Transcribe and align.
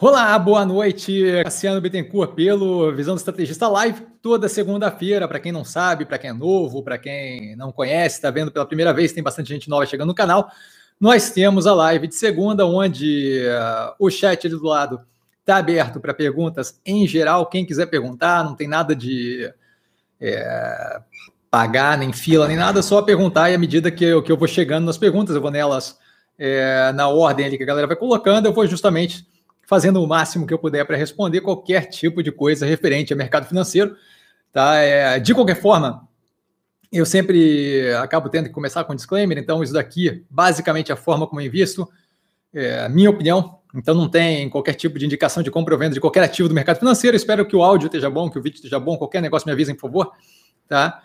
Olá, 0.00 0.36
boa 0.40 0.66
noite. 0.66 1.22
Cassiano 1.44 1.80
Bittencourt 1.80 2.34
pelo 2.34 2.92
Visão 2.92 3.14
do 3.14 3.18
Estrategista 3.18 3.68
Live, 3.68 4.04
toda 4.20 4.48
segunda-feira, 4.48 5.28
para 5.28 5.38
quem 5.38 5.52
não 5.52 5.64
sabe, 5.64 6.04
para 6.04 6.18
quem 6.18 6.30
é 6.30 6.32
novo, 6.32 6.82
para 6.82 6.98
quem 6.98 7.54
não 7.54 7.70
conhece, 7.70 8.16
está 8.16 8.28
vendo 8.28 8.50
pela 8.50 8.66
primeira 8.66 8.92
vez, 8.92 9.12
tem 9.12 9.22
bastante 9.22 9.50
gente 9.50 9.70
nova 9.70 9.86
chegando 9.86 10.08
no 10.08 10.14
canal. 10.14 10.50
Nós 11.00 11.30
temos 11.30 11.64
a 11.64 11.72
live 11.72 12.08
de 12.08 12.16
segunda, 12.16 12.66
onde 12.66 13.46
uh, 13.46 13.94
o 14.00 14.10
chat 14.10 14.44
ali 14.44 14.56
do 14.56 14.64
lado 14.64 15.00
está 15.38 15.58
aberto 15.58 16.00
para 16.00 16.12
perguntas 16.12 16.80
em 16.84 17.06
geral. 17.06 17.46
Quem 17.46 17.64
quiser 17.64 17.86
perguntar, 17.86 18.42
não 18.42 18.56
tem 18.56 18.66
nada 18.66 18.96
de 18.96 19.48
é, 20.20 21.00
pagar, 21.48 21.96
nem 21.96 22.12
fila, 22.12 22.48
nem 22.48 22.56
nada, 22.56 22.82
só 22.82 23.00
perguntar 23.00 23.48
e 23.48 23.54
à 23.54 23.58
medida 23.58 23.92
que 23.92 24.04
eu, 24.04 24.20
que 24.24 24.32
eu 24.32 24.36
vou 24.36 24.48
chegando 24.48 24.86
nas 24.86 24.98
perguntas, 24.98 25.36
eu 25.36 25.40
vou 25.40 25.52
nelas 25.52 25.96
é, 26.36 26.90
na 26.92 27.08
ordem 27.08 27.46
ali 27.46 27.56
que 27.56 27.62
a 27.62 27.66
galera 27.66 27.86
vai 27.86 27.96
colocando, 27.96 28.46
eu 28.46 28.52
vou 28.52 28.66
justamente 28.66 29.24
fazendo 29.66 30.02
o 30.02 30.06
máximo 30.06 30.46
que 30.46 30.54
eu 30.54 30.58
puder 30.58 30.84
para 30.84 30.96
responder 30.96 31.40
qualquer 31.40 31.86
tipo 31.86 32.22
de 32.22 32.30
coisa 32.30 32.66
referente 32.66 33.12
ao 33.12 33.16
mercado 33.16 33.46
financeiro. 33.46 33.96
Tá? 34.52 34.76
É, 34.76 35.18
de 35.18 35.34
qualquer 35.34 35.60
forma, 35.60 36.08
eu 36.92 37.04
sempre 37.04 37.92
acabo 37.94 38.28
tendo 38.28 38.46
que 38.46 38.52
começar 38.52 38.84
com 38.84 38.92
um 38.92 38.96
disclaimer, 38.96 39.36
então 39.36 39.62
isso 39.62 39.72
daqui, 39.72 40.24
basicamente, 40.30 40.92
a 40.92 40.96
forma 40.96 41.26
como 41.26 41.40
eu 41.40 41.46
invisto, 41.46 41.88
é 42.52 42.88
minha 42.88 43.10
opinião, 43.10 43.58
então 43.74 43.94
não 43.94 44.08
tem 44.08 44.48
qualquer 44.48 44.74
tipo 44.74 44.96
de 44.96 45.04
indicação 45.04 45.42
de 45.42 45.50
compra 45.50 45.74
ou 45.74 45.80
venda 45.80 45.94
de 45.94 46.00
qualquer 46.00 46.22
ativo 46.22 46.48
do 46.48 46.54
mercado 46.54 46.78
financeiro. 46.78 47.16
Espero 47.16 47.44
que 47.44 47.56
o 47.56 47.64
áudio 47.64 47.86
esteja 47.86 48.08
bom, 48.08 48.30
que 48.30 48.38
o 48.38 48.42
vídeo 48.42 48.56
esteja 48.56 48.78
bom, 48.78 48.96
qualquer 48.96 49.20
negócio 49.20 49.46
me 49.46 49.52
avisem, 49.52 49.74
por 49.74 49.82
favor. 49.82 50.12
Tá? 50.68 51.02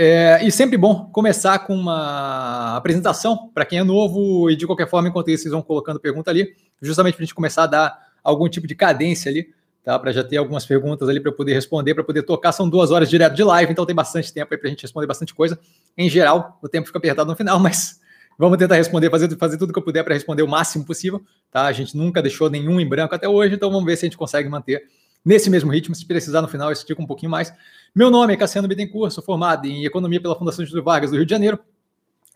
É, 0.00 0.38
e 0.44 0.52
sempre 0.52 0.76
bom 0.76 1.10
começar 1.10 1.58
com 1.58 1.74
uma 1.74 2.76
apresentação 2.76 3.50
para 3.52 3.64
quem 3.64 3.80
é 3.80 3.82
novo 3.82 4.48
e 4.48 4.54
de 4.54 4.64
qualquer 4.64 4.88
forma, 4.88 5.08
enquanto 5.08 5.28
isso, 5.28 5.42
vocês 5.42 5.52
vão 5.52 5.60
colocando 5.60 5.98
pergunta 5.98 6.30
ali, 6.30 6.54
justamente 6.80 7.16
para 7.16 7.24
a 7.24 7.26
gente 7.26 7.34
começar 7.34 7.64
a 7.64 7.66
dar 7.66 7.98
algum 8.22 8.48
tipo 8.48 8.68
de 8.68 8.76
cadência 8.76 9.28
ali, 9.28 9.52
tá? 9.82 9.98
Para 9.98 10.12
já 10.12 10.22
ter 10.22 10.36
algumas 10.36 10.64
perguntas 10.64 11.08
ali 11.08 11.18
para 11.18 11.32
poder 11.32 11.52
responder, 11.52 11.94
para 11.94 12.04
poder 12.04 12.22
tocar. 12.22 12.52
São 12.52 12.68
duas 12.68 12.92
horas 12.92 13.10
direto 13.10 13.34
de 13.34 13.42
live, 13.42 13.72
então 13.72 13.84
tem 13.84 13.94
bastante 13.94 14.32
tempo 14.32 14.54
aí 14.54 14.58
para 14.58 14.68
a 14.68 14.70
gente 14.70 14.82
responder 14.82 15.08
bastante 15.08 15.34
coisa. 15.34 15.58
Em 15.96 16.08
geral, 16.08 16.60
o 16.62 16.68
tempo 16.68 16.86
fica 16.86 16.98
apertado 16.98 17.28
no 17.28 17.36
final, 17.36 17.58
mas 17.58 17.98
vamos 18.38 18.56
tentar 18.56 18.76
responder, 18.76 19.10
fazer, 19.10 19.36
fazer 19.36 19.58
tudo 19.58 19.72
que 19.72 19.78
eu 19.80 19.84
puder 19.84 20.04
para 20.04 20.14
responder 20.14 20.44
o 20.44 20.48
máximo 20.48 20.84
possível, 20.84 21.20
tá? 21.50 21.66
A 21.66 21.72
gente 21.72 21.96
nunca 21.96 22.22
deixou 22.22 22.48
nenhum 22.48 22.78
em 22.78 22.88
branco 22.88 23.16
até 23.16 23.28
hoje, 23.28 23.56
então 23.56 23.68
vamos 23.68 23.84
ver 23.84 23.96
se 23.96 24.06
a 24.06 24.06
gente 24.06 24.16
consegue 24.16 24.48
manter 24.48 24.80
nesse 25.24 25.50
mesmo 25.50 25.72
ritmo. 25.72 25.92
Se 25.92 26.06
precisar 26.06 26.40
no 26.40 26.46
final, 26.46 26.68
eu 26.68 26.72
estico 26.72 27.02
um 27.02 27.06
pouquinho 27.06 27.32
mais. 27.32 27.52
Meu 27.94 28.10
nome 28.10 28.34
é 28.34 28.36
Cassiano 28.36 28.68
Bittencourt, 28.68 29.12
sou 29.12 29.24
formado 29.24 29.66
em 29.66 29.84
Economia 29.84 30.20
pela 30.20 30.36
Fundação 30.36 30.64
Getúlio 30.64 30.84
Vargas 30.84 31.10
do 31.10 31.16
Rio 31.16 31.24
de 31.24 31.30
Janeiro. 31.30 31.58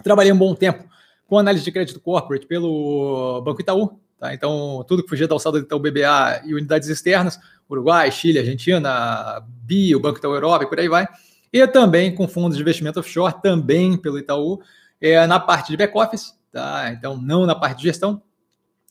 Trabalhei 0.02 0.32
um 0.32 0.38
bom 0.38 0.54
tempo 0.54 0.84
com 1.26 1.38
análise 1.38 1.62
de 1.62 1.70
crédito 1.70 2.00
corporate 2.00 2.46
pelo 2.46 3.40
Banco 3.42 3.60
Itaú. 3.60 4.00
Tá? 4.18 4.34
Então, 4.34 4.84
tudo 4.88 5.02
que 5.02 5.08
fugia 5.08 5.28
da 5.28 5.34
alçada 5.34 5.60
do 5.60 5.64
Itaú 5.64 5.78
BBA 5.78 6.42
e 6.46 6.54
unidades 6.54 6.88
externas, 6.88 7.38
Uruguai, 7.70 8.10
Chile, 8.10 8.38
Argentina, 8.38 9.44
BI, 9.62 9.94
o 9.94 10.00
Banco 10.00 10.18
Itaú 10.18 10.34
Europa 10.34 10.64
e 10.64 10.68
por 10.68 10.80
aí 10.80 10.88
vai. 10.88 11.06
E 11.52 11.66
também 11.66 12.14
com 12.14 12.26
fundos 12.26 12.56
de 12.56 12.62
investimento 12.62 12.98
offshore, 12.98 13.40
também 13.42 13.96
pelo 13.96 14.18
Itaú, 14.18 14.60
é, 15.00 15.26
na 15.26 15.38
parte 15.38 15.70
de 15.70 15.76
back-office, 15.76 16.34
tá? 16.50 16.90
então 16.92 17.16
não 17.20 17.44
na 17.44 17.54
parte 17.54 17.78
de 17.78 17.84
gestão. 17.84 18.22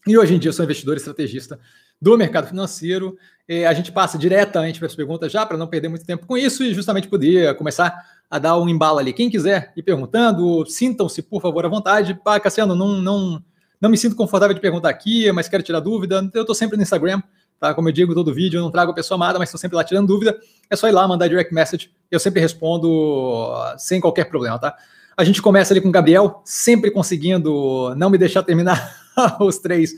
E 0.05 0.17
hoje 0.17 0.35
em 0.35 0.39
dia 0.39 0.49
eu 0.49 0.53
sou 0.53 0.63
investidor 0.63 0.95
estrategista 0.95 1.59
do 2.01 2.17
mercado 2.17 2.47
financeiro. 2.47 3.15
É, 3.47 3.67
a 3.67 3.73
gente 3.73 3.91
passa 3.91 4.17
diretamente 4.17 4.79
para 4.79 4.87
as 4.87 4.95
perguntas 4.95 5.31
já, 5.31 5.45
para 5.45 5.57
não 5.57 5.67
perder 5.67 5.89
muito 5.89 6.05
tempo 6.05 6.25
com 6.25 6.37
isso 6.37 6.63
e 6.63 6.73
justamente 6.73 7.07
poder 7.07 7.55
começar 7.55 7.93
a 8.29 8.39
dar 8.39 8.57
um 8.57 8.67
embalo 8.67 8.97
ali. 8.97 9.11
Quem 9.11 9.29
quiser 9.29 9.73
ir 9.75 9.83
perguntando, 9.83 10.65
sintam-se, 10.65 11.21
por 11.21 11.41
favor, 11.41 11.65
à 11.65 11.69
vontade. 11.69 12.13
Pá, 12.13 12.39
Cassiano, 12.39 12.73
não, 12.73 13.01
não, 13.01 13.43
não 13.79 13.89
me 13.89 13.97
sinto 13.97 14.15
confortável 14.15 14.55
de 14.55 14.61
perguntar 14.61 14.89
aqui, 14.89 15.29
mas 15.33 15.49
quero 15.49 15.61
tirar 15.61 15.81
dúvida. 15.81 16.29
Eu 16.33 16.41
estou 16.41 16.55
sempre 16.55 16.77
no 16.77 16.83
Instagram, 16.83 17.21
tá? 17.59 17.73
Como 17.73 17.89
eu 17.89 17.91
digo 17.91 18.13
todo 18.13 18.33
vídeo, 18.33 18.57
eu 18.57 18.63
não 18.63 18.71
trago 18.71 18.91
a 18.91 18.95
pessoa 18.95 19.17
amada, 19.17 19.37
mas 19.37 19.49
estou 19.49 19.59
sempre 19.59 19.75
lá 19.75 19.83
tirando 19.83 20.07
dúvida. 20.07 20.39
É 20.69 20.75
só 20.77 20.87
ir 20.87 20.93
lá, 20.93 21.05
mandar 21.05 21.27
direct 21.27 21.53
message. 21.53 21.91
Eu 22.09 22.19
sempre 22.19 22.39
respondo 22.39 23.51
sem 23.77 23.99
qualquer 23.99 24.25
problema, 24.25 24.57
tá? 24.57 24.77
A 25.17 25.25
gente 25.25 25.41
começa 25.41 25.73
ali 25.73 25.81
com 25.81 25.89
o 25.89 25.91
Gabriel, 25.91 26.41
sempre 26.45 26.89
conseguindo 26.89 27.93
não 27.95 28.09
me 28.09 28.17
deixar 28.17 28.43
terminar 28.43 28.95
os 29.41 29.57
três 29.57 29.93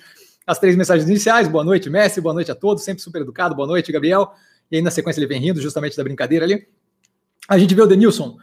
as 0.46 0.60
três 0.60 0.76
mensagens 0.76 1.08
iniciais. 1.10 1.48
Boa 1.48 1.64
noite, 1.64 1.90
Messi. 1.90 2.20
Boa 2.22 2.34
noite 2.34 2.52
a 2.52 2.56
todos. 2.56 2.84
Sempre 2.84 3.02
super 3.02 3.22
educado. 3.22 3.56
Boa 3.56 3.68
noite, 3.68 3.92
Gabriel. 3.92 4.34
E 4.70 4.78
aí, 4.78 4.82
na 4.82 4.92
sequência, 4.92 5.20
ele 5.20 5.28
vem 5.28 5.40
rindo 5.40 5.62
justamente 5.62 5.96
da 5.96 6.04
brincadeira 6.04 6.46
ali. 6.46 6.68
A 7.48 7.58
gente 7.58 7.74
vê 7.74 7.82
o 7.82 7.88
Denilson 7.88 8.38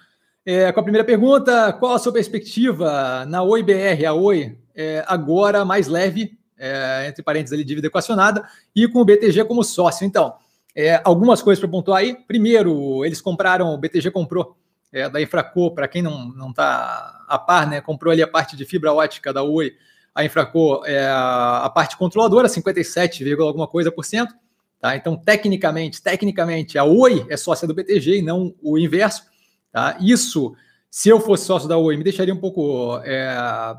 é, 0.45 0.73
com 0.73 0.81
a 0.81 0.83
primeira 0.83 1.05
pergunta: 1.05 1.73
qual 1.75 1.95
a 1.95 1.99
sua 1.99 2.13
perspectiva 2.13 3.25
na 3.27 3.43
Oi 3.43 3.63
BR, 3.63 4.07
a 4.07 4.15
Oi, 4.15 4.57
é, 4.75 5.05
agora 5.07 5.65
mais 5.65 5.87
leve, 5.87 6.39
é, 6.59 7.07
entre 7.09 7.23
parênteses 7.23 7.53
ali, 7.53 7.65
dívida 7.65 7.87
equacionada, 7.87 8.49
e 8.75 8.89
com 8.89 9.01
o 9.01 9.05
BTG 9.05 9.45
como 9.45 9.63
sócio? 9.63 10.07
Então, 10.07 10.35
é, 10.75 11.01
algumas 11.05 11.43
coisas 11.43 11.61
para 11.61 11.69
pontuar 11.69 11.99
aí. 11.99 12.17
Primeiro, 12.27 13.05
eles 13.05 13.21
compraram, 13.21 13.75
o 13.75 13.79
BTG 13.79 14.11
comprou 14.11 14.57
é, 14.93 15.09
da 15.09 15.21
Infraco, 15.21 15.75
para 15.75 15.87
quem 15.87 16.03
não 16.03 16.51
está 16.51 17.25
a 17.29 17.39
par, 17.39 17.69
né, 17.69 17.81
comprou 17.81 18.13
ali 18.13 18.23
a 18.23 18.29
parte 18.29 18.57
de 18.57 18.65
fibra 18.65 18.93
ótica 18.93 19.33
da 19.33 19.43
Oi 19.43 19.75
a 20.15 20.25
Infraco 20.25 20.85
é 20.85 21.09
a 21.09 21.71
parte 21.75 21.97
controladora, 21.97 22.49
57, 22.49 23.33
alguma 23.35 23.67
coisa 23.67 23.93
por 23.93 24.05
cento. 24.05 24.35
Tá? 24.81 24.97
Então, 24.97 25.17
tecnicamente, 25.17 26.03
tecnicamente, 26.03 26.79
a 26.79 26.85
Oi 26.85 27.27
é 27.29 27.37
sócia 27.37 27.69
do 27.69 27.75
BTG 27.75 28.19
e 28.19 28.23
não 28.23 28.55
o 28.63 28.79
inverso. 28.79 29.25
Tá? 29.71 29.97
Isso, 30.01 30.55
se 30.91 31.09
eu 31.09 31.21
fosse 31.21 31.45
sócio 31.45 31.69
da 31.69 31.77
Oi, 31.77 31.97
me 31.97 32.05
deixaria 32.05 32.35
um 32.35 32.41
pouco 32.41 32.99
é, 33.05 33.37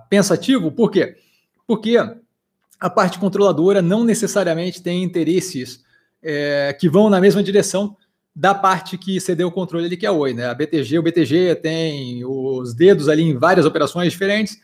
pensativo. 0.10 0.72
Por 0.72 0.92
quê? 0.92 1.16
Porque 1.68 1.98
a 2.80 2.90
parte 2.90 3.20
controladora 3.20 3.82
não 3.82 4.04
necessariamente 4.04 4.82
tem 4.82 5.04
interesses 5.04 5.84
é, 6.22 6.76
que 6.80 6.88
vão 6.88 7.10
na 7.10 7.20
mesma 7.20 7.42
direção 7.42 7.98
da 8.34 8.54
parte 8.54 8.98
que 8.98 9.20
cedeu 9.20 9.50
o 9.50 9.52
controle 9.52 9.88
ali, 9.88 9.98
que 9.98 10.06
é 10.06 10.10
a 10.10 10.14
Oi. 10.14 10.34
Né? 10.34 10.46
A 10.46 10.54
BTG, 10.54 11.00
o 11.00 11.04
BTG 11.04 11.56
tem 11.56 12.24
os 12.24 12.74
dedos 12.74 13.10
ali 13.10 13.24
em 13.24 13.38
várias 13.38 13.66
operações 13.66 14.14
diferentes 14.14 14.58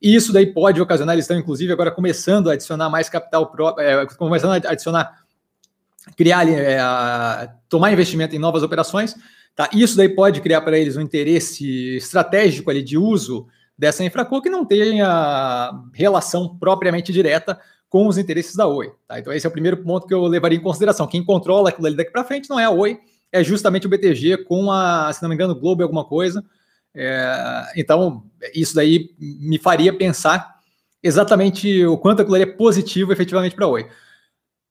e 0.00 0.14
isso 0.14 0.32
daí 0.32 0.46
pode 0.46 0.80
ocasionar, 0.80 1.14
eles 1.14 1.24
estão 1.24 1.38
inclusive 1.38 1.72
agora 1.72 1.90
começando 1.90 2.48
a 2.48 2.52
adicionar 2.52 2.88
mais 2.88 3.08
capital 3.08 3.46
próprio, 3.50 3.84
é, 3.84 4.06
começando 4.16 4.52
a 4.64 4.70
adicionar, 4.70 5.24
criar, 6.16 6.48
é, 6.48 6.78
a, 6.78 7.52
tomar 7.68 7.92
investimento 7.92 8.34
em 8.34 8.38
novas 8.38 8.62
operações. 8.62 9.14
Tá? 9.56 9.68
Isso 9.72 9.96
daí 9.96 10.08
pode 10.08 10.40
criar 10.40 10.60
para 10.60 10.78
eles 10.78 10.96
um 10.96 11.00
interesse 11.00 11.96
estratégico 11.96 12.70
ali 12.70 12.82
de 12.82 12.96
uso 12.96 13.48
dessa 13.76 14.04
infraco 14.04 14.40
que 14.40 14.48
não 14.48 14.64
tenha 14.64 15.72
relação 15.92 16.56
propriamente 16.56 17.12
direta 17.12 17.58
com 17.88 18.06
os 18.06 18.18
interesses 18.18 18.54
da 18.54 18.66
Oi. 18.66 18.92
Tá? 19.06 19.18
Então 19.18 19.32
esse 19.32 19.46
é 19.46 19.48
o 19.48 19.52
primeiro 19.52 19.78
ponto 19.78 20.06
que 20.06 20.14
eu 20.14 20.24
levaria 20.26 20.58
em 20.58 20.62
consideração. 20.62 21.08
Quem 21.08 21.24
controla 21.24 21.70
aquilo 21.70 21.88
ali 21.88 21.96
daqui 21.96 22.12
para 22.12 22.24
frente 22.24 22.48
não 22.48 22.60
é 22.60 22.64
a 22.64 22.70
Oi, 22.70 23.00
é 23.32 23.42
justamente 23.42 23.86
o 23.86 23.90
BTG 23.90 24.44
com 24.44 24.70
a, 24.70 25.12
se 25.12 25.20
não 25.22 25.28
me 25.28 25.34
engano, 25.34 25.54
Globo 25.54 25.82
alguma 25.82 26.04
coisa, 26.04 26.44
é, 26.94 27.72
então, 27.76 28.24
isso 28.54 28.74
daí 28.74 29.10
me 29.18 29.58
faria 29.58 29.92
pensar 29.92 30.58
exatamente 31.02 31.84
o 31.86 31.96
quanto 31.96 32.22
aquilo 32.22 32.36
é 32.36 32.46
positivo 32.46 33.12
efetivamente 33.12 33.54
para 33.54 33.66
a 33.66 33.68
Oi. 33.68 33.88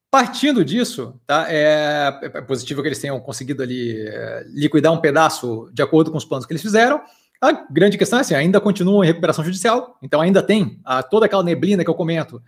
Partindo 0.09 0.63
disso, 0.63 1.19
tá, 1.25 1.45
é, 1.49 2.17
é, 2.21 2.41
positivo 2.41 2.81
que 2.81 2.87
eles 2.87 2.99
tenham 2.99 3.19
conseguido 3.19 3.61
ali 3.61 4.07
é, 4.07 4.45
liquidar 4.47 4.93
um 4.93 5.01
pedaço 5.01 5.69
de 5.73 5.81
acordo 5.81 6.11
com 6.11 6.17
os 6.17 6.25
planos 6.25 6.45
que 6.45 6.53
eles 6.53 6.61
fizeram. 6.61 7.01
A 7.41 7.51
grande 7.69 7.97
questão 7.97 8.17
é 8.17 8.21
assim, 8.21 8.33
ainda 8.33 8.59
continuam 8.59 9.03
em 9.03 9.07
recuperação 9.07 9.43
judicial, 9.43 9.97
então 10.01 10.21
ainda 10.21 10.41
tem 10.41 10.79
a, 10.83 11.03
toda 11.03 11.25
aquela 11.25 11.43
neblina 11.43 11.83
que 11.83 11.89
eu 11.89 11.93
comento, 11.93 12.41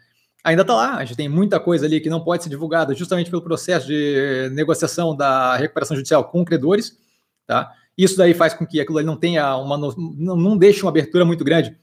ainda 0.44 0.62
está 0.62 0.74
lá. 0.74 0.96
A 0.96 1.06
gente 1.06 1.18
tem 1.18 1.30
muita 1.30 1.60
coisa 1.60 1.86
ali 1.86 2.00
que 2.00 2.10
não 2.10 2.24
pode 2.24 2.44
ser 2.44 2.50
divulgada 2.50 2.96
justamente 2.96 3.30
pelo 3.30 3.42
processo 3.42 3.86
de 3.86 4.50
negociação 4.54 5.16
da 5.16 5.58
recuperação 5.58 5.96
judicial 5.96 6.24
com 6.24 6.46
credores, 6.46 6.98
tá? 7.46 7.72
Isso 8.00 8.16
daí 8.16 8.34
faz 8.34 8.54
com 8.54 8.66
que 8.66 8.80
aquilo 8.80 8.98
ali 8.98 9.06
não 9.06 9.18
tenha 9.18 9.58
uma. 9.58 9.78
não, 9.78 9.92
não 10.38 10.58
deixe 10.58 10.82
uma 10.84 10.90
abertura 10.90 11.26
muito 11.26 11.44
grande 11.44 11.78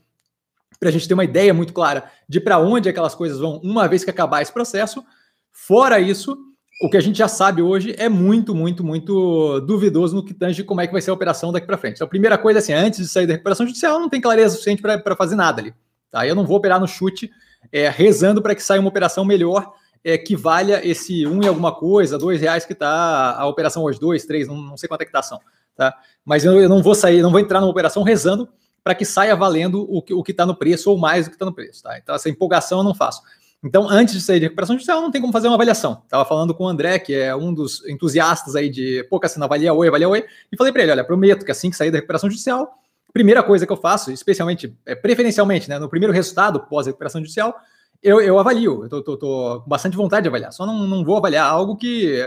para 0.81 0.88
a 0.88 0.93
gente 0.93 1.06
ter 1.06 1.12
uma 1.12 1.25
ideia 1.25 1.53
muito 1.53 1.75
clara 1.75 2.10
de 2.27 2.41
para 2.41 2.59
onde 2.59 2.88
aquelas 2.88 3.15
coisas 3.15 3.38
vão 3.38 3.60
uma 3.62 3.87
vez 3.87 4.03
que 4.03 4.09
acabar 4.09 4.41
esse 4.41 4.50
processo. 4.50 5.05
Fora 5.53 6.00
isso, 6.00 6.35
o 6.82 6.88
que 6.88 6.96
a 6.96 7.02
gente 7.02 7.19
já 7.19 7.29
sabe 7.29 7.61
hoje 7.61 7.94
é 7.99 8.08
muito, 8.08 8.55
muito, 8.55 8.82
muito 8.82 9.61
duvidoso 9.61 10.17
no 10.17 10.25
que 10.25 10.32
tange 10.32 10.64
como 10.64 10.81
é 10.81 10.87
que 10.87 10.93
vai 10.94 11.02
ser 11.02 11.11
a 11.11 11.14
operação 11.14 11.52
daqui 11.52 11.67
para 11.67 11.76
frente. 11.76 11.96
Então, 11.96 12.06
a 12.06 12.11
primeira 12.11 12.38
coisa, 12.38 12.61
assim, 12.61 12.73
antes 12.73 13.00
de 13.00 13.08
sair 13.08 13.26
da 13.26 13.35
recuperação 13.35 13.67
judicial, 13.67 14.00
não 14.00 14.08
tem 14.08 14.19
clareza 14.19 14.55
suficiente 14.55 14.81
para 14.81 15.17
fazer 15.17 15.37
nada 15.37 15.61
ali. 15.61 15.75
Tá? 16.11 16.26
Eu 16.26 16.35
não 16.35 16.46
vou 16.46 16.56
operar 16.56 16.81
no 16.81 16.88
chute 16.88 17.31
é, 17.70 17.90
rezando 17.90 18.40
para 18.40 18.55
que 18.55 18.62
saia 18.62 18.81
uma 18.81 18.88
operação 18.88 19.23
melhor 19.23 19.70
é, 20.06 20.17
que 20.17 20.37
valha 20.37 20.81
esse 20.87 21.26
um 21.26 21.43
e 21.43 21.49
alguma 21.49 21.75
coisa, 21.75 22.17
dois 22.17 22.41
reais 22.41 22.64
que 22.64 22.73
está 22.73 23.37
a 23.37 23.47
operação 23.47 23.82
hoje, 23.82 23.99
dois, 23.99 24.25
três, 24.25 24.47
não, 24.47 24.56
não 24.56 24.76
sei 24.76 24.88
quanto 24.88 25.03
é 25.03 25.05
que 25.05 25.11
está 25.11 25.19
ação 25.19 25.41
tá? 25.76 25.94
Mas 26.25 26.44
eu, 26.44 26.61
eu 26.61 26.69
não 26.69 26.82
vou 26.82 26.94
sair, 26.94 27.23
não 27.23 27.31
vou 27.31 27.38
entrar 27.38 27.61
numa 27.61 27.70
operação 27.70 28.03
rezando 28.03 28.49
para 28.82 28.94
que 28.94 29.05
saia 29.05 29.37
valendo 29.37 29.85
o 29.88 30.00
que 30.00 30.14
o 30.14 30.25
está 30.26 30.47
no 30.47 30.55
preço 30.55 30.91
ou 30.91 30.97
mais 30.97 31.26
do 31.26 31.31
que 31.31 31.35
está 31.37 31.44
no 31.44 31.53
preço, 31.53 31.82
tá? 31.82 31.99
Então 31.99 32.14
essa 32.14 32.29
empolgação 32.31 32.79
eu 32.79 32.85
não 32.85 32.94
faço. 32.94 33.20
Então, 33.64 33.88
antes 33.88 34.14
de 34.14 34.20
sair 34.20 34.38
de 34.38 34.44
recuperação 34.44 34.76
judicial, 34.76 35.00
não 35.00 35.11
tem 35.11 35.20
como 35.20 35.32
fazer 35.32 35.49
uma 35.49 35.55
avaliação. 35.55 36.03
Estava 36.05 36.25
falando 36.25 36.55
com 36.55 36.64
o 36.64 36.69
André, 36.69 36.99
que 37.00 37.14
é 37.14 37.35
um 37.35 37.52
dos 37.52 37.85
entusiastas 37.88 38.55
aí 38.55 38.69
de, 38.69 39.05
pô, 39.11 39.19
Cassino, 39.19 39.44
avalia 39.44 39.75
oi, 39.75 39.88
avalia 39.88 40.09
oi, 40.09 40.25
e 40.52 40.56
falei 40.56 40.73
para 40.73 40.82
ele, 40.82 40.93
olha, 40.93 41.05
prometo 41.05 41.44
que 41.44 41.50
assim 41.50 41.70
que 41.70 41.76
sair 41.76 41.91
da 41.91 41.97
recuperação 41.97 42.31
judicial, 42.31 42.79
primeira 43.12 43.43
coisa 43.43 43.67
que 43.67 43.73
eu 43.73 43.76
faço, 43.76 44.12
especialmente, 44.12 44.76
é, 44.85 44.94
preferencialmente, 44.94 45.69
né, 45.69 45.79
no 45.81 45.88
primeiro 45.88 46.12
resultado 46.12 46.61
pós-recuperação 46.61 47.20
judicial, 47.20 47.56
eu, 48.02 48.20
eu 48.20 48.38
avalio, 48.38 48.84
eu 48.84 48.88
tô, 48.88 49.02
tô, 49.02 49.16
tô, 49.16 49.60
com 49.62 49.69
bastante 49.69 49.96
vontade 49.96 50.22
de 50.22 50.28
avaliar, 50.28 50.52
só 50.52 50.66
não, 50.66 50.87
não 50.87 51.04
vou 51.04 51.16
avaliar 51.16 51.46
algo 51.46 51.76
que 51.76 52.26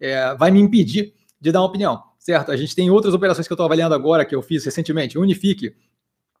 é, 0.00 0.34
vai 0.34 0.50
me 0.50 0.60
impedir 0.60 1.14
de 1.40 1.52
dar 1.52 1.60
uma 1.60 1.68
opinião, 1.68 2.02
certo? 2.18 2.52
A 2.52 2.56
gente 2.56 2.74
tem 2.74 2.90
outras 2.90 3.14
operações 3.14 3.46
que 3.46 3.52
eu 3.52 3.54
estou 3.54 3.66
avaliando 3.66 3.94
agora, 3.94 4.24
que 4.24 4.34
eu 4.34 4.42
fiz 4.42 4.64
recentemente, 4.64 5.18
Unifique, 5.18 5.74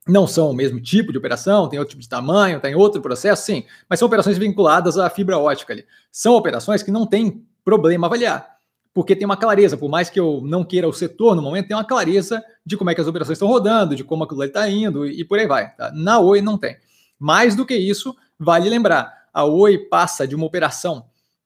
não 0.06 0.26
são 0.26 0.50
o 0.50 0.54
mesmo 0.54 0.80
tipo 0.80 1.12
de 1.12 1.18
operação, 1.18 1.68
tem 1.68 1.78
outro 1.78 1.90
tipo 1.90 2.02
de 2.02 2.08
tamanho, 2.08 2.60
tem 2.60 2.74
outro 2.74 3.00
processo, 3.00 3.44
sim, 3.44 3.64
mas 3.88 3.98
são 3.98 4.06
operações 4.06 4.38
vinculadas 4.38 4.98
à 4.98 5.08
fibra 5.10 5.38
ótica 5.38 5.72
ali. 5.72 5.84
São 6.10 6.34
operações 6.34 6.82
que 6.82 6.90
não 6.90 7.06
tem 7.06 7.46
problema 7.64 8.06
avaliar, 8.06 8.56
porque 8.92 9.14
tem 9.14 9.24
uma 9.24 9.36
clareza, 9.36 9.76
por 9.76 9.88
mais 9.88 10.10
que 10.10 10.18
eu 10.18 10.40
não 10.42 10.64
queira 10.64 10.88
o 10.88 10.92
setor 10.92 11.36
no 11.36 11.42
momento, 11.42 11.68
tem 11.68 11.76
uma 11.76 11.84
clareza 11.84 12.42
de 12.64 12.76
como 12.76 12.90
é 12.90 12.94
que 12.94 13.00
as 13.00 13.06
operações 13.06 13.36
estão 13.36 13.48
rodando, 13.48 13.94
de 13.94 14.02
como 14.02 14.24
aquilo 14.24 14.42
está 14.42 14.68
indo 14.68 15.06
e, 15.06 15.24
por 15.24 15.38
aí 15.38 15.46
vai. 15.46 15.74
Tá? 15.74 15.92
Na 15.94 16.18
Oi 16.18 16.40
não 16.40 16.58
tem. 16.58 16.76
Mais 17.18 17.54
do 17.54 17.66
que 17.66 17.76
isso, 17.76 18.16
vale 18.40 18.68
lembrar, 18.68 19.26
a 19.32 19.44
Oi 19.44 19.76
passa 19.76 20.26
de 20.26 20.34
uma 20.34 20.46
operação 20.46 21.04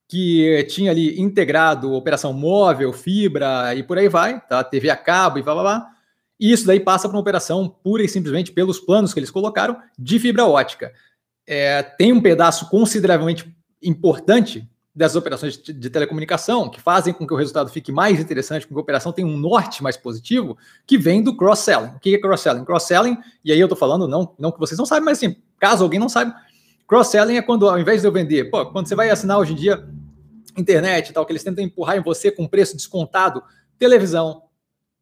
que 0.08 0.64
tinha 0.70 0.90
ali 0.90 1.20
integrado 1.20 1.92
operação 1.92 2.32
móvel, 2.32 2.92
fibra 2.92 3.74
e 3.74 3.82
por 3.82 3.98
aí 3.98 4.08
vai, 4.08 4.40
tá? 4.40 4.62
TV 4.62 4.88
a 4.88 4.96
cabo 4.96 5.38
e 5.38 5.42
blá 5.42 5.54
blá 5.54 5.62
blá, 5.62 5.90
e 6.38 6.52
isso 6.52 6.66
daí 6.66 6.78
passa 6.78 7.08
para 7.08 7.16
uma 7.16 7.20
operação 7.20 7.68
pura 7.68 8.02
e 8.02 8.08
simplesmente 8.08 8.52
pelos 8.52 8.78
planos 8.78 9.12
que 9.12 9.18
eles 9.18 9.30
colocaram 9.30 9.76
de 9.98 10.18
fibra 10.18 10.46
ótica. 10.46 10.92
É, 11.46 11.82
tem 11.82 12.12
um 12.12 12.20
pedaço 12.20 12.68
consideravelmente 12.70 13.52
importante 13.82 14.68
dessas 14.94 15.16
operações 15.16 15.58
de, 15.58 15.72
de, 15.72 15.90
telecomunicação 15.90 16.70
que 16.70 16.80
fazem 16.80 17.12
com 17.12 17.26
que 17.26 17.34
o 17.34 17.36
resultado 17.36 17.68
fique 17.68 17.90
mais 17.90 18.20
interessante, 18.20 18.66
com 18.66 18.74
que 18.74 18.78
a 18.78 18.82
operação 18.82 19.12
tenha 19.12 19.26
um 19.26 19.36
norte 19.36 19.82
mais 19.82 19.96
positivo, 19.96 20.56
que 20.86 20.96
vem 20.96 21.22
do 21.22 21.36
cross-selling. 21.36 21.96
O 21.96 21.98
que 21.98 22.14
é 22.14 22.18
cross-selling? 22.18 22.64
Cross-selling, 22.64 23.18
e 23.44 23.50
aí 23.50 23.58
eu 23.58 23.66
estou 23.66 23.76
falando, 23.76 24.06
não, 24.06 24.32
não 24.38 24.52
que 24.52 24.58
vocês 24.60 24.78
não 24.78 24.86
sabem, 24.86 25.04
mas 25.04 25.18
assim, 25.18 25.36
caso 25.58 25.82
alguém 25.82 25.98
não 25.98 26.08
saiba, 26.08 26.34
cross-selling 26.86 27.36
é 27.36 27.42
quando, 27.42 27.68
ao 27.68 27.78
invés 27.78 28.00
de 28.00 28.06
eu 28.06 28.12
vender, 28.12 28.50
pô, 28.50 28.66
quando 28.66 28.86
você 28.86 28.94
vai 28.94 29.10
assinar 29.10 29.38
hoje 29.38 29.52
em 29.52 29.56
dia 29.56 29.86
internet 30.56 31.08
e 31.08 31.12
tal, 31.12 31.26
que 31.26 31.32
eles 31.32 31.42
tentam 31.42 31.64
empurrar 31.64 31.96
em 31.96 32.02
você 32.02 32.30
com 32.30 32.46
preço 32.46 32.76
descontado, 32.76 33.42
televisão, 33.78 34.42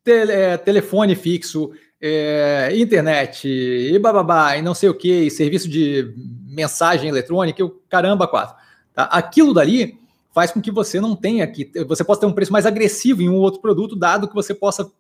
tele, 0.02 0.32
é, 0.32 0.56
telefone 0.56 1.14
fixo, 1.14 1.73
é, 2.00 2.70
internet, 2.75 3.46
e 3.46 3.99
bababá, 3.99 4.56
e 4.56 4.62
não 4.62 4.75
sei 4.75 4.88
o 4.88 4.94
que, 4.94 5.31
serviço 5.31 5.69
de 5.69 6.14
mensagem 6.46 7.08
eletrônica, 7.08 7.61
e 7.61 7.64
o 7.64 7.70
caramba, 7.88 8.26
quatro. 8.26 8.56
Tá? 8.94 9.05
Aquilo 9.05 9.55
dali 9.55 9.99
faz 10.35 10.50
com 10.50 10.61
que 10.61 10.70
você 10.70 11.00
não 11.00 11.14
tenha 11.14 11.46
que. 11.46 11.70
Você 11.87 12.02
possa 12.02 12.23
ter 12.23 12.26
um 12.26 12.32
preço 12.32 12.52
mais 12.52 12.67
agressivo 12.67 13.23
em 13.23 13.28
um 13.28 13.37
outro 13.37 13.61
produto, 13.61 13.94
dado 13.94 14.26
que 14.26 14.35
você 14.35 14.55
possa 14.55 14.90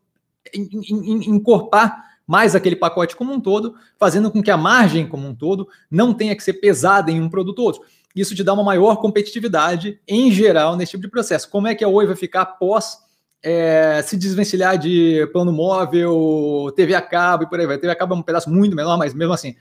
encorpar 0.54 2.11
mais 2.26 2.54
aquele 2.54 2.76
pacote 2.76 3.16
como 3.16 3.32
um 3.32 3.40
todo, 3.40 3.74
fazendo 3.98 4.30
com 4.30 4.42
que 4.42 4.50
a 4.50 4.56
margem 4.56 5.06
como 5.06 5.26
um 5.26 5.34
todo 5.34 5.68
não 5.90 6.14
tenha 6.14 6.36
que 6.36 6.42
ser 6.42 6.54
pesada 6.54 7.10
em 7.10 7.20
um 7.20 7.28
produto 7.28 7.58
ou 7.58 7.66
outro. 7.66 7.82
Isso 8.14 8.34
te 8.34 8.44
dá 8.44 8.52
uma 8.52 8.62
maior 8.62 8.96
competitividade 8.96 10.00
em 10.06 10.30
geral 10.30 10.76
nesse 10.76 10.92
tipo 10.92 11.02
de 11.02 11.10
processo. 11.10 11.48
Como 11.48 11.66
é 11.66 11.74
que 11.74 11.82
a 11.82 11.88
Oi 11.88 12.06
vai 12.06 12.16
ficar 12.16 12.42
após 12.42 12.98
é, 13.42 14.02
se 14.02 14.16
desvencilhar 14.16 14.78
de 14.78 15.26
plano 15.32 15.52
móvel, 15.52 16.72
TV 16.76 16.94
a 16.94 17.02
cabo 17.02 17.44
e 17.44 17.48
por 17.48 17.58
aí 17.58 17.66
vai. 17.66 17.78
TV 17.78 17.92
a 17.92 17.96
cabo 17.96 18.14
é 18.14 18.18
um 18.18 18.22
pedaço 18.22 18.50
muito 18.50 18.76
menor, 18.76 18.96
mas 18.96 19.12
mesmo 19.12 19.32
assim, 19.32 19.56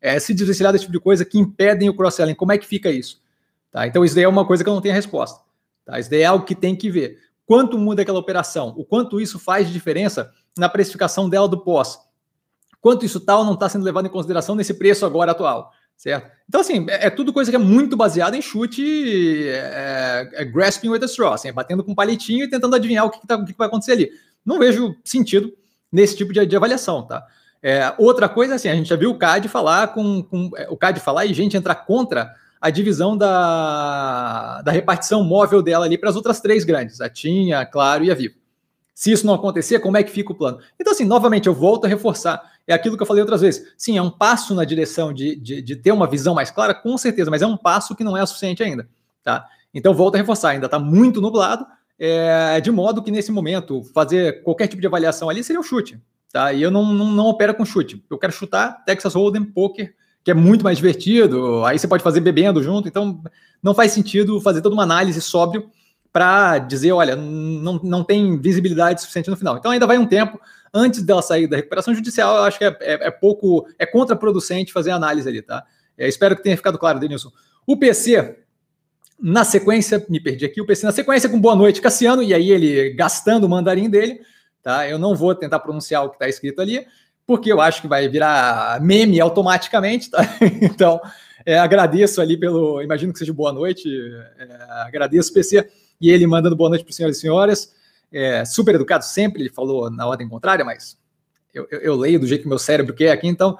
é, 0.00 0.18
se 0.18 0.34
desvencilhar 0.34 0.72
desse 0.72 0.84
tipo 0.84 0.92
de 0.92 1.00
coisa 1.00 1.24
que 1.24 1.38
impedem 1.38 1.88
o 1.88 1.94
cross-selling. 1.94 2.34
Como 2.34 2.52
é 2.52 2.58
que 2.58 2.66
fica 2.66 2.90
isso? 2.90 3.22
Tá? 3.70 3.86
Então, 3.86 4.04
isso 4.04 4.14
daí 4.14 4.24
é 4.24 4.28
uma 4.28 4.44
coisa 4.44 4.62
que 4.62 4.68
eu 4.68 4.74
não 4.74 4.82
tenho 4.82 4.94
a 4.94 4.96
resposta. 4.96 5.40
Tá? 5.84 5.98
Isso 5.98 6.10
daí 6.10 6.22
é 6.22 6.26
algo 6.26 6.44
que 6.44 6.54
tem 6.54 6.76
que 6.76 6.90
ver. 6.90 7.18
Quanto 7.46 7.78
muda 7.78 8.02
aquela 8.02 8.18
operação? 8.18 8.74
O 8.76 8.84
quanto 8.84 9.20
isso 9.20 9.38
faz 9.38 9.66
de 9.66 9.72
diferença 9.72 10.30
na 10.56 10.68
precificação 10.68 11.28
dela 11.28 11.48
do 11.48 11.58
pós? 11.58 11.98
Quanto 12.80 13.04
isso 13.04 13.20
tal 13.20 13.44
não 13.44 13.54
está 13.54 13.68
sendo 13.68 13.84
levado 13.84 14.06
em 14.06 14.10
consideração 14.10 14.54
nesse 14.54 14.74
preço 14.74 15.06
agora 15.06 15.32
atual? 15.32 15.72
certo? 16.02 16.30
Então, 16.48 16.60
assim, 16.60 16.84
é, 16.88 17.06
é, 17.06 17.10
tudo 17.10 17.32
coisa 17.32 17.48
que 17.50 17.56
é 17.56 17.58
muito 17.58 17.96
baseada 17.96 18.36
em 18.36 18.42
chute, 18.42 19.48
é, 19.48 20.28
é 20.32 20.44
grasping 20.44 20.88
with 20.88 21.02
a 21.02 21.06
straw, 21.06 21.32
assim, 21.32 21.48
é 21.48 21.52
batendo 21.52 21.84
com 21.84 21.92
um 21.92 21.94
palitinho 21.94 22.44
e 22.44 22.50
tentando 22.50 22.74
adivinhar 22.74 23.06
o 23.06 23.10
que, 23.10 23.20
que, 23.20 23.26
tá, 23.26 23.36
o 23.36 23.44
que, 23.44 23.52
que 23.52 23.58
vai 23.58 23.68
acontecer 23.68 23.92
ali. 23.92 24.10
Não 24.44 24.58
vejo 24.58 24.96
sentido 25.04 25.52
nesse 25.92 26.16
tipo 26.16 26.32
de, 26.32 26.44
de 26.44 26.56
avaliação, 26.56 27.06
tá? 27.06 27.24
É, 27.62 27.94
outra 27.96 28.28
coisa, 28.28 28.56
assim, 28.56 28.68
a 28.68 28.74
gente 28.74 28.88
já 28.88 28.96
viu 28.96 29.10
o 29.10 29.18
CAD 29.18 29.48
falar 29.48 29.88
com, 29.88 30.24
com 30.24 30.50
é, 30.56 30.66
o 30.68 30.76
CAD 30.76 30.98
falar 30.98 31.24
e 31.26 31.32
gente 31.32 31.56
entrar 31.56 31.76
contra 31.76 32.34
a 32.60 32.68
divisão 32.70 33.16
da, 33.16 34.60
da 34.62 34.72
repartição 34.72 35.22
móvel 35.22 35.62
dela 35.62 35.84
ali 35.84 35.96
para 35.96 36.10
as 36.10 36.16
outras 36.16 36.40
três 36.40 36.64
grandes, 36.64 37.00
a 37.00 37.08
TIM, 37.08 37.52
a 37.52 37.64
Claro 37.64 38.02
e 38.02 38.10
a 38.10 38.14
Vivo. 38.14 38.34
Se 38.94 39.10
isso 39.10 39.26
não 39.26 39.34
acontecer, 39.34 39.78
como 39.80 39.96
é 39.96 40.02
que 40.02 40.10
fica 40.10 40.32
o 40.32 40.34
plano? 40.34 40.58
Então, 40.78 40.92
assim, 40.92 41.04
novamente, 41.04 41.46
eu 41.46 41.54
volto 41.54 41.86
a 41.86 41.88
reforçar 41.88 42.52
é 42.66 42.72
aquilo 42.72 42.96
que 42.96 43.02
eu 43.02 43.06
falei 43.06 43.22
outras 43.22 43.40
vezes. 43.40 43.72
Sim, 43.76 43.96
é 43.96 44.02
um 44.02 44.10
passo 44.10 44.54
na 44.54 44.64
direção 44.64 45.12
de, 45.12 45.34
de, 45.36 45.60
de, 45.60 45.76
ter 45.76 45.92
uma 45.92 46.06
visão 46.06 46.34
mais 46.34 46.50
clara, 46.50 46.74
com 46.74 46.96
certeza, 46.96 47.30
mas 47.30 47.42
é 47.42 47.46
um 47.46 47.56
passo 47.56 47.94
que 47.94 48.04
não 48.04 48.16
é 48.16 48.24
suficiente 48.24 48.62
ainda. 48.62 48.88
Tá? 49.22 49.46
Então, 49.74 49.94
volto 49.94 50.14
a 50.14 50.18
reforçar, 50.18 50.50
ainda 50.50 50.66
está 50.66 50.78
muito 50.78 51.20
nublado, 51.20 51.66
é, 51.98 52.60
de 52.60 52.70
modo 52.70 53.02
que 53.02 53.10
nesse 53.10 53.32
momento 53.32 53.82
fazer 53.94 54.42
qualquer 54.42 54.68
tipo 54.68 54.80
de 54.80 54.86
avaliação 54.86 55.28
ali 55.28 55.42
seria 55.42 55.60
um 55.60 55.64
chute. 55.64 56.00
Tá? 56.32 56.52
E 56.52 56.62
eu 56.62 56.70
não, 56.70 56.84
não, 56.84 57.10
não 57.10 57.26
opero 57.26 57.54
com 57.54 57.64
chute. 57.64 58.02
Eu 58.08 58.18
quero 58.18 58.32
chutar 58.32 58.84
Texas 58.84 59.14
Hold'em, 59.14 59.44
Poker, 59.44 59.94
que 60.24 60.30
é 60.30 60.34
muito 60.34 60.64
mais 60.64 60.76
divertido. 60.76 61.64
Aí 61.64 61.78
você 61.78 61.88
pode 61.88 62.02
fazer 62.02 62.20
bebendo 62.20 62.62
junto, 62.62 62.88
então 62.88 63.22
não 63.62 63.74
faz 63.74 63.92
sentido 63.92 64.40
fazer 64.40 64.62
toda 64.62 64.74
uma 64.74 64.84
análise 64.84 65.20
sóbrio 65.20 65.68
para 66.12 66.58
dizer, 66.58 66.92
olha, 66.92 67.16
não, 67.16 67.80
não 67.82 68.04
tem 68.04 68.38
visibilidade 68.38 69.00
suficiente 69.00 69.30
no 69.30 69.36
final. 69.36 69.56
Então 69.56 69.70
ainda 69.70 69.86
vai 69.86 69.96
um 69.96 70.06
tempo 70.06 70.38
antes 70.72 71.02
dela 71.02 71.22
sair 71.22 71.46
da 71.46 71.56
recuperação 71.56 71.94
judicial, 71.94 72.36
eu 72.36 72.42
acho 72.44 72.58
que 72.58 72.64
é, 72.64 72.76
é, 72.80 73.08
é 73.08 73.10
pouco, 73.10 73.66
é 73.78 73.84
contraproducente 73.84 74.72
fazer 74.72 74.90
análise 74.90 75.28
ali, 75.28 75.42
tá? 75.42 75.64
É, 75.96 76.08
espero 76.08 76.34
que 76.34 76.42
tenha 76.42 76.56
ficado 76.56 76.78
claro, 76.78 76.98
Denilson. 76.98 77.30
O 77.66 77.76
PC, 77.76 78.38
na 79.20 79.44
sequência, 79.44 80.04
me 80.08 80.20
perdi 80.20 80.44
aqui, 80.46 80.60
o 80.60 80.66
PC 80.66 80.86
na 80.86 80.92
sequência 80.92 81.28
com 81.28 81.40
boa 81.40 81.54
noite, 81.54 81.80
Cassiano, 81.80 82.22
e 82.22 82.32
aí 82.32 82.50
ele 82.50 82.90
gastando 82.94 83.44
o 83.44 83.48
mandarim 83.48 83.90
dele, 83.90 84.20
tá? 84.62 84.88
Eu 84.88 84.98
não 84.98 85.14
vou 85.14 85.34
tentar 85.34 85.60
pronunciar 85.60 86.04
o 86.04 86.08
que 86.08 86.16
está 86.16 86.28
escrito 86.28 86.60
ali, 86.60 86.86
porque 87.26 87.52
eu 87.52 87.60
acho 87.60 87.82
que 87.82 87.88
vai 87.88 88.08
virar 88.08 88.80
meme 88.80 89.20
automaticamente, 89.20 90.10
tá? 90.10 90.20
Então, 90.62 91.00
é, 91.44 91.58
agradeço 91.58 92.20
ali 92.20 92.36
pelo, 92.36 92.80
imagino 92.80 93.12
que 93.12 93.18
seja 93.18 93.32
boa 93.32 93.52
noite, 93.52 93.88
é, 94.38 94.86
agradeço 94.86 95.32
PC 95.32 95.68
e 96.02 96.10
ele 96.10 96.26
mandando 96.26 96.56
boa 96.56 96.68
noite 96.68 96.84
para 96.84 96.90
os 96.90 96.96
senhores 96.96 97.16
e 97.16 97.20
senhoras 97.20 97.72
é, 98.12 98.44
super 98.44 98.74
educado 98.74 99.04
sempre, 99.04 99.42
ele 99.42 99.48
falou 99.48 99.90
na 99.90 100.06
ordem 100.06 100.28
contrária, 100.28 100.64
mas 100.64 100.98
eu, 101.54 101.66
eu, 101.70 101.80
eu 101.80 101.96
leio 101.96 102.20
do 102.20 102.26
jeito 102.26 102.42
que 102.42 102.48
meu 102.48 102.58
cérebro 102.58 102.94
quer 102.94 103.10
aqui, 103.10 103.26
então. 103.26 103.56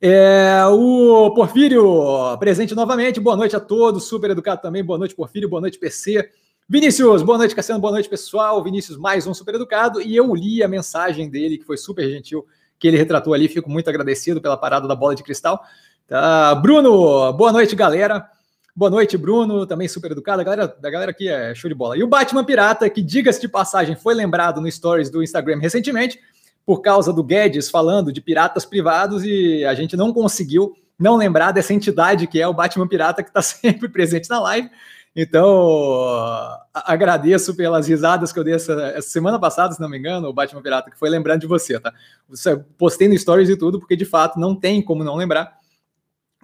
É, 0.00 0.62
o 0.66 1.32
Porfírio, 1.34 2.36
presente 2.38 2.74
novamente, 2.74 3.20
boa 3.20 3.36
noite 3.36 3.56
a 3.56 3.60
todos, 3.60 4.04
super 4.04 4.30
educado 4.30 4.60
também, 4.60 4.84
boa 4.84 4.98
noite, 4.98 5.14
Porfírio, 5.14 5.48
boa 5.48 5.60
noite, 5.60 5.78
PC. 5.78 6.28
Vinícius, 6.68 7.22
boa 7.22 7.38
noite, 7.38 7.54
Cassiano, 7.54 7.80
boa 7.80 7.92
noite, 7.92 8.08
pessoal. 8.08 8.62
Vinícius, 8.62 8.98
mais 8.98 9.26
um 9.26 9.32
super 9.32 9.54
educado, 9.54 10.02
e 10.02 10.16
eu 10.16 10.34
li 10.34 10.62
a 10.62 10.68
mensagem 10.68 11.30
dele, 11.30 11.58
que 11.58 11.64
foi 11.64 11.76
super 11.76 12.08
gentil, 12.10 12.44
que 12.78 12.88
ele 12.88 12.96
retratou 12.96 13.32
ali, 13.32 13.48
fico 13.48 13.70
muito 13.70 13.88
agradecido 13.88 14.40
pela 14.40 14.56
parada 14.56 14.88
da 14.88 14.96
bola 14.96 15.14
de 15.14 15.22
cristal. 15.22 15.62
Tá, 16.06 16.54
Bruno, 16.56 17.32
boa 17.32 17.52
noite, 17.52 17.74
galera. 17.76 18.28
Boa 18.76 18.90
noite, 18.90 19.16
Bruno, 19.16 19.64
também 19.66 19.86
super 19.86 20.10
educado. 20.10 20.40
A 20.40 20.44
galera, 20.44 20.66
da 20.66 20.90
galera 20.90 21.12
aqui 21.12 21.28
é 21.28 21.54
show 21.54 21.68
de 21.68 21.76
bola. 21.76 21.96
E 21.96 22.02
o 22.02 22.08
Batman 22.08 22.42
Pirata, 22.42 22.90
que, 22.90 23.00
diga-se 23.00 23.40
de 23.40 23.46
passagem, 23.46 23.94
foi 23.94 24.14
lembrado 24.14 24.60
no 24.60 24.68
Stories 24.68 25.08
do 25.08 25.22
Instagram 25.22 25.60
recentemente, 25.60 26.18
por 26.66 26.80
causa 26.80 27.12
do 27.12 27.22
Guedes 27.22 27.70
falando 27.70 28.12
de 28.12 28.20
piratas 28.20 28.64
privados, 28.64 29.24
e 29.24 29.64
a 29.64 29.74
gente 29.74 29.96
não 29.96 30.12
conseguiu 30.12 30.74
não 30.98 31.14
lembrar 31.14 31.52
dessa 31.52 31.72
entidade 31.72 32.26
que 32.26 32.40
é 32.40 32.48
o 32.48 32.52
Batman 32.52 32.88
Pirata, 32.88 33.22
que 33.22 33.30
está 33.30 33.40
sempre 33.42 33.88
presente 33.88 34.28
na 34.28 34.40
live. 34.40 34.68
Então, 35.14 36.58
agradeço 36.74 37.54
pelas 37.54 37.86
risadas 37.86 38.32
que 38.32 38.40
eu 38.40 38.42
dei 38.42 38.54
essa, 38.54 38.72
essa, 38.96 39.08
semana 39.08 39.38
passada, 39.38 39.72
se 39.72 39.80
não 39.80 39.88
me 39.88 39.98
engano, 39.98 40.26
o 40.26 40.32
Batman 40.32 40.60
Pirata, 40.60 40.90
que 40.90 40.98
foi 40.98 41.08
lembrando 41.08 41.42
de 41.42 41.46
você, 41.46 41.78
tá? 41.78 41.92
Postei 42.76 43.06
no 43.06 43.16
Stories 43.16 43.48
e 43.48 43.56
tudo, 43.56 43.78
porque 43.78 43.94
de 43.94 44.04
fato 44.04 44.40
não 44.40 44.56
tem 44.56 44.82
como 44.82 45.04
não 45.04 45.14
lembrar 45.14 45.62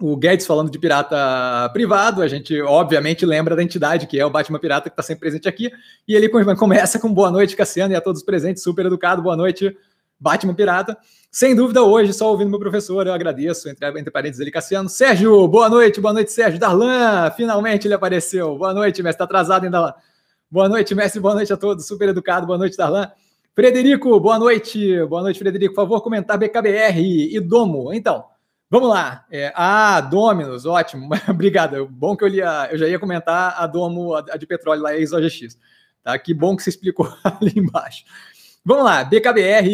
o 0.01 0.17
Guedes 0.17 0.45
falando 0.45 0.71
de 0.71 0.79
pirata 0.79 1.69
privado, 1.71 2.21
a 2.21 2.27
gente 2.27 2.59
obviamente 2.61 3.25
lembra 3.25 3.55
da 3.55 3.63
entidade 3.63 4.07
que 4.07 4.19
é 4.19 4.25
o 4.25 4.29
Batman 4.29 4.59
Pirata 4.59 4.89
que 4.89 4.93
está 4.93 5.03
sempre 5.03 5.21
presente 5.21 5.47
aqui, 5.47 5.71
e 6.07 6.15
ele 6.15 6.27
começa 6.29 6.99
com 6.99 7.13
boa 7.13 7.29
noite, 7.29 7.55
Cassiano, 7.55 7.93
e 7.93 7.95
a 7.95 8.01
todos 8.01 8.23
presentes, 8.23 8.63
super 8.63 8.85
educado, 8.85 9.21
boa 9.21 9.37
noite, 9.37 9.75
Batman 10.19 10.53
Pirata. 10.53 10.97
Sem 11.31 11.55
dúvida, 11.55 11.81
hoje, 11.81 12.11
só 12.13 12.29
ouvindo 12.29 12.49
meu 12.49 12.59
professor, 12.59 13.07
eu 13.07 13.13
agradeço, 13.13 13.69
entre, 13.69 13.87
entre 13.87 14.11
parênteses 14.11 14.41
ele, 14.41 14.51
Cassiano. 14.51 14.89
Sérgio, 14.89 15.47
boa 15.47 15.69
noite, 15.69 16.01
boa 16.01 16.13
noite, 16.13 16.31
Sérgio. 16.31 16.59
Darlan, 16.59 17.31
finalmente 17.31 17.87
ele 17.87 17.93
apareceu. 17.93 18.57
Boa 18.57 18.73
noite, 18.73 19.01
mestre, 19.01 19.15
está 19.15 19.23
atrasado 19.23 19.63
ainda 19.63 19.79
lá. 19.79 19.95
Boa 20.49 20.67
noite, 20.67 20.93
mestre, 20.93 21.21
boa 21.21 21.33
noite 21.33 21.53
a 21.53 21.57
todos, 21.57 21.87
super 21.87 22.09
educado, 22.09 22.45
boa 22.45 22.57
noite, 22.57 22.75
Darlan. 22.75 23.09
Frederico, 23.55 24.19
boa 24.19 24.37
noite, 24.37 25.05
boa 25.05 25.21
noite, 25.21 25.39
Frederico. 25.39 25.73
Por 25.73 25.81
favor, 25.81 26.01
comentar 26.01 26.37
BKBR 26.37 27.35
e 27.35 27.39
Domo. 27.39 27.93
Então, 27.93 28.25
Vamos 28.71 28.87
lá. 28.87 29.25
É, 29.29 29.51
ah, 29.53 29.99
Dominus, 29.99 30.65
ótimo. 30.65 31.09
Obrigado. 31.27 31.85
Bom 31.87 32.15
que 32.15 32.23
eu, 32.23 32.27
li 32.29 32.41
a, 32.41 32.69
eu 32.71 32.77
já 32.77 32.87
ia 32.87 32.97
comentar 32.97 33.61
a 33.61 33.67
Domo, 33.67 34.15
a, 34.15 34.21
de 34.21 34.47
petróleo 34.47 34.81
lá, 34.81 34.91
a 34.91 34.97
ExoGX. 34.97 35.59
Tá? 36.01 36.17
Que 36.17 36.33
bom 36.33 36.55
que 36.55 36.63
você 36.63 36.69
explicou 36.69 37.05
ali 37.21 37.51
embaixo. 37.53 38.05
Vamos 38.63 38.85
lá. 38.85 39.03
BKBR, 39.03 39.67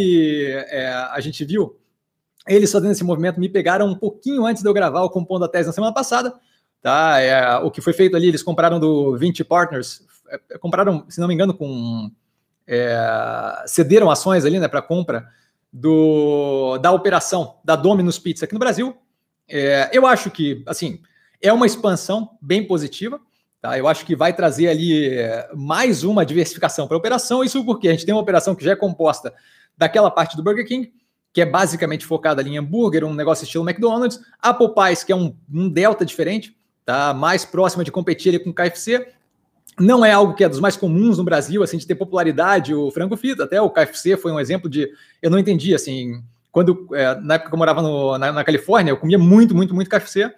é, 0.68 0.88
a 1.12 1.20
gente 1.20 1.46
viu, 1.46 1.80
eles 2.48 2.72
fazendo 2.72 2.90
esse 2.90 3.04
movimento 3.04 3.40
me 3.40 3.48
pegaram 3.48 3.86
um 3.86 3.94
pouquinho 3.94 4.48
antes 4.48 4.64
de 4.64 4.68
eu 4.68 4.74
gravar 4.74 5.04
o 5.04 5.12
Compondo 5.12 5.46
a 5.46 5.48
Tese 5.48 5.68
na 5.68 5.74
semana 5.74 5.94
passada. 5.94 6.34
Tá? 6.82 7.20
É, 7.20 7.56
o 7.58 7.70
que 7.70 7.82
foi 7.82 7.94
feito 7.94 8.18
ali, 8.18 8.30
eles 8.30 8.42
compraram 8.42 8.80
do 8.80 9.16
20 9.16 9.44
Partners, 9.44 10.02
é, 10.28 10.58
compraram, 10.58 11.06
se 11.08 11.22
não 11.22 11.28
me 11.28 11.36
engano, 11.36 11.54
com. 11.54 12.10
É, 12.66 13.64
cederam 13.68 14.10
ações 14.10 14.44
ali 14.44 14.60
né, 14.60 14.68
para 14.68 14.82
compra 14.82 15.28
do, 15.72 16.78
da 16.78 16.92
operação 16.92 17.60
da 17.64 17.76
Domino's 17.76 18.20
Pizza 18.20 18.46
aqui 18.46 18.54
no 18.54 18.60
Brasil. 18.60 18.96
É, 19.48 19.90
eu 19.94 20.06
acho 20.06 20.30
que, 20.30 20.64
assim, 20.66 21.02
é 21.42 21.52
uma 21.52 21.66
expansão 21.66 22.38
bem 22.42 22.66
positiva. 22.66 23.20
Tá? 23.62 23.78
Eu 23.78 23.88
acho 23.88 24.06
que 24.06 24.16
vai 24.16 24.34
trazer 24.34 24.68
ali 24.68 25.10
é, 25.10 25.50
mais 25.56 26.04
uma 26.04 26.26
diversificação 26.26 26.88
para 26.88 26.96
a 26.96 27.00
operação. 27.00 27.44
Isso 27.44 27.64
porque 27.66 27.88
a 27.88 27.92
gente 27.92 28.06
tem 28.06 28.14
uma 28.14 28.22
operação 28.22 28.56
que 28.56 28.64
já 28.64 28.72
é 28.72 28.76
composta 28.76 29.34
daquela 29.78 30.12
parte 30.12 30.36
do 30.36 30.44
Burger 30.44 30.68
King, 30.68 30.94
que 31.34 31.42
é 31.42 31.46
basicamente 31.46 32.06
focada 32.06 32.42
ali 32.42 32.52
em 32.52 32.58
hambúrguer, 32.58 33.04
um 33.04 33.14
negócio 33.14 33.44
estilo 33.44 33.68
McDonald's. 33.68 34.20
A 34.40 34.54
Popeyes, 34.54 35.04
que 35.04 35.12
é 35.12 35.16
um, 35.16 35.36
um 35.52 35.70
delta 35.70 36.06
diferente, 36.06 36.58
tá? 36.86 37.14
mais 37.14 37.46
próxima 37.46 37.84
de 37.84 37.92
competir 37.92 38.30
ali 38.30 38.40
com 38.40 38.50
o 38.50 38.54
KFC. 38.54 39.08
Não 39.80 40.04
é 40.04 40.12
algo 40.12 40.34
que 40.34 40.44
é 40.44 40.50
dos 40.50 40.60
mais 40.60 40.76
comuns 40.76 41.18
no 41.18 41.24
Brasil, 41.24 41.62
assim, 41.62 41.78
de 41.78 41.86
ter 41.86 41.96
popularidade, 41.96 42.74
o 42.74 42.90
frango 42.92 43.16
frito. 43.16 43.44
Até 43.44 43.62
o 43.62 43.70
KFC 43.70 44.18
foi 44.18 44.32
um 44.32 44.40
exemplo 44.40 44.70
de... 44.70 44.90
Eu 45.22 45.30
não 45.30 45.40
entendi, 45.40 45.74
assim... 45.74 46.24
Quando, 46.52 46.88
é, 46.94 47.14
na 47.22 47.36
época 47.36 47.50
que 47.52 47.56
eu 47.56 47.60
morava 47.60 47.84
no, 47.84 48.18
na, 48.18 48.32
na 48.32 48.44
Califórnia, 48.44 48.90
eu 48.90 48.98
comia 48.98 49.20
muito, 49.20 49.54
muito, 49.54 49.76
muito 49.76 49.90
KFC. 49.90 50.32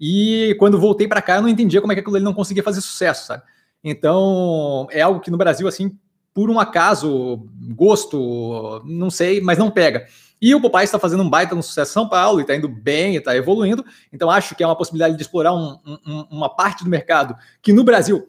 E 0.00 0.56
quando 0.58 0.80
voltei 0.80 1.06
para 1.06 1.20
cá, 1.20 1.36
eu 1.36 1.42
não 1.42 1.48
entendia 1.48 1.80
como 1.80 1.92
é 1.92 1.94
que 1.94 2.00
aquilo 2.00 2.16
ali 2.16 2.24
não 2.24 2.32
conseguia 2.32 2.62
fazer 2.62 2.80
sucesso, 2.80 3.26
sabe? 3.26 3.42
Então, 3.82 4.86
é 4.90 5.02
algo 5.02 5.20
que 5.20 5.30
no 5.30 5.36
Brasil, 5.36 5.68
assim, 5.68 5.96
por 6.32 6.50
um 6.50 6.60
acaso, 6.60 7.46
gosto, 7.74 8.82
não 8.86 9.10
sei, 9.10 9.40
mas 9.40 9.58
não 9.58 9.70
pega. 9.70 10.06
E 10.40 10.54
o 10.54 10.60
Popeye 10.60 10.84
está 10.84 10.98
fazendo 10.98 11.22
um 11.22 11.28
baita 11.28 11.54
no 11.54 11.62
sucesso 11.62 11.90
em 11.90 11.94
São 11.94 12.08
Paulo 12.08 12.38
e 12.38 12.42
está 12.42 12.54
indo 12.54 12.68
bem, 12.68 13.16
está 13.16 13.36
evoluindo. 13.36 13.84
Então, 14.12 14.30
acho 14.30 14.54
que 14.54 14.62
é 14.62 14.66
uma 14.66 14.76
possibilidade 14.76 15.16
de 15.16 15.22
explorar 15.22 15.52
um, 15.52 15.78
um, 16.06 16.26
uma 16.30 16.48
parte 16.48 16.84
do 16.84 16.90
mercado 16.90 17.34
que 17.60 17.72
no 17.72 17.82
Brasil 17.82 18.28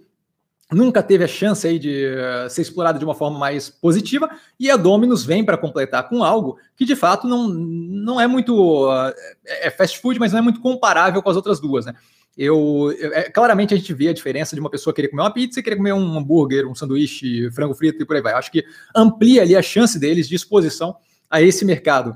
nunca 0.71 1.01
teve 1.01 1.23
a 1.23 1.27
chance 1.27 1.67
aí 1.67 1.79
de 1.79 2.05
uh, 2.05 2.49
ser 2.49 2.61
explorado 2.61 2.99
de 2.99 3.05
uma 3.05 3.15
forma 3.15 3.39
mais 3.39 3.69
positiva, 3.69 4.29
e 4.59 4.69
a 4.69 4.77
Dominus 4.77 5.25
vem 5.25 5.43
para 5.43 5.57
completar 5.57 6.07
com 6.07 6.23
algo 6.23 6.57
que 6.75 6.85
de 6.85 6.95
fato 6.95 7.27
não, 7.27 7.47
não 7.47 8.21
é 8.21 8.27
muito 8.27 8.87
uh, 8.87 9.13
é 9.45 9.69
fast 9.69 9.99
food, 9.99 10.19
mas 10.19 10.31
não 10.31 10.39
é 10.39 10.41
muito 10.41 10.61
comparável 10.61 11.21
com 11.21 11.29
as 11.29 11.35
outras 11.35 11.59
duas, 11.59 11.85
né? 11.85 11.93
Eu, 12.37 12.95
eu 12.97 13.13
é, 13.13 13.23
claramente 13.23 13.73
a 13.73 13.77
gente 13.77 13.93
vê 13.93 14.07
a 14.07 14.13
diferença 14.13 14.55
de 14.55 14.61
uma 14.61 14.69
pessoa 14.69 14.93
querer 14.93 15.09
comer 15.09 15.23
uma 15.23 15.33
pizza 15.33 15.59
e 15.59 15.63
querer 15.63 15.75
comer 15.75 15.93
um 15.93 16.17
hambúrguer, 16.17 16.65
um 16.67 16.75
sanduíche, 16.75 17.51
frango 17.51 17.73
frito 17.73 18.01
e 18.01 18.05
por 18.05 18.15
aí 18.15 18.21
vai. 18.21 18.33
Acho 18.33 18.51
que 18.51 18.63
amplia 18.95 19.41
ali 19.41 19.55
a 19.55 19.61
chance 19.61 19.99
deles 19.99 20.29
de 20.29 20.35
exposição 20.35 20.95
a 21.29 21.41
esse 21.41 21.65
mercado 21.65 22.15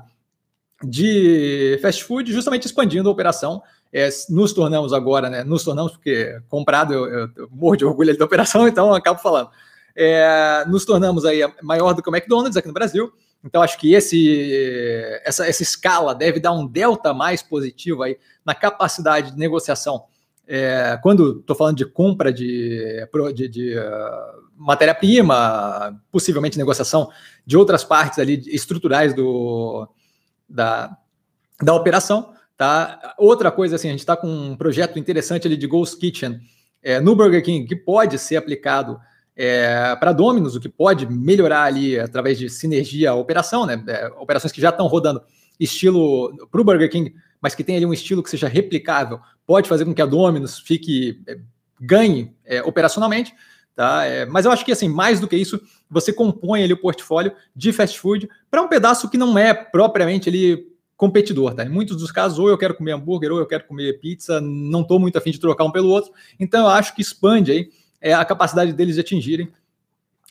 de 0.82 1.78
fast 1.82 2.04
food, 2.04 2.32
justamente 2.32 2.66
expandindo 2.66 3.08
a 3.08 3.12
operação 3.12 3.62
é, 3.94 4.08
nos 4.28 4.52
tornamos 4.52 4.92
agora, 4.92 5.30
né? 5.30 5.44
Nos 5.44 5.62
tornamos, 5.62 5.92
porque 5.92 6.40
comprado 6.48 6.92
eu, 6.92 7.06
eu, 7.06 7.28
eu 7.36 7.48
morro 7.52 7.76
de 7.76 7.84
orgulho 7.84 8.18
da 8.18 8.24
operação, 8.24 8.66
então 8.68 8.92
acabo 8.92 9.20
falando. 9.20 9.50
É, 9.94 10.64
nos 10.66 10.84
tornamos 10.84 11.24
aí 11.24 11.40
maior 11.62 11.92
do 11.92 12.02
que 12.02 12.10
o 12.10 12.14
McDonald's 12.14 12.56
aqui 12.56 12.66
no 12.66 12.74
Brasil. 12.74 13.12
Então, 13.44 13.62
acho 13.62 13.78
que 13.78 13.94
esse, 13.94 15.20
essa, 15.24 15.46
essa 15.46 15.62
escala 15.62 16.12
deve 16.14 16.40
dar 16.40 16.50
um 16.50 16.66
delta 16.66 17.14
mais 17.14 17.40
positivo 17.40 18.02
aí 18.02 18.18
na 18.44 18.54
capacidade 18.54 19.30
de 19.30 19.38
negociação. 19.38 20.06
É, 20.46 20.98
quando 21.00 21.38
estou 21.38 21.54
falando 21.54 21.76
de 21.76 21.84
compra 21.84 22.32
de, 22.32 23.06
de, 23.34 23.48
de 23.48 23.78
uh, 23.78 24.42
matéria-prima, 24.56 26.00
possivelmente 26.10 26.58
negociação 26.58 27.10
de 27.46 27.56
outras 27.56 27.84
partes 27.84 28.18
ali 28.18 28.42
estruturais 28.46 29.14
do, 29.14 29.88
da, 30.48 30.96
da 31.62 31.74
operação, 31.74 32.34
Tá? 32.56 33.14
Outra 33.18 33.50
coisa, 33.50 33.76
assim, 33.76 33.88
a 33.88 33.90
gente 33.90 34.00
está 34.00 34.16
com 34.16 34.28
um 34.28 34.56
projeto 34.56 34.98
interessante 34.98 35.46
ali 35.46 35.56
de 35.56 35.66
Ghost 35.66 35.98
Kitchen 35.98 36.40
é, 36.82 37.00
no 37.00 37.16
Burger 37.16 37.42
King 37.42 37.66
que 37.66 37.74
pode 37.74 38.18
ser 38.18 38.36
aplicado 38.36 38.98
é, 39.36 39.96
para 39.96 40.12
Domino's, 40.12 40.54
o 40.54 40.60
que 40.60 40.68
pode 40.68 41.10
melhorar 41.10 41.64
ali 41.64 41.98
através 41.98 42.38
de 42.38 42.48
sinergia 42.48 43.14
operação, 43.14 43.66
né? 43.66 43.82
É, 43.88 44.06
operações 44.18 44.52
que 44.52 44.60
já 44.60 44.68
estão 44.68 44.86
rodando 44.86 45.22
estilo 45.58 46.32
para 46.50 46.60
o 46.60 46.64
Burger 46.64 46.90
King, 46.90 47.14
mas 47.40 47.54
que 47.54 47.64
tem 47.64 47.76
ali 47.76 47.86
um 47.86 47.92
estilo 47.92 48.22
que 48.22 48.30
seja 48.30 48.46
replicável, 48.46 49.18
pode 49.46 49.68
fazer 49.68 49.84
com 49.84 49.94
que 49.94 50.02
a 50.02 50.06
Domino's 50.06 50.58
fique 50.60 51.20
é, 51.26 51.38
ganhe 51.80 52.32
é, 52.44 52.62
operacionalmente. 52.62 53.34
Tá? 53.74 54.04
É, 54.04 54.24
mas 54.24 54.44
eu 54.44 54.52
acho 54.52 54.64
que 54.64 54.70
assim, 54.70 54.88
mais 54.88 55.18
do 55.18 55.26
que 55.26 55.36
isso, 55.36 55.60
você 55.90 56.12
compõe 56.12 56.62
ali 56.62 56.72
o 56.72 56.80
portfólio 56.80 57.32
de 57.56 57.72
fast 57.72 57.98
food 57.98 58.28
para 58.48 58.62
um 58.62 58.68
pedaço 58.68 59.10
que 59.10 59.18
não 59.18 59.36
é 59.36 59.52
propriamente 59.52 60.28
ali 60.28 60.73
competidor, 60.96 61.54
tá? 61.54 61.64
Em 61.64 61.68
muitos 61.68 61.96
dos 61.96 62.12
casos, 62.12 62.38
ou 62.38 62.48
eu 62.48 62.58
quero 62.58 62.74
comer 62.74 62.92
hambúrguer, 62.92 63.32
ou 63.32 63.38
eu 63.38 63.46
quero 63.46 63.64
comer 63.64 63.98
pizza, 64.00 64.40
não 64.40 64.82
estou 64.82 64.98
muito 64.98 65.18
afim 65.18 65.30
de 65.30 65.40
trocar 65.40 65.64
um 65.64 65.70
pelo 65.70 65.88
outro. 65.88 66.12
Então, 66.38 66.62
eu 66.62 66.68
acho 66.68 66.94
que 66.94 67.02
expande 67.02 67.52
aí 67.52 67.68
é, 68.00 68.12
a 68.12 68.24
capacidade 68.24 68.72
deles 68.72 68.94
de 68.94 69.00
atingirem 69.00 69.50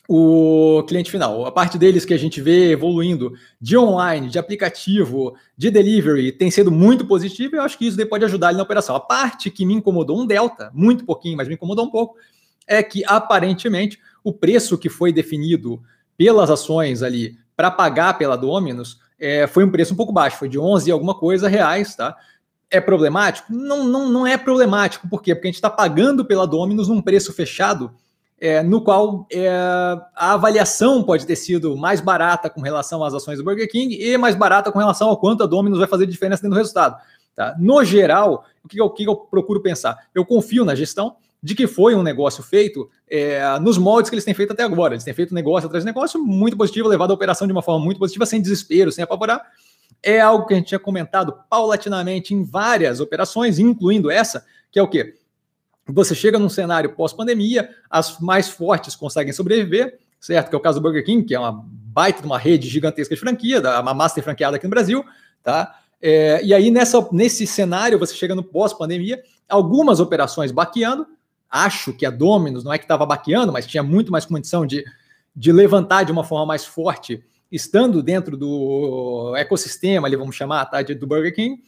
o 0.08 0.84
cliente 0.86 1.10
final. 1.10 1.46
A 1.46 1.52
parte 1.52 1.78
deles 1.78 2.04
que 2.04 2.12
a 2.12 2.18
gente 2.18 2.40
vê 2.40 2.72
evoluindo 2.72 3.32
de 3.60 3.76
online, 3.76 4.28
de 4.28 4.38
aplicativo, 4.38 5.34
de 5.56 5.70
delivery, 5.70 6.30
tem 6.32 6.50
sido 6.50 6.70
muito 6.70 7.06
positivo 7.06 7.54
e 7.54 7.58
eu 7.58 7.62
acho 7.62 7.78
que 7.78 7.86
isso 7.86 7.96
daí 7.96 8.06
pode 8.06 8.24
ajudar 8.24 8.52
na 8.52 8.62
operação. 8.62 8.94
A 8.94 9.00
parte 9.00 9.50
que 9.50 9.64
me 9.64 9.74
incomodou 9.74 10.20
um 10.20 10.26
delta, 10.26 10.70
muito 10.74 11.04
pouquinho, 11.04 11.36
mas 11.36 11.48
me 11.48 11.54
incomodou 11.54 11.86
um 11.86 11.90
pouco, 11.90 12.16
é 12.66 12.82
que 12.82 13.02
aparentemente 13.06 13.98
o 14.22 14.32
preço 14.32 14.76
que 14.76 14.88
foi 14.88 15.12
definido 15.12 15.82
pelas 16.16 16.50
ações 16.50 17.02
ali 17.02 17.38
para 17.56 17.70
pagar 17.70 18.18
pela 18.18 18.36
Dominus 18.36 18.98
é, 19.24 19.46
foi 19.46 19.64
um 19.64 19.70
preço 19.70 19.94
um 19.94 19.96
pouco 19.96 20.12
baixo, 20.12 20.36
foi 20.36 20.50
de 20.50 20.58
11 20.58 20.86
e 20.86 20.92
alguma 20.92 21.14
coisa 21.14 21.48
reais, 21.48 21.96
tá? 21.96 22.14
É 22.70 22.78
problemático? 22.78 23.50
Não, 23.50 23.82
não, 23.82 24.10
não 24.10 24.26
é 24.26 24.36
problemático, 24.36 25.08
por 25.08 25.22
quê? 25.22 25.34
Porque 25.34 25.48
a 25.48 25.50
gente 25.50 25.56
está 25.56 25.70
pagando 25.70 26.26
pela 26.26 26.46
Dominus 26.46 26.88
num 26.88 27.00
preço 27.00 27.32
fechado, 27.32 27.90
é, 28.38 28.62
no 28.62 28.82
qual 28.82 29.26
é, 29.32 29.48
a 30.14 30.34
avaliação 30.34 31.02
pode 31.02 31.24
ter 31.24 31.36
sido 31.36 31.74
mais 31.74 32.02
barata 32.02 32.50
com 32.50 32.60
relação 32.60 33.02
às 33.02 33.14
ações 33.14 33.38
do 33.38 33.44
Burger 33.44 33.70
King 33.70 33.96
e 33.98 34.18
mais 34.18 34.34
barata 34.34 34.70
com 34.70 34.78
relação 34.78 35.08
ao 35.08 35.16
quanto 35.16 35.42
a 35.42 35.46
Dominus 35.46 35.78
vai 35.78 35.88
fazer 35.88 36.06
diferença 36.06 36.42
dentro 36.42 36.56
do 36.56 36.58
resultado. 36.58 37.00
Tá? 37.34 37.54
No 37.58 37.82
geral, 37.82 38.44
o 38.62 38.68
que 38.68 38.78
eu, 38.78 38.86
o 38.86 38.90
que 38.90 39.08
eu 39.08 39.16
procuro 39.16 39.62
pensar? 39.62 39.96
Eu 40.14 40.26
confio 40.26 40.66
na 40.66 40.74
gestão, 40.74 41.16
de 41.44 41.54
que 41.54 41.66
foi 41.66 41.94
um 41.94 42.02
negócio 42.02 42.42
feito 42.42 42.88
é, 43.06 43.58
nos 43.58 43.76
moldes 43.76 44.08
que 44.08 44.14
eles 44.14 44.24
têm 44.24 44.32
feito 44.32 44.54
até 44.54 44.62
agora. 44.62 44.94
Eles 44.94 45.04
têm 45.04 45.12
feito 45.12 45.34
negócio 45.34 45.66
atrás 45.66 45.84
de 45.84 45.86
negócio 45.86 46.18
muito 46.18 46.56
positivo, 46.56 46.88
levado 46.88 47.10
a 47.10 47.14
operação 47.14 47.46
de 47.46 47.52
uma 47.52 47.60
forma 47.60 47.84
muito 47.84 47.98
positiva, 47.98 48.24
sem 48.24 48.40
desespero, 48.40 48.90
sem 48.90 49.04
apavorar. 49.04 49.44
É 50.02 50.18
algo 50.22 50.46
que 50.46 50.54
a 50.54 50.56
gente 50.56 50.68
tinha 50.68 50.78
comentado 50.78 51.38
paulatinamente 51.50 52.32
em 52.32 52.42
várias 52.42 52.98
operações, 52.98 53.58
incluindo 53.58 54.10
essa, 54.10 54.46
que 54.72 54.78
é 54.78 54.82
o 54.82 54.88
quê? 54.88 55.16
Você 55.86 56.14
chega 56.14 56.38
num 56.38 56.48
cenário 56.48 56.94
pós-pandemia, 56.94 57.68
as 57.90 58.18
mais 58.20 58.48
fortes 58.48 58.96
conseguem 58.96 59.34
sobreviver, 59.34 59.98
certo? 60.18 60.48
Que 60.48 60.54
é 60.54 60.58
o 60.58 60.62
caso 60.62 60.80
do 60.80 60.82
Burger 60.82 61.04
King, 61.04 61.26
que 61.26 61.34
é 61.34 61.38
uma 61.38 61.62
baita 61.62 62.22
de 62.22 62.26
uma 62.26 62.38
rede 62.38 62.70
gigantesca 62.70 63.14
de 63.14 63.20
franquia, 63.20 63.60
uma 63.82 63.92
master 63.92 64.24
franqueada 64.24 64.56
aqui 64.56 64.64
no 64.64 64.70
Brasil, 64.70 65.04
tá? 65.42 65.78
É, 66.00 66.42
e 66.42 66.54
aí, 66.54 66.70
nessa, 66.70 67.06
nesse 67.12 67.46
cenário, 67.46 67.98
você 67.98 68.14
chega 68.14 68.34
no 68.34 68.42
pós-pandemia, 68.42 69.22
algumas 69.46 70.00
operações 70.00 70.50
baqueando, 70.50 71.06
acho 71.54 71.92
que 71.92 72.04
a 72.04 72.10
Dominus, 72.10 72.64
não 72.64 72.72
é 72.72 72.78
que 72.78 72.84
estava 72.84 73.06
baqueando, 73.06 73.52
mas 73.52 73.64
tinha 73.64 73.82
muito 73.82 74.10
mais 74.10 74.24
condição 74.24 74.66
de, 74.66 74.84
de 75.36 75.52
levantar 75.52 76.02
de 76.02 76.10
uma 76.10 76.24
forma 76.24 76.44
mais 76.44 76.64
forte, 76.66 77.24
estando 77.50 78.02
dentro 78.02 78.36
do 78.36 79.32
ecossistema, 79.36 80.08
ali 80.08 80.16
vamos 80.16 80.34
chamar, 80.34 80.66
tá, 80.66 80.82
do 80.82 81.06
Burger 81.06 81.32
King. 81.32 81.62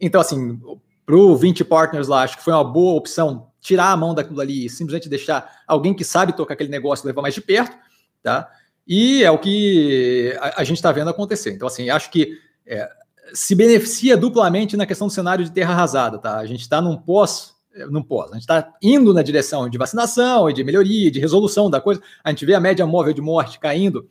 Então, 0.00 0.20
assim, 0.20 0.60
para 1.04 1.16
o 1.16 1.36
20 1.36 1.64
Partners 1.64 2.06
lá, 2.06 2.22
acho 2.22 2.36
que 2.36 2.44
foi 2.44 2.52
uma 2.52 2.62
boa 2.62 2.94
opção 2.94 3.48
tirar 3.60 3.90
a 3.90 3.96
mão 3.96 4.14
daquilo 4.14 4.40
ali 4.40 4.66
e 4.66 4.70
simplesmente 4.70 5.08
deixar 5.08 5.62
alguém 5.66 5.92
que 5.92 6.04
sabe 6.04 6.36
tocar 6.36 6.54
aquele 6.54 6.70
negócio 6.70 7.04
levar 7.04 7.22
mais 7.22 7.34
de 7.34 7.40
perto, 7.40 7.76
tá? 8.22 8.48
E 8.86 9.24
é 9.24 9.30
o 9.30 9.38
que 9.38 10.36
a, 10.40 10.60
a 10.60 10.64
gente 10.64 10.76
está 10.76 10.92
vendo 10.92 11.10
acontecer. 11.10 11.52
Então, 11.52 11.66
assim, 11.66 11.90
acho 11.90 12.10
que 12.10 12.38
é, 12.64 12.88
se 13.34 13.56
beneficia 13.56 14.16
duplamente 14.16 14.76
na 14.76 14.86
questão 14.86 15.08
do 15.08 15.12
cenário 15.12 15.44
de 15.44 15.50
terra 15.50 15.72
arrasada, 15.72 16.18
tá? 16.18 16.38
A 16.38 16.46
gente 16.46 16.60
está 16.60 16.80
num 16.80 16.96
pós 16.96 17.51
não 17.90 18.02
pós. 18.02 18.30
A 18.30 18.34
gente 18.34 18.42
está 18.42 18.72
indo 18.82 19.12
na 19.14 19.22
direção 19.22 19.68
de 19.68 19.78
vacinação 19.78 20.48
e 20.48 20.52
de 20.52 20.62
melhoria, 20.62 21.10
de 21.10 21.20
resolução 21.20 21.70
da 21.70 21.80
coisa. 21.80 22.02
A 22.22 22.30
gente 22.30 22.44
vê 22.44 22.54
a 22.54 22.60
média 22.60 22.86
móvel 22.86 23.12
de 23.12 23.20
morte 23.20 23.58
caindo 23.58 24.08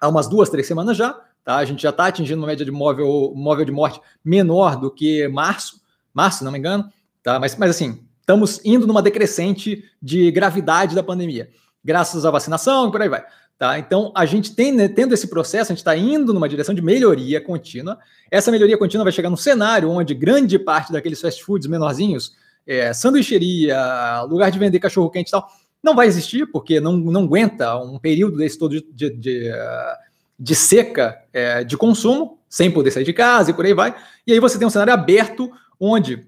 há 0.00 0.08
umas 0.08 0.28
duas, 0.28 0.48
três 0.48 0.66
semanas 0.66 0.96
já. 0.96 1.18
Tá? 1.44 1.56
A 1.56 1.64
gente 1.64 1.82
já 1.82 1.90
está 1.90 2.06
atingindo 2.06 2.40
uma 2.40 2.46
média 2.46 2.64
de 2.64 2.70
móvel, 2.70 3.32
móvel 3.34 3.64
de 3.64 3.72
morte 3.72 4.00
menor 4.24 4.76
do 4.76 4.90
que 4.90 5.26
março, 5.28 5.80
março, 6.12 6.44
não 6.44 6.52
me 6.52 6.58
engano. 6.58 6.90
Tá? 7.22 7.38
Mas, 7.38 7.56
mas 7.56 7.70
assim, 7.70 8.04
estamos 8.20 8.60
indo 8.64 8.86
numa 8.86 9.02
decrescente 9.02 9.84
de 10.00 10.30
gravidade 10.30 10.94
da 10.94 11.02
pandemia, 11.02 11.50
graças 11.84 12.24
à 12.24 12.30
vacinação 12.30 12.88
e 12.88 12.92
por 12.92 13.02
aí 13.02 13.08
vai. 13.08 13.24
Tá? 13.58 13.76
Então, 13.76 14.12
a 14.14 14.24
gente 14.24 14.54
tem, 14.54 14.70
né, 14.70 14.86
tendo 14.86 15.14
esse 15.14 15.26
processo, 15.26 15.72
a 15.72 15.74
gente 15.74 15.78
está 15.78 15.96
indo 15.96 16.32
numa 16.32 16.48
direção 16.48 16.72
de 16.72 16.80
melhoria 16.80 17.40
contínua. 17.40 17.98
Essa 18.30 18.52
melhoria 18.52 18.78
contínua 18.78 19.02
vai 19.02 19.12
chegar 19.12 19.30
num 19.30 19.36
cenário 19.36 19.90
onde 19.90 20.14
grande 20.14 20.60
parte 20.60 20.92
daqueles 20.92 21.20
fast 21.20 21.42
foods 21.42 21.66
menorzinhos 21.66 22.36
é, 22.68 22.92
sanduicheria, 22.92 24.22
lugar 24.28 24.50
de 24.50 24.58
vender 24.58 24.78
cachorro 24.78 25.08
quente 25.08 25.28
e 25.28 25.30
tal, 25.30 25.50
não 25.82 25.96
vai 25.96 26.06
existir, 26.06 26.46
porque 26.52 26.78
não, 26.78 26.96
não 26.96 27.24
aguenta 27.24 27.76
um 27.78 27.98
período 27.98 28.36
desse 28.36 28.58
todo 28.58 28.72
de, 28.72 28.86
de, 28.92 29.10
de, 29.16 29.52
de 30.38 30.54
seca 30.54 31.18
é, 31.32 31.64
de 31.64 31.78
consumo, 31.78 32.38
sem 32.48 32.70
poder 32.70 32.90
sair 32.90 33.04
de 33.04 33.12
casa 33.12 33.50
e 33.50 33.54
por 33.54 33.64
aí 33.64 33.72
vai. 33.72 33.96
E 34.26 34.32
aí 34.32 34.40
você 34.40 34.58
tem 34.58 34.66
um 34.66 34.70
cenário 34.70 34.92
aberto 34.92 35.50
onde 35.80 36.26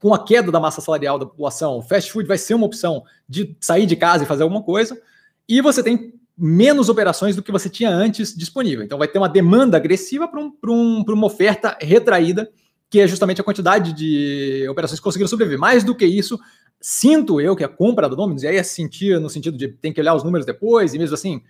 com 0.00 0.14
a 0.14 0.24
queda 0.24 0.50
da 0.50 0.60
massa 0.60 0.80
salarial 0.80 1.18
da 1.18 1.26
população, 1.26 1.78
o 1.78 1.82
fast 1.82 2.10
food 2.12 2.26
vai 2.26 2.38
ser 2.38 2.54
uma 2.54 2.66
opção 2.66 3.02
de 3.28 3.56
sair 3.60 3.84
de 3.84 3.96
casa 3.96 4.24
e 4.24 4.26
fazer 4.26 4.44
alguma 4.44 4.62
coisa, 4.62 4.98
e 5.48 5.60
você 5.60 5.82
tem 5.82 6.14
menos 6.36 6.88
operações 6.88 7.34
do 7.34 7.42
que 7.42 7.50
você 7.50 7.68
tinha 7.68 7.90
antes 7.90 8.34
disponível. 8.36 8.84
Então 8.84 8.96
vai 8.96 9.08
ter 9.08 9.18
uma 9.18 9.28
demanda 9.28 9.76
agressiva 9.76 10.28
para 10.28 10.38
um, 10.38 10.52
um, 10.64 11.04
uma 11.08 11.26
oferta 11.26 11.76
retraída, 11.80 12.48
que 12.90 13.00
é 13.00 13.06
justamente 13.06 13.40
a 13.40 13.44
quantidade 13.44 13.92
de 13.92 14.66
operações 14.68 14.98
que 14.98 15.04
conseguiram 15.04 15.28
sobreviver. 15.28 15.58
Mais 15.58 15.84
do 15.84 15.94
que 15.94 16.06
isso, 16.06 16.38
sinto 16.80 17.40
eu 17.40 17.54
que 17.54 17.64
a 17.64 17.68
compra 17.68 18.08
do 18.08 18.16
Dominus, 18.16 18.42
e 18.42 18.48
aí 18.48 18.56
é 18.56 18.62
sentir 18.62 19.20
no 19.20 19.28
sentido 19.28 19.56
de 19.56 19.68
tem 19.68 19.92
que 19.92 20.00
olhar 20.00 20.14
os 20.14 20.24
números 20.24 20.46
depois, 20.46 20.94
e 20.94 20.98
mesmo 20.98 21.14
assim, 21.14 21.42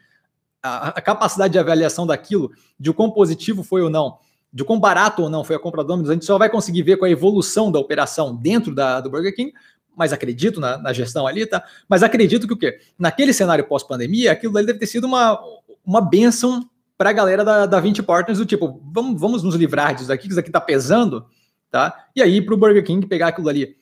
a, 0.62 0.88
a 0.88 1.00
capacidade 1.00 1.52
de 1.52 1.58
avaliação 1.58 2.06
daquilo, 2.06 2.50
de 2.78 2.90
o 2.90 2.94
quão 2.94 3.10
positivo 3.10 3.62
foi 3.62 3.82
ou 3.82 3.90
não, 3.90 4.18
de 4.52 4.64
quão 4.64 4.80
barato 4.80 5.22
ou 5.22 5.30
não 5.30 5.44
foi 5.44 5.56
a 5.56 5.58
compra 5.58 5.82
do 5.82 5.88
Domino's, 5.88 6.10
a 6.10 6.14
gente 6.14 6.24
só 6.24 6.38
vai 6.38 6.50
conseguir 6.50 6.82
ver 6.82 6.96
com 6.96 7.04
a 7.04 7.10
evolução 7.10 7.70
da 7.70 7.78
operação 7.78 8.34
dentro 8.34 8.74
da, 8.74 9.00
do 9.00 9.10
Burger 9.10 9.34
King, 9.34 9.52
mas 9.96 10.12
acredito 10.12 10.60
na, 10.60 10.78
na, 10.78 10.92
gestão 10.92 11.26
ali, 11.26 11.44
tá? 11.44 11.62
Mas 11.88 12.02
acredito 12.02 12.46
que 12.46 12.52
o 12.52 12.56
quê? 12.56 12.78
Naquele 12.98 13.32
cenário 13.32 13.64
pós-pandemia, 13.64 14.32
aquilo 14.32 14.56
ali 14.56 14.66
deve 14.66 14.78
ter 14.78 14.86
sido 14.86 15.06
uma, 15.06 15.40
uma 15.84 16.00
benção 16.00 16.68
para 16.98 17.10
a 17.10 17.12
galera 17.12 17.44
da, 17.44 17.64
da 17.64 17.78
20 17.78 18.02
Partners, 18.02 18.38
do 18.38 18.44
tipo, 18.44 18.82
vamos, 18.92 19.20
vamos 19.20 19.42
nos 19.44 19.54
livrar 19.54 19.94
disso 19.94 20.08
daqui, 20.08 20.24
que 20.24 20.30
isso 20.30 20.40
aqui 20.40 20.50
tá 20.50 20.60
pesando, 20.60 21.24
tá? 21.70 22.06
E 22.14 22.20
aí 22.20 22.42
para 22.42 22.54
o 22.54 22.56
Burger 22.56 22.84
King 22.84 23.06
pegar 23.06 23.28
aquilo 23.28 23.48
ali, 23.48 23.76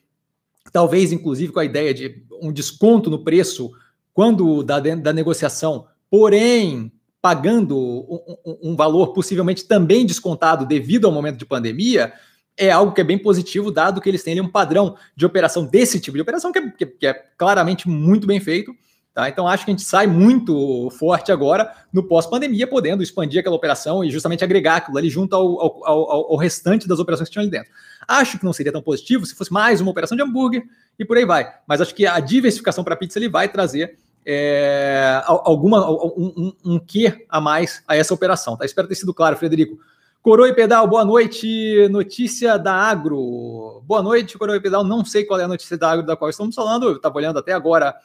talvez 0.71 1.13
inclusive 1.13 1.51
com 1.51 1.59
a 1.59 1.65
ideia 1.65 1.95
de 1.95 2.23
um 2.43 2.53
desconto 2.53 3.09
no 3.09 3.25
preço 3.25 3.73
quando 4.13 4.63
da, 4.63 4.79
da 4.79 5.13
negociação, 5.15 5.87
porém 6.11 6.93
pagando 7.21 7.77
um, 7.77 8.37
um, 8.47 8.59
um, 8.71 8.77
valor 8.77 9.13
possivelmente 9.13 9.65
também 9.65 10.07
descontado 10.07 10.65
devido 10.65 11.07
ao 11.07 11.13
momento 11.13 11.39
de 11.39 11.47
pandemia, 11.47 12.13
é 12.57 12.71
algo 12.71 12.93
que 12.93 13.01
é 13.01 13.05
bem 13.05 13.19
positivo, 13.19 13.73
dado 13.73 14.01
que 14.01 14.09
eles 14.09 14.23
têm 14.23 14.33
ali, 14.35 14.41
um 14.41 14.49
padrão 14.49 14.97
de 15.17 15.27
operação 15.27 15.67
desse 15.67 15.99
tipo 15.99 16.17
de 16.17 16.23
operação, 16.23 16.53
que 16.53 16.59
é, 16.59 16.71
que, 16.71 16.87
que 16.87 17.07
é 17.07 17.15
claramente 17.37 17.89
muito 17.89 18.27
bem 18.27 18.39
feito. 18.41 18.73
Tá? 19.17 19.31
Então, 19.31 19.49
acho 19.49 19.65
que 19.65 19.71
a 19.71 19.73
gente 19.73 19.83
sai 19.83 20.07
muito 20.07 20.91
forte 20.91 21.33
agora 21.33 21.73
no 21.91 22.03
pós-pandemia, 22.03 22.67
podendo 22.67 23.03
expandir 23.03 23.41
aquela 23.41 23.57
operação 23.57 24.05
e 24.05 24.11
justamente 24.11 24.45
agregar 24.45 24.77
aquilo 24.77 24.99
ali 24.99 25.09
junto 25.09 25.35
ao, 25.35 25.59
ao, 25.59 25.89
ao, 25.89 26.33
ao, 26.33 26.37
restante 26.37 26.87
das 26.87 26.99
operações 26.99 27.31
que 27.31 27.33
tinham 27.33 27.45
ali 27.45 27.51
dentro. 27.51 27.73
Acho 28.07 28.39
que 28.39 28.45
não 28.45 28.53
seria 28.53 28.71
tão 28.71 28.83
positivo 28.83 29.25
se 29.25 29.35
fosse 29.35 29.51
mais 29.51 29.81
uma 29.81 29.91
operação 29.91 30.15
de 30.15 30.23
hambúrguer 30.23 30.65
e 30.99 31.05
por 31.07 31.17
aí 31.17 31.25
vai. 31.25 31.51
Mas 31.67 31.81
acho 31.81 31.95
que 31.95 32.07
a 32.07 32.21
diversificação 32.21 32.85
para 32.85 32.95
pizza 32.95 33.19
ele 33.19 33.31
vai 33.31 33.49
trazer 33.49 33.97
é, 34.27 35.23
alguma 35.25 35.91
um, 35.91 36.35
um, 36.37 36.73
um 36.75 36.79
quê 36.79 37.25
a 37.31 37.41
mais 37.41 37.83
a 37.89 37.97
essa 37.97 38.13
operação. 38.13 38.55
Tá? 38.55 38.67
Espero 38.67 38.87
ter 38.87 38.97
sido 38.97 39.15
claro, 39.15 39.35
Frederico. 39.39 39.79
Coroa 40.21 40.51
e 40.51 40.53
Pedal, 40.53 40.87
boa 40.87 41.07
noite. 41.07 41.89
Notícia 41.89 42.59
da 42.59 42.75
Agro. 42.75 43.83
Boa 43.87 44.03
noite, 44.03 44.37
Coroa 44.37 44.59
e 44.59 44.61
Pedal. 44.61 44.85
Não 44.85 45.07
sei 45.07 45.25
qual 45.25 45.41
é 45.41 45.45
a 45.45 45.49
notícia 45.49 45.79
da 45.79 45.91
Agro 45.91 46.05
da 46.05 46.17
qual 46.17 46.29
estamos 46.29 46.55
falando. 46.55 46.91
Eu 46.91 46.97
estava 46.97 47.17
olhando 47.17 47.39
até 47.39 47.55
agora 47.55 47.97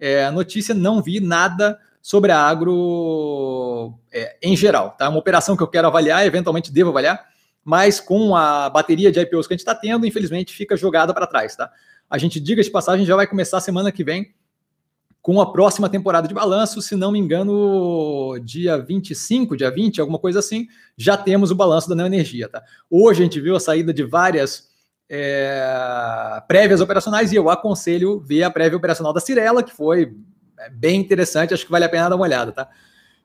é, 0.00 0.24
a 0.24 0.32
notícia, 0.32 0.74
não 0.74 1.02
vi 1.02 1.20
nada 1.20 1.78
sobre 2.02 2.32
a 2.32 2.40
Agro 2.40 3.94
é, 4.10 4.36
em 4.42 4.56
geral. 4.56 4.96
Tá? 4.98 5.08
Uma 5.08 5.18
operação 5.18 5.56
que 5.56 5.62
eu 5.62 5.68
quero 5.68 5.86
avaliar, 5.86 6.26
eventualmente 6.26 6.72
devo 6.72 6.90
avaliar, 6.90 7.28
mas 7.62 8.00
com 8.00 8.34
a 8.34 8.70
bateria 8.70 9.12
de 9.12 9.20
IPOs 9.20 9.46
que 9.46 9.52
a 9.52 9.56
gente 9.56 9.60
está 9.60 9.74
tendo, 9.74 10.06
infelizmente 10.06 10.54
fica 10.54 10.76
jogada 10.76 11.12
para 11.12 11.26
trás. 11.26 11.54
Tá? 11.54 11.70
A 12.08 12.16
gente, 12.16 12.40
diga 12.40 12.62
de 12.62 12.70
passagem, 12.70 13.04
já 13.04 13.14
vai 13.14 13.26
começar 13.26 13.60
semana 13.60 13.92
que 13.92 14.02
vem 14.02 14.34
com 15.22 15.38
a 15.38 15.52
próxima 15.52 15.88
temporada 15.88 16.26
de 16.26 16.32
balanço, 16.32 16.80
se 16.80 16.96
não 16.96 17.12
me 17.12 17.18
engano, 17.18 18.38
dia 18.42 18.78
25, 18.78 19.54
dia 19.54 19.70
20, 19.70 20.00
alguma 20.00 20.18
coisa 20.18 20.38
assim, 20.38 20.66
já 20.96 21.14
temos 21.14 21.50
o 21.50 21.54
balanço 21.54 21.90
da 21.90 21.94
Neoenergia. 21.94 22.48
Tá? 22.48 22.62
Hoje 22.88 23.20
a 23.20 23.24
gente 23.24 23.38
viu 23.38 23.54
a 23.54 23.60
saída 23.60 23.92
de 23.92 24.02
várias 24.02 24.69
é, 25.12 26.40
prévias 26.46 26.80
operacionais 26.80 27.32
e 27.32 27.36
eu 27.36 27.50
aconselho 27.50 28.20
ver 28.20 28.44
a 28.44 28.50
prévia 28.50 28.76
operacional 28.76 29.12
da 29.12 29.18
Cirela, 29.18 29.60
que 29.60 29.74
foi 29.74 30.14
é, 30.56 30.70
bem 30.70 31.00
interessante, 31.00 31.52
acho 31.52 31.64
que 31.64 31.70
vale 31.70 31.84
a 31.84 31.88
pena 31.88 32.08
dar 32.08 32.14
uma 32.14 32.24
olhada. 32.24 32.52
Tá? 32.52 32.68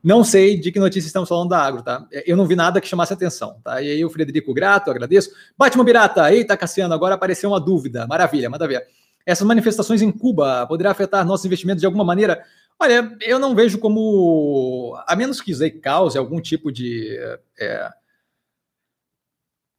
Não 0.04 0.24
sei 0.24 0.60
de 0.60 0.72
que 0.72 0.80
notícia 0.80 1.06
estamos 1.06 1.30
falando 1.30 1.50
da 1.50 1.60
Agro, 1.60 1.84
tá? 1.84 2.08
Eu 2.26 2.36
não 2.36 2.48
vi 2.48 2.56
nada 2.56 2.82
que 2.82 2.88
chamasse 2.88 3.14
atenção, 3.14 3.60
tá? 3.64 3.82
E 3.82 3.92
aí 3.92 4.04
o 4.04 4.10
Frederico 4.10 4.54
Grato, 4.54 4.90
agradeço. 4.90 5.30
Batman 5.56 5.86
Birata, 5.86 6.34
eita 6.34 6.58
Cassiano, 6.58 6.94
agora 6.94 7.14
apareceu 7.14 7.52
uma 7.52 7.60
dúvida. 7.60 8.08
Maravilha, 8.08 8.50
manda 8.50 8.68
ver. 8.68 8.84
Essas 9.24 9.48
manifestações 9.48 10.02
em 10.02 10.12
Cuba 10.12 10.66
poderá 10.68 10.92
afetar 10.92 11.26
nossos 11.26 11.46
investimentos 11.46 11.82
de 11.82 11.86
alguma 11.86 12.04
maneira? 12.04 12.44
Olha, 12.80 13.16
eu 13.22 13.40
não 13.40 13.56
vejo 13.56 13.80
como, 13.80 14.96
a 15.08 15.16
menos 15.16 15.40
que 15.40 15.52
isso 15.52 15.64
cause 15.82 16.18
algum 16.18 16.42
tipo 16.42 16.72
de 16.72 17.18
é, 17.60 17.90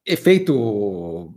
efeito 0.04 1.32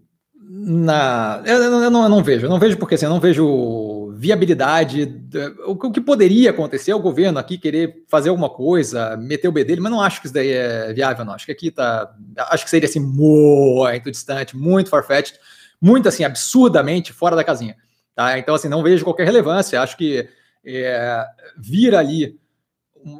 na. 0.62 1.42
Eu, 1.46 1.64
eu, 1.64 1.72
não, 1.90 2.04
eu, 2.04 2.10
não, 2.10 2.24
vejo, 2.24 2.46
eu 2.46 2.50
não 2.50 2.60
vejo 2.60 2.78
porque 2.78 2.96
assim, 2.96 3.06
eu 3.06 3.12
não 3.12 3.20
vejo 3.20 4.12
viabilidade. 4.18 5.22
O, 5.66 5.72
o 5.72 5.92
que 5.92 6.02
poderia 6.02 6.50
acontecer 6.50 6.92
é 6.92 6.96
o 6.96 7.00
governo 7.00 7.40
aqui 7.40 7.58
querer 7.58 8.04
fazer 8.08 8.30
alguma 8.30 8.50
coisa, 8.50 9.16
meter 9.16 9.48
o 9.48 9.52
B 9.52 9.64
dele, 9.64 9.80
mas 9.80 9.92
não 9.92 10.02
acho 10.02 10.20
que 10.20 10.28
isso 10.28 10.34
daí 10.34 10.52
é 10.52 10.92
viável, 10.94 11.24
não. 11.24 11.34
Acho 11.34 11.46
que 11.46 11.52
aqui 11.52 11.72
tá. 11.72 12.14
Acho 12.50 12.66
que 12.66 12.70
seria 12.70 12.90
assim 12.90 13.00
muito 13.00 14.12
distante, 14.12 14.58
muito 14.58 14.90
farfetched, 14.90 15.40
muito 15.82 16.10
assim, 16.10 16.26
absurdamente 16.26 17.14
fora 17.14 17.36
da 17.36 17.44
casinha. 17.44 17.78
Tá? 18.14 18.38
Então, 18.38 18.54
assim, 18.54 18.68
não 18.68 18.84
vejo 18.84 19.06
qualquer 19.06 19.26
relevância. 19.26 19.82
Acho 19.82 19.96
que 19.96 20.28
é, 20.66 21.26
vira 21.58 22.00
ali 22.00 22.38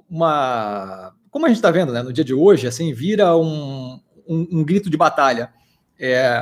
uma. 0.10 1.14
Como 1.32 1.46
a 1.46 1.50
gente 1.50 1.58
está 1.58 1.72
vendo 1.72 1.94
né, 1.94 2.04
no 2.04 2.12
dia 2.12 2.26
de 2.26 2.34
hoje, 2.34 2.68
assim, 2.68 2.92
vira 2.92 3.38
um, 3.38 4.00
um, 4.28 4.48
um 4.52 4.64
grito 4.66 4.90
de 4.90 4.98
batalha 4.98 5.54
é, 6.00 6.42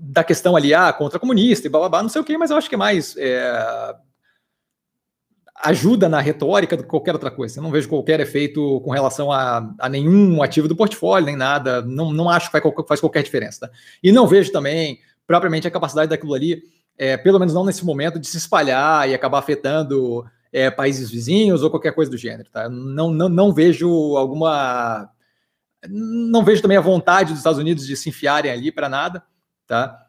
da 0.00 0.24
questão 0.24 0.56
ali, 0.56 0.74
ah, 0.74 0.92
contra 0.92 1.18
comunista 1.18 1.66
e 1.66 1.70
blá, 1.70 2.02
não 2.02 2.08
sei 2.08 2.20
o 2.20 2.24
que, 2.24 2.36
mas 2.36 2.50
eu 2.50 2.56
acho 2.56 2.68
que 2.68 2.74
é 2.74 2.78
mais. 2.78 3.16
É, 3.16 3.94
ajuda 5.62 6.08
na 6.08 6.20
retórica 6.20 6.76
do 6.76 6.82
que 6.82 6.88
qualquer 6.88 7.14
outra 7.14 7.30
coisa. 7.30 7.58
Eu 7.58 7.62
não 7.62 7.70
vejo 7.70 7.88
qualquer 7.88 8.20
efeito 8.20 8.80
com 8.82 8.90
relação 8.90 9.32
a, 9.32 9.74
a 9.78 9.88
nenhum 9.88 10.42
ativo 10.42 10.68
do 10.68 10.76
portfólio, 10.76 11.26
nem 11.26 11.36
nada. 11.36 11.80
Não, 11.82 12.12
não 12.12 12.28
acho 12.28 12.50
que 12.50 12.60
faz, 12.60 12.74
faz 12.86 13.00
qualquer 13.00 13.22
diferença. 13.22 13.66
Tá? 13.66 13.70
E 14.02 14.12
não 14.12 14.26
vejo 14.26 14.52
também, 14.52 14.98
propriamente, 15.26 15.66
a 15.66 15.70
capacidade 15.70 16.10
daquilo 16.10 16.34
ali 16.34 16.62
é, 16.98 17.16
pelo 17.16 17.38
menos 17.38 17.54
não 17.54 17.64
nesse 17.64 17.84
momento, 17.84 18.18
de 18.18 18.26
se 18.26 18.38
espalhar 18.38 19.08
e 19.08 19.14
acabar 19.14 19.38
afetando 19.38 20.24
é, 20.52 20.70
países 20.70 21.10
vizinhos 21.10 21.62
ou 21.62 21.70
qualquer 21.70 21.92
coisa 21.92 22.10
do 22.10 22.16
gênero. 22.16 22.48
Tá? 22.50 22.68
Não, 22.68 23.10
não, 23.10 23.28
não 23.28 23.52
vejo 23.52 24.16
alguma. 24.16 25.10
Não 25.88 26.42
vejo 26.42 26.62
também 26.62 26.76
a 26.76 26.82
vontade 26.82 27.30
dos 27.30 27.38
Estados 27.38 27.58
Unidos 27.58 27.86
de 27.86 27.96
se 27.96 28.08
enfiarem 28.08 28.50
ali 28.50 28.72
para 28.72 28.88
nada. 28.88 29.22
Tá? 29.66 30.06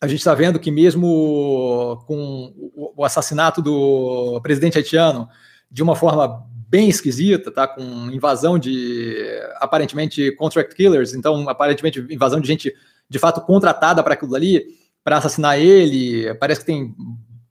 A 0.00 0.06
gente 0.06 0.18
está 0.18 0.34
vendo 0.34 0.58
que, 0.58 0.70
mesmo 0.70 2.02
com 2.06 2.52
o 2.96 3.04
assassinato 3.04 3.62
do 3.62 4.40
presidente 4.42 4.76
haitiano, 4.76 5.28
de 5.70 5.82
uma 5.82 5.94
forma 5.94 6.44
bem 6.68 6.88
esquisita, 6.88 7.50
tá? 7.50 7.68
com 7.68 7.82
invasão 8.10 8.58
de 8.58 9.14
aparentemente 9.56 10.32
contract 10.32 10.74
killers, 10.74 11.14
então 11.14 11.48
aparentemente 11.48 12.00
invasão 12.10 12.40
de 12.40 12.48
gente 12.48 12.74
de 13.08 13.18
fato 13.18 13.42
contratada 13.42 14.02
para 14.02 14.14
aquilo 14.14 14.34
ali 14.34 14.64
para 15.04 15.18
assassinar 15.18 15.58
ele, 15.58 16.32
parece 16.34 16.60
que 16.60 16.66
tem 16.66 16.94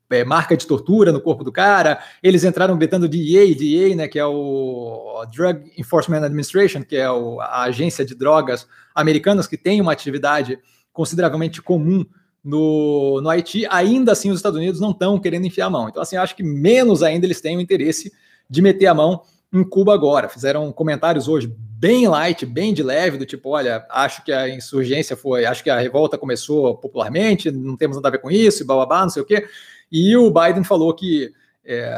é, 0.10 0.24
marca 0.24 0.58
de 0.58 0.68
tortura 0.68 1.12
no 1.12 1.22
corpo 1.22 1.44
do 1.44 1.52
cara. 1.52 2.00
Eles 2.22 2.44
entraram 2.44 2.78
betando 2.78 3.08
DEA, 3.08 3.56
DEA, 3.56 3.96
né, 3.96 4.08
que 4.08 4.20
é 4.20 4.26
o 4.26 5.26
Drug 5.34 5.72
Enforcement 5.78 6.24
Administration, 6.24 6.84
que 6.84 6.96
é 6.96 7.10
o, 7.10 7.40
a 7.40 7.64
agência 7.64 8.06
de 8.06 8.16
drogas 8.16 8.68
americanas 8.94 9.48
que 9.48 9.58
tem 9.58 9.80
uma 9.80 9.94
atividade 9.94 10.60
consideravelmente 10.94 11.62
comum 11.62 12.06
no, 12.44 13.22
no 13.22 13.30
Haiti. 13.30 13.66
Ainda 13.70 14.12
assim, 14.12 14.30
os 14.30 14.38
Estados 14.38 14.58
Unidos 14.58 14.80
não 14.80 14.92
estão 14.92 15.20
querendo 15.20 15.46
enfiar 15.46 15.68
a 15.68 15.70
mão. 15.70 15.90
Então, 15.90 16.02
assim, 16.02 16.18
acho 16.18 16.36
que 16.36 16.44
menos 16.44 17.04
ainda 17.04 17.26
eles 17.26 17.42
têm 17.42 17.58
o 17.58 17.62
interesse 17.62 18.12
de 18.50 18.62
meter 18.62 18.88
a 18.88 18.94
mão 18.94 19.22
em 19.54 19.64
Cuba 19.64 19.94
agora. 19.94 20.30
Fizeram 20.30 20.72
comentários 20.72 21.28
hoje 21.28 21.54
bem 21.82 22.08
light, 22.08 22.46
bem 22.46 22.74
de 22.74 22.84
leve, 22.84 23.18
do 23.18 23.26
tipo, 23.26 23.50
olha, 23.50 23.86
acho 23.90 24.24
que 24.24 24.32
a 24.32 24.48
insurgência 24.48 25.18
foi, 25.18 25.46
acho 25.46 25.64
que 25.64 25.70
a 25.70 25.80
revolta 25.80 26.16
começou 26.18 26.78
popularmente, 26.78 27.50
não 27.50 27.76
temos 27.76 27.98
nada 27.98 28.08
a 28.08 28.12
ver 28.12 28.20
com 28.20 28.30
isso, 28.30 28.62
e 28.62 28.66
bababá, 28.66 29.02
não 29.02 29.10
sei 29.10 29.24
o 29.24 29.26
quê. 29.26 29.48
E 29.92 30.16
o 30.16 30.32
Biden 30.32 30.64
falou 30.64 30.94
que 30.94 31.34
é, 31.66 31.92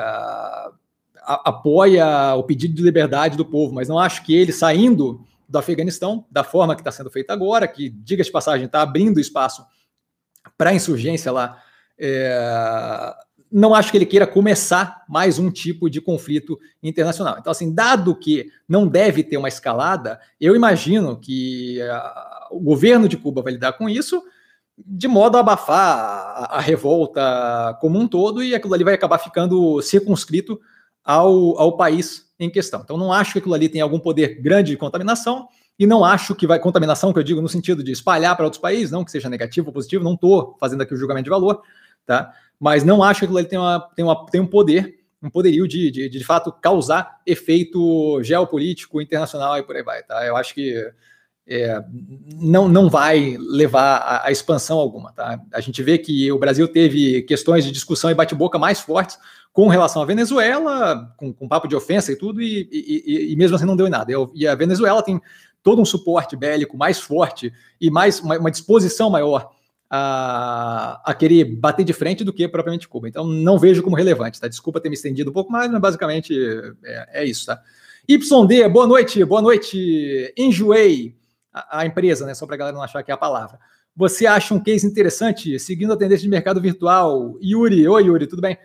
apoia 1.21 2.33
o 2.35 2.43
pedido 2.43 2.73
de 2.73 2.81
liberdade 2.81 3.35
do 3.35 3.45
povo, 3.45 3.73
mas 3.73 3.89
não 3.89 3.99
acho 3.99 4.23
que 4.23 4.33
ele 4.33 4.53
saindo 4.53 5.21
do 5.47 5.57
Afeganistão, 5.57 6.25
da 6.31 6.43
forma 6.43 6.75
que 6.75 6.81
está 6.81 6.91
sendo 6.91 7.09
feita 7.09 7.33
agora, 7.33 7.67
que, 7.67 7.89
diga 7.89 8.23
de 8.23 8.31
passagem, 8.31 8.65
está 8.65 8.81
abrindo 8.81 9.19
espaço 9.19 9.65
para 10.57 10.71
a 10.71 10.73
insurgência 10.73 11.31
lá, 11.31 11.61
é, 11.97 13.13
não 13.53 13.75
acho 13.75 13.91
que 13.91 13.97
ele 13.97 14.05
queira 14.05 14.25
começar 14.25 15.03
mais 15.07 15.37
um 15.37 15.51
tipo 15.51 15.87
de 15.87 16.01
conflito 16.01 16.59
internacional. 16.81 17.37
Então, 17.37 17.51
assim, 17.51 17.71
dado 17.71 18.15
que 18.15 18.49
não 18.67 18.87
deve 18.87 19.23
ter 19.23 19.37
uma 19.37 19.47
escalada, 19.47 20.19
eu 20.41 20.55
imagino 20.55 21.19
que 21.19 21.77
uh, 21.81 22.57
o 22.57 22.59
governo 22.59 23.07
de 23.07 23.15
Cuba 23.15 23.43
vai 23.43 23.53
lidar 23.53 23.73
com 23.73 23.87
isso 23.87 24.23
de 24.75 25.07
modo 25.07 25.37
a 25.37 25.41
abafar 25.41 25.77
a, 25.77 26.57
a, 26.57 26.59
revolta 26.59 27.77
como 27.79 27.99
um 27.99 28.07
todo 28.07 28.43
e 28.43 28.55
aquilo 28.55 28.73
ali 28.73 28.83
vai 28.83 28.95
acabar 28.95 29.19
ficando 29.19 29.79
circunscrito 29.83 30.59
ao, 31.03 31.59
ao 31.59 31.77
país 31.77 32.32
em 32.43 32.49
questão. 32.49 32.81
Então, 32.83 32.97
não 32.97 33.11
acho 33.11 33.33
que 33.33 33.39
aquilo 33.39 33.53
ali 33.53 33.69
tem 33.69 33.81
algum 33.81 33.99
poder 33.99 34.41
grande 34.41 34.71
de 34.71 34.77
contaminação 34.77 35.47
e 35.77 35.87
não 35.87 36.05
acho 36.05 36.35
que 36.35 36.45
vai 36.45 36.59
contaminação, 36.59 37.11
que 37.11 37.19
eu 37.19 37.23
digo 37.23 37.41
no 37.41 37.49
sentido 37.49 37.83
de 37.83 37.91
espalhar 37.91 38.35
para 38.35 38.45
outros 38.45 38.61
países, 38.61 38.91
não 38.91 39.03
que 39.03 39.11
seja 39.11 39.29
negativo 39.29 39.67
ou 39.67 39.73
positivo, 39.73 40.03
não 40.03 40.13
estou 40.13 40.55
fazendo 40.59 40.81
aqui 40.81 40.93
o 40.93 40.97
julgamento 40.97 41.25
de 41.25 41.29
valor, 41.29 41.61
tá? 42.05 42.31
Mas 42.59 42.83
não 42.83 43.03
acho 43.03 43.19
que 43.19 43.25
aquilo 43.25 43.39
ali 43.39 43.47
tem, 43.47 43.57
uma, 43.57 43.79
tem, 43.95 44.05
uma, 44.05 44.25
tem 44.27 44.39
um 44.39 44.47
poder, 44.47 44.99
um 45.21 45.29
poderio 45.29 45.67
de, 45.67 45.89
de, 45.89 46.09
de, 46.09 46.23
fato, 46.23 46.51
causar 46.51 47.21
efeito 47.25 48.21
geopolítico, 48.21 49.01
internacional 49.01 49.57
e 49.57 49.63
por 49.63 49.75
aí 49.75 49.83
vai, 49.83 50.03
tá? 50.03 50.25
Eu 50.25 50.35
acho 50.35 50.53
que 50.53 50.91
é, 51.45 51.83
não, 52.35 52.69
não 52.69 52.89
vai 52.89 53.35
levar 53.37 53.97
a, 53.97 54.27
a, 54.27 54.31
expansão 54.31 54.77
alguma. 54.79 55.11
Tá? 55.11 55.39
A 55.51 55.59
gente 55.59 55.81
vê 55.83 55.97
que 55.97 56.31
o 56.31 56.39
Brasil 56.39 56.67
teve 56.67 57.23
questões 57.23 57.65
de 57.65 57.71
discussão 57.71 58.09
e 58.09 58.15
bate-boca 58.15 58.57
mais 58.57 58.79
fortes 58.79 59.17
com 59.53 59.67
relação 59.67 60.01
à 60.01 60.05
Venezuela, 60.05 61.13
com, 61.15 61.31
com 61.31 61.47
papo 61.47 61.67
de 61.67 61.75
ofensa 61.75 62.11
e 62.11 62.15
tudo, 62.15 62.41
e, 62.41 62.67
e, 62.71 63.31
e 63.31 63.35
mesmo 63.35 63.55
assim 63.55 63.65
não 63.65 63.77
deu 63.77 63.85
em 63.85 63.91
nada. 63.91 64.11
E 64.33 64.47
a 64.47 64.55
Venezuela 64.55 65.03
tem 65.03 65.21
todo 65.61 65.79
um 65.79 65.85
suporte 65.85 66.35
bélico 66.35 66.75
mais 66.75 66.99
forte 66.99 67.53
e 67.79 67.91
mais 67.91 68.19
uma, 68.19 68.37
uma 68.39 68.51
disposição 68.51 69.11
maior 69.11 69.51
a, 69.89 70.99
a, 71.05 71.13
querer 71.13 71.45
bater 71.45 71.85
de 71.85 71.93
frente 71.93 72.23
do 72.23 72.33
que 72.33 72.47
propriamente 72.47 72.87
Cuba. 72.87 73.07
Então 73.07 73.23
não 73.23 73.59
vejo 73.59 73.83
como 73.83 73.95
relevante, 73.95 74.41
tá? 74.41 74.47
Desculpa 74.47 74.81
ter 74.81 74.89
me 74.89 74.95
estendido 74.95 75.29
um 75.29 75.33
pouco 75.33 75.51
mais, 75.51 75.71
mas 75.71 75.79
basicamente 75.79 76.35
é, 76.83 77.21
é 77.21 77.25
isso, 77.25 77.45
tá? 77.45 77.61
YD, 78.09 78.67
boa 78.69 78.87
noite, 78.87 79.23
boa 79.23 79.41
noite. 79.41 80.33
Enjoei 80.35 81.15
a, 81.53 81.81
a 81.81 81.85
empresa, 81.85 82.25
né? 82.25 82.33
Só 82.33 82.47
para 82.47 82.55
a 82.55 82.57
galera 82.57 82.75
não 82.75 82.83
achar 82.83 83.03
que 83.03 83.11
é 83.11 83.13
a 83.13 83.17
palavra. 83.17 83.59
Você 83.95 84.25
acha 84.25 84.55
um 84.55 84.59
case 84.59 84.87
interessante 84.87 85.59
seguindo 85.59 85.93
a 85.93 85.97
tendência 85.97 86.23
de 86.23 86.29
mercado 86.29 86.59
virtual? 86.59 87.37
Yuri, 87.39 87.87
oi 87.87 88.03
Yuri, 88.05 88.25
tudo 88.25 88.41
bem? 88.41 88.57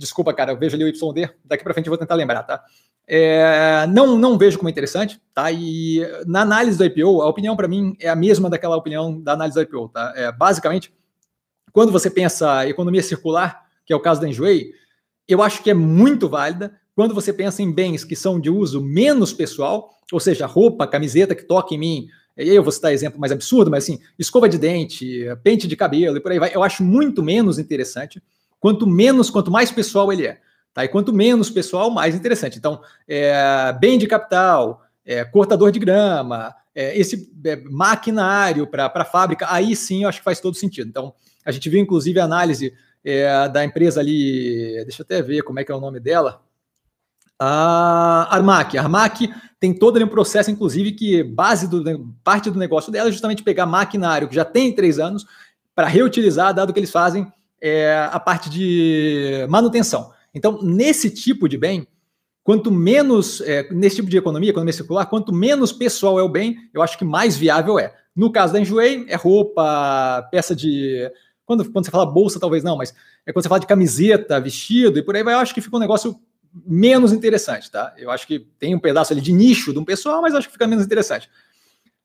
Desculpa, 0.00 0.32
cara, 0.32 0.52
eu 0.52 0.58
vejo 0.58 0.74
ali 0.76 0.84
o 0.84 0.88
YD, 0.88 1.28
daqui 1.44 1.62
para 1.62 1.74
frente 1.74 1.86
eu 1.86 1.90
vou 1.90 1.98
tentar 1.98 2.14
lembrar, 2.14 2.42
tá? 2.42 2.64
É, 3.06 3.86
não, 3.86 4.16
não 4.16 4.38
vejo 4.38 4.56
como 4.56 4.70
interessante, 4.70 5.20
tá? 5.34 5.52
E 5.52 6.00
na 6.26 6.40
análise 6.40 6.78
do 6.78 6.84
IPO, 6.86 7.20
a 7.20 7.28
opinião 7.28 7.54
para 7.54 7.68
mim 7.68 7.94
é 8.00 8.08
a 8.08 8.16
mesma 8.16 8.48
daquela 8.48 8.78
opinião 8.78 9.20
da 9.20 9.34
análise 9.34 9.56
do 9.58 9.60
IPO, 9.60 9.90
tá? 9.90 10.14
É, 10.16 10.32
basicamente, 10.32 10.90
quando 11.70 11.92
você 11.92 12.08
pensa 12.08 12.66
economia 12.66 13.02
circular, 13.02 13.66
que 13.84 13.92
é 13.92 13.96
o 13.96 14.00
caso 14.00 14.22
da 14.22 14.28
Enjoei, 14.28 14.72
eu 15.28 15.42
acho 15.42 15.62
que 15.62 15.70
é 15.70 15.74
muito 15.74 16.30
válida 16.30 16.74
quando 16.96 17.14
você 17.14 17.30
pensa 17.30 17.62
em 17.62 17.70
bens 17.70 18.04
que 18.04 18.16
são 18.16 18.40
de 18.40 18.48
uso 18.48 18.82
menos 18.82 19.34
pessoal, 19.34 19.90
ou 20.10 20.18
seja, 20.18 20.46
roupa, 20.46 20.86
camiseta 20.86 21.34
que 21.34 21.44
toca 21.44 21.74
em 21.74 21.78
mim, 21.78 22.08
eu 22.34 22.62
vou 22.62 22.72
citar 22.72 22.90
exemplo 22.90 23.20
mais 23.20 23.32
absurdo, 23.32 23.70
mas 23.70 23.84
assim, 23.84 24.00
escova 24.18 24.48
de 24.48 24.56
dente, 24.56 25.26
pente 25.42 25.68
de 25.68 25.76
cabelo 25.76 26.16
e 26.16 26.20
por 26.20 26.32
aí 26.32 26.38
vai, 26.38 26.50
eu 26.54 26.62
acho 26.62 26.82
muito 26.82 27.22
menos 27.22 27.58
interessante, 27.58 28.22
quanto 28.60 28.86
menos, 28.86 29.30
quanto 29.30 29.50
mais 29.50 29.72
pessoal 29.72 30.12
ele 30.12 30.26
é. 30.26 30.38
Tá? 30.72 30.84
E 30.84 30.88
quanto 30.88 31.12
menos 31.12 31.50
pessoal, 31.50 31.90
mais 31.90 32.14
interessante. 32.14 32.58
Então, 32.58 32.80
é, 33.08 33.72
bem 33.80 33.98
de 33.98 34.06
capital, 34.06 34.82
é, 35.04 35.24
cortador 35.24 35.72
de 35.72 35.80
grama, 35.80 36.54
é, 36.74 36.96
esse 36.96 37.32
é, 37.44 37.56
maquinário 37.56 38.66
para 38.66 38.92
a 38.94 39.04
fábrica, 39.04 39.46
aí 39.50 39.74
sim 39.74 40.04
eu 40.04 40.08
acho 40.08 40.18
que 40.18 40.24
faz 40.24 40.38
todo 40.38 40.56
sentido. 40.56 40.88
Então, 40.88 41.12
a 41.44 41.50
gente 41.50 41.68
viu 41.68 41.80
inclusive 41.80 42.20
a 42.20 42.24
análise 42.24 42.72
é, 43.04 43.48
da 43.48 43.64
empresa 43.64 44.00
ali, 44.00 44.84
deixa 44.84 45.02
eu 45.02 45.04
até 45.04 45.22
ver 45.22 45.42
como 45.42 45.58
é 45.58 45.64
que 45.64 45.72
é 45.72 45.74
o 45.74 45.80
nome 45.80 45.98
dela, 45.98 46.42
a 47.38 48.28
Armac. 48.34 48.76
A 48.76 48.82
Armac 48.82 49.32
tem 49.58 49.74
todo 49.74 50.02
um 50.02 50.06
processo, 50.06 50.50
inclusive, 50.50 50.92
que 50.92 51.22
base 51.22 51.66
do 51.66 52.14
parte 52.22 52.50
do 52.50 52.58
negócio 52.58 52.92
dela 52.92 53.08
é 53.08 53.12
justamente 53.12 53.42
pegar 53.42 53.66
maquinário 53.66 54.28
que 54.28 54.34
já 54.34 54.44
tem 54.44 54.74
três 54.74 54.98
anos 54.98 55.26
para 55.74 55.88
reutilizar, 55.88 56.54
dado 56.54 56.72
que 56.72 56.78
eles 56.78 56.90
fazem 56.90 57.30
é, 57.60 58.08
a 58.10 58.18
parte 58.18 58.48
de 58.48 59.46
manutenção. 59.48 60.12
Então, 60.34 60.60
nesse 60.62 61.10
tipo 61.10 61.48
de 61.48 61.58
bem, 61.58 61.86
quanto 62.42 62.70
menos, 62.70 63.40
é, 63.42 63.72
nesse 63.72 63.96
tipo 63.96 64.08
de 64.08 64.16
economia, 64.16 64.50
economia 64.50 64.72
circular, 64.72 65.06
quanto 65.06 65.32
menos 65.32 65.72
pessoal 65.72 66.18
é 66.18 66.22
o 66.22 66.28
bem, 66.28 66.56
eu 66.72 66.82
acho 66.82 66.96
que 66.96 67.04
mais 67.04 67.36
viável 67.36 67.78
é. 67.78 67.94
No 68.14 68.32
caso 68.32 68.52
da 68.52 68.60
Enjoei, 68.60 69.06
é 69.08 69.16
roupa, 69.16 70.28
peça 70.30 70.54
de. 70.54 71.10
Quando, 71.44 71.70
quando 71.70 71.84
você 71.84 71.90
fala 71.90 72.06
bolsa, 72.06 72.38
talvez 72.38 72.62
não, 72.62 72.76
mas 72.76 72.94
é 73.26 73.32
quando 73.32 73.42
você 73.42 73.48
fala 73.48 73.60
de 73.60 73.66
camiseta, 73.66 74.40
vestido 74.40 74.98
e 74.98 75.02
por 75.02 75.16
aí 75.16 75.22
vai, 75.22 75.34
eu 75.34 75.38
acho 75.38 75.54
que 75.54 75.60
fica 75.60 75.76
um 75.76 75.80
negócio 75.80 76.18
menos 76.66 77.12
interessante, 77.12 77.70
tá? 77.70 77.94
Eu 77.96 78.10
acho 78.10 78.26
que 78.26 78.40
tem 78.58 78.74
um 78.74 78.78
pedaço 78.78 79.12
ali 79.12 79.20
de 79.20 79.32
nicho 79.32 79.72
de 79.72 79.78
um 79.78 79.84
pessoal, 79.84 80.22
mas 80.22 80.34
acho 80.34 80.48
que 80.48 80.52
fica 80.52 80.66
menos 80.66 80.84
interessante. 80.84 81.28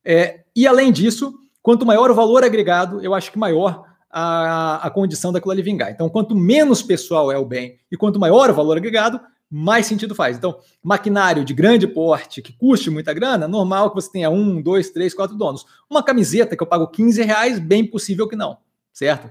É, 0.03 0.43
e 0.55 0.67
além 0.67 0.91
disso, 0.91 1.33
quanto 1.61 1.85
maior 1.85 2.11
o 2.11 2.15
valor 2.15 2.43
agregado, 2.43 3.01
eu 3.01 3.13
acho 3.13 3.31
que 3.31 3.39
maior 3.39 3.85
a, 4.17 4.87
a 4.87 4.89
condição 4.89 5.33
daquilo 5.33 5.51
ali 5.51 5.61
vingar. 5.61 5.91
Então, 5.91 6.07
quanto 6.07 6.33
menos 6.33 6.81
pessoal 6.81 7.29
é 7.29 7.37
o 7.37 7.43
bem 7.43 7.77
e 7.91 7.97
quanto 7.97 8.17
maior 8.17 8.49
o 8.49 8.53
valor 8.53 8.77
agregado, 8.77 9.19
mais 9.51 9.87
sentido 9.87 10.15
faz. 10.15 10.37
Então, 10.37 10.57
maquinário 10.81 11.43
de 11.43 11.53
grande 11.53 11.85
porte 11.85 12.41
que 12.41 12.53
custe 12.53 12.89
muita 12.89 13.13
grana, 13.13 13.45
normal 13.45 13.89
que 13.89 13.95
você 13.95 14.09
tenha 14.09 14.29
um, 14.29 14.61
dois, 14.61 14.89
três, 14.89 15.13
quatro 15.13 15.35
donos. 15.35 15.65
Uma 15.89 16.01
camiseta 16.01 16.55
que 16.55 16.63
eu 16.63 16.67
pago 16.67 16.87
15 16.87 17.21
reais, 17.23 17.59
bem 17.59 17.85
possível 17.85 18.25
que 18.25 18.37
não, 18.37 18.57
certo? 18.93 19.29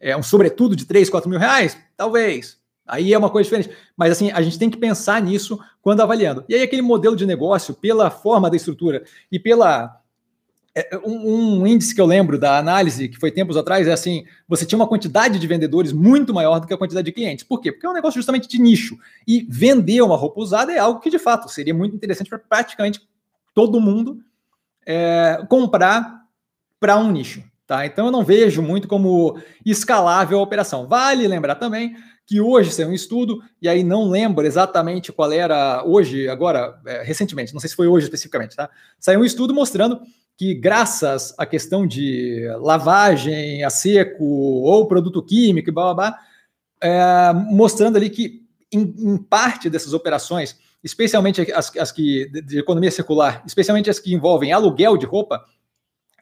É 0.00 0.16
um 0.16 0.22
sobretudo 0.22 0.74
de 0.74 0.84
3, 0.84 1.08
4 1.08 1.30
mil 1.30 1.38
reais? 1.38 1.78
Talvez. 1.96 2.58
Aí 2.88 3.12
é 3.12 3.18
uma 3.18 3.30
coisa 3.30 3.48
diferente. 3.48 3.70
Mas 3.96 4.10
assim, 4.10 4.32
a 4.32 4.42
gente 4.42 4.58
tem 4.58 4.68
que 4.68 4.78
pensar 4.78 5.22
nisso 5.22 5.60
quando 5.80 6.00
avaliando. 6.00 6.44
E 6.48 6.56
aí, 6.56 6.62
aquele 6.62 6.82
modelo 6.82 7.14
de 7.14 7.26
negócio, 7.26 7.72
pela 7.74 8.10
forma 8.10 8.50
da 8.50 8.56
estrutura 8.56 9.04
e 9.30 9.38
pela. 9.38 10.00
É, 10.78 11.00
um, 11.04 11.60
um, 11.60 11.66
índice 11.66 11.92
que 11.92 12.00
eu 12.00 12.06
lembro 12.06 12.38
da 12.38 12.56
análise, 12.56 13.08
que 13.08 13.18
foi 13.18 13.32
tempos 13.32 13.56
atrás, 13.56 13.88
é 13.88 13.92
assim: 13.92 14.24
você 14.46 14.64
tinha 14.64 14.78
uma 14.78 14.86
quantidade 14.86 15.38
de 15.38 15.46
vendedores 15.46 15.92
muito 15.92 16.32
maior 16.32 16.60
do 16.60 16.66
que 16.66 16.74
a 16.74 16.78
quantidade 16.78 17.06
de 17.06 17.12
clientes. 17.12 17.44
Por 17.44 17.60
quê? 17.60 17.72
Porque 17.72 17.86
é 17.86 17.90
um 17.90 17.94
negócio 17.94 18.18
justamente 18.18 18.46
de 18.46 18.60
nicho. 18.60 18.96
E 19.26 19.44
vender 19.48 20.02
uma 20.02 20.16
roupa 20.16 20.40
usada 20.40 20.72
é 20.72 20.78
algo 20.78 21.00
que, 21.00 21.10
de 21.10 21.18
fato, 21.18 21.48
seria 21.48 21.74
muito 21.74 21.96
interessante 21.96 22.30
para 22.30 22.38
praticamente 22.38 23.00
todo 23.52 23.80
mundo 23.80 24.20
é, 24.86 25.44
comprar 25.48 26.22
para 26.78 26.96
um 26.96 27.10
nicho. 27.10 27.42
Tá? 27.66 27.84
Então 27.84 28.06
eu 28.06 28.12
não 28.12 28.24
vejo 28.24 28.62
muito 28.62 28.88
como 28.88 29.38
escalável 29.66 30.38
a 30.38 30.42
operação. 30.42 30.86
Vale 30.86 31.28
lembrar 31.28 31.56
também 31.56 31.94
que 32.24 32.40
hoje 32.40 32.70
saiu 32.70 32.88
um 32.88 32.92
estudo, 32.92 33.42
e 33.60 33.66
aí 33.66 33.82
não 33.82 34.08
lembro 34.08 34.46
exatamente 34.46 35.10
qual 35.10 35.32
era 35.32 35.82
hoje, 35.82 36.28
agora, 36.28 36.78
é, 36.86 37.02
recentemente, 37.02 37.54
não 37.54 37.60
sei 37.60 37.70
se 37.70 37.76
foi 37.76 37.86
hoje 37.86 38.04
especificamente, 38.04 38.54
tá? 38.54 38.68
Saiu 39.00 39.20
um 39.20 39.24
estudo 39.24 39.54
mostrando 39.54 40.02
que, 40.38 40.54
graças 40.54 41.34
à 41.36 41.44
questão 41.44 41.84
de 41.84 42.48
lavagem 42.60 43.64
a 43.64 43.70
seco 43.70 44.24
ou 44.24 44.86
produto 44.86 45.20
químico 45.20 45.68
e 45.68 45.72
blá 45.72 45.92
blá 45.92 45.94
blá, 45.94 46.18
é, 46.80 47.32
mostrando 47.50 47.96
ali 47.96 48.08
que, 48.08 48.46
em, 48.72 48.94
em, 48.98 49.18
parte 49.18 49.68
dessas 49.68 49.92
operações, 49.92 50.56
especialmente 50.82 51.52
as, 51.52 51.76
as 51.76 51.90
que 51.90 52.30
de 52.42 52.60
economia 52.60 52.92
circular, 52.92 53.42
especialmente 53.44 53.90
as 53.90 53.98
que 53.98 54.14
envolvem 54.14 54.52
aluguel 54.52 54.96
de 54.96 55.06
roupa, 55.06 55.44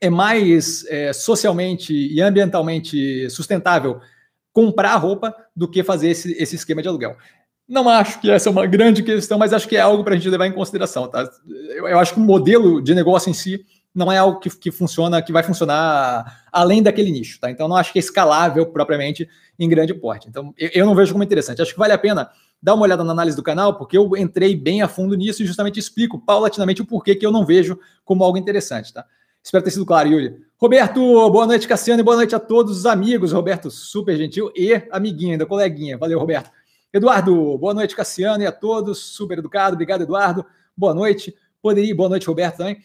é 0.01 0.09
mais 0.09 0.87
é, 0.87 1.13
socialmente 1.13 1.93
e 1.93 2.19
ambientalmente 2.23 3.29
sustentável 3.29 4.01
comprar 4.51 4.97
roupa 4.97 5.37
do 5.55 5.69
que 5.69 5.85
fazer 5.85 6.09
esse, 6.09 6.33
esse 6.43 6.57
esquema 6.57 6.81
de 6.81 6.89
aluguel. 6.89 7.19
Não 7.69 7.87
acho 7.87 8.19
que 8.19 8.31
essa 8.31 8.49
é 8.49 8.53
uma 8.53 8.65
grande 8.65 9.03
questão, 9.03 9.39
mas 9.39 9.53
acho 9.53 9.69
que 9.69 9.77
é 9.77 9.81
algo 9.81 10.03
para 10.03 10.15
a 10.15 10.17
gente 10.17 10.31
levar 10.31 10.47
em 10.47 10.53
consideração. 10.53 11.07
Tá? 11.09 11.29
Eu, 11.47 11.89
eu, 11.89 11.99
acho 11.99 12.15
que 12.15 12.21
o 12.21 12.23
modelo 12.23 12.81
de 12.81 12.95
negócio 12.95 13.29
em 13.29 13.35
si 13.35 13.67
não 13.97 14.13
é 14.13 14.19
algo 14.19 14.39
que, 14.39 14.51
que 14.51 14.71
funciona, 14.71 15.23
que 15.23 15.33
vai 15.33 15.43
funcionar 15.43 16.45
além 16.53 16.83
daquele 16.83 17.11
nicho. 17.11 17.41
Tá? 17.41 17.51
Então, 17.51 17.67
não 17.67 17.77
acho 17.77 17.95
que 17.95 17.99
é 17.99 18.01
escalável 18.01 18.67
propriamente 18.67 19.27
em 19.59 19.67
grande 19.67 19.95
porte. 19.95 20.29
Então, 20.29 20.53
eu, 20.59 20.71
eu 20.75 20.87
não 20.87 20.95
vejo 20.95 21.13
como 21.13 21.25
interessante. 21.25 21.63
Acho 21.63 21.73
que 21.73 21.79
vale 21.79 21.95
a 21.95 21.99
pena 21.99 22.31
dar 22.63 22.75
uma 22.75 22.83
olhada 22.83 23.03
na 23.03 23.13
análise 23.13 23.35
do 23.35 23.43
canal, 23.43 23.79
porque 23.79 23.97
eu 23.97 24.15
entrei 24.15 24.55
bem 24.55 24.83
a 24.83 24.89
fundo 24.89 25.17
nisso 25.17 25.43
e 25.43 25.47
justamente 25.47 25.81
explico 25.81 26.19
paulatinamente 26.19 26.83
o 26.83 26.87
porquê 26.87 27.15
que 27.15 27.25
eu 27.25 27.33
não 27.33 27.47
vejo 27.47 27.79
como 28.05 28.23
algo 28.23 28.37
interessante. 28.37 28.93
Tá? 28.93 29.07
Espero 29.43 29.65
ter 29.65 29.71
sido 29.71 29.87
claro, 29.87 30.11
Yuri. 30.11 30.43
Roberto, 30.59 31.01
boa 31.31 31.47
noite, 31.47 31.67
Cassiano, 31.67 32.01
e 32.01 32.05
boa 32.05 32.17
noite 32.19 32.35
a 32.35 32.39
todos 32.39 32.77
os 32.77 32.85
amigos. 32.85 33.33
Roberto, 33.33 33.71
super 33.71 34.15
gentil, 34.15 34.53
e 34.55 34.75
amiguinho 34.91 35.33
ainda, 35.33 35.47
coleguinha. 35.47 35.97
Valeu, 35.97 36.19
Roberto. 36.19 36.51
Eduardo, 36.93 37.57
boa 37.57 37.73
noite, 37.73 37.97
Cassiano, 37.97 38.43
e 38.43 38.47
a 38.47 38.53
todos, 38.53 38.99
super 38.99 39.39
educado. 39.39 39.73
Obrigado, 39.73 40.03
Eduardo. 40.03 40.45
Boa 40.77 40.93
noite. 40.93 41.35
Poderia, 41.63 41.95
boa 41.95 42.11
noite, 42.11 42.27
Roberto, 42.27 42.59
também. 42.59 42.79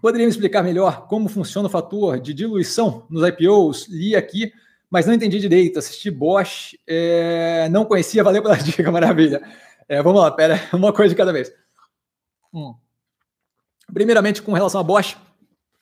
Poderia 0.00 0.26
me 0.26 0.30
explicar 0.30 0.62
melhor 0.62 1.06
como 1.06 1.28
funciona 1.28 1.68
o 1.68 1.70
fator 1.70 2.20
de 2.20 2.34
diluição 2.34 3.06
nos 3.08 3.26
IPOs? 3.26 3.88
Li 3.88 4.14
aqui, 4.14 4.52
mas 4.90 5.06
não 5.06 5.14
entendi 5.14 5.38
direito. 5.38 5.78
Assisti 5.78 6.10
Bosch, 6.10 6.76
é, 6.86 7.68
não 7.70 7.84
conhecia, 7.84 8.22
valeu 8.22 8.42
pela 8.42 8.56
dica, 8.58 8.90
maravilha. 8.90 9.42
É, 9.88 10.02
vamos 10.02 10.20
lá, 10.20 10.30
pera, 10.30 10.60
uma 10.72 10.92
coisa 10.92 11.10
de 11.10 11.16
cada 11.16 11.32
vez. 11.32 11.52
Hum. 12.52 12.74
Primeiramente, 13.92 14.42
com 14.42 14.52
relação 14.52 14.80
a 14.80 14.84
Bosch, 14.84 15.16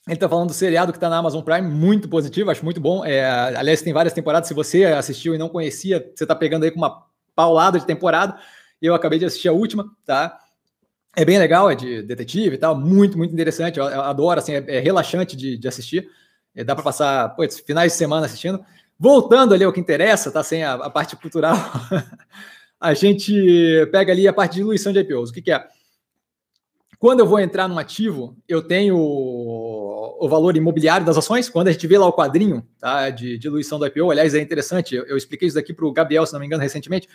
ele 0.07 0.15
está 0.15 0.29
falando 0.29 0.49
do 0.49 0.55
seriado 0.55 0.93
que 0.93 0.99
está 0.99 1.09
na 1.09 1.19
Amazon 1.19 1.43
Prime, 1.43 1.69
muito 1.69 2.09
positivo, 2.09 2.51
acho 2.51 2.65
muito 2.65 2.81
bom. 2.81 3.05
É, 3.05 3.25
aliás, 3.25 3.83
tem 3.83 3.93
várias 3.93 4.13
temporadas. 4.13 4.49
Se 4.49 4.55
você 4.55 4.85
assistiu 4.85 5.35
e 5.35 5.39
não 5.39 5.49
conhecia, 5.49 6.11
você 6.15 6.25
está 6.25 6.35
pegando 6.35 6.65
aí 6.65 6.71
com 6.71 6.79
uma 6.79 7.07
paulada 7.37 7.79
de 7.79 7.87
temporada. 7.87 8.37
Eu 8.81 8.95
acabei 8.95 9.19
de 9.19 9.25
assistir 9.25 9.49
a 9.49 9.53
última, 9.53 9.89
tá? 10.05 10.39
É 11.15 11.25
bem 11.25 11.39
legal, 11.39 11.71
é 11.71 11.75
de 11.75 12.03
detetive 12.03 12.55
e 12.55 12.59
tal, 12.59 12.75
muito, 12.75 13.19
muito 13.19 13.33
interessante. 13.33 13.79
Eu, 13.79 13.85
eu 13.87 14.01
adoro, 14.03 14.41
assim, 14.41 14.55
é, 14.55 14.65
é, 14.67 14.81
relaxante 14.81 15.37
de, 15.37 15.59
de 15.59 15.69
assistir. 15.69 16.09
É, 16.55 16.65
dá 16.65 16.75
para 16.75 16.85
passar 16.85 17.37
finais 17.67 17.93
de 17.93 17.99
semana 17.99 18.27
assistindo. 18.27 18.65
Voltando 18.99 19.53
ali 19.53 19.65
ao 19.65 19.73
que 19.73 19.81
interessa, 19.81 20.31
tá? 20.31 20.43
Sem 20.43 20.63
a, 20.65 20.75
a 20.75 20.91
parte 20.91 21.17
cultural, 21.17 21.57
a 22.81 22.95
gente 22.95 23.35
pega 23.91 24.13
ali 24.13 24.27
a 24.27 24.33
parte 24.33 24.53
de 24.53 24.59
diluição 24.59 24.93
de 24.93 25.01
IPOs. 25.01 25.31
O 25.31 25.33
que, 25.33 25.43
que 25.43 25.53
é? 25.53 25.67
quando 27.03 27.19
eu 27.19 27.27
vou 27.27 27.41
entrar 27.41 27.67
num 27.67 27.81
ativo, 27.81 28.37
eu 28.47 28.63
tenho 28.63 28.97
o 28.97 30.29
valor 30.29 30.57
imobiliário 30.57 31.05
das 31.05 31.19
ações. 31.19 31.49
Quando 31.49 31.67
a 31.67 31.73
gente 31.73 31.85
vê 31.85 31.99
lá 31.99 32.07
o 32.07 32.13
quadrinho 32.13 32.65
tá, 32.79 33.11
de 33.11 33.37
diluição 33.39 33.77
do 33.77 33.85
IPO, 33.85 34.13
aliás, 34.13 34.37
é 34.37 34.41
interessante, 34.41 34.95
eu, 34.95 35.05
eu 35.07 35.17
expliquei 35.17 35.49
isso 35.49 35.57
daqui 35.57 35.73
para 35.73 35.85
o 35.85 35.93
Gabriel, 35.93 36.25
se 36.25 36.33
não 36.33 36.39
me 36.39 36.47
engano, 36.47 36.63
recentemente. 36.63 37.09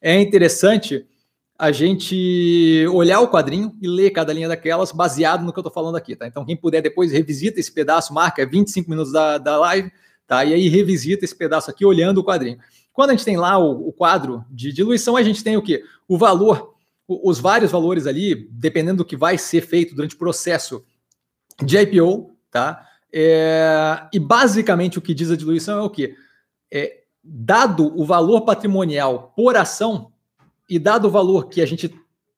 É 0.00 0.20
interessante 0.20 1.04
a 1.58 1.70
gente 1.70 2.86
olhar 2.92 3.20
o 3.20 3.28
quadrinho 3.28 3.72
e 3.80 3.86
ler 3.86 4.10
cada 4.10 4.32
linha 4.32 4.48
daquelas 4.48 4.90
baseado 4.90 5.44
no 5.44 5.52
que 5.52 5.58
eu 5.58 5.62
estou 5.62 5.72
falando 5.72 5.96
aqui, 5.96 6.16
tá? 6.16 6.26
Então, 6.26 6.44
quem 6.44 6.56
puder 6.56 6.82
depois 6.82 7.12
revisita 7.12 7.60
esse 7.60 7.70
pedaço, 7.70 8.12
marca 8.12 8.44
25 8.44 8.90
minutos 8.90 9.12
da, 9.12 9.38
da 9.38 9.56
live, 9.58 9.92
tá? 10.26 10.44
E 10.44 10.52
aí 10.52 10.68
revisita 10.68 11.24
esse 11.24 11.34
pedaço 11.34 11.70
aqui 11.70 11.84
olhando 11.84 12.18
o 12.18 12.24
quadrinho. 12.24 12.58
Quando 12.92 13.10
a 13.10 13.12
gente 13.12 13.24
tem 13.24 13.36
lá 13.36 13.56
o, 13.58 13.88
o 13.88 13.92
quadro 13.92 14.44
de 14.50 14.72
diluição, 14.72 15.16
a 15.16 15.22
gente 15.22 15.44
tem 15.44 15.56
o 15.56 15.62
quê? 15.62 15.84
O 16.08 16.18
valor, 16.18 16.74
o, 17.06 17.30
os 17.30 17.38
vários 17.38 17.70
valores 17.70 18.06
ali, 18.06 18.48
dependendo 18.50 18.98
do 18.98 19.04
que 19.04 19.16
vai 19.16 19.38
ser 19.38 19.60
feito 19.60 19.94
durante 19.94 20.16
o 20.16 20.18
processo 20.18 20.84
de 21.62 21.78
IPO, 21.78 22.36
tá? 22.50 22.84
É, 23.12 24.08
e 24.12 24.18
basicamente 24.18 24.98
o 24.98 25.02
que 25.02 25.14
diz 25.14 25.30
a 25.30 25.36
diluição 25.36 25.78
é 25.78 25.82
o 25.82 25.90
quê? 25.90 26.16
É, 26.72 27.02
dado 27.22 27.96
o 27.96 28.04
valor 28.04 28.40
patrimonial 28.40 29.32
por 29.36 29.56
ação, 29.56 30.12
e 30.68 30.78
dado 30.78 31.06
o 31.06 31.10
valor 31.10 31.48
que 31.48 31.60
a 31.60 31.66
gente 31.66 31.94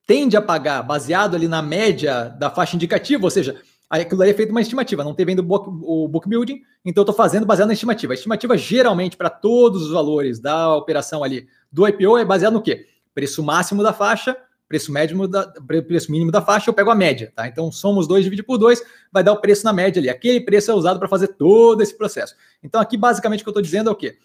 tende 0.07 0.37
a 0.37 0.43
pagar 0.43 0.83
baseado 0.83 1.35
ali 1.35 1.49
na 1.49 1.61
média 1.61 2.29
da 2.29 2.49
faixa 2.49 2.77
indicativa, 2.77 3.25
ou 3.25 3.31
seja, 3.31 3.61
aquilo 3.91 4.23
ali 4.23 4.31
é 4.31 4.35
feito 4.35 4.51
uma 4.51 4.61
estimativa, 4.61 5.03
não 5.03 5.15
teve 5.15 5.33
ainda 5.33 5.43
o 5.43 5.45
book, 5.45 5.69
o 5.83 6.09
book 6.09 6.29
building, 6.29 6.63
então 6.85 7.03
eu 7.03 7.05
estou 7.05 7.15
fazendo 7.15 7.45
baseado 7.45 7.69
na 7.69 7.75
estimativa. 7.75 8.13
A 8.13 8.15
estimativa, 8.15 8.57
geralmente, 8.57 9.17
para 9.17 9.31
todos 9.31 9.83
os 9.83 9.91
valores 9.91 10.39
da 10.39 10.75
operação 10.75 11.25
ali 11.25 11.49
do 11.71 11.87
IPO 11.87 12.19
é 12.19 12.25
baseado 12.25 12.55
no 12.55 12.63
quê? 12.63 12.87
Preço 13.15 13.43
máximo 13.43 13.83
da 13.83 13.93
faixa, 13.93 14.37
preço 14.69 14.93
médio 14.93 15.27
da, 15.29 15.47
preço 15.87 16.11
mínimo 16.11 16.31
da 16.31 16.43
faixa, 16.43 16.69
eu 16.69 16.75
pego 16.75 16.91
a 16.91 16.95
média, 16.95 17.33
tá? 17.35 17.47
Então, 17.47 17.71
somos 17.71 18.07
dois 18.07 18.25
dividido 18.25 18.47
por 18.47 18.59
dois, 18.59 18.83
vai 19.13 19.23
dar 19.23 19.33
o 19.33 19.41
preço 19.41 19.65
na 19.65 19.73
média 19.73 20.01
ali. 20.01 20.09
Aquele 20.09 20.41
preço 20.41 20.71
é 20.71 20.75
usado 20.75 20.99
para 20.99 21.09
fazer 21.09 21.29
todo 21.29 21.83
esse 21.83 21.97
processo. 21.97 22.35
Então, 22.63 22.81
aqui, 22.81 22.97
basicamente, 22.97 23.41
o 23.41 23.45
que 23.45 23.49
eu 23.49 23.53
estou 23.53 23.63
dizendo 23.63 23.89
é 23.89 23.93
o 23.93 23.97
quê? 23.97 24.19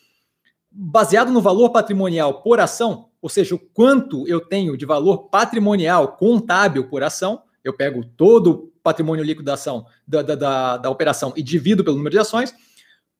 Baseado 0.71 1.31
no 1.31 1.41
valor 1.41 1.69
patrimonial 1.69 2.41
por 2.41 2.59
ação, 2.59 3.09
ou 3.21 3.29
seja, 3.29 3.55
o 3.55 3.59
quanto 3.59 4.27
eu 4.27 4.41
tenho 4.41 4.75
de 4.75 4.85
valor 4.85 5.29
patrimonial 5.29 6.17
contábil 6.17 6.87
por 6.87 7.03
ação, 7.03 7.43
eu 7.63 7.73
pego 7.73 8.03
todo 8.03 8.51
o 8.51 8.57
patrimônio 8.81 9.23
líquido 9.23 9.45
da 9.45 9.53
ação, 9.53 9.85
da, 10.07 10.21
da, 10.21 10.35
da, 10.35 10.77
da 10.77 10.89
operação 10.89 11.31
e 11.35 11.43
divido 11.43 11.83
pelo 11.83 11.97
número 11.97 12.13
de 12.13 12.19
ações, 12.19 12.53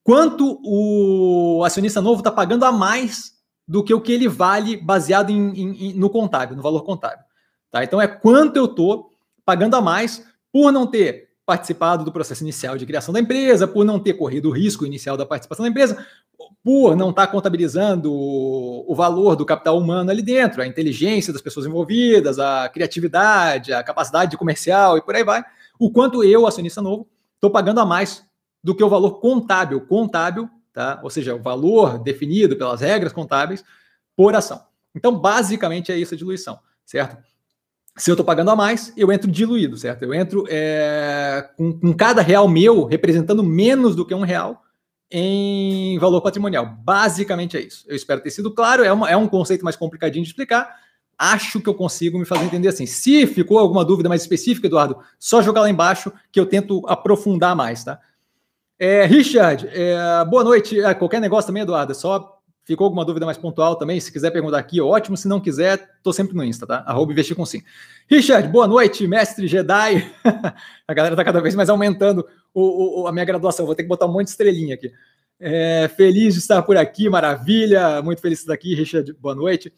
quanto 0.04 0.60
o 0.64 1.64
acionista 1.64 2.02
novo 2.02 2.22
está 2.22 2.32
pagando 2.32 2.66
a 2.66 2.72
mais 2.72 3.34
do 3.68 3.84
que 3.84 3.94
o 3.94 4.02
que 4.02 4.12
ele 4.12 4.28
vale 4.28 4.76
baseado 4.76 5.30
em, 5.30 5.52
em, 5.52 5.94
no 5.94 6.10
contábil, 6.10 6.56
no 6.56 6.64
valor 6.64 6.84
contábil. 6.84 7.24
Tá? 7.70 7.84
Então 7.84 8.02
é 8.02 8.08
quanto 8.08 8.58
eu 8.58 8.66
estou 8.66 9.12
pagando 9.46 9.76
a 9.76 9.82
mais 9.82 10.26
por 10.52 10.72
não 10.72 10.88
ter 10.88 11.30
participado 11.46 12.04
do 12.04 12.12
processo 12.12 12.44
inicial 12.44 12.78
de 12.78 12.86
criação 12.86 13.14
da 13.14 13.20
empresa, 13.20 13.68
por 13.68 13.86
não 13.86 14.00
ter 14.00 14.14
corrido 14.14 14.50
o 14.50 14.52
risco 14.52 14.86
inicial 14.86 15.16
da 15.16 15.26
participação 15.26 15.64
da 15.64 15.70
empresa, 15.70 16.06
por 16.64 16.96
não 16.96 17.10
estar 17.10 17.28
contabilizando 17.28 18.12
o 18.14 18.94
valor 18.94 19.36
do 19.36 19.46
capital 19.46 19.78
humano 19.78 20.12
ali 20.12 20.22
dentro, 20.22 20.62
a 20.62 20.68
inteligência 20.68 21.34
das 21.34 21.42
pessoas 21.42 21.66
envolvidas, 21.66 22.38
a 22.38 22.70
criatividade, 22.70 23.74
a 23.74 23.84
capacidade 23.84 24.38
comercial 24.38 24.98
e 24.98 25.02
por 25.02 25.16
aí 25.16 25.24
vai, 25.24 25.44
o 25.80 25.92
quanto 25.92 26.24
eu, 26.24 26.46
acionista 26.46 26.82
novo, 26.82 27.08
estou 27.36 27.50
pagando 27.50 27.80
a 27.80 27.86
mais 27.86 28.24
do 28.64 28.76
que 28.76 28.84
o 28.84 28.90
valor 28.90 29.20
contábil, 29.20 29.82
contábil, 29.82 30.48
tá? 30.72 31.00
Ou 31.04 31.10
seja, 31.10 31.34
o 31.34 31.42
valor 31.42 31.98
definido 31.98 32.56
pelas 32.56 32.82
regras 32.82 33.12
contábeis 33.12 33.64
por 34.16 34.36
ação. 34.36 34.62
Então, 34.96 35.18
basicamente 35.18 35.92
é 35.92 35.98
isso 35.98 36.14
a 36.14 36.18
diluição, 36.18 36.60
certo? 36.86 37.18
Se 37.98 38.10
eu 38.10 38.14
estou 38.14 38.26
pagando 38.26 38.52
a 38.52 38.56
mais, 38.56 38.94
eu 38.96 39.12
entro 39.12 39.30
diluído, 39.30 39.76
certo? 39.78 40.04
Eu 40.04 40.14
entro 40.14 40.46
é, 40.48 41.50
com, 41.58 41.78
com 41.80 41.94
cada 41.94 42.22
real 42.22 42.48
meu 42.48 42.86
representando 42.86 43.44
menos 43.44 43.96
do 43.96 44.06
que 44.06 44.14
um 44.14 44.22
real 44.22 44.62
em 45.12 46.00
valor 46.00 46.22
patrimonial. 46.22 46.66
Basicamente 46.66 47.58
é 47.58 47.62
isso. 47.62 47.84
Eu 47.88 47.96
espero 47.96 48.22
ter 48.22 48.32
sido 48.32 48.50
claro. 48.52 48.84
É, 48.84 48.92
uma, 48.92 49.10
é 49.10 49.18
um 49.18 49.28
conceito 49.28 49.64
mais 49.64 49.76
complicadinho 49.76 50.24
de 50.24 50.30
explicar. 50.30 50.80
Acho 51.18 51.60
que 51.60 51.68
eu 51.68 51.74
consigo 51.76 52.18
me 52.18 52.26
fazer 52.26 52.46
entender 52.46 52.70
assim. 52.70 52.86
Se 52.86 53.28
ficou 53.28 53.60
alguma 53.60 53.84
dúvida 53.84 54.08
mais 54.10 54.22
específica, 54.22 54.68
Eduardo, 54.68 54.98
só 55.20 55.42
jogar 55.42 55.62
lá 55.62 55.70
embaixo 55.70 56.12
que 56.32 56.40
eu 56.40 56.46
tento 56.46 56.82
aprofundar 56.88 57.56
mais, 57.56 57.84
tá? 57.84 58.00
É, 58.80 59.06
Richard, 59.06 59.70
é, 59.72 60.26
boa 60.26 60.44
noite. 60.44 60.80
É, 60.80 60.94
qualquer 60.94 61.22
negócio 61.22 61.48
também, 61.48 61.62
Eduardo, 61.64 61.92
é 61.92 61.96
só 61.96 62.42
ficou 62.64 62.86
alguma 62.86 63.04
dúvida 63.04 63.26
mais 63.26 63.38
pontual 63.38 63.76
também, 63.76 64.00
se 64.00 64.12
quiser 64.12 64.32
perguntar 64.32 64.58
aqui, 64.58 64.80
ótimo. 64.80 65.18
Se 65.18 65.28
não 65.28 65.40
quiser, 65.40 65.90
tô 66.02 66.14
sempre 66.14 66.36
no 66.36 66.44
Insta, 66.44 66.66
tá? 66.66 66.84
Arroba 66.88 67.12
investir 67.12 67.36
com 67.36 67.46
sim. 67.46 67.62
Richard, 68.10 68.48
boa 68.48 68.68
noite, 68.68 69.06
mestre 69.08 69.48
Jedi. 69.48 70.10
a 70.88 70.94
galera 70.94 71.16
tá 71.16 71.24
cada 71.24 71.42
vez 71.42 71.54
mais 71.56 71.70
aumentando 71.70 72.26
o, 72.54 73.02
o, 73.02 73.08
a 73.08 73.12
minha 73.12 73.26
graduação. 73.26 73.66
Vou 73.66 73.76
ter 73.76 73.84
que 73.84 73.90
botar 73.90 74.06
um 74.06 74.12
monte 74.12 74.26
de 74.26 74.32
estrelinha 74.32 74.76
aqui. 74.76 74.92
É, 75.40 75.90
feliz 75.96 76.34
de 76.36 76.40
estar 76.40 76.62
por 76.62 76.78
aqui, 76.78 77.10
maravilha. 77.10 78.02
Muito 78.02 78.22
feliz 78.22 78.40
de 78.40 78.44
estar 78.44 78.54
aqui, 78.54 78.76
Richard. 78.76 79.14
Boa 79.14 79.36
noite. 79.36 79.74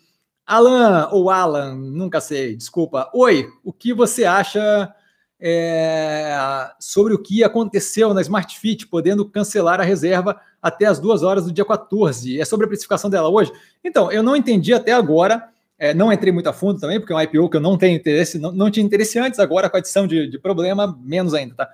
Alan, 0.45 1.07
ou 1.11 1.29
Alan, 1.29 1.75
nunca 1.75 2.19
sei, 2.19 2.55
desculpa. 2.55 3.09
Oi, 3.13 3.47
o 3.63 3.71
que 3.71 3.93
você 3.93 4.25
acha 4.25 4.93
é, 5.39 6.35
sobre 6.79 7.13
o 7.13 7.19
que 7.19 7.43
aconteceu 7.43 8.13
na 8.13 8.21
Smart 8.21 8.59
Fit, 8.59 8.87
podendo 8.87 9.25
cancelar 9.25 9.79
a 9.79 9.83
reserva 9.83 10.39
até 10.61 10.85
as 10.85 10.99
duas 10.99 11.23
horas 11.23 11.45
do 11.45 11.51
dia 11.51 11.63
14? 11.63 12.41
É 12.41 12.45
sobre 12.45 12.65
a 12.65 12.67
precificação 12.67 13.09
dela 13.09 13.29
hoje? 13.29 13.53
Então, 13.83 14.11
eu 14.11 14.21
não 14.21 14.35
entendi 14.35 14.73
até 14.73 14.91
agora. 14.91 15.49
É, 15.79 15.93
não 15.93 16.11
entrei 16.11 16.31
muito 16.31 16.47
a 16.47 16.53
fundo 16.53 16.79
também, 16.79 16.99
porque 16.99 17.13
é 17.13 17.15
um 17.15 17.21
IPO 17.21 17.49
que 17.49 17.57
eu 17.57 17.61
não 17.61 17.77
tenho 17.77 17.95
interesse, 17.95 18.37
não, 18.37 18.51
não 18.51 18.69
tinha 18.69 18.85
interesse 18.85 19.17
antes, 19.19 19.39
agora 19.39 19.69
com 19.69 19.77
a 19.77 19.79
adição 19.79 20.05
de, 20.05 20.27
de 20.27 20.39
problema, 20.39 20.97
menos 21.01 21.33
ainda, 21.33 21.55
tá? 21.55 21.69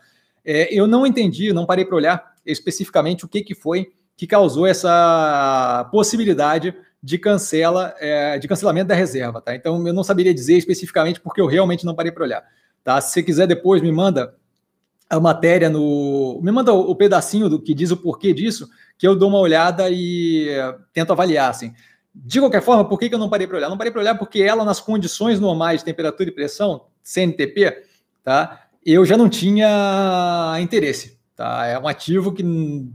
É, 0.52 0.74
eu 0.74 0.88
não 0.88 1.06
entendi, 1.06 1.54
não 1.54 1.64
parei 1.64 1.86
para 1.86 1.96
olhar 1.96 2.34
especificamente 2.44 3.24
o 3.24 3.28
que, 3.28 3.44
que 3.44 3.54
foi 3.54 3.92
que 4.18 4.26
causou 4.26 4.66
essa 4.66 5.88
possibilidade 5.92 6.74
de 7.04 7.20
cancela, 7.20 7.94
é, 8.00 8.40
de 8.40 8.48
cancelamento 8.48 8.88
da 8.88 8.96
reserva, 8.96 9.40
tá? 9.40 9.54
Então 9.54 9.86
eu 9.88 9.94
não 9.94 10.04
saberia 10.04 10.34
dizer 10.34 10.58
especificamente 10.58 11.22
porque 11.22 11.40
eu 11.40 11.46
realmente 11.46 11.86
não 11.86 11.94
parei 11.94 12.12
para 12.12 12.24
olhar, 12.24 12.44
tá? 12.84 13.00
Se 13.00 13.12
você 13.12 13.22
quiser 13.22 13.46
depois 13.46 13.80
me 13.80 13.92
manda 13.92 14.34
a 15.08 15.20
matéria 15.20 15.70
no, 15.70 16.40
me 16.42 16.52
manda 16.52 16.74
o, 16.74 16.80
o 16.90 16.96
pedacinho 16.96 17.48
do 17.48 17.62
que 17.62 17.76
diz 17.76 17.92
o 17.92 17.98
porquê 17.98 18.34
disso, 18.34 18.68
que 18.98 19.08
eu 19.08 19.16
dou 19.16 19.30
uma 19.30 19.38
olhada 19.40 19.88
e 19.92 20.48
tento 20.92 21.14
avaliar, 21.14 21.52
assim. 21.52 21.76
De 22.12 22.40
qualquer 22.40 22.64
forma, 22.64 22.90
por 22.90 22.98
que, 23.00 23.08
que 23.08 23.14
eu 23.14 23.20
não 23.20 23.30
parei 23.30 23.46
para 23.46 23.58
olhar? 23.58 23.70
Não 23.70 23.78
parei 23.78 23.92
para 23.92 24.02
olhar 24.02 24.18
porque 24.18 24.42
ela 24.42 24.66
nas 24.66 24.80
condições 24.80 25.40
normais 25.40 25.82
de 25.82 25.86
temperatura 25.86 26.28
e 26.28 26.34
pressão, 26.34 26.88
CNTP, 27.04 27.84
tá? 28.24 28.69
Eu 28.86 29.06
já 29.06 29.18
não 29.18 29.30
tinha 29.30 30.58
interesse. 30.60 31.20
Tá? 31.36 31.65
É 31.65 31.80
um 31.80 31.88
ativo 31.88 32.34
que, 32.34 32.44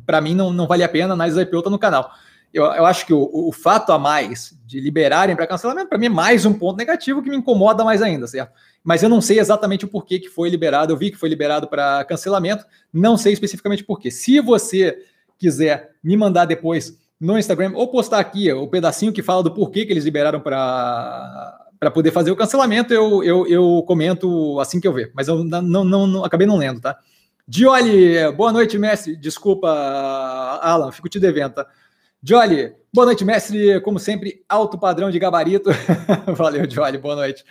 para 0.04 0.20
mim, 0.20 0.34
não, 0.34 0.52
não 0.52 0.66
vale 0.66 0.84
a 0.84 0.88
pena, 0.88 1.16
mas 1.16 1.38
a 1.38 1.42
IPO 1.42 1.58
está 1.58 1.70
no 1.70 1.78
canal. 1.78 2.10
Eu, 2.52 2.64
eu 2.64 2.86
acho 2.86 3.06
que 3.06 3.12
o, 3.12 3.28
o 3.32 3.50
fato 3.50 3.90
a 3.90 3.98
mais 3.98 4.56
de 4.64 4.80
liberarem 4.80 5.34
para 5.34 5.46
cancelamento, 5.46 5.88
para 5.88 5.98
mim, 5.98 6.06
é 6.06 6.10
mais 6.10 6.44
um 6.46 6.52
ponto 6.52 6.76
negativo 6.76 7.22
que 7.22 7.30
me 7.30 7.36
incomoda 7.36 7.82
mais 7.84 8.00
ainda, 8.00 8.26
certo? 8.26 8.52
Mas 8.82 9.02
eu 9.02 9.08
não 9.08 9.20
sei 9.20 9.40
exatamente 9.40 9.84
o 9.84 9.88
porquê 9.88 10.18
que 10.18 10.28
foi 10.28 10.50
liberado. 10.50 10.92
Eu 10.92 10.96
vi 10.96 11.10
que 11.10 11.16
foi 11.16 11.28
liberado 11.28 11.66
para 11.66 12.04
cancelamento, 12.04 12.64
não 12.92 13.16
sei 13.16 13.32
especificamente 13.32 13.82
porquê. 13.82 14.10
Se 14.10 14.40
você 14.40 14.98
quiser 15.38 15.92
me 16.02 16.16
mandar 16.16 16.44
depois 16.44 16.98
no 17.18 17.38
Instagram 17.38 17.72
ou 17.74 17.88
postar 17.88 18.18
aqui 18.18 18.52
o 18.52 18.68
pedacinho 18.68 19.12
que 19.12 19.22
fala 19.22 19.42
do 19.42 19.52
porquê 19.52 19.86
que 19.86 19.92
eles 19.92 20.04
liberaram 20.04 20.40
para 20.40 21.63
para 21.84 21.90
poder 21.90 22.12
fazer 22.12 22.30
o 22.30 22.36
cancelamento, 22.36 22.94
eu, 22.94 23.22
eu, 23.22 23.46
eu 23.46 23.84
comento 23.86 24.58
assim 24.58 24.80
que 24.80 24.88
eu 24.88 24.92
ver. 24.92 25.12
Mas 25.14 25.28
eu 25.28 25.44
não, 25.44 25.84
não, 25.84 26.06
não 26.06 26.24
acabei 26.24 26.46
não 26.46 26.56
lendo, 26.56 26.80
tá? 26.80 26.98
Dioli, 27.46 28.32
boa 28.32 28.50
noite, 28.50 28.78
mestre. 28.78 29.14
Desculpa, 29.14 29.68
Alan, 30.62 30.90
fico 30.90 31.10
te 31.10 31.20
devendo, 31.20 31.56
tá? 31.56 31.66
Jolly, 32.22 32.72
boa 32.90 33.04
noite, 33.04 33.22
mestre. 33.22 33.82
Como 33.82 33.98
sempre, 33.98 34.42
alto 34.48 34.78
padrão 34.78 35.10
de 35.10 35.18
gabarito. 35.18 35.68
Valeu, 36.34 36.68
Jolly, 36.70 36.96
boa 36.96 37.16
noite. 37.16 37.44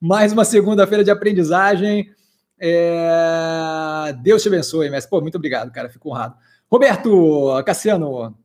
Mais 0.00 0.32
uma 0.32 0.44
segunda-feira 0.44 1.02
de 1.02 1.10
aprendizagem. 1.10 2.14
É... 2.56 4.14
Deus 4.22 4.40
te 4.40 4.46
abençoe, 4.46 4.88
mestre. 4.88 5.10
Pô, 5.10 5.20
muito 5.20 5.34
obrigado, 5.34 5.72
cara. 5.72 5.88
Fico 5.88 6.10
honrado. 6.10 6.36
Roberto 6.70 7.60
Cassiano, 7.66 8.38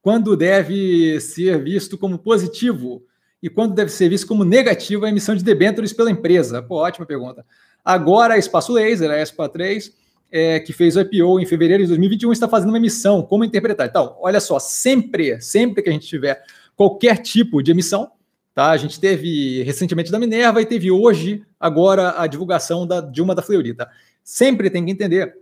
quando 0.00 0.34
deve 0.34 1.20
ser 1.20 1.62
visto 1.62 1.98
como 1.98 2.18
positivo 2.18 3.02
e 3.42 3.48
quando 3.48 3.74
deve 3.74 3.90
ser 3.90 4.08
visto 4.08 4.26
como 4.26 4.44
negativo 4.44 5.04
a 5.04 5.08
emissão 5.08 5.34
de 5.34 5.44
debêntures 5.44 5.92
pela 5.92 6.10
empresa? 6.10 6.62
Pô, 6.62 6.76
ótima 6.76 7.06
pergunta. 7.06 7.44
Agora, 7.84 8.34
a 8.34 8.38
Espaço 8.38 8.72
Laser, 8.72 9.10
a 9.10 9.22
ESPA 9.22 9.48
3, 9.48 9.92
é, 10.30 10.60
que 10.60 10.72
fez 10.72 10.96
o 10.96 11.00
IPO 11.00 11.40
em 11.40 11.46
fevereiro 11.46 11.82
de 11.82 11.88
2021, 11.88 12.32
está 12.32 12.48
fazendo 12.48 12.70
uma 12.70 12.78
emissão. 12.78 13.22
Como 13.22 13.44
interpretar? 13.44 13.86
Então, 13.86 14.16
olha 14.20 14.40
só, 14.40 14.58
sempre, 14.58 15.40
sempre 15.40 15.82
que 15.82 15.88
a 15.88 15.92
gente 15.92 16.06
tiver 16.06 16.42
qualquer 16.76 17.18
tipo 17.18 17.62
de 17.62 17.70
emissão, 17.70 18.10
tá? 18.54 18.70
A 18.70 18.76
gente 18.76 19.00
teve 19.00 19.62
recentemente 19.62 20.10
da 20.10 20.18
Minerva 20.18 20.60
e 20.60 20.66
teve 20.66 20.90
hoje, 20.90 21.44
agora, 21.58 22.20
a 22.20 22.26
divulgação 22.26 22.86
da, 22.86 23.00
de 23.00 23.22
uma 23.22 23.34
da 23.34 23.42
Fleury, 23.42 23.74
tá? 23.74 23.88
Sempre 24.22 24.68
tem 24.68 24.84
que 24.84 24.90
entender. 24.90 25.34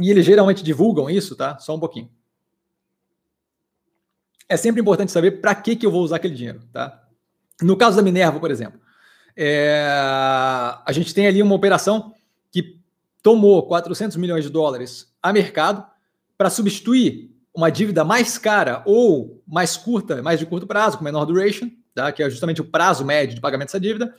E 0.00 0.10
eles 0.10 0.24
geralmente 0.24 0.62
divulgam 0.62 1.08
isso, 1.08 1.36
tá? 1.36 1.58
Só 1.58 1.74
um 1.74 1.80
pouquinho. 1.80 2.10
É 4.48 4.56
sempre 4.56 4.80
importante 4.80 5.12
saber 5.12 5.40
para 5.40 5.54
que, 5.54 5.76
que 5.76 5.86
eu 5.86 5.90
vou 5.90 6.02
usar 6.02 6.16
aquele 6.16 6.34
dinheiro, 6.34 6.60
tá? 6.72 7.01
No 7.62 7.76
caso 7.76 7.96
da 7.96 8.02
Minerva, 8.02 8.38
por 8.38 8.50
exemplo, 8.50 8.80
É, 9.34 9.80
a 10.84 10.92
gente 10.92 11.14
tem 11.14 11.26
ali 11.26 11.42
uma 11.42 11.54
operação 11.54 12.12
que 12.50 12.78
tomou 13.22 13.66
400 13.66 14.18
milhões 14.18 14.44
de 14.44 14.50
dólares 14.50 15.10
a 15.22 15.32
mercado 15.32 15.86
para 16.36 16.50
substituir 16.50 17.30
uma 17.54 17.70
dívida 17.70 18.04
mais 18.04 18.36
cara 18.36 18.82
ou 18.84 19.42
mais 19.46 19.76
curta, 19.76 20.22
mais 20.22 20.38
de 20.38 20.44
curto 20.44 20.66
prazo, 20.66 20.98
com 20.98 21.04
menor 21.04 21.24
duration, 21.24 21.70
tá? 21.94 22.12
que 22.12 22.22
é 22.22 22.28
justamente 22.28 22.60
o 22.60 22.64
prazo 22.64 23.04
médio 23.04 23.34
de 23.34 23.40
pagamento 23.40 23.68
dessa 23.68 23.80
dívida, 23.80 24.14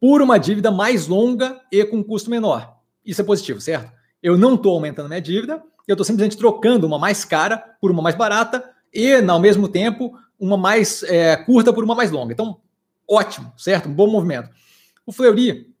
por 0.00 0.20
uma 0.20 0.38
dívida 0.38 0.70
mais 0.70 1.06
longa 1.06 1.60
e 1.70 1.84
com 1.84 2.02
custo 2.02 2.30
menor. 2.30 2.76
Isso 3.04 3.20
é 3.20 3.24
positivo, 3.24 3.60
certo? 3.60 3.92
Eu 4.22 4.36
não 4.36 4.54
estou 4.54 4.74
aumentando 4.74 5.08
minha 5.08 5.20
dívida, 5.20 5.62
eu 5.86 5.94
estou 5.94 6.04
simplesmente 6.04 6.36
trocando 6.36 6.86
uma 6.86 6.98
mais 6.98 7.24
cara 7.24 7.56
por 7.80 7.90
uma 7.90 8.02
mais 8.02 8.14
barata 8.14 8.68
e, 8.92 9.14
ao 9.14 9.40
mesmo 9.40 9.68
tempo, 9.68 10.16
uma 10.42 10.56
mais 10.56 11.04
é, 11.04 11.36
curta 11.36 11.72
por 11.72 11.84
uma 11.84 11.94
mais 11.94 12.10
longa. 12.10 12.32
Então, 12.32 12.58
ótimo, 13.08 13.52
certo? 13.56 13.88
Um 13.88 13.94
bom 13.94 14.08
movimento. 14.08 14.50
O 15.06 15.12
Fleury, 15.12 15.72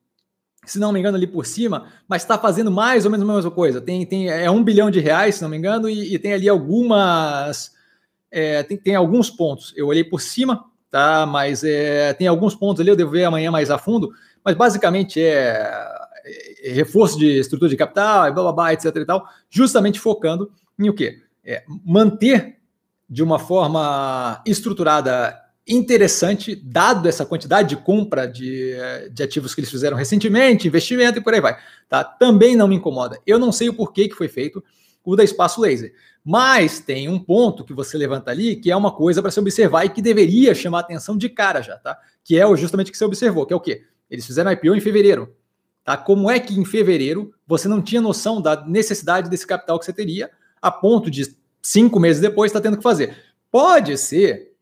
se 0.64 0.78
não 0.78 0.92
me 0.92 1.00
engano, 1.00 1.16
ali 1.16 1.26
por 1.26 1.44
cima, 1.44 1.88
mas 2.06 2.22
está 2.22 2.38
fazendo 2.38 2.70
mais 2.70 3.04
ou 3.04 3.10
menos 3.10 3.28
a 3.28 3.34
mesma 3.34 3.50
coisa. 3.50 3.80
Tem, 3.80 4.06
tem, 4.06 4.28
é 4.28 4.48
um 4.48 4.62
bilhão 4.62 4.88
de 4.88 5.00
reais, 5.00 5.34
se 5.34 5.42
não 5.42 5.48
me 5.48 5.56
engano, 5.56 5.90
e, 5.90 6.14
e 6.14 6.18
tem 6.18 6.32
ali 6.32 6.48
algumas. 6.48 7.72
É, 8.30 8.62
tem, 8.62 8.76
tem 8.76 8.94
alguns 8.94 9.28
pontos. 9.28 9.74
Eu 9.76 9.88
olhei 9.88 10.04
por 10.04 10.20
cima, 10.20 10.64
tá? 10.92 11.26
Mas 11.26 11.64
é, 11.64 12.14
tem 12.14 12.28
alguns 12.28 12.54
pontos 12.54 12.80
ali, 12.80 12.90
eu 12.90 12.96
devo 12.96 13.10
ver 13.10 13.24
amanhã 13.24 13.50
mais 13.50 13.68
a 13.68 13.78
fundo, 13.78 14.12
mas 14.44 14.54
basicamente 14.54 15.20
é, 15.20 15.88
é 16.62 16.70
reforço 16.72 17.18
de 17.18 17.40
estrutura 17.40 17.68
de 17.68 17.76
capital, 17.76 18.32
blá, 18.32 18.42
blá, 18.44 18.52
blá, 18.52 18.72
etc 18.72 18.94
e 18.94 19.04
tal, 19.04 19.26
justamente 19.50 19.98
focando 19.98 20.52
em 20.78 20.88
o 20.88 20.94
quê? 20.94 21.20
É, 21.44 21.64
manter 21.84 22.61
de 23.12 23.22
uma 23.22 23.38
forma 23.38 24.40
estruturada 24.46 25.38
interessante, 25.68 26.56
dado 26.56 27.06
essa 27.06 27.26
quantidade 27.26 27.68
de 27.68 27.76
compra 27.76 28.26
de, 28.26 28.74
de 29.12 29.22
ativos 29.22 29.54
que 29.54 29.60
eles 29.60 29.70
fizeram 29.70 29.98
recentemente, 29.98 30.66
investimento 30.66 31.18
e 31.18 31.22
por 31.22 31.34
aí 31.34 31.40
vai. 31.42 31.58
Tá? 31.90 32.02
Também 32.02 32.56
não 32.56 32.66
me 32.66 32.76
incomoda. 32.76 33.18
Eu 33.26 33.38
não 33.38 33.52
sei 33.52 33.68
o 33.68 33.74
porquê 33.74 34.08
que 34.08 34.14
foi 34.14 34.28
feito 34.28 34.64
o 35.04 35.14
da 35.14 35.22
Espaço 35.22 35.60
Laser. 35.60 35.92
Mas 36.24 36.80
tem 36.80 37.06
um 37.06 37.18
ponto 37.18 37.64
que 37.64 37.74
você 37.74 37.98
levanta 37.98 38.30
ali 38.30 38.56
que 38.56 38.70
é 38.70 38.76
uma 38.76 38.90
coisa 38.90 39.20
para 39.20 39.30
se 39.30 39.38
observar 39.38 39.84
e 39.84 39.90
que 39.90 40.00
deveria 40.00 40.54
chamar 40.54 40.80
atenção 40.80 41.14
de 41.14 41.28
cara 41.28 41.60
já, 41.60 41.76
tá? 41.76 41.98
Que 42.24 42.40
é 42.40 42.56
justamente 42.56 42.88
o 42.88 42.92
que 42.92 42.96
você 42.96 43.04
observou, 43.04 43.44
que 43.44 43.52
é 43.52 43.56
o 43.56 43.60
quê? 43.60 43.82
Eles 44.08 44.24
fizeram 44.24 44.50
IPO 44.50 44.74
em 44.74 44.80
fevereiro. 44.80 45.36
Tá? 45.84 45.98
Como 45.98 46.30
é 46.30 46.40
que 46.40 46.58
em 46.58 46.64
fevereiro 46.64 47.34
você 47.46 47.68
não 47.68 47.82
tinha 47.82 48.00
noção 48.00 48.40
da 48.40 48.64
necessidade 48.64 49.28
desse 49.28 49.46
capital 49.46 49.78
que 49.78 49.84
você 49.84 49.92
teria, 49.92 50.30
a 50.62 50.70
ponto 50.70 51.10
de 51.10 51.41
cinco 51.62 52.00
meses 52.00 52.20
depois 52.20 52.50
está 52.50 52.60
tendo 52.60 52.76
que 52.76 52.82
fazer? 52.82 53.16
Pode 53.50 53.96
ser 53.96 54.52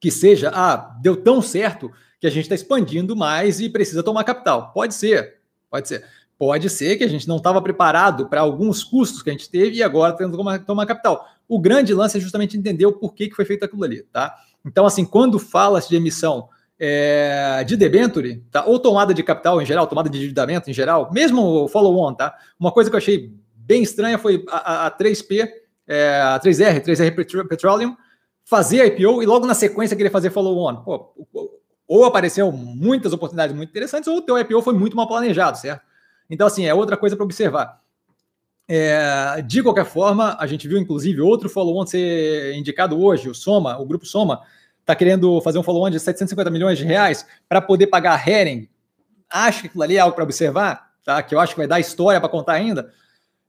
que 0.00 0.10
seja, 0.10 0.50
ah, 0.52 0.98
deu 1.00 1.16
tão 1.16 1.40
certo 1.40 1.90
que 2.20 2.26
a 2.26 2.30
gente 2.30 2.42
está 2.42 2.54
expandindo 2.54 3.14
mais 3.14 3.60
e 3.60 3.68
precisa 3.68 4.02
tomar 4.02 4.24
capital. 4.24 4.72
Pode 4.72 4.94
ser, 4.94 5.38
pode 5.70 5.88
ser. 5.88 6.04
Pode 6.36 6.68
ser 6.68 6.96
que 6.96 7.04
a 7.04 7.08
gente 7.08 7.28
não 7.28 7.36
estava 7.36 7.62
preparado 7.62 8.28
para 8.28 8.40
alguns 8.40 8.82
custos 8.82 9.22
que 9.22 9.30
a 9.30 9.32
gente 9.32 9.48
teve 9.48 9.76
e 9.76 9.82
agora 9.82 10.12
tendo 10.12 10.36
que 10.36 10.64
tomar, 10.66 10.86
capital. 10.86 11.28
O 11.48 11.60
grande 11.60 11.94
lance 11.94 12.18
é 12.18 12.20
justamente 12.20 12.56
entender 12.56 12.86
o 12.86 12.92
porquê 12.92 13.28
que 13.28 13.36
foi 13.36 13.44
feito 13.44 13.64
aquilo 13.64 13.84
ali, 13.84 14.02
tá? 14.04 14.34
Então, 14.64 14.84
assim, 14.84 15.04
quando 15.04 15.38
fala-se 15.38 15.88
de 15.88 15.96
emissão 15.96 16.48
é, 16.78 17.62
de 17.64 17.76
debenture, 17.76 18.42
tá? 18.50 18.64
ou 18.64 18.78
tomada 18.78 19.14
de 19.14 19.22
capital 19.22 19.62
em 19.62 19.66
geral, 19.66 19.86
tomada 19.86 20.10
de 20.10 20.18
endividamento 20.18 20.68
em 20.68 20.74
geral, 20.74 21.10
mesmo 21.12 21.68
follow-on, 21.68 22.14
tá? 22.14 22.34
Uma 22.58 22.72
coisa 22.72 22.90
que 22.90 22.96
eu 22.96 22.98
achei 22.98 23.32
bem 23.54 23.82
estranha 23.82 24.18
foi 24.18 24.44
a, 24.48 24.86
a 24.86 24.90
3P, 24.90 25.48
é, 25.86 26.20
a 26.20 26.40
3R, 26.40 26.80
3R 26.80 27.48
Petroleum, 27.48 27.96
fazer 28.44 28.84
IPO 28.86 29.22
e 29.22 29.26
logo 29.26 29.46
na 29.46 29.54
sequência 29.54 29.96
querer 29.96 30.10
fazer 30.10 30.30
follow-on. 30.30 30.82
Ou 31.86 32.04
apareceu 32.04 32.50
muitas 32.50 33.12
oportunidades 33.12 33.54
muito 33.54 33.70
interessantes, 33.70 34.08
ou 34.08 34.18
o 34.18 34.22
teu 34.22 34.38
IPO 34.38 34.62
foi 34.62 34.74
muito 34.74 34.96
mal 34.96 35.06
planejado, 35.06 35.58
certo? 35.58 35.82
Então, 36.28 36.46
assim, 36.46 36.64
é 36.64 36.74
outra 36.74 36.96
coisa 36.96 37.16
para 37.16 37.24
observar. 37.24 37.80
É, 38.66 39.42
de 39.42 39.62
qualquer 39.62 39.84
forma, 39.84 40.36
a 40.40 40.46
gente 40.46 40.66
viu 40.66 40.78
inclusive 40.78 41.20
outro 41.20 41.50
follow-on 41.50 41.86
ser 41.86 42.54
indicado 42.54 42.98
hoje, 43.02 43.28
o 43.28 43.34
Soma, 43.34 43.78
o 43.78 43.84
grupo 43.84 44.06
Soma, 44.06 44.40
está 44.80 44.94
querendo 44.94 45.40
fazer 45.42 45.58
um 45.58 45.62
follow-on 45.62 45.90
de 45.90 46.00
750 46.00 46.50
milhões 46.50 46.78
de 46.78 46.84
reais 46.84 47.26
para 47.48 47.60
poder 47.60 47.88
pagar 47.88 48.18
a 48.18 48.30
Hering. 48.30 48.68
Acho 49.30 49.62
que 49.62 49.66
aquilo 49.66 49.82
ali 49.82 49.96
é 49.96 50.00
algo 50.00 50.14
para 50.14 50.24
observar, 50.24 50.92
tá? 51.04 51.22
que 51.22 51.34
eu 51.34 51.40
acho 51.40 51.54
que 51.54 51.60
vai 51.60 51.66
dar 51.66 51.80
história 51.80 52.20
para 52.20 52.28
contar 52.28 52.54
ainda. 52.54 52.90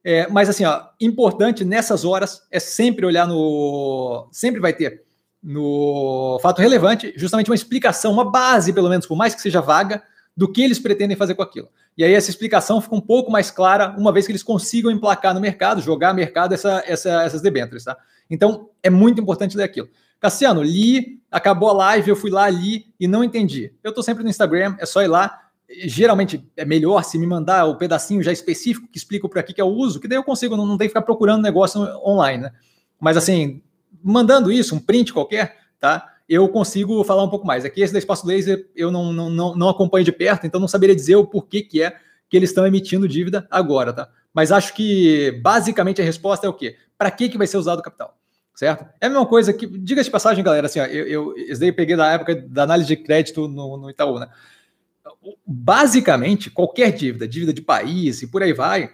É, 0.07 0.27
mas 0.29 0.47
assim, 0.47 0.63
ó, 0.63 0.83
importante 1.01 1.65
nessas 1.65 2.05
horas 2.05 2.43
é 2.51 2.59
sempre 2.59 3.07
olhar 3.07 3.27
no. 3.27 4.29
Sempre 4.31 4.61
vai 4.61 4.71
ter 4.71 5.03
no 5.41 6.39
fato 6.43 6.61
relevante, 6.61 7.11
justamente 7.17 7.49
uma 7.49 7.55
explicação, 7.55 8.11
uma 8.11 8.29
base, 8.29 8.71
pelo 8.71 8.87
menos, 8.87 9.07
por 9.07 9.15
mais 9.15 9.33
que 9.33 9.41
seja 9.41 9.61
vaga, 9.61 10.03
do 10.37 10.51
que 10.51 10.61
eles 10.61 10.77
pretendem 10.77 11.17
fazer 11.17 11.33
com 11.33 11.41
aquilo. 11.41 11.69
E 11.97 12.03
aí 12.03 12.13
essa 12.13 12.29
explicação 12.29 12.79
fica 12.79 12.95
um 12.95 13.01
pouco 13.01 13.31
mais 13.31 13.49
clara 13.49 13.95
uma 13.97 14.11
vez 14.11 14.27
que 14.27 14.31
eles 14.31 14.43
consigam 14.43 14.91
emplacar 14.91 15.33
no 15.33 15.41
mercado, 15.41 15.81
jogar 15.81 16.09
no 16.09 16.19
mercado 16.19 16.53
essa, 16.53 16.83
essa, 16.85 17.23
essas 17.23 17.41
debêntures, 17.41 17.83
tá? 17.83 17.97
Então 18.29 18.69
é 18.83 18.91
muito 18.91 19.19
importante 19.19 19.57
ler 19.57 19.63
aquilo. 19.63 19.89
Cassiano, 20.19 20.61
li, 20.61 21.19
acabou 21.31 21.69
a 21.69 21.73
live, 21.73 22.09
eu 22.09 22.15
fui 22.15 22.29
lá, 22.29 22.47
li 22.47 22.87
e 22.99 23.07
não 23.07 23.23
entendi. 23.23 23.73
Eu 23.83 23.89
estou 23.89 24.03
sempre 24.03 24.23
no 24.23 24.29
Instagram, 24.29 24.75
é 24.79 24.85
só 24.85 25.01
ir 25.01 25.07
lá. 25.07 25.44
Geralmente 25.86 26.45
é 26.56 26.63
melhor 26.63 27.04
se 27.04 27.17
me 27.17 27.25
mandar 27.25 27.65
o 27.65 27.78
pedacinho 27.78 28.21
já 28.21 28.32
específico 28.32 28.88
que 28.88 28.97
explica 28.97 29.28
para 29.28 29.43
que, 29.43 29.54
que 29.54 29.62
eu 29.62 29.67
uso, 29.67 29.99
que 29.99 30.08
daí 30.08 30.17
eu 30.17 30.23
consigo, 30.23 30.56
não, 30.56 30.65
não 30.65 30.78
tem 30.78 30.88
que 30.88 30.91
ficar 30.91 31.01
procurando 31.01 31.41
negócio 31.41 31.82
online, 32.06 32.43
né? 32.43 32.51
Mas 32.99 33.17
assim, 33.17 33.62
mandando 34.04 34.51
isso, 34.51 34.75
um 34.75 34.80
print 34.80 35.12
qualquer, 35.12 35.58
tá? 35.80 36.15
eu 36.28 36.47
consigo 36.49 37.04
falar 37.04 37.23
um 37.23 37.30
pouco 37.30 37.45
mais. 37.45 37.63
Aqui, 37.63 37.82
esse 37.82 37.93
da 37.93 37.99
Espaço 37.99 38.25
Laser, 38.25 38.67
eu 38.75 38.91
não, 38.91 39.13
não, 39.13 39.30
não, 39.30 39.56
não 39.56 39.69
acompanho 39.69 40.04
de 40.04 40.12
perto, 40.12 40.45
então 40.45 40.60
não 40.60 40.67
saberia 40.67 40.95
dizer 40.95 41.15
o 41.15 41.25
porquê 41.25 41.62
que 41.62 41.82
é 41.82 41.95
que 42.28 42.36
eles 42.36 42.49
estão 42.49 42.65
emitindo 42.65 43.08
dívida 43.08 43.47
agora, 43.51 43.93
tá? 43.93 44.10
Mas 44.34 44.51
acho 44.51 44.73
que, 44.73 45.32
basicamente, 45.43 46.01
a 46.01 46.06
resposta 46.06 46.45
é 46.45 46.49
o 46.49 46.54
quê? 46.54 46.75
Para 46.97 47.12
que, 47.12 47.30
que 47.30 47.38
vai 47.38 47.47
ser 47.47 47.58
usado 47.58 47.80
o 47.80 47.84
capital? 47.84 48.17
Certo? 48.56 48.86
É 48.99 49.06
a 49.06 49.10
mesma 49.10 49.25
coisa 49.25 49.54
que, 49.54 49.67
diga 49.67 50.04
de 50.04 50.10
passagem, 50.10 50.43
galera, 50.43 50.65
assim, 50.65 50.80
ó, 50.80 50.86
eu, 50.86 51.06
eu, 51.08 51.36
eu 51.38 51.73
peguei 51.73 51.95
da 51.95 52.12
época 52.12 52.36
da 52.36 52.63
análise 52.63 52.88
de 52.88 52.95
crédito 52.95 53.47
no, 53.47 53.78
no 53.78 53.89
Itaú, 53.89 54.17
né? 54.17 54.30
Basicamente, 55.45 56.49
qualquer 56.49 56.91
dívida, 56.91 57.27
dívida 57.27 57.53
de 57.53 57.61
país 57.61 58.21
e 58.21 58.27
por 58.27 58.43
aí 58.43 58.53
vai, 58.53 58.91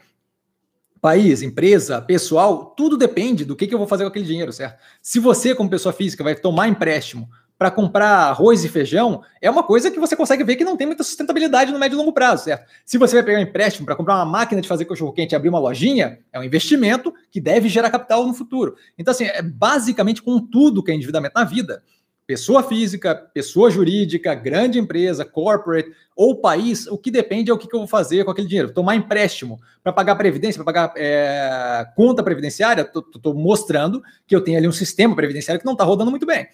país, 1.02 1.42
empresa, 1.42 2.02
pessoal, 2.02 2.74
tudo 2.78 2.96
depende 2.96 3.44
do 3.44 3.56
que, 3.56 3.66
que 3.68 3.74
eu 3.74 3.80
vou 3.80 3.88
fazer 3.88 4.04
com 4.04 4.10
aquele 4.10 4.26
dinheiro, 4.26 4.54
certo? 4.54 4.80
Se 5.02 5.20
você, 5.20 5.56
como 5.56 5.70
pessoa 5.70 5.92
física, 5.92 6.24
vai 6.24 6.36
tomar 6.36 6.68
empréstimo 6.68 7.28
para 7.58 7.70
comprar 7.70 8.30
arroz 8.30 8.64
e 8.64 8.70
feijão, 8.70 9.22
é 9.40 9.48
uma 9.48 9.62
coisa 9.62 9.92
que 9.92 10.00
você 10.00 10.16
consegue 10.16 10.44
ver 10.44 10.56
que 10.56 10.64
não 10.64 10.76
tem 10.76 10.88
muita 10.88 11.04
sustentabilidade 11.04 11.72
no 11.72 11.78
médio 11.78 11.96
e 11.96 11.98
longo 11.98 12.12
prazo, 12.12 12.46
certo? 12.46 12.68
Se 12.84 12.98
você 12.98 13.16
vai 13.16 13.24
pegar 13.24 13.38
um 13.38 13.44
empréstimo 13.44 13.86
para 13.86 13.96
comprar 13.96 14.16
uma 14.16 14.26
máquina 14.26 14.62
de 14.62 14.68
fazer 14.68 14.86
cachorro-quente 14.86 15.34
e 15.34 15.36
abrir 15.36 15.50
uma 15.50 15.60
lojinha, 15.60 16.20
é 16.34 16.40
um 16.40 16.44
investimento 16.44 17.14
que 17.30 17.40
deve 17.40 17.70
gerar 17.70 17.92
capital 17.92 18.26
no 18.26 18.34
futuro. 18.34 18.76
Então, 18.98 19.12
assim, 19.12 19.26
é 19.26 19.44
basicamente 19.44 20.24
com 20.24 20.40
tudo 20.40 20.82
que 20.82 20.92
é 20.92 20.96
endividamento 20.96 21.34
na 21.36 21.44
vida 21.44 21.84
pessoa 22.32 22.64
física, 22.64 23.14
pessoa 23.14 23.70
jurídica, 23.70 24.34
grande 24.34 24.80
empresa, 24.80 25.26
corporate 25.26 25.92
ou 26.16 26.40
país, 26.40 26.88
o 26.88 26.98
que 26.98 27.12
depende 27.12 27.52
é 27.52 27.54
o 27.54 27.58
que, 27.58 27.68
eu 27.76 27.80
vou 27.80 27.88
fazer 27.88 28.24
com 28.24 28.32
aquele 28.32 28.48
dinheiro. 28.48 28.74
Tomar 28.74 28.96
empréstimo 28.96 29.60
para 29.84 29.92
pagar 29.92 30.16
previdência, 30.16 30.64
para 30.64 30.74
pagar 30.74 30.94
é, 30.96 31.86
conta 31.94 32.24
previdenciária, 32.24 32.84
estou 32.84 33.34
mostrando 33.34 34.02
que 34.26 34.34
eu 34.34 34.40
tenho 34.42 34.58
ali 34.58 34.66
um 34.66 34.72
sistema 34.72 35.14
previdenciário 35.14 35.60
que 35.60 35.66
não 35.66 35.74
está 35.74 35.84
rodando 35.84 36.10
muito 36.10 36.26
bem. 36.26 36.48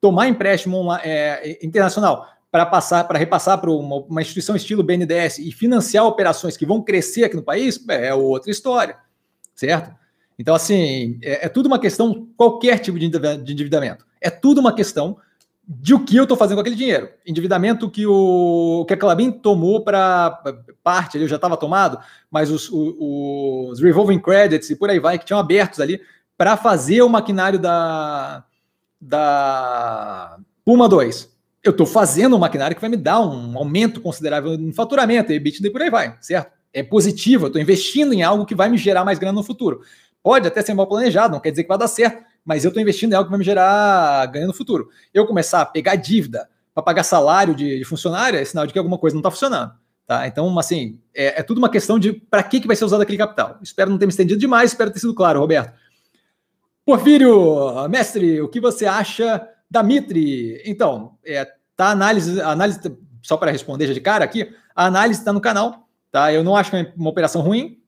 Tomar 0.00 0.26
empréstimo 0.26 0.92
é, 0.96 1.64
internacional 1.64 2.26
para 2.50 2.66
passar, 2.66 3.04
para 3.04 3.16
repassar 3.16 3.60
para 3.60 3.70
uma, 3.70 3.98
uma, 3.98 4.22
instituição 4.22 4.56
estilo 4.56 4.82
BNDES 4.82 5.38
e 5.38 5.52
financiar 5.52 6.04
operações 6.06 6.56
que 6.56 6.66
vão 6.66 6.82
crescer 6.82 7.22
aqui 7.22 7.36
no 7.36 7.44
país, 7.44 7.78
é 7.88 8.12
outra 8.12 8.50
história, 8.50 8.96
certo? 9.54 9.94
Então, 10.40 10.54
assim, 10.54 11.18
é, 11.20 11.44
é 11.44 11.48
tudo 11.50 11.66
uma 11.66 11.78
questão, 11.78 12.26
qualquer 12.34 12.78
tipo 12.78 12.98
de 12.98 13.04
endividamento. 13.04 14.06
É 14.18 14.30
tudo 14.30 14.58
uma 14.58 14.74
questão 14.74 15.18
de 15.68 15.92
o 15.92 16.02
que 16.02 16.16
eu 16.16 16.22
estou 16.22 16.34
fazendo 16.34 16.56
com 16.56 16.62
aquele 16.62 16.76
dinheiro. 16.76 17.10
Endividamento 17.26 17.90
que, 17.90 18.06
o, 18.06 18.86
que 18.88 18.94
a 18.94 18.96
Clabin 18.96 19.30
tomou 19.32 19.84
para 19.84 20.42
parte, 20.82 21.18
ele 21.18 21.28
já 21.28 21.36
estava 21.36 21.58
tomado, 21.58 21.98
mas 22.30 22.50
os, 22.50 22.70
os, 22.70 22.94
os, 22.98 23.80
revolving 23.82 24.18
credits 24.18 24.70
e 24.70 24.76
por 24.76 24.88
aí 24.88 24.98
vai, 24.98 25.18
que 25.18 25.26
tinham 25.26 25.38
abertos 25.38 25.78
ali 25.78 26.00
para 26.38 26.56
fazer 26.56 27.02
o 27.02 27.08
maquinário 27.10 27.58
da, 27.58 28.42
da 28.98 30.38
Puma 30.64 30.88
2. 30.88 31.30
Eu 31.62 31.72
estou 31.72 31.86
fazendo 31.86 32.34
um 32.34 32.38
maquinário 32.38 32.74
que 32.74 32.80
vai 32.80 32.88
me 32.88 32.96
dar 32.96 33.20
um 33.20 33.58
aumento 33.58 34.00
considerável 34.00 34.56
no 34.56 34.72
faturamento, 34.72 35.34
EBITDA 35.34 35.68
e 35.68 35.70
por 35.70 35.82
aí 35.82 35.90
vai, 35.90 36.16
certo? 36.22 36.50
É 36.72 36.82
positivo, 36.82 37.44
eu 37.44 37.48
estou 37.48 37.60
investindo 37.60 38.14
em 38.14 38.22
algo 38.22 38.46
que 38.46 38.54
vai 38.54 38.70
me 38.70 38.78
gerar 38.78 39.04
mais 39.04 39.18
grana 39.18 39.34
no 39.34 39.42
futuro. 39.42 39.82
Pode 40.22 40.46
até 40.46 40.60
ser 40.62 40.74
mal 40.74 40.86
planejado, 40.86 41.32
não 41.32 41.40
quer 41.40 41.50
dizer 41.50 41.62
que 41.62 41.68
vai 41.68 41.78
dar 41.78 41.88
certo, 41.88 42.24
mas 42.44 42.64
eu 42.64 42.68
estou 42.68 42.82
investindo 42.82 43.12
em 43.12 43.16
algo 43.16 43.26
que 43.26 43.30
vai 43.30 43.38
me 43.38 43.44
gerar 43.44 44.26
ganho 44.26 44.46
no 44.46 44.52
futuro. 44.52 44.88
Eu 45.12 45.26
começar 45.26 45.62
a 45.62 45.66
pegar 45.66 45.96
dívida 45.96 46.48
para 46.74 46.82
pagar 46.82 47.02
salário 47.02 47.54
de, 47.54 47.78
de, 47.78 47.84
funcionário 47.84 48.38
é 48.38 48.44
sinal 48.44 48.66
de 48.66 48.72
que 48.72 48.78
alguma 48.78 48.98
coisa 48.98 49.14
não 49.14 49.20
está 49.20 49.30
funcionando. 49.30 49.72
Tá? 50.06 50.26
Então, 50.26 50.58
assim, 50.58 50.98
é, 51.14 51.40
é, 51.40 51.42
tudo 51.42 51.58
uma 51.58 51.68
questão 51.68 51.98
de 51.98 52.12
para 52.12 52.42
que, 52.42 52.60
que 52.60 52.66
vai 52.66 52.76
ser 52.76 52.84
usado 52.84 53.00
aquele 53.00 53.18
capital. 53.18 53.58
Espero 53.62 53.90
não 53.90 53.98
ter 53.98 54.06
me 54.06 54.10
estendido 54.10 54.40
demais, 54.40 54.72
espero 54.72 54.90
ter 54.90 54.98
sido 54.98 55.14
claro, 55.14 55.40
Roberto. 55.40 55.72
Porfírio, 56.84 57.88
mestre, 57.88 58.40
o 58.40 58.48
que 58.48 58.60
você 58.60 58.86
acha 58.86 59.46
da 59.70 59.82
Mitre? 59.82 60.60
Então, 60.66 61.16
é, 61.24 61.46
tá 61.76 61.90
análise, 61.90 62.40
análise 62.40 62.80
só 63.22 63.36
para 63.36 63.52
responder 63.52 63.86
já 63.86 63.94
de 63.94 64.00
cara 64.00 64.24
aqui, 64.24 64.52
a 64.74 64.86
análise 64.86 65.20
está 65.20 65.32
no 65.32 65.40
canal, 65.40 65.88
tá? 66.10 66.32
Eu 66.32 66.42
não 66.42 66.56
acho 66.56 66.70
que 66.70 66.76
é 66.76 66.92
uma 66.96 67.10
operação 67.10 67.42
ruim, 67.42 67.79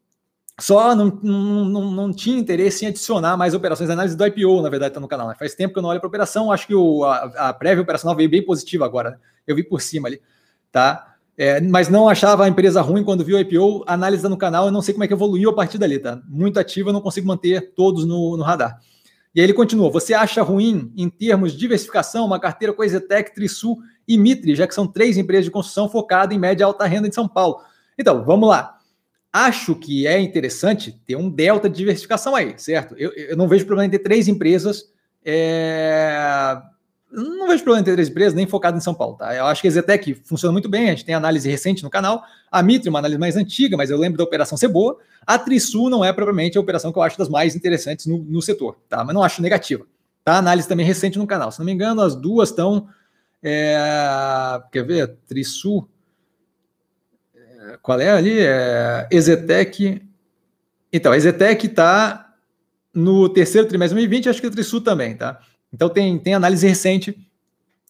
só 0.61 0.95
não, 0.95 1.07
não, 1.23 1.65
não, 1.65 1.91
não, 1.91 2.13
tinha 2.13 2.39
interesse 2.39 2.85
em 2.85 2.89
adicionar 2.89 3.37
mais 3.37 3.55
operações. 3.55 3.89
A 3.89 3.95
análise 3.95 4.17
do 4.17 4.27
IPO, 4.27 4.63
na 4.63 4.69
verdade, 4.69 4.91
está 4.91 5.01
no 5.01 5.09
canal. 5.09 5.29
Né? 5.29 5.35
Faz 5.39 5.55
tempo 5.55 5.73
que 5.73 5.79
eu 5.79 5.83
não 5.83 5.91
olho 5.91 6.01
para 6.01 6.07
operação. 6.07 6.53
Acho 6.53 6.67
que 6.67 6.75
o, 6.75 7.05
a, 7.05 7.49
a, 7.49 7.53
prévia 7.53 7.83
operacional 7.83 8.17
veio 8.17 8.29
bem 8.29 8.45
positiva 8.45 8.85
agora. 8.85 9.13
Né? 9.13 9.17
Eu 9.47 9.57
vi 9.57 9.65
por 9.65 9.81
cima 9.81 10.09
ali, 10.09 10.21
tá? 10.71 11.15
É, 11.39 11.61
mas 11.61 11.89
não 11.89 12.09
achava 12.09 12.45
a 12.45 12.49
empresa 12.49 12.83
ruim 12.83 13.03
quando 13.03 13.25
viu 13.25 13.37
o 13.37 13.41
IPO. 13.41 13.85
A 13.87 13.95
análise 13.95 14.19
está 14.21 14.29
no 14.29 14.37
canal. 14.37 14.67
Eu 14.67 14.71
não 14.71 14.83
sei 14.83 14.93
como 14.93 15.05
é 15.05 15.09
que 15.09 15.15
evoluiu 15.15 15.51
a 15.51 15.55
partir 15.55 15.79
dali, 15.79 15.99
tá? 15.99 16.21
Muito 16.29 16.61
ativa, 16.61 16.91
eu 16.91 16.93
não 16.93 17.01
consigo 17.01 17.27
manter 17.27 17.73
todos 17.75 18.05
no, 18.05 18.37
no 18.37 18.43
radar. 18.43 18.79
E 19.35 19.41
aí 19.41 19.47
ele 19.47 19.55
continua: 19.55 19.91
Você 19.91 20.13
acha 20.13 20.43
ruim, 20.43 20.93
em 20.95 21.09
termos 21.09 21.53
de 21.53 21.59
diversificação, 21.59 22.27
uma 22.27 22.39
carteira 22.39 22.75
com 22.75 22.85
Ezetec, 22.85 23.35
Trisul 23.35 23.79
e 24.07 24.19
Mitre, 24.19 24.55
já 24.55 24.67
que 24.67 24.75
são 24.75 24.87
três 24.87 25.17
empresas 25.17 25.47
de 25.47 25.51
construção 25.51 25.89
focadas 25.89 26.37
em 26.37 26.39
média 26.39 26.63
e 26.63 26.67
alta 26.67 26.85
renda 26.85 27.09
de 27.09 27.15
São 27.15 27.27
Paulo? 27.27 27.61
Então, 27.99 28.23
vamos 28.25 28.49
lá. 28.49 28.79
Acho 29.33 29.75
que 29.75 30.07
é 30.07 30.21
interessante 30.21 30.93
ter 31.07 31.17
um 31.17 31.31
delta 31.31 31.69
de 31.69 31.77
diversificação 31.77 32.37
aí, 32.37 32.55
certo? 32.59 32.95
Eu, 32.99 33.11
eu 33.13 33.37
não 33.37 33.49
vejo 33.49 33.65
problema 33.65 33.87
em 33.87 33.91
ter 33.91 34.01
três 34.01 34.29
empresas. 34.29 34.93
É... 35.25 36.61
Não 37.11 37.49
vejo 37.49 37.63
problema 37.63 37.81
em 37.81 37.85
ter 37.85 37.95
três 37.95 38.09
empresas, 38.09 38.35
nem 38.35 38.47
focado 38.47 38.77
em 38.77 38.81
São 38.81 38.95
Paulo, 38.95 39.17
tá? 39.17 39.35
Eu 39.35 39.47
acho 39.47 39.63
que 39.63 39.69
a 39.69 39.71
Zetec 39.71 40.15
funciona 40.25 40.53
muito 40.53 40.69
bem, 40.69 40.89
a 40.89 40.91
gente 40.91 41.05
tem 41.05 41.15
análise 41.15 41.49
recente 41.49 41.83
no 41.83 41.89
canal. 41.89 42.23
A 42.51 42.63
Mitre, 42.63 42.91
uma 42.91 42.99
análise 42.99 43.19
mais 43.19 43.37
antiga, 43.37 43.75
mas 43.77 43.91
eu 43.91 43.97
lembro 43.97 44.19
da 44.19 44.25
operação 44.25 44.59
ser 44.59 44.69
boa. 44.69 44.99
A 45.27 45.39
Trisul 45.39 45.89
não 45.89 46.05
é 46.05 46.13
propriamente 46.13 46.59
a 46.59 46.61
operação 46.61 46.93
que 46.93 46.99
eu 46.99 47.03
acho 47.03 47.17
das 47.17 47.29
mais 47.29 47.57
interessantes 47.57 48.07
no, 48.07 48.19
no 48.19 48.43
setor, 48.43 48.77
tá? 48.89 49.03
Mas 49.03 49.15
não 49.15 49.23
acho 49.23 49.41
negativa. 49.41 49.87
Tá? 50.25 50.37
Análise 50.37 50.69
também 50.69 50.85
recente 50.85 51.19
no 51.19 51.27
canal. 51.27 51.51
Se 51.51 51.59
não 51.59 51.67
me 51.67 51.73
engano, 51.73 52.03
as 52.03 52.15
duas 52.15 52.51
estão. 52.51 52.87
É... 53.43 53.77
Quer 54.71 54.85
ver? 54.85 55.17
Trisul 55.27 55.89
qual 57.83 58.01
é 58.01 58.11
ali? 58.11 58.39
É 58.41 59.09
Ezetec. 59.11 60.03
Então, 60.93 61.13
a 61.13 61.17
Ezetec 61.17 61.67
está 61.67 62.33
no 62.95 63.29
terceiro 63.29 63.67
trimestre 63.67 63.99
de 63.99 64.07
2020, 64.07 64.29
acho 64.29 64.41
que 64.41 64.47
a 64.47 64.51
Trisul 64.51 64.83
também, 64.83 65.17
tá? 65.17 65.41
Então 65.73 65.89
tem, 65.89 66.19
tem 66.19 66.35
análise 66.35 66.67
recente 66.67 67.17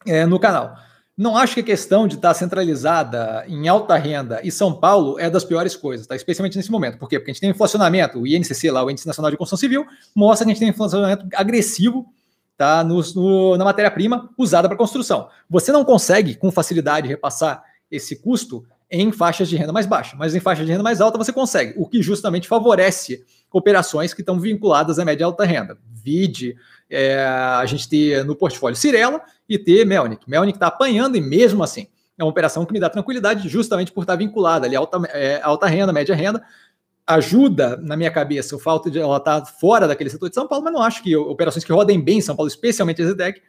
é, 0.06 0.24
no 0.24 0.38
canal. 0.38 0.76
Não 1.16 1.36
acho 1.36 1.54
que 1.54 1.60
a 1.60 1.64
questão 1.64 2.06
de 2.06 2.14
estar 2.14 2.32
centralizada 2.32 3.44
em 3.46 3.68
alta 3.68 3.96
renda 3.96 4.40
e 4.42 4.50
São 4.50 4.72
Paulo 4.72 5.18
é 5.18 5.28
das 5.28 5.44
piores 5.44 5.76
coisas, 5.76 6.06
tá? 6.06 6.16
especialmente 6.16 6.56
nesse 6.56 6.70
momento. 6.70 6.96
Por 6.96 7.08
quê? 7.08 7.18
Porque 7.18 7.30
a 7.30 7.34
gente 7.34 7.40
tem 7.40 7.50
inflacionamento, 7.50 8.18
o 8.18 8.26
INCC 8.26 8.70
lá, 8.70 8.82
o 8.82 8.90
Índice 8.90 9.06
Nacional 9.06 9.30
de 9.30 9.36
Construção 9.36 9.58
Civil, 9.58 9.84
mostra 10.14 10.46
que 10.46 10.52
a 10.52 10.54
gente 10.54 10.60
tem 10.60 10.70
inflacionamento 10.70 11.26
agressivo 11.34 12.06
tá? 12.56 12.82
no, 12.82 13.02
no 13.14 13.56
na 13.56 13.64
matéria-prima 13.64 14.30
usada 14.38 14.68
para 14.68 14.78
construção. 14.78 15.28
Você 15.50 15.70
não 15.70 15.84
consegue, 15.84 16.34
com 16.34 16.50
facilidade, 16.50 17.08
repassar 17.08 17.62
esse 17.90 18.16
custo 18.16 18.64
em 18.92 19.10
faixas 19.10 19.48
de 19.48 19.56
renda 19.56 19.72
mais 19.72 19.86
baixa, 19.86 20.14
mas 20.18 20.34
em 20.34 20.40
faixa 20.40 20.62
de 20.62 20.70
renda 20.70 20.82
mais 20.82 21.00
alta 21.00 21.16
você 21.16 21.32
consegue, 21.32 21.72
o 21.78 21.88
que 21.88 22.02
justamente 22.02 22.46
favorece 22.46 23.24
operações 23.50 24.12
que 24.12 24.20
estão 24.20 24.38
vinculadas 24.38 24.98
à 24.98 25.04
média 25.04 25.22
e 25.22 25.24
alta 25.24 25.46
renda. 25.46 25.78
Vide, 25.90 26.56
é, 26.90 27.24
a 27.24 27.64
gente 27.64 27.88
ter 27.88 28.22
no 28.22 28.36
portfólio 28.36 28.76
Cirela 28.76 29.22
e 29.48 29.58
ter 29.58 29.86
Melnick. 29.86 30.28
Melnick 30.28 30.56
está 30.56 30.66
apanhando 30.66 31.16
e 31.16 31.22
mesmo 31.22 31.64
assim 31.64 31.86
é 32.18 32.22
uma 32.22 32.28
operação 32.28 32.66
que 32.66 32.72
me 32.72 32.78
dá 32.78 32.90
tranquilidade 32.90 33.48
justamente 33.48 33.90
por 33.90 34.02
estar 34.02 34.14
vinculada 34.14 34.66
ali 34.66 34.76
alta, 34.76 34.98
é, 35.08 35.40
alta 35.42 35.66
renda, 35.66 35.90
média 35.90 36.14
renda, 36.14 36.42
ajuda 37.06 37.78
na 37.78 37.96
minha 37.96 38.10
cabeça 38.10 38.54
o 38.54 38.58
fato 38.58 38.90
de 38.90 38.98
ela 38.98 39.16
estar 39.16 39.46
fora 39.46 39.88
daquele 39.88 40.10
setor 40.10 40.28
de 40.28 40.34
São 40.34 40.46
Paulo, 40.46 40.64
mas 40.64 40.72
não 40.74 40.82
acho 40.82 41.02
que 41.02 41.16
operações 41.16 41.64
que 41.64 41.72
rodem 41.72 41.98
bem 41.98 42.18
em 42.18 42.20
São 42.22 42.36
Paulo, 42.36 42.48
especialmente 42.48 43.00
a 43.00 43.06
Zetec, 43.06 43.40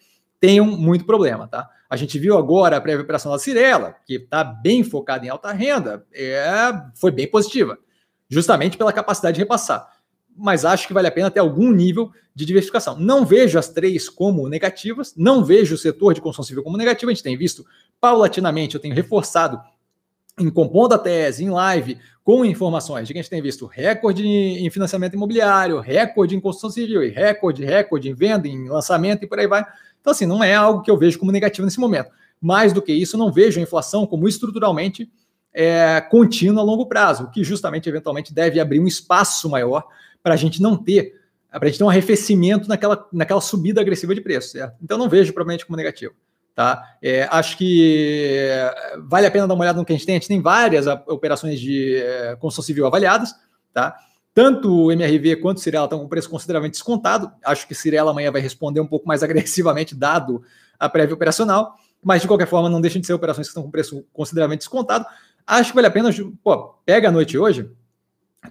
tenham 0.44 0.66
muito 0.66 1.06
problema, 1.06 1.48
tá? 1.48 1.70
A 1.90 1.96
gente 1.96 2.20
viu 2.20 2.38
agora 2.38 2.76
a 2.76 2.82
prévia 2.82 3.02
operação 3.02 3.32
da 3.32 3.40
Cirela, 3.40 3.96
que 4.06 4.16
está 4.16 4.44
bem 4.44 4.84
focada 4.84 5.26
em 5.26 5.30
alta 5.30 5.54
renda, 5.54 6.06
é, 6.14 6.70
foi 6.96 7.12
bem 7.12 7.26
positiva, 7.26 7.78
justamente 8.28 8.78
pela 8.78 8.92
capacidade 8.92 9.36
de 9.36 9.40
repassar. 9.40 9.90
Mas 10.36 10.66
acho 10.66 10.86
que 10.86 10.94
vale 10.94 11.08
a 11.08 11.12
pena 11.12 11.32
ter 11.32 11.40
algum 11.40 11.72
nível 11.72 12.12
de 12.36 12.46
diversificação. 12.46 13.00
Não 13.00 13.26
vejo 13.26 13.58
as 13.58 13.70
três 13.70 14.10
como 14.10 14.50
negativas, 14.50 15.14
não 15.16 15.46
vejo 15.46 15.76
o 15.76 15.78
setor 15.78 16.14
de 16.14 16.20
construção 16.20 16.44
civil 16.44 16.62
como 16.62 16.76
negativo. 16.76 17.10
A 17.10 17.14
gente 17.14 17.24
tem 17.24 17.38
visto 17.38 17.66
paulatinamente, 18.02 18.76
eu 18.76 18.82
tenho 18.82 18.94
reforçado 18.94 19.62
em 20.38 20.50
compondo 20.50 20.94
a 20.94 20.98
tese, 20.98 21.46
em 21.46 21.52
live, 21.52 21.98
com 22.22 22.44
informações 22.44 23.08
de 23.08 23.14
que 23.14 23.20
a 23.20 23.22
gente 23.22 23.30
tem 23.30 23.42
visto 23.42 23.66
recorde 23.66 24.28
em 24.28 24.70
financiamento 24.70 25.14
imobiliário, 25.14 25.80
recorde 25.80 26.36
em 26.36 26.40
construção 26.42 26.70
civil, 26.70 27.02
e 27.02 27.08
recorde, 27.08 27.64
recorde 27.64 28.10
em 28.10 28.14
venda, 28.14 28.46
em 28.46 28.68
lançamento 28.68 29.24
e 29.24 29.28
por 29.28 29.40
aí 29.40 29.48
vai. 29.48 29.66
Então, 30.04 30.12
assim, 30.12 30.26
não 30.26 30.44
é 30.44 30.54
algo 30.54 30.82
que 30.82 30.92
eu 30.92 30.98
vejo 30.98 31.18
como 31.18 31.32
negativo 31.32 31.64
nesse 31.64 31.80
momento. 31.80 32.12
Mais 32.42 32.74
do 32.74 32.82
que 32.82 32.92
isso, 32.92 33.18
não 33.18 33.32
vejo 33.32 33.58
a 33.58 33.64
inflação 33.64 34.06
como 34.06 34.28
estruturalmente 34.28 35.10
é, 35.54 36.02
contínua 36.02 36.62
a 36.62 36.66
longo 36.66 36.86
prazo, 36.86 37.24
o 37.24 37.32
que 37.32 37.42
justamente, 37.42 37.88
eventualmente, 37.88 38.34
deve 38.34 38.60
abrir 38.60 38.82
um 38.82 38.88
espaço 38.88 39.50
maior 39.50 39.88
para 40.22 40.34
a 40.34 40.38
gente 40.38 40.62
não 40.62 40.76
ter, 40.76 41.16
para 41.50 41.64
a 41.64 41.68
gente 41.68 41.78
ter 41.78 41.86
um 41.86 41.90
arrefecimento 41.90 42.68
naquela, 42.68 43.08
naquela 43.14 43.40
subida 43.40 43.80
agressiva 43.80 44.14
de 44.14 44.20
preço, 44.20 44.50
certo? 44.50 44.76
Então, 44.84 44.98
não 44.98 45.08
vejo 45.08 45.32
provavelmente 45.32 45.66
como 45.66 45.78
negativo. 45.78 46.14
Tá? 46.54 46.84
É, 47.02 47.28
acho 47.32 47.58
que 47.58 48.52
vale 49.08 49.26
a 49.26 49.32
pena 49.32 49.48
dar 49.48 49.54
uma 49.54 49.64
olhada 49.64 49.80
no 49.80 49.86
que 49.86 49.94
a 49.94 49.96
gente 49.96 50.06
tem. 50.06 50.16
A 50.16 50.20
gente 50.20 50.28
tem 50.28 50.42
várias 50.42 50.86
operações 51.08 51.62
de 51.62 51.96
é, 51.96 52.36
construção 52.36 52.64
civil 52.64 52.86
avaliadas, 52.86 53.34
tá? 53.74 53.96
Tanto 54.34 54.86
o 54.86 54.92
MRV 54.92 55.36
quanto 55.38 55.58
o 55.58 55.62
Cirela 55.62 55.86
estão 55.86 56.00
com 56.00 56.08
preço 56.08 56.30
consideravelmente 56.30 56.74
descontado. 56.74 57.32
Acho 57.46 57.68
que 57.68 57.76
Cirela 57.76 58.12
amanhã 58.12 58.32
vai 58.32 58.42
responder 58.42 58.80
um 58.80 58.88
pouco 58.88 59.08
mais 59.08 59.22
agressivamente, 59.24 59.94
dado 59.94 60.44
a 60.80 60.90
prévia 60.90 61.14
operacional. 61.14 61.76
Mas, 62.02 62.22
de 62.22 62.28
qualquer 62.28 62.48
forma, 62.48 62.70
não 62.70 62.82
deixem 62.82 63.00
de 63.00 63.08
ser 63.08 63.14
operações 63.14 63.48
que 63.48 63.52
estão 63.52 63.64
com 63.64 63.72
preço 63.72 64.04
consideravelmente 64.12 64.62
descontado. 64.62 65.06
Acho 65.46 65.70
que 65.70 65.76
vale 65.76 65.88
a 65.88 65.92
pena, 65.92 66.10
pô, 66.44 66.76
pega 66.86 67.10
a 67.10 67.12
noite 67.12 67.38
hoje, 67.38 67.70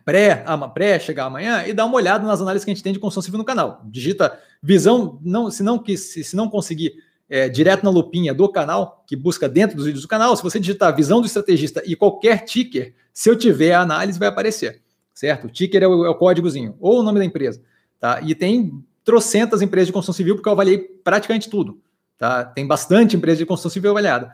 pré, 0.04 0.44
pré 0.72 0.98
chegar 0.98 1.26
amanhã 1.26 1.66
e 1.66 1.72
dá 1.72 1.84
uma 1.84 1.96
olhada 1.96 2.26
nas 2.26 2.40
análises 2.40 2.64
que 2.64 2.70
a 2.70 2.74
gente 2.74 2.82
tem 2.82 2.92
de 2.92 2.98
construção 2.98 3.22
civil 3.22 3.38
no 3.38 3.44
canal. 3.44 3.82
Digita 3.84 4.38
visão, 4.62 5.18
não, 5.22 5.50
se 5.50 5.62
não, 5.62 5.82
se, 5.84 6.24
se 6.24 6.36
não 6.36 6.48
conseguir 6.48 6.94
é, 7.28 7.48
direto 7.48 7.82
na 7.82 7.90
lupinha 7.90 8.32
do 8.32 8.48
canal, 8.48 9.02
que 9.06 9.16
busca 9.16 9.48
dentro 9.48 9.76
dos 9.76 9.86
vídeos 9.86 10.02
do 10.02 10.08
canal, 10.08 10.36
se 10.36 10.42
você 10.42 10.60
digitar 10.60 10.94
visão 10.94 11.20
do 11.20 11.26
estrategista 11.26 11.82
e 11.84 11.96
qualquer 11.96 12.44
ticker, 12.44 12.94
se 13.12 13.28
eu 13.28 13.36
tiver 13.36 13.72
a 13.72 13.80
análise, 13.80 14.18
vai 14.18 14.28
aparecer 14.28 14.81
certo? 15.14 15.46
O 15.46 15.50
ticker 15.50 15.82
é 15.82 15.86
o, 15.86 16.06
é 16.06 16.08
o 16.10 16.14
códigozinho, 16.14 16.76
ou 16.80 17.00
o 17.00 17.02
nome 17.02 17.18
da 17.18 17.24
empresa, 17.24 17.62
tá? 17.98 18.20
E 18.22 18.34
tem 18.34 18.82
trocentas 19.04 19.62
empresas 19.62 19.88
de 19.88 19.92
construção 19.92 20.14
civil, 20.14 20.34
porque 20.34 20.48
eu 20.48 20.52
avaliei 20.52 20.78
praticamente 20.78 21.50
tudo, 21.50 21.80
tá? 22.16 22.44
Tem 22.44 22.66
bastante 22.66 23.16
empresa 23.16 23.38
de 23.38 23.46
construção 23.46 23.70
civil 23.70 23.90
avaliada, 23.90 24.32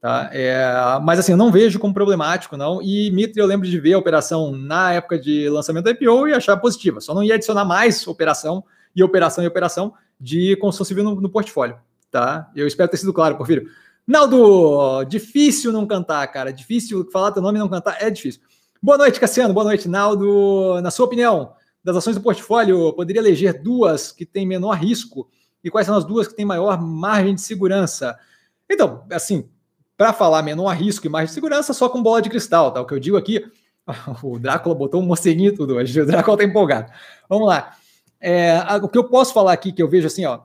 tá? 0.00 0.30
É, 0.32 0.66
mas 1.02 1.18
assim, 1.18 1.32
eu 1.32 1.38
não 1.38 1.52
vejo 1.52 1.78
como 1.78 1.94
problemático, 1.94 2.56
não. 2.56 2.80
E 2.82 3.10
Mitre, 3.10 3.40
eu 3.40 3.46
lembro 3.46 3.68
de 3.68 3.78
ver 3.78 3.94
a 3.94 3.98
operação 3.98 4.52
na 4.52 4.92
época 4.92 5.18
de 5.18 5.48
lançamento 5.48 5.84
da 5.84 5.90
IPO 5.90 6.28
e 6.28 6.32
achar 6.32 6.56
positiva. 6.56 7.00
Só 7.00 7.14
não 7.14 7.22
ia 7.22 7.34
adicionar 7.34 7.64
mais 7.64 8.06
operação 8.06 8.64
e 8.94 9.02
operação 9.02 9.44
e 9.44 9.46
operação 9.46 9.92
de 10.18 10.56
construção 10.56 10.86
civil 10.86 11.04
no, 11.04 11.20
no 11.20 11.28
portfólio, 11.28 11.76
tá? 12.10 12.50
Eu 12.56 12.66
espero 12.66 12.90
ter 12.90 12.96
sido 12.96 13.12
claro, 13.12 13.36
Porfírio. 13.36 13.68
Naldo, 14.06 15.04
difícil 15.04 15.72
não 15.72 15.84
cantar, 15.84 16.26
cara. 16.28 16.52
Difícil 16.52 17.10
falar 17.10 17.32
teu 17.32 17.42
nome 17.42 17.58
e 17.58 17.60
não 17.60 17.68
cantar 17.68 17.96
é 18.00 18.08
difícil. 18.08 18.40
Boa 18.86 18.98
noite, 18.98 19.18
Cassiano. 19.18 19.52
Boa 19.52 19.64
noite, 19.64 19.88
Naldo. 19.88 20.80
Na 20.80 20.92
sua 20.92 21.06
opinião, 21.06 21.54
das 21.82 21.96
ações 21.96 22.14
do 22.14 22.22
portfólio, 22.22 22.92
poderia 22.92 23.20
eleger 23.20 23.60
duas 23.60 24.12
que 24.12 24.24
têm 24.24 24.46
menor 24.46 24.74
risco? 24.74 25.28
E 25.64 25.68
quais 25.68 25.88
são 25.88 25.96
as 25.96 26.04
duas 26.04 26.28
que 26.28 26.36
têm 26.36 26.44
maior 26.44 26.80
margem 26.80 27.34
de 27.34 27.40
segurança? 27.40 28.16
Então, 28.70 29.04
assim, 29.10 29.48
para 29.96 30.12
falar 30.12 30.40
menor 30.40 30.72
risco 30.76 31.04
e 31.04 31.10
margem 31.10 31.26
de 31.26 31.34
segurança, 31.34 31.72
só 31.72 31.88
com 31.88 32.00
bola 32.00 32.22
de 32.22 32.30
cristal, 32.30 32.70
tá? 32.70 32.80
O 32.80 32.86
que 32.86 32.94
eu 32.94 33.00
digo 33.00 33.16
aqui, 33.16 33.44
o 34.22 34.38
Drácula 34.38 34.72
botou 34.72 35.02
um 35.02 35.04
morceguinho 35.04 35.52
tudo 35.52 35.74
hoje, 35.74 36.00
o 36.00 36.06
Drácula 36.06 36.36
tá 36.36 36.44
empolgado. 36.44 36.92
Vamos 37.28 37.48
lá. 37.48 37.72
É, 38.20 38.56
o 38.80 38.88
que 38.88 38.98
eu 38.98 39.08
posso 39.08 39.34
falar 39.34 39.52
aqui, 39.52 39.72
que 39.72 39.82
eu 39.82 39.88
vejo 39.88 40.06
assim, 40.06 40.24
ó, 40.26 40.42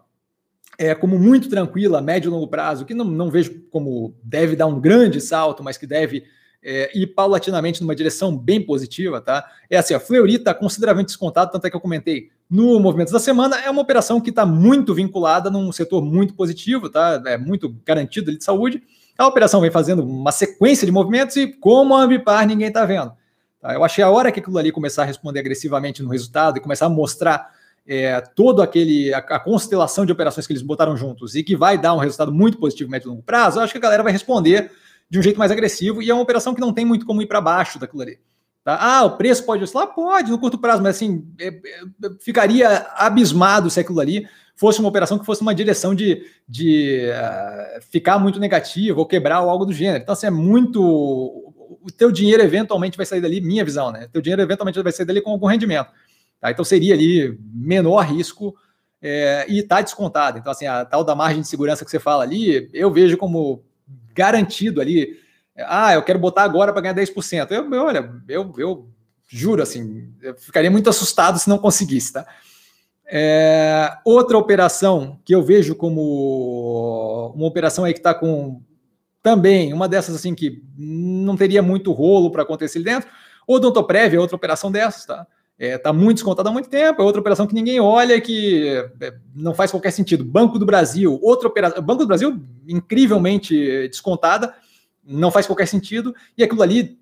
é 0.80 0.96
como 0.96 1.20
muito 1.20 1.48
tranquila, 1.48 2.02
médio 2.02 2.30
e 2.30 2.32
longo 2.32 2.48
prazo, 2.48 2.86
que 2.86 2.96
não, 2.96 3.06
não 3.06 3.30
vejo 3.30 3.68
como 3.70 4.16
deve 4.24 4.56
dar 4.56 4.66
um 4.66 4.82
grande 4.82 5.22
salto, 5.22 5.64
mas 5.64 5.78
que 5.78 5.86
deve 5.86 6.24
é, 6.64 6.92
e 6.94 7.08
paulatinamente 7.08 7.82
numa 7.82 7.96
direção 7.96 8.38
bem 8.38 8.62
positiva, 8.62 9.20
tá? 9.20 9.50
É 9.70 9.78
assim, 9.78 9.94
a 9.94 10.00
Fleury 10.00 10.36
está 10.36 10.54
consideravelmente 10.54 11.08
descontado, 11.08 11.52
tanto 11.52 11.66
é 11.66 11.70
que 11.70 11.76
eu 11.76 11.82
comentei 11.82 12.30
no 12.50 12.80
Movimentos 12.80 13.14
da 13.14 13.20
Semana, 13.20 13.60
é 13.62 13.70
uma 13.70 13.82
operação 13.82 14.20
que 14.20 14.30
está 14.30 14.46
muito 14.46 14.94
vinculada 14.94 15.50
num 15.50 15.72
setor 15.72 16.04
muito 16.04 16.34
positivo, 16.34 16.90
tá? 16.90 17.22
É 17.26 17.38
muito 17.38 17.74
garantido 17.86 18.36
de 18.36 18.44
saúde. 18.44 18.84
A 19.18 19.28
operação 19.28 19.62
vem 19.62 19.72
fazendo 19.72 20.04
uma 20.04 20.32
sequência 20.32 20.86
de 20.86 20.92
movimentos 20.92 21.36
e 21.36 21.48
como 21.48 21.96
a 21.96 22.04
Ambipar 22.04 22.46
ninguém 22.46 22.68
está 22.68 22.86
vendo. 22.86 23.14
Tá? 23.62 23.74
Eu 23.74 23.84
achei 23.84 24.04
a 24.04 24.10
hora 24.10 24.32
que 24.32 24.40
aquilo 24.40 24.58
ali 24.58 24.72
começar 24.72 25.04
a 25.04 25.06
responder 25.06 25.40
agressivamente 25.40 26.02
no 26.02 26.10
resultado 26.10 26.58
e 26.58 26.60
começar 26.60 26.88
a 26.88 26.90
mostrar 26.90 27.52
é, 27.88 28.20
todo 28.36 28.62
aquele 28.62 29.14
a, 29.14 29.20
a, 29.20 29.40
constelação 29.40 30.06
de 30.06 30.12
operações 30.12 30.46
que 30.46 30.54
eles 30.54 30.62
botaram 30.62 30.96
juntos 30.96 31.36
e 31.36 31.44
que 31.44 31.56
vai 31.56 31.78
dar 31.78 31.94
um 31.94 31.98
resultado 31.98 32.32
muito 32.32 32.58
positivo 32.58 32.90
médio 32.90 33.08
e 33.08 33.10
longo 33.10 33.24
prazo, 33.24 33.60
eu 33.60 33.64
acho 33.64 33.74
que 33.74 33.78
a 33.78 33.82
galera 33.82 34.04
vai 34.04 34.12
responder 34.12 34.72
de 35.12 35.20
um 35.20 35.22
jeito 35.22 35.38
mais 35.38 35.52
agressivo, 35.52 36.02
e 36.02 36.10
é 36.10 36.14
uma 36.14 36.24
operação 36.24 36.56
que 36.56 36.62
não 36.62 36.72
tem 36.72 36.86
muito 36.86 37.06
como 37.06 37.22
ir 37.22 37.26
para 37.26 37.42
baixo 37.42 37.78
daquilo 37.78 38.02
ali. 38.02 38.18
Tá? 38.64 38.78
Ah, 38.80 39.04
o 39.04 39.18
preço 39.18 39.46
pode 39.46 39.62
oscilar? 39.62 39.88
Pode, 39.88 40.32
no 40.32 40.40
curto 40.40 40.58
prazo, 40.58 40.82
mas 40.82 40.96
assim, 40.96 41.28
é, 41.38 41.48
é, 41.48 41.60
ficaria 42.22 42.88
abismado 42.96 43.70
se 43.70 43.78
aquilo 43.78 44.00
ali 44.00 44.26
fosse 44.56 44.80
uma 44.80 44.88
operação 44.88 45.20
que 45.20 45.26
fosse 45.26 45.42
uma 45.42 45.54
direção 45.54 45.94
de, 45.94 46.24
de 46.48 47.10
uh, 47.10 47.82
ficar 47.92 48.20
muito 48.20 48.40
negativo 48.40 49.00
ou 49.00 49.06
quebrar 49.06 49.42
ou 49.42 49.50
algo 49.50 49.66
do 49.66 49.74
gênero. 49.74 50.02
Então, 50.02 50.14
assim, 50.14 50.28
é 50.28 50.32
muito. 50.32 50.82
O 50.82 51.92
teu 51.98 52.10
dinheiro 52.10 52.42
eventualmente 52.42 52.96
vai 52.96 53.06
sair 53.06 53.20
dali, 53.20 53.42
minha 53.42 53.66
visão, 53.66 53.92
né? 53.92 54.06
O 54.06 54.10
teu 54.10 54.22
dinheiro 54.22 54.42
eventualmente 54.42 54.82
vai 54.82 54.94
sair 54.94 55.06
dali 55.06 55.20
com 55.20 55.32
algum 55.32 55.48
rendimento. 55.48 55.90
Tá? 56.40 56.52
Então, 56.52 56.64
seria 56.64 56.94
ali 56.94 57.38
menor 57.54 58.02
risco 58.02 58.56
é, 59.02 59.46
e 59.50 59.60
está 59.60 59.82
descontado. 59.82 60.38
Então, 60.38 60.52
assim, 60.52 60.68
a 60.68 60.86
tal 60.86 61.04
da 61.04 61.16
margem 61.16 61.42
de 61.42 61.48
segurança 61.48 61.84
que 61.84 61.92
você 61.92 62.00
fala 62.00 62.24
ali, 62.24 62.70
eu 62.72 62.92
vejo 62.92 63.18
como 63.18 63.66
garantido 64.14 64.82
ali. 64.82 65.18
Ah, 65.58 65.94
eu 65.94 66.04
quero 66.04 66.20
botar 66.20 66.44
agora 66.44 66.72
para 66.72 66.82
ganhar 66.82 66.96
10%. 66.96 67.52
Eu, 67.52 67.74
eu, 67.74 67.84
olha, 67.84 68.12
eu, 68.28 68.54
eu 68.58 68.90
juro, 69.28 69.62
assim, 69.62 70.14
eu 70.22 70.36
ficaria 70.36 70.70
muito 70.70 70.90
assustado 70.90 71.40
se 71.40 71.50
não 71.50 71.58
conseguisse, 71.58 72.14
tá? 72.14 72.26
É, 73.14 73.98
outra 74.06 74.38
operação 74.38 75.20
que 75.26 75.36
eu 75.36 75.44
vejo 75.44 75.76
como 75.76 77.34
uma 77.36 77.46
operação 77.46 77.84
aí 77.84 77.92
que 77.92 78.00
está 78.00 78.14
com 78.14 78.62
também 79.22 79.74
uma 79.74 79.88
dessas 79.88 80.16
assim 80.16 80.34
que 80.34 80.64
não 80.78 81.36
teria 81.36 81.62
muito 81.62 81.92
rolo 81.92 82.32
para 82.32 82.44
acontecer 82.44 82.82
dentro. 82.82 83.10
Odontoprev 83.46 84.16
é 84.16 84.20
outra 84.20 84.36
operação 84.36 84.72
dessas, 84.72 85.06
tá? 85.06 85.28
Está 85.62 85.76
é, 85.76 85.78
tá 85.78 85.94
muito 85.94 86.16
descontada 86.18 86.50
há 86.50 86.52
muito 86.52 86.70
tempo, 86.70 87.04
é 87.04 87.06
outra 87.06 87.22
operação 87.22 87.46
que 87.46 87.54
ninguém 87.54 87.80
olha 87.80 88.20
que 88.20 88.68
é, 89.00 89.14
não 89.36 89.54
faz 89.54 89.70
qualquer 89.70 89.92
sentido. 89.92 90.26
Banco 90.26 90.58
do 90.58 90.66
Brasil, 90.66 91.20
outra 91.22 91.48
operação. 91.48 91.84
Banco 91.84 92.02
do 92.02 92.08
Brasil, 92.08 92.42
incrivelmente 92.68 93.88
descontada, 93.88 94.56
não 95.04 95.30
faz 95.30 95.46
qualquer 95.46 95.68
sentido, 95.68 96.16
e 96.36 96.44
aquilo 96.44 96.64
ali 96.64 96.98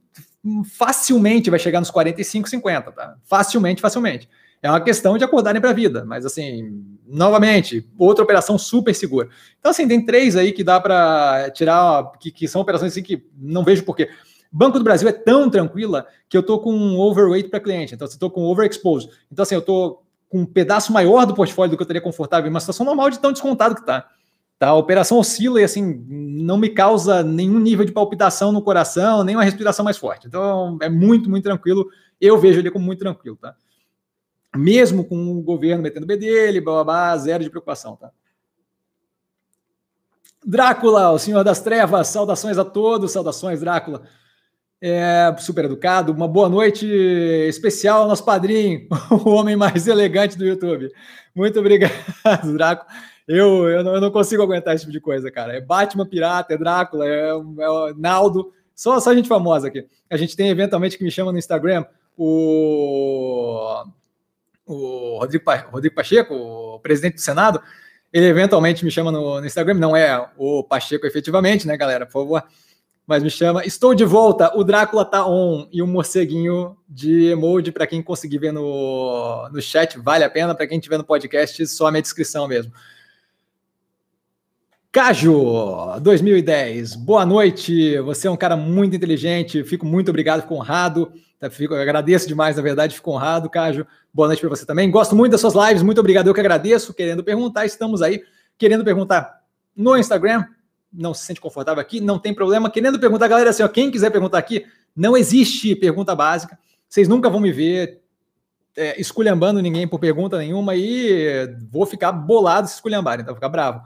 facilmente 0.72 1.50
vai 1.50 1.58
chegar 1.58 1.80
nos 1.80 1.90
45, 1.90 2.50
50, 2.50 2.92
tá? 2.92 3.16
Facilmente, 3.24 3.82
facilmente. 3.82 4.28
É 4.62 4.70
uma 4.70 4.82
questão 4.82 5.18
de 5.18 5.24
acordarem 5.24 5.62
para 5.62 5.70
a 5.70 5.74
vida, 5.74 6.04
mas 6.04 6.26
assim, 6.26 6.84
novamente, 7.08 7.88
outra 7.98 8.26
operação 8.26 8.58
super 8.58 8.94
segura. 8.94 9.30
Então, 9.58 9.72
assim, 9.72 9.88
tem 9.88 10.06
três 10.06 10.36
aí 10.36 10.52
que 10.52 10.66
dá 10.66 10.82
para 10.82 11.50
tirar, 11.52 12.12
que, 12.20 12.30
que, 12.30 12.46
são 12.46 12.60
operações 12.60 12.92
assim 12.92 13.04
que 13.04 13.26
não 13.38 13.64
vejo 13.64 13.86
porquê. 13.86 14.10
Banco 14.52 14.78
do 14.78 14.84
Brasil 14.84 15.08
é 15.08 15.12
tão 15.12 15.50
tranquila 15.50 16.08
que 16.28 16.36
eu 16.36 16.42
estou 16.42 16.60
com 16.60 16.74
um 16.74 17.00
overweight 17.00 17.50
para 17.50 17.60
cliente, 17.60 17.94
então, 17.94 18.08
estou 18.08 18.32
com 18.32 18.44
overexposed. 18.44 19.10
Então, 19.32 19.44
assim, 19.44 19.56
eu 19.56 19.60
estou 19.60 20.04
com 20.28 20.40
um 20.40 20.46
pedaço 20.46 20.92
maior 20.92 21.26
do 21.26 21.34
portfólio 21.34 21.72
do 21.72 21.78
que 21.78 21.84
eu 21.84 21.88
teria 21.88 22.02
confortável 22.02 22.48
em 22.48 22.54
uma 22.54 22.60
situação 22.60 22.86
normal 22.86 23.10
de 23.10 23.20
tão 23.20 23.32
descontado 23.32 23.76
que 23.76 23.82
está. 23.82 24.08
Tá? 24.58 24.70
A 24.70 24.76
operação 24.76 25.18
oscila 25.18 25.62
e 25.62 25.64
assim 25.64 26.06
não 26.08 26.58
me 26.58 26.70
causa 26.70 27.24
nenhum 27.24 27.60
nível 27.60 27.86
de 27.86 27.92
palpitação 27.92 28.52
no 28.52 28.62
coração, 28.62 29.24
nem 29.24 29.36
uma 29.36 29.44
respiração 29.44 29.86
mais 29.86 29.98
forte. 29.98 30.28
Então 30.28 30.78
é 30.82 30.90
muito, 30.90 31.30
muito 31.30 31.46
tranquilo. 31.46 31.90
Eu 32.20 32.38
vejo 32.38 32.60
ele 32.60 32.70
como 32.70 32.86
muito 32.86 33.00
tranquilo, 33.00 33.38
tá? 33.38 33.56
mesmo 34.56 35.06
com 35.06 35.38
o 35.38 35.42
governo 35.42 35.84
metendo 35.84 36.06
B 36.06 36.18
dele, 36.18 36.62
blá, 36.62 36.74
blá, 36.76 36.84
blá, 36.84 37.18
zero 37.18 37.44
de 37.44 37.50
preocupação, 37.50 37.96
tá? 37.96 38.12
Drácula, 40.44 41.12
o 41.12 41.20
Senhor 41.20 41.44
das 41.44 41.60
Trevas, 41.60 42.08
saudações 42.08 42.58
a 42.58 42.66
todos, 42.66 43.12
saudações, 43.12 43.60
Drácula. 43.60 44.04
É, 44.82 45.36
super 45.40 45.66
educado, 45.66 46.14
uma 46.14 46.28
boa 46.28 46.48
noite 46.48 46.88
especial 47.50 48.04
ao 48.04 48.08
nosso 48.08 48.24
padrinho, 48.24 48.88
o 49.12 49.32
homem 49.32 49.56
mais 49.56 49.88
elegante 49.88 50.38
do 50.38 50.46
YouTube. 50.46 50.90
Muito 51.36 51.60
obrigado, 51.60 51.92
Drácula. 52.54 52.90
Eu, 53.28 53.68
eu, 53.70 53.84
não, 53.84 53.96
eu 53.96 54.02
não 54.02 54.10
consigo 54.10 54.42
aguentar 54.42 54.74
esse 54.74 54.86
tipo 54.86 54.94
de 54.94 55.02
coisa, 55.02 55.30
cara. 55.30 55.56
É 55.56 55.62
Batman 55.62 56.06
Pirata, 56.06 56.54
é 56.54 56.58
Drácula, 56.58 57.06
é, 57.06 57.30
é 57.30 57.94
Naldo, 57.98 58.54
só, 58.74 59.00
só 59.00 59.14
gente 59.14 59.28
famosa 59.28 59.68
aqui. 59.68 59.86
A 60.10 60.18
gente 60.18 60.36
tem 60.36 60.50
eventualmente 60.50 60.98
que 60.98 61.04
me 61.04 61.12
chama 61.12 61.32
no 61.32 61.38
Instagram 61.38 61.86
o 62.18 63.84
o 64.70 65.18
Rodrigo, 65.20 65.44
Rodrigo 65.72 65.96
Pacheco, 65.96 66.34
o 66.34 66.80
presidente 66.80 67.16
do 67.16 67.22
Senado, 67.22 67.60
ele 68.14 68.28
eventualmente 68.28 68.86
me 68.86 68.92
chama 68.92 69.12
no, 69.12 69.42
no, 69.42 69.46
Instagram, 69.46 69.74
não 69.74 69.96
é 69.96 70.30
o 70.38 70.64
Pacheco 70.64 71.08
efetivamente, 71.08 71.66
né, 71.66 71.76
galera, 71.76 72.06
por 72.06 72.12
favor, 72.12 72.44
mas 73.10 73.24
me 73.24 73.30
chama. 73.32 73.66
Estou 73.66 73.96
de 73.96 74.06
volta, 74.06 74.56
o 74.56 74.64
Drácula 74.64 75.04
tá 75.04 75.26
on 75.26 75.68
e 75.72 75.82
um 75.82 75.88
morceguinho 75.88 76.78
de 76.88 77.26
emoji 77.32 77.72
para 77.72 77.88
quem 77.88 78.04
conseguir 78.04 78.38
ver 78.38 78.54
no, 78.54 79.50
no 79.52 79.60
chat, 79.60 79.98
vale 79.98 80.24
a 80.24 80.30
pena, 80.30 80.54
para 80.54 80.68
quem 80.68 80.80
tiver 80.80 81.00
no 81.00 81.04
podcast, 81.04 81.66
só 81.66 81.88
a 81.88 81.92
minha 81.92 82.04
descrição 82.04 82.48
mesmo. 82.48 82.72
Cajo, 84.92 86.00
2010, 86.00 86.98
boa 86.98 87.26
noite. 87.26 87.98
Você 88.02 88.28
é 88.28 88.32
um 88.32 88.38
cara 88.38 88.56
muito 88.56 88.96
inteligente, 88.96 89.64
fico 89.64 89.88
muito 89.88 90.10
obrigado, 90.10 90.44
fico 90.44 90.54
honrado. 90.54 91.12
Tá, 91.40 91.50
fico, 91.50 91.74
agradeço 91.74 92.28
demais, 92.28 92.58
na 92.58 92.62
verdade, 92.62 92.94
fico 92.94 93.10
honrado, 93.10 93.50
Cajo. 93.50 93.88
Boa 94.14 94.28
noite 94.28 94.40
para 94.40 94.50
você 94.50 94.68
também. 94.68 94.92
Gosto 94.92 95.16
muito 95.16 95.32
das 95.32 95.42
suas 95.42 95.56
lives, 95.56 95.82
muito 95.82 96.00
obrigado. 96.00 96.28
Eu 96.28 96.34
que 96.36 96.40
agradeço. 96.42 96.94
Querendo 96.94 97.24
perguntar, 97.24 97.66
estamos 97.66 98.04
aí. 98.04 98.22
Querendo 98.56 98.84
perguntar 98.84 99.42
no 99.76 99.98
Instagram, 99.98 100.46
não 100.92 101.14
se 101.14 101.26
sente 101.26 101.40
confortável 101.40 101.82
aqui, 101.82 102.02
não 102.02 102.20
tem 102.20 102.34
problema. 102.34 102.70
Querendo 102.70 103.00
perguntar, 103.00 103.28
galera, 103.28 103.50
assim, 103.50 103.64
ó, 103.64 103.68
quem 103.68 103.92
quiser 103.92 104.10
perguntar 104.10 104.38
aqui, 104.38 104.66
não 104.96 105.16
existe 105.16 105.76
pergunta 105.76 106.16
básica. 106.16 106.58
Vocês 106.88 107.08
nunca 107.08 107.30
vão 107.30 107.40
me 107.40 107.52
ver 107.52 108.02
é, 108.76 109.00
esculhambando 109.00 109.62
ninguém 109.62 109.88
por 109.88 110.00
pergunta 110.00 110.38
nenhuma 110.38 110.76
e 110.76 111.48
vou 111.70 111.86
ficar 111.86 112.12
bolado 112.12 112.68
se 112.68 112.76
esculhambarem, 112.76 113.22
então 113.22 113.34
vou 113.34 113.38
ficar 113.38 113.50
bravo. 113.50 113.82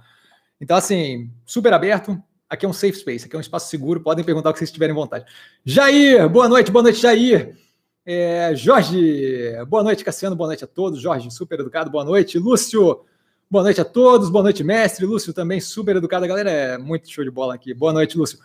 Então, 0.59 0.77
assim, 0.77 1.29
super 1.45 1.73
aberto. 1.73 2.21
Aqui 2.49 2.65
é 2.65 2.69
um 2.69 2.73
safe 2.73 2.93
space, 2.93 3.25
aqui 3.25 3.35
é 3.35 3.37
um 3.37 3.41
espaço 3.41 3.69
seguro. 3.69 4.01
Podem 4.01 4.23
perguntar 4.23 4.49
o 4.49 4.53
que 4.53 4.59
vocês 4.59 4.71
tiverem 4.71 4.93
vontade. 4.93 5.25
Jair, 5.65 6.29
boa 6.29 6.47
noite, 6.47 6.71
boa 6.71 6.83
noite, 6.83 7.01
Jair. 7.01 7.57
É, 8.05 8.53
Jorge, 8.53 9.53
boa 9.67 9.81
noite, 9.81 10.03
Cassiano, 10.03 10.35
boa 10.35 10.47
noite 10.47 10.63
a 10.63 10.67
todos. 10.67 11.01
Jorge, 11.01 11.31
super 11.31 11.59
educado, 11.59 11.89
boa 11.89 12.03
noite. 12.03 12.37
Lúcio, 12.37 13.01
boa 13.53 13.65
noite 13.65 13.79
a 13.79 13.85
todos, 13.85 14.31
boa 14.31 14.41
noite, 14.41 14.63
mestre. 14.63 15.05
Lúcio 15.05 15.31
também, 15.31 15.61
super 15.61 15.95
educado. 15.95 16.25
A 16.25 16.27
galera 16.27 16.49
é 16.49 16.75
muito 16.75 17.07
show 17.07 17.23
de 17.23 17.29
bola 17.29 17.53
aqui. 17.53 17.71
Boa 17.71 17.93
noite, 17.93 18.17
Lúcio. 18.17 18.39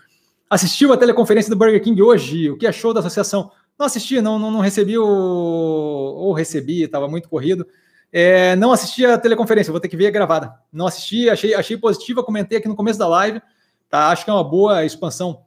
Assistiu 0.50 0.92
a 0.92 0.98
teleconferência 0.98 1.48
do 1.48 1.56
Burger 1.56 1.82
King 1.82 2.02
hoje? 2.02 2.50
O 2.50 2.58
que 2.58 2.66
achou 2.66 2.92
da 2.92 3.00
associação? 3.00 3.50
Não 3.78 3.86
assisti, 3.86 4.20
não, 4.20 4.38
não, 4.38 4.50
não 4.50 4.60
recebi 4.60 4.98
o. 4.98 5.06
Ou 5.06 6.34
recebi, 6.34 6.82
estava 6.82 7.08
muito 7.08 7.26
corrido. 7.26 7.66
É, 8.12 8.54
não 8.56 8.70
assisti 8.70 9.06
a 9.06 9.16
teleconferência, 9.16 9.70
vou 9.70 9.80
ter 9.80 9.88
que 9.88 9.96
ver 9.96 10.10
gravada. 10.10 10.52
Não 10.70 10.86
assisti, 10.86 11.30
achei, 11.30 11.54
achei 11.54 11.78
positiva, 11.78 12.22
comentei 12.22 12.58
aqui 12.58 12.68
no 12.68 12.76
começo 12.76 12.98
da 12.98 13.08
live. 13.08 13.40
Tá? 13.88 14.10
Acho 14.10 14.26
que 14.26 14.30
é 14.30 14.34
uma 14.34 14.44
boa 14.44 14.84
expansão 14.84 15.42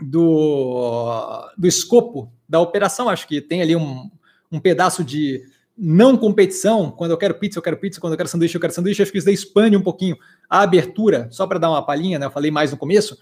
do, 0.00 1.46
do 1.58 1.66
escopo 1.66 2.32
da 2.48 2.58
operação. 2.58 3.10
Acho 3.10 3.28
que 3.28 3.42
tem 3.42 3.60
ali 3.60 3.76
um, 3.76 4.10
um 4.50 4.58
pedaço 4.58 5.04
de 5.04 5.42
não 5.78 6.16
competição. 6.16 6.90
Quando 6.90 7.12
eu 7.12 7.16
quero 7.16 7.34
pizza, 7.34 7.58
eu 7.58 7.62
quero 7.62 7.76
pizza. 7.76 8.00
Quando 8.00 8.14
eu 8.14 8.16
quero 8.16 8.28
sanduíche, 8.28 8.56
eu 8.56 8.60
quero 8.60 8.72
sanduíche. 8.72 9.00
Acho 9.00 9.12
que 9.12 9.18
isso 9.18 9.26
daí 9.26 9.34
expande 9.34 9.76
um 9.76 9.82
pouquinho 9.82 10.16
a 10.50 10.62
abertura, 10.62 11.28
só 11.30 11.46
para 11.46 11.58
dar 11.58 11.70
uma 11.70 11.84
palhinha, 11.84 12.18
né? 12.18 12.26
Eu 12.26 12.30
falei 12.30 12.50
mais 12.50 12.72
no 12.72 12.76
começo, 12.76 13.16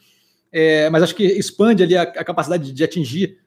é, 0.51 0.89
mas 0.89 1.03
acho 1.03 1.15
que 1.15 1.25
expande 1.25 1.83
ali 1.83 1.97
a, 1.97 2.03
a 2.03 2.25
capacidade 2.25 2.73
de, 2.73 2.85
atingir 2.85 3.39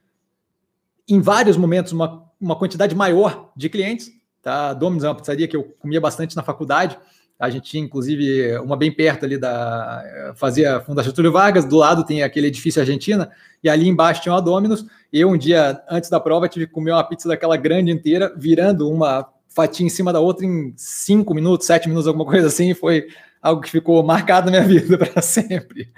em 1.07 1.20
vários 1.20 1.57
momentos 1.57 1.91
uma, 1.91 2.30
uma 2.39 2.55
quantidade 2.55 2.93
maior 2.93 3.51
de 3.55 3.68
clientes. 3.68 4.12
Tá? 4.41 4.74
Domino's 4.74 5.03
é 5.03 5.07
uma 5.07 5.16
pizzaria 5.16 5.47
que 5.47 5.55
eu 5.55 5.64
comia 5.80 5.99
bastante 5.99 6.36
na 6.36 6.43
faculdade. 6.43 6.97
A 7.40 7.50
gente 7.50 7.70
tinha, 7.70 7.82
inclusive, 7.82 8.58
uma 8.58 8.76
bem 8.76 8.92
perto 8.92 9.24
ali 9.24 9.38
da. 9.38 10.34
Fazia 10.36 10.76
a 10.76 10.82
Fundação 10.82 11.14
Túlio 11.14 11.32
Vargas, 11.32 11.64
do 11.64 11.78
lado 11.78 12.06
tem 12.06 12.22
aquele 12.22 12.48
edifício 12.48 12.82
Argentina, 12.82 13.32
e 13.64 13.70
ali 13.70 13.88
embaixo 13.88 14.22
tinha 14.22 14.34
uma 14.34 14.42
Domino's. 14.42 14.86
Eu, 15.12 15.30
um 15.30 15.38
dia 15.38 15.82
antes 15.90 16.10
da 16.10 16.20
prova, 16.20 16.50
tive 16.50 16.68
que 16.68 16.74
comer 16.74 16.92
uma 16.92 17.04
pizza 17.04 17.30
daquela 17.30 17.56
grande 17.56 17.92
inteira, 17.92 18.34
virando 18.36 18.90
uma 18.90 19.26
fatia 19.48 19.86
em 19.86 19.90
cima 19.90 20.12
da 20.12 20.20
outra 20.20 20.46
em 20.46 20.74
cinco 20.76 21.34
minutos, 21.34 21.66
sete 21.66 21.88
minutos, 21.88 22.08
alguma 22.08 22.26
coisa 22.26 22.48
assim. 22.48 22.74
Foi 22.74 23.08
algo 23.42 23.62
que 23.62 23.72
ficou 23.72 24.04
marcado 24.04 24.52
na 24.52 24.60
minha 24.60 24.68
vida 24.84 24.98
para 24.98 25.22
sempre. 25.22 25.94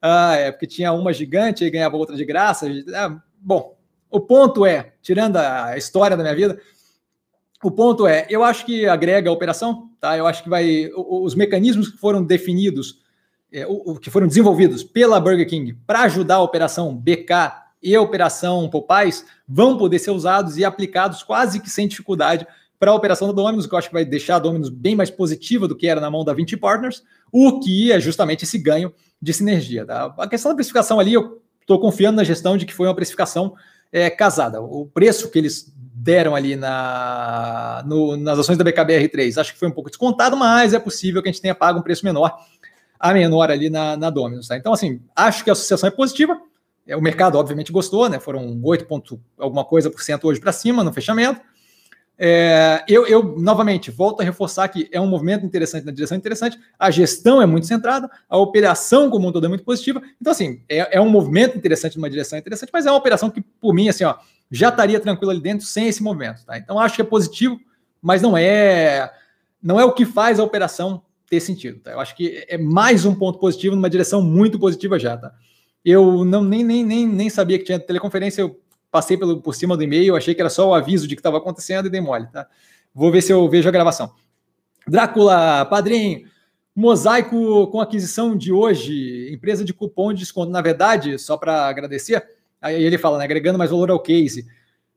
Ah, 0.00 0.34
é, 0.36 0.52
porque 0.52 0.66
tinha 0.66 0.92
uma 0.92 1.10
gigante 1.10 1.64
e 1.64 1.70
ganhava 1.70 1.96
outra 1.96 2.14
de 2.14 2.24
graça. 2.24 2.66
Ah, 2.94 3.18
bom, 3.40 3.76
o 4.10 4.20
ponto 4.20 4.66
é, 4.66 4.92
tirando 5.02 5.36
a 5.36 5.76
história 5.76 6.16
da 6.16 6.22
minha 6.22 6.34
vida, 6.34 6.60
o 7.66 7.70
ponto 7.72 8.06
é, 8.06 8.24
eu 8.30 8.44
acho 8.44 8.64
que 8.64 8.86
agrega 8.86 9.28
a 9.28 9.32
operação, 9.32 9.90
tá? 10.00 10.16
Eu 10.16 10.24
acho 10.24 10.40
que 10.40 10.48
vai 10.48 10.88
os 10.94 11.34
mecanismos 11.34 11.88
que 11.88 11.98
foram 11.98 12.22
definidos, 12.22 13.00
é, 13.52 13.66
o, 13.66 13.96
que 13.96 14.08
foram 14.08 14.28
desenvolvidos 14.28 14.84
pela 14.84 15.18
Burger 15.18 15.48
King 15.48 15.76
para 15.84 16.02
ajudar 16.02 16.36
a 16.36 16.42
operação 16.42 16.96
BK 16.96 17.32
e 17.82 17.92
a 17.92 18.00
operação 18.00 18.70
Popais 18.70 19.26
vão 19.48 19.76
poder 19.76 19.98
ser 19.98 20.12
usados 20.12 20.56
e 20.56 20.64
aplicados 20.64 21.24
quase 21.24 21.58
que 21.58 21.68
sem 21.68 21.88
dificuldade 21.88 22.46
para 22.78 22.92
a 22.92 22.94
operação 22.94 23.26
da 23.26 23.34
Dominus, 23.34 23.66
que 23.66 23.74
eu 23.74 23.78
acho 23.78 23.88
que 23.88 23.94
vai 23.94 24.04
deixar 24.04 24.36
a 24.36 24.38
Dominus 24.38 24.68
bem 24.68 24.94
mais 24.94 25.10
positiva 25.10 25.66
do 25.66 25.74
que 25.74 25.88
era 25.88 26.00
na 26.00 26.08
mão 26.08 26.24
da 26.24 26.32
20 26.32 26.56
Partners, 26.58 27.02
o 27.32 27.58
que 27.58 27.90
é 27.90 27.98
justamente 27.98 28.44
esse 28.44 28.58
ganho 28.58 28.94
de 29.20 29.32
sinergia. 29.32 29.84
Tá? 29.84 30.14
A 30.18 30.28
questão 30.28 30.52
da 30.52 30.54
precificação 30.54 31.00
ali, 31.00 31.14
eu 31.14 31.42
estou 31.60 31.80
confiando 31.80 32.18
na 32.18 32.22
gestão 32.22 32.56
de 32.56 32.64
que 32.64 32.72
foi 32.72 32.86
uma 32.86 32.94
precificação 32.94 33.56
é, 33.90 34.08
casada. 34.10 34.60
O 34.60 34.86
preço 34.86 35.30
que 35.30 35.38
eles 35.38 35.74
deram 35.98 36.34
ali 36.34 36.56
na, 36.56 37.82
no, 37.86 38.16
nas 38.18 38.38
ações 38.38 38.58
da 38.58 38.64
BKBR3. 38.64 39.40
Acho 39.40 39.54
que 39.54 39.58
foi 39.58 39.66
um 39.66 39.72
pouco 39.72 39.88
descontado, 39.88 40.36
mas 40.36 40.74
é 40.74 40.78
possível 40.78 41.22
que 41.22 41.28
a 41.28 41.32
gente 41.32 41.40
tenha 41.40 41.54
pago 41.54 41.78
um 41.78 41.82
preço 41.82 42.04
menor, 42.04 42.38
a 43.00 43.14
menor 43.14 43.50
ali 43.50 43.70
na, 43.70 43.96
na 43.96 44.10
Dominus. 44.10 44.46
Tá? 44.46 44.58
Então, 44.58 44.74
assim, 44.74 45.00
acho 45.16 45.42
que 45.42 45.48
a 45.48 45.54
associação 45.54 45.88
é 45.88 45.90
positiva. 45.90 46.38
É, 46.86 46.94
o 46.94 47.00
mercado, 47.00 47.38
obviamente, 47.38 47.72
gostou, 47.72 48.10
né? 48.10 48.20
Foram 48.20 48.60
8 48.62 48.84
pontos 48.84 49.18
alguma 49.38 49.64
coisa 49.64 49.90
por 49.90 50.02
cento 50.02 50.28
hoje 50.28 50.38
para 50.38 50.52
cima 50.52 50.84
no 50.84 50.92
fechamento. 50.92 51.40
é, 52.18 52.84
eu, 52.86 53.06
eu, 53.06 53.34
novamente, 53.38 53.90
volto 53.90 54.20
a 54.20 54.24
reforçar 54.24 54.68
que 54.68 54.88
é 54.92 55.00
um 55.00 55.06
movimento 55.06 55.46
interessante 55.46 55.84
na 55.84 55.92
direção 55.92 56.16
interessante, 56.16 56.58
a 56.78 56.90
gestão 56.90 57.40
é 57.40 57.46
muito 57.46 57.66
centrada, 57.66 58.08
a 58.28 58.38
operação 58.38 59.10
como 59.10 59.28
um 59.28 59.32
todo 59.32 59.46
é 59.46 59.48
muito 59.48 59.64
positiva. 59.64 60.02
Então, 60.20 60.30
assim, 60.30 60.62
é, 60.68 60.98
é 60.98 61.00
um 61.00 61.08
movimento 61.08 61.56
interessante 61.56 61.96
numa 61.96 62.10
direção 62.10 62.38
interessante, 62.38 62.70
mas 62.70 62.84
é 62.84 62.90
uma 62.90 62.98
operação 62.98 63.30
que, 63.30 63.40
por 63.40 63.74
mim, 63.74 63.88
assim, 63.88 64.04
ó, 64.04 64.14
já 64.50 64.68
estaria 64.68 65.00
tranquilo 65.00 65.30
ali 65.30 65.40
dentro 65.40 65.66
sem 65.66 65.88
esse 65.88 66.02
movimento. 66.02 66.44
Tá? 66.44 66.58
Então, 66.58 66.78
acho 66.78 66.96
que 66.96 67.02
é 67.02 67.04
positivo, 67.04 67.58
mas 68.00 68.22
não 68.22 68.36
é, 68.36 69.10
não 69.62 69.78
é 69.80 69.84
o 69.84 69.92
que 69.92 70.04
faz 70.04 70.38
a 70.38 70.44
operação 70.44 71.02
ter 71.28 71.40
sentido. 71.40 71.80
Tá? 71.80 71.92
Eu 71.92 72.00
acho 72.00 72.14
que 72.16 72.44
é 72.48 72.56
mais 72.56 73.04
um 73.04 73.14
ponto 73.14 73.38
positivo 73.38 73.74
numa 73.74 73.90
direção 73.90 74.22
muito 74.22 74.58
positiva 74.58 74.98
já. 74.98 75.16
Tá? 75.16 75.32
Eu 75.84 76.24
não, 76.24 76.42
nem, 76.42 76.64
nem, 76.64 76.84
nem, 76.84 77.06
nem 77.06 77.30
sabia 77.30 77.58
que 77.58 77.64
tinha 77.64 77.78
teleconferência, 77.78 78.42
eu 78.42 78.60
passei 78.90 79.16
pelo, 79.16 79.40
por 79.40 79.54
cima 79.54 79.76
do 79.76 79.82
e-mail, 79.82 80.16
achei 80.16 80.34
que 80.34 80.40
era 80.40 80.50
só 80.50 80.68
o 80.68 80.74
aviso 80.74 81.06
de 81.06 81.14
que 81.14 81.20
estava 81.20 81.38
acontecendo 81.38 81.86
e 81.86 81.90
dei 81.90 82.00
mole, 82.00 82.26
tá? 82.32 82.46
Vou 82.94 83.12
ver 83.12 83.22
se 83.22 83.32
eu 83.32 83.48
vejo 83.48 83.68
a 83.68 83.72
gravação. 83.72 84.12
Drácula, 84.88 85.66
padrinho, 85.66 86.26
mosaico 86.74 87.66
com 87.68 87.80
aquisição 87.80 88.36
de 88.36 88.52
hoje, 88.52 89.30
empresa 89.32 89.64
de 89.64 89.74
cupom 89.74 90.12
de 90.12 90.20
desconto. 90.20 90.50
Na 90.50 90.62
verdade, 90.62 91.18
só 91.18 91.36
para 91.36 91.66
agradecer, 91.66 92.24
aí 92.66 92.82
ele 92.82 92.98
fala, 92.98 93.18
né, 93.18 93.24
agregando 93.24 93.58
mais 93.58 93.70
valor 93.70 93.90
ao 93.90 94.00
case. 94.00 94.46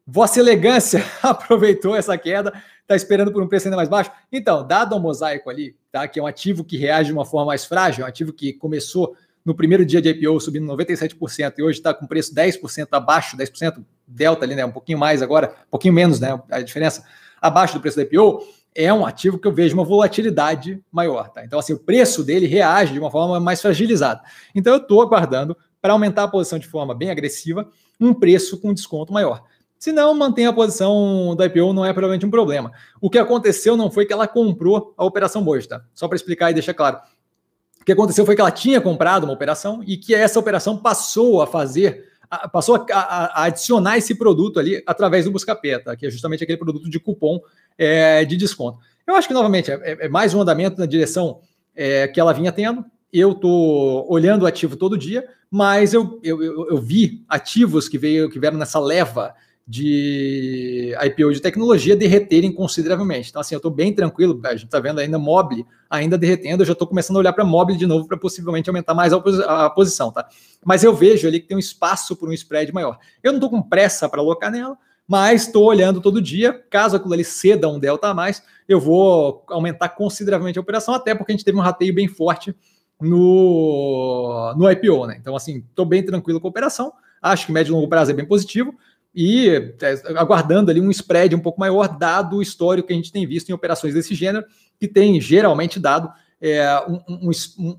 Vossa 0.06 0.40
Elegância 0.40 1.04
aproveitou 1.22 1.96
essa 1.96 2.18
queda, 2.18 2.54
está 2.82 2.96
esperando 2.96 3.32
por 3.32 3.44
um 3.44 3.48
preço 3.48 3.68
ainda 3.68 3.78
mais 3.78 3.90
baixo. 3.90 4.12
Então, 4.32 4.66
dado 4.66 4.96
o 4.96 5.00
mosaico 5.00 5.50
ali, 5.50 5.76
tá, 5.92 6.08
que 6.08 6.20
é 6.20 6.24
um 6.24 6.28
ativo 6.28 6.64
que 6.64 6.78
reage 6.78 7.10
de 7.10 7.14
uma 7.14 7.26
forma 7.26 7.48
mais 7.48 7.66
frágil, 7.66 8.04
um 8.04 8.08
ativo 8.08 8.34
que 8.34 8.54
começou 8.54 9.16
no 9.46 9.56
primeiro 9.56 9.86
dia 9.86 10.02
de 10.02 10.10
IPO 10.10 10.40
subindo 10.40 10.66
97% 10.66 11.54
e 11.58 11.64
hoje 11.64 11.80
está 11.80 11.94
com 11.94 12.06
preço 12.06 12.34
10% 12.34 12.88
abaixo, 12.92 13.38
10% 13.38 13.84
delta 14.08 14.46
ali, 14.46 14.56
né? 14.56 14.66
Um 14.66 14.72
pouquinho 14.72 14.98
mais 14.98 15.22
agora, 15.22 15.56
um 15.68 15.72
pouquinho 15.72 15.94
menos, 15.94 16.20
né? 16.20 16.40
A 16.50 16.62
diferença 16.62 17.06
abaixo 17.42 17.76
do 17.76 17.80
preço 17.80 17.98
da 17.98 18.04
IPO 18.04 18.44
é 18.76 18.94
um 18.94 19.06
ativo 19.06 19.38
que 19.38 19.48
eu 19.48 19.52
vejo 19.52 19.74
uma 19.74 19.84
volatilidade 19.84 20.82
maior, 20.92 21.30
tá? 21.30 21.44
Então, 21.44 21.60
assim, 21.60 21.74
o 21.74 21.80
preço 21.80 22.24
dele 22.24 22.46
reage 22.48 22.94
de 22.94 23.00
uma 23.00 23.10
forma 23.10 23.40
mais 23.40 23.62
fragilizada. 23.62 24.22
Então, 24.54 24.74
eu 24.74 24.80
estou 24.80 25.02
aguardando 25.02 25.56
para 25.82 25.94
aumentar 25.94 26.24
a 26.24 26.28
posição 26.28 26.60
de 26.60 26.68
forma 26.68 26.94
bem 26.94 27.10
agressiva, 27.10 27.70
um 28.00 28.14
preço 28.14 28.60
com 28.60 28.74
desconto 28.74 29.14
maior. 29.14 29.44
Se 29.80 29.94
não, 29.94 30.14
mantém 30.14 30.46
a 30.46 30.52
posição 30.52 31.34
da 31.38 31.46
IPO, 31.46 31.72
não 31.72 31.86
é 31.86 31.94
provavelmente 31.94 32.26
um 32.26 32.30
problema. 32.30 32.72
O 33.00 33.10
que 33.10 33.18
aconteceu 33.18 33.78
não 33.78 33.90
foi 33.90 34.06
que 34.06 34.12
ela 34.12 34.28
comprou 34.28 34.94
a 34.98 35.06
operação 35.06 35.42
Boji, 35.42 35.70
tá? 35.70 35.82
Só 35.94 36.06
para 36.08 36.18
explicar 36.18 36.52
e 36.52 36.54
deixar 36.54 36.74
claro. 36.74 37.00
O 37.80 37.86
que 37.86 37.94
aconteceu 37.94 38.26
foi 38.26 38.36
que 38.36 38.42
ela 38.42 38.52
tinha 38.52 38.82
comprado 38.82 39.24
uma 39.24 39.32
operação 39.32 39.82
e 39.88 39.96
que 39.96 40.14
essa 40.14 40.38
operação 40.38 40.78
passou 40.78 41.42
a 41.42 41.48
fazer, 41.48 42.04
passou 42.52 42.76
a, 42.76 42.86
a, 42.92 43.26
a, 43.26 43.44
adicionar 43.46 43.98
esse 43.98 44.14
produto 44.16 44.60
ali 44.60 44.84
através 44.86 45.24
do 45.24 45.32
Buscapé, 45.32 45.80
tá? 45.80 45.96
que 45.96 46.06
é 46.06 46.10
justamente 46.10 46.44
aquele 46.44 46.58
produto 46.58 46.90
de 46.90 47.00
cupom 47.00 47.40
é, 47.78 48.26
de 48.26 48.36
desconto. 48.36 48.80
Eu 49.08 49.16
acho 49.16 49.30
que, 49.30 49.34
novamente, 49.34 49.72
é, 49.72 49.98
é 50.02 50.10
mais 50.10 50.34
um 50.34 50.42
andamento 50.42 50.78
na 50.78 50.86
direção 50.86 51.40
é, 51.74 52.06
que 52.10 52.20
ela 52.20 52.34
vinha 52.34 52.52
tendo. 52.52 52.84
Eu 53.12 53.32
estou 53.32 54.06
olhando 54.12 54.44
o 54.44 54.46
ativo 54.46 54.76
todo 54.76 54.98
dia, 54.98 55.28
mas 55.50 55.94
eu, 55.94 56.20
eu, 56.24 56.42
eu, 56.70 56.78
vi 56.78 57.24
ativos 57.28 57.90
que, 57.90 57.98
veio, 57.98 58.30
que 58.30 58.40
vieram 58.40 58.58
nessa 58.58 58.80
leva 58.80 59.34
de 59.70 60.96
IPO 61.06 61.32
de 61.32 61.40
tecnologia 61.40 61.96
derreterem 61.96 62.52
consideravelmente. 62.52 63.30
Então, 63.30 63.40
assim, 63.40 63.54
eu 63.54 63.60
estou 63.60 63.70
bem 63.70 63.94
tranquilo, 63.94 64.40
a 64.44 64.52
gente 64.54 64.66
está 64.66 64.80
vendo 64.80 65.00
ainda 65.00 65.20
Mobile 65.20 65.64
ainda 65.88 66.18
derretendo, 66.18 66.64
eu 66.64 66.68
já 66.68 66.74
estou 66.74 66.88
começando 66.88 67.18
a 67.18 67.20
olhar 67.20 67.34
para 67.34 67.46
Mobile 67.46 67.78
de 67.78 67.86
novo 67.86 68.08
para 68.08 68.18
possivelmente 68.18 68.68
aumentar 68.68 68.96
mais 68.96 69.14
a, 69.14 69.18
a, 69.66 69.70
posição, 69.70 70.12
tá? 70.12 70.28
Mas 70.66 70.84
eu 70.84 70.94
vejo 70.94 71.28
ali 71.28 71.40
que 71.40 71.48
tem 71.48 71.56
um 71.56 71.60
espaço 71.60 72.16
para 72.16 72.30
um 72.30 72.34
spread 72.34 72.72
maior. 72.74 72.98
Eu 73.22 73.32
não 73.32 73.38
estou 73.38 73.50
com 73.50 73.62
pressa 73.62 74.10
para 74.10 74.22
alocar 74.22 74.52
nela, 74.52 74.76
mas 75.08 75.48
estou 75.48 75.66
olhando 75.66 76.02
todo 76.02 76.22
dia, 76.22 76.54
caso 76.70 76.96
aquilo 76.96 77.14
ali 77.14 77.24
ceda 77.24 77.70
um 77.70 77.80
delta 77.80 78.08
a 78.08 78.14
mais, 78.14 78.44
eu 78.68 78.80
vou 78.80 79.44
aumentar 79.50 79.90
consideravelmente 79.90 80.58
a 80.58 80.62
operação, 80.62 80.94
até 80.94 81.16
porque 81.16 81.32
a 81.32 81.36
gente 81.36 81.46
teve 81.46 81.58
um 81.58 81.62
rateio 81.62 81.94
bem 81.94 82.08
forte 82.08 82.56
no, 83.00 84.54
no 84.58 84.70
IPO, 84.70 85.08
né? 85.08 85.18
Então, 85.20 85.36
assim, 85.36 85.64
estou 85.70 85.86
bem 85.86 86.04
tranquilo 86.04 86.40
com 86.40 86.48
a 86.48 86.50
operação, 86.50 86.92
acho 87.22 87.46
que 87.46 87.52
médio 87.52 87.72
e 87.72 87.74
longo 87.74 87.88
prazo 87.88 88.12
é 88.12 88.14
bem 88.14 88.26
positivo, 88.26 88.76
e 89.14 89.50
é, 89.82 90.18
aguardando 90.18 90.70
ali 90.70 90.80
um 90.80 90.92
spread 90.92 91.36
um 91.36 91.40
pouco 91.40 91.60
maior, 91.60 91.88
dado 91.98 92.38
o 92.38 92.42
histórico 92.42 92.88
que 92.88 92.94
a 92.94 92.96
gente 92.96 93.12
tem 93.12 93.26
visto 93.26 93.50
em 93.50 93.54
operações 93.54 93.94
desse 93.94 94.14
gênero, 94.14 94.46
que 94.80 94.88
tem 94.88 95.20
geralmente 95.20 95.80
dado 95.80 96.12
é, 96.42 96.64
um, 96.88 97.02
um, 97.10 97.32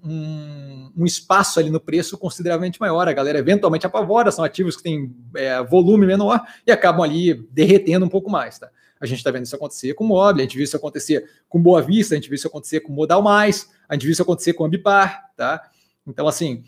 um, 0.04 0.92
um, 0.98 1.04
espaço 1.06 1.58
ali 1.58 1.70
no 1.70 1.80
preço 1.80 2.18
consideravelmente 2.18 2.80
maior. 2.80 3.08
A 3.08 3.12
galera 3.12 3.38
eventualmente 3.38 3.86
apavora, 3.86 4.30
são 4.30 4.44
ativos 4.44 4.76
que 4.76 4.82
têm 4.82 5.14
é, 5.34 5.62
volume 5.62 6.06
menor 6.06 6.42
e 6.66 6.72
acabam 6.72 7.02
ali 7.02 7.34
derretendo 7.50 8.04
um 8.04 8.08
pouco 8.08 8.30
mais. 8.30 8.58
Tá? 8.58 8.68
A 9.01 9.07
gente 9.07 9.18
está 9.18 9.30
vendo 9.30 9.46
isso 9.46 9.57
acontecer 9.57 9.94
com 9.94 10.05
o 10.05 10.09
Mobile, 10.09 10.40
a 10.40 10.44
gente 10.44 10.57
viu 10.57 10.64
isso 10.64 10.76
acontecer 10.76 11.28
com 11.48 11.61
Boa 11.61 11.80
Vista, 11.80 12.14
a 12.14 12.16
gente 12.16 12.28
viu 12.28 12.34
isso 12.34 12.46
acontecer 12.46 12.80
com 12.80 12.92
Modal 12.92 13.22
Mais, 13.22 13.68
a 13.88 13.94
gente 13.94 14.03
viu 14.03 14.12
isso 14.12 14.22
acontecer 14.22 14.53
com 14.53 14.64
Ambipar. 14.64 15.30
Tá? 15.36 15.62
Então, 16.07 16.28
assim, 16.28 16.64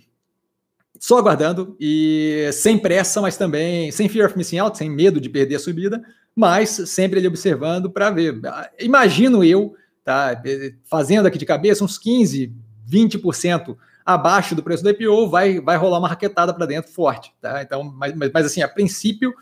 só 0.99 1.19
aguardando 1.19 1.77
e 1.79 2.49
sem 2.53 2.79
pressa, 2.79 3.21
mas 3.21 3.37
também 3.37 3.91
sem 3.91 4.09
fear 4.09 4.29
of 4.29 4.39
missing 4.39 4.59
out, 4.59 4.79
sem 4.79 4.89
medo 4.89 5.21
de 5.21 5.29
perder 5.29 5.57
a 5.57 5.59
subida, 5.59 6.03
mas 6.35 6.71
sempre 6.71 7.19
ele 7.21 7.29
observando 7.29 7.91
para 7.91 8.11
ver. 8.11 8.41
Imagino 8.81 9.45
eu, 9.45 9.75
tá, 10.05 10.41
fazendo 10.85 11.27
aqui 11.27 11.39
de 11.39 11.45
cabeça 11.45 11.85
uns 11.85 11.99
15, 11.99 12.53
20% 12.89 13.77
abaixo 14.05 14.55
do 14.55 14.63
preço 14.63 14.83
do 14.83 14.91
IPO, 14.91 15.29
vai, 15.29 15.61
vai 15.61 15.77
rolar 15.77 15.99
uma 15.99 16.09
raquetada 16.09 16.53
para 16.53 16.67
dentro 16.67 16.93
forte, 16.93 17.33
tá? 17.41 17.63
Então, 17.63 17.85
mas, 17.85 18.15
mas, 18.33 18.47
assim, 18.47 18.63
a 18.63 18.69
princípio, 18.69 19.35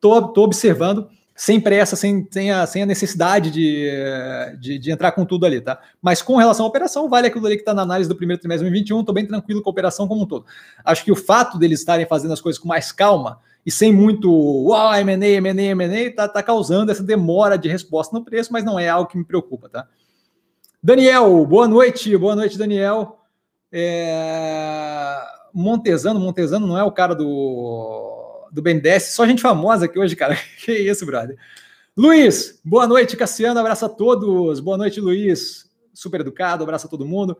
tô, 0.00 0.28
tô 0.28 0.42
observando 0.42 1.08
sem 1.36 1.60
pressa, 1.60 1.94
sem, 1.94 2.26
sem, 2.30 2.50
a, 2.50 2.66
sem 2.66 2.82
a 2.82 2.86
necessidade 2.86 3.50
de, 3.50 3.90
de, 4.58 4.78
de, 4.78 4.90
entrar 4.90 5.12
com 5.12 5.22
tudo 5.22 5.44
ali, 5.44 5.60
tá? 5.60 5.78
Mas 6.00 6.22
com 6.22 6.36
relação 6.36 6.64
à 6.64 6.68
operação, 6.68 7.10
vale 7.10 7.26
aquilo 7.26 7.44
ali 7.44 7.56
que 7.56 7.62
está 7.62 7.74
na 7.74 7.82
análise 7.82 8.08
do 8.08 8.16
primeiro 8.16 8.40
trimestre 8.40 8.64
de 8.64 8.70
2021, 8.70 9.00
estou 9.00 9.14
bem 9.14 9.26
tranquilo 9.26 9.60
com 9.60 9.68
a 9.68 9.72
operação 9.72 10.08
como 10.08 10.22
um 10.22 10.26
todo. 10.26 10.46
Acho 10.82 11.04
que 11.04 11.12
o 11.12 11.16
fato 11.16 11.58
deles 11.58 11.80
estarem 11.80 12.06
fazendo 12.06 12.32
as 12.32 12.40
coisas 12.40 12.58
com 12.58 12.66
mais 12.66 12.90
calma 12.90 13.38
e 13.66 13.70
sem 13.70 13.92
muito 13.92 14.32
uau, 14.32 14.94
M&A, 14.94 15.26
M&A, 15.26 15.62
M&A, 15.62 16.14
tá, 16.14 16.26
tá 16.26 16.42
causando 16.42 16.90
essa 16.90 17.02
demora 17.02 17.58
de 17.58 17.68
resposta 17.68 18.16
no 18.16 18.24
preço, 18.24 18.50
mas 18.50 18.64
não 18.64 18.78
é 18.78 18.88
algo 18.88 19.10
que 19.10 19.18
me 19.18 19.24
preocupa, 19.24 19.68
tá? 19.68 19.86
Daniel, 20.82 21.44
boa 21.44 21.68
noite, 21.68 22.16
boa 22.16 22.34
noite, 22.34 22.56
Daniel. 22.56 23.18
É... 23.70 25.18
Montesano, 25.52 26.18
Montesano 26.20 26.66
não 26.66 26.78
é 26.78 26.84
o 26.84 26.92
cara 26.92 27.14
do 27.14 28.05
do 28.52 28.62
BNDES, 28.62 29.14
só 29.14 29.26
gente 29.26 29.42
famosa 29.42 29.86
aqui 29.86 29.98
hoje, 29.98 30.16
cara. 30.16 30.36
Que 30.64 30.72
isso, 30.72 31.04
brother. 31.06 31.36
Luiz, 31.96 32.60
boa 32.64 32.86
noite, 32.86 33.16
Cassiano. 33.16 33.58
Abraço 33.58 33.86
a 33.86 33.88
todos. 33.88 34.60
Boa 34.60 34.76
noite, 34.76 35.00
Luiz. 35.00 35.70
Super 35.94 36.20
educado, 36.20 36.62
abraço 36.62 36.86
a 36.86 36.90
todo 36.90 37.06
mundo. 37.06 37.38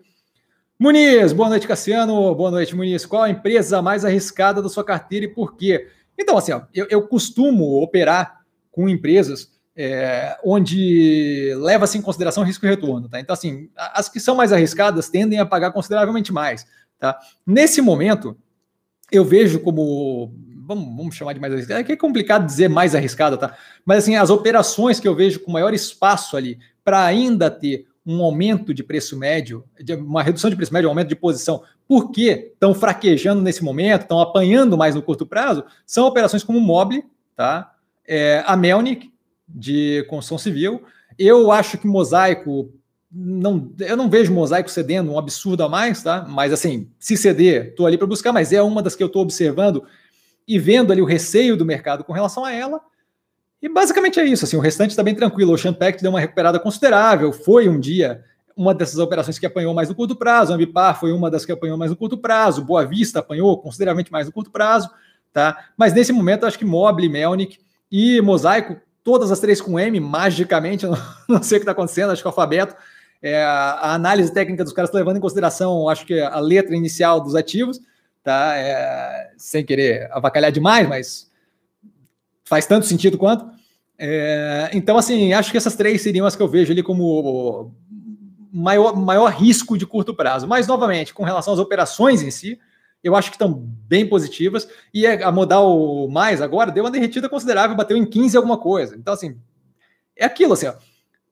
Muniz, 0.79 1.33
boa 1.33 1.49
noite, 1.49 1.67
Cassiano. 1.67 2.35
Boa 2.35 2.51
noite, 2.51 2.75
Muniz. 2.75 3.07
Qual 3.07 3.23
a 3.23 3.31
empresa 3.31 3.81
mais 3.81 4.05
arriscada 4.05 4.63
da 4.63 4.69
sua 4.69 4.85
carteira 4.85 5.27
e 5.27 5.29
por 5.29 5.57
quê? 5.57 5.89
Então, 6.19 6.37
assim, 6.37 6.53
ó, 6.53 6.63
eu, 6.75 6.87
eu 6.91 7.07
costumo 7.07 7.83
operar 7.83 8.41
com 8.71 8.89
empresas 8.89 9.51
é, 9.77 10.37
onde 10.43 11.53
leva-se 11.57 11.99
em 11.99 12.03
consideração 12.03 12.43
risco 12.43 12.65
e 12.65 12.69
retorno. 12.69 13.09
Tá? 13.09 13.21
Então, 13.21 13.35
assim, 13.35 13.69
as 13.77 14.09
que 14.09 14.19
são 14.19 14.35
mais 14.35 14.53
arriscadas 14.53 15.11
tendem 15.11 15.39
a 15.39 15.47
pagar 15.47 15.73
consideravelmente 15.73 16.33
mais. 16.33 16.67
Tá? 16.99 17.19
Nesse 17.47 17.83
momento, 17.83 18.37
eu 19.13 19.25
vejo 19.25 19.61
como 19.61 20.35
vamos, 20.67 20.97
vamos 20.97 21.15
chamar 21.15 21.33
de 21.33 21.41
mais 21.41 21.53
arriscada, 21.53 21.81
é 21.81 21.93
é 21.93 21.97
complicado 21.97 22.45
dizer 22.45 22.69
mais 22.69 22.95
arriscada, 22.95 23.37
tá? 23.37 23.57
Mas 23.85 23.99
assim, 23.99 24.17
as 24.17 24.31
operações 24.31 24.99
que 24.99 25.07
eu 25.07 25.15
vejo 25.15 25.41
com 25.41 25.53
maior 25.53 25.73
espaço 25.73 26.37
ali 26.37 26.59
para 26.85 27.05
ainda 27.05 27.51
ter 27.51 27.87
um 28.05 28.23
aumento 28.23 28.73
de 28.73 28.83
preço 28.83 29.17
médio, 29.17 29.65
uma 30.01 30.23
redução 30.23 30.51
de 30.51 30.57
preço 30.57 30.73
médio, 30.73 30.89
um 30.89 30.91
aumento 30.91 31.09
de 31.09 31.17
posição, 31.17 31.63
porque 31.89 32.51
estão 32.53 32.75
fraquejando 32.75 33.43
nesse 33.43 33.65
momento, 33.65 34.03
estão 34.03 34.21
apanhando 34.21 34.77
mais 34.77 34.95
no 34.95 35.03
curto 35.03 35.27
prazo, 35.27 35.65
são 35.85 36.07
operações 36.07 36.45
como 36.45 36.59
o 36.59 36.63
Mobile, 36.63 37.05
tá? 37.35 37.73
É, 38.07 38.45
a 38.47 38.57
Melnick, 38.57 39.13
de 39.49 40.05
construção 40.09 40.39
civil. 40.39 40.83
Eu 41.19 41.51
acho 41.51 41.79
que 41.79 41.87
Mosaico 41.87 42.73
não, 43.11 43.73
eu 43.79 43.97
não 43.97 44.11
vejo 44.11 44.33
mosaico 44.33 44.71
cedendo 44.71 45.13
um 45.13 45.19
absurdo 45.19 45.63
a 45.63 45.69
mais, 45.69 46.03
tá? 46.03 46.27
Mas 46.29 46.53
assim, 46.53 46.91
se 46.99 47.17
ceder, 47.17 47.69
estou 47.69 47.87
ali 47.87 47.97
para 47.97 48.07
buscar, 48.07 48.33
mas 48.33 48.53
é 48.53 48.61
uma 48.61 48.83
das 48.83 48.95
que 48.95 49.03
eu 49.03 49.07
estou 49.07 49.23
observando 49.23 49.85
e 50.47 50.59
vendo 50.59 50.93
ali 50.93 51.03
o 51.03 51.07
receio 51.07 51.57
do 51.57 51.65
mercado 51.65 52.05
com 52.05 52.13
relação 52.13 52.45
a 52.45 52.53
ela. 52.53 52.81
E 53.61 53.69
basicamente 53.69 54.21
é 54.21 54.25
isso. 54.25 54.45
Assim, 54.45 54.57
o 54.57 54.61
restante 54.61 54.91
está 54.91 55.03
bem 55.03 55.15
tranquilo. 55.15 55.53
O 55.53 55.59
Champact 55.59 56.03
deu 56.03 56.11
uma 56.11 56.21
recuperada 56.21 56.59
considerável. 56.61 57.33
Foi 57.33 57.69
um 57.69 57.81
dia 57.81 58.25
uma 58.57 58.75
dessas 58.75 58.99
operações 58.99 59.39
que 59.39 59.47
apanhou 59.47 59.75
mais 59.75 59.89
no 59.89 59.95
curto 59.95 60.15
prazo. 60.15 60.53
A 60.53 60.55
Ambipar 60.55 60.99
foi 60.99 61.13
uma 61.13 61.31
das 61.31 61.45
que 61.45 61.53
apanhou 61.53 61.77
mais 61.77 61.91
no 61.91 61.97
curto 61.97 62.17
prazo. 62.17 62.65
Boa 62.65 62.87
Vista 62.87 63.19
apanhou 63.19 63.59
consideravelmente 63.59 64.11
mais 64.13 64.27
no 64.27 64.33
curto 64.33 64.51
prazo. 64.51 64.91
Tá? 65.33 65.67
Mas 65.77 65.93
nesse 65.93 66.13
momento, 66.13 66.47
acho 66.47 66.59
que 66.59 66.65
Mobile, 66.65 67.09
Melnick 67.09 67.59
e 67.91 68.21
Mosaico, 68.23 68.77
todas 69.05 69.31
as 69.31 69.41
três 69.41 69.61
com 69.61 69.79
M, 69.79 70.01
magicamente, 70.01 70.87
não, 70.89 70.97
não 71.29 71.43
sei 71.43 71.59
o 71.59 71.61
que 71.61 71.65
está 71.65 71.73
acontecendo, 71.73 72.11
acho 72.11 72.23
que 72.23 72.29
o 72.29 72.31
alfabeto. 72.31 72.75
É, 73.21 73.43
a 73.43 73.95
análise 73.95 74.33
técnica 74.33 74.63
dos 74.63 74.73
caras 74.73 74.91
tá 74.91 74.99
levando 74.99 75.17
em 75.17 75.21
consideração, 75.21 75.89
acho 75.89 76.07
que 76.07 76.21
a 76.21 76.39
letra 76.39 76.77
inicial 76.77 77.21
dos 77.21 77.35
ativos 77.35 77.81
tá? 78.27 78.57
É, 78.57 79.31
sem 79.39 79.65
querer 79.65 80.11
avacalhar 80.11 80.51
demais, 80.51 80.89
mas 80.89 81.31
faz 82.45 82.67
tanto 82.67 82.85
sentido 82.85 83.17
quanto. 83.17 83.49
É, 83.97 84.69
então, 84.73 84.99
assim, 84.99 85.33
acho 85.33 85.53
que 85.53 85.57
essas 85.57 85.77
três 85.77 86.03
seriam 86.03 86.27
as 86.27 86.35
que 86.35 86.43
eu 86.43 86.49
vejo 86.49 86.73
ali 86.73 86.83
como 86.83 87.73
maior, 88.53 88.97
maior 88.97 89.31
risco 89.31 89.79
de 89.79 89.87
curto 89.87 90.13
prazo. 90.13 90.45
Mas, 90.49 90.67
novamente, 90.67 91.15
com 91.15 91.23
relação 91.23 91.55
às 91.55 91.61
operações 91.61 92.21
em 92.21 92.33
si, 92.33 92.59
eu 93.01 93.15
acho 93.15 93.31
que 93.31 93.37
estão 93.37 93.53
bem 93.55 94.05
positivas. 94.05 94.69
E 94.93 95.07
a 95.07 95.31
modal 95.31 96.09
mais 96.09 96.43
agora 96.43 96.73
deu 96.73 96.83
uma 96.83 96.91
derretida 96.91 97.29
considerável, 97.29 97.77
bateu 97.77 97.97
em 97.97 98.05
15 98.05 98.37
alguma 98.37 98.59
coisa. 98.59 98.97
Então, 98.97 99.15
assim, 99.15 99.39
é 100.17 100.25
aquilo, 100.25 100.55
assim, 100.55 100.67
ó, 100.67 100.75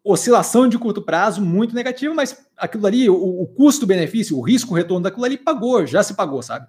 oscilação 0.04 0.68
de 0.68 0.78
curto 0.78 1.02
prazo 1.02 1.42
muito 1.42 1.74
negativa, 1.74 2.14
mas 2.14 2.46
aquilo 2.56 2.86
ali, 2.86 3.10
o, 3.10 3.42
o 3.42 3.48
custo-benefício, 3.48 4.38
o 4.38 4.42
risco-retorno 4.42 5.02
daquilo 5.02 5.24
ali 5.24 5.36
pagou, 5.36 5.84
já 5.84 6.04
se 6.04 6.14
pagou, 6.14 6.40
sabe? 6.40 6.68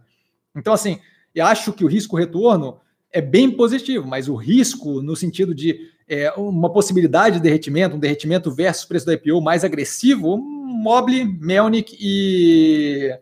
Então, 0.56 0.74
assim, 0.74 1.00
eu 1.34 1.46
acho 1.46 1.74
que 1.74 1.84
o 1.84 1.88
risco-retorno 1.88 2.80
é 3.12 3.22
bem 3.22 3.52
positivo, 3.52 4.08
mas 4.08 4.28
o 4.28 4.36
risco 4.36 5.02
no 5.02 5.16
sentido 5.16 5.54
de 5.54 5.90
é, 6.08 6.32
uma 6.34 6.72
possibilidade 6.72 7.38
de 7.38 7.44
derretimento, 7.44 7.96
um 7.96 8.00
derretimento 8.00 8.52
versus 8.52 8.86
preço 8.86 9.06
da 9.06 9.14
IPO 9.14 9.42
mais 9.42 9.64
agressivo, 9.64 10.38
Mobile, 10.38 11.26
Melnick 11.26 11.98
e, 12.00 13.18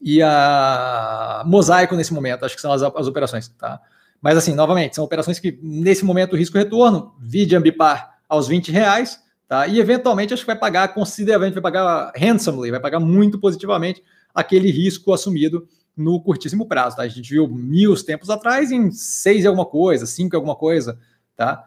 e 0.00 0.22
a 0.22 1.42
Mosaico 1.46 1.94
nesse 1.94 2.14
momento, 2.14 2.44
acho 2.44 2.54
que 2.54 2.60
são 2.60 2.72
as, 2.72 2.82
as 2.82 3.06
operações, 3.06 3.48
tá? 3.48 3.80
Mas 4.20 4.38
assim, 4.38 4.54
novamente, 4.54 4.96
são 4.96 5.04
operações 5.04 5.38
que 5.38 5.58
nesse 5.62 6.04
momento 6.04 6.36
risco-retorno, 6.36 7.14
vide 7.20 7.54
Ambipar 7.54 8.14
aos 8.28 8.48
20 8.48 8.72
reais, 8.72 9.20
tá? 9.46 9.66
E 9.66 9.78
eventualmente 9.78 10.32
acho 10.32 10.42
que 10.42 10.46
vai 10.46 10.58
pagar 10.58 10.94
consideravelmente, 10.94 11.54
vai 11.54 11.62
pagar 11.62 12.12
handsomely, 12.16 12.70
vai 12.70 12.80
pagar 12.80 13.00
muito 13.00 13.38
positivamente 13.38 14.02
aquele 14.34 14.70
risco 14.70 15.12
assumido 15.12 15.68
no 15.96 16.20
curtíssimo 16.20 16.66
prazo, 16.66 16.96
tá? 16.96 17.02
A 17.02 17.08
gente 17.08 17.30
viu 17.30 17.48
mil 17.48 17.94
tempos 18.04 18.30
atrás 18.30 18.70
em 18.70 18.90
seis 18.90 19.44
e 19.44 19.46
alguma 19.46 19.66
coisa, 19.66 20.06
cinco 20.06 20.34
e 20.34 20.36
alguma 20.36 20.56
coisa, 20.56 20.98
tá? 21.36 21.64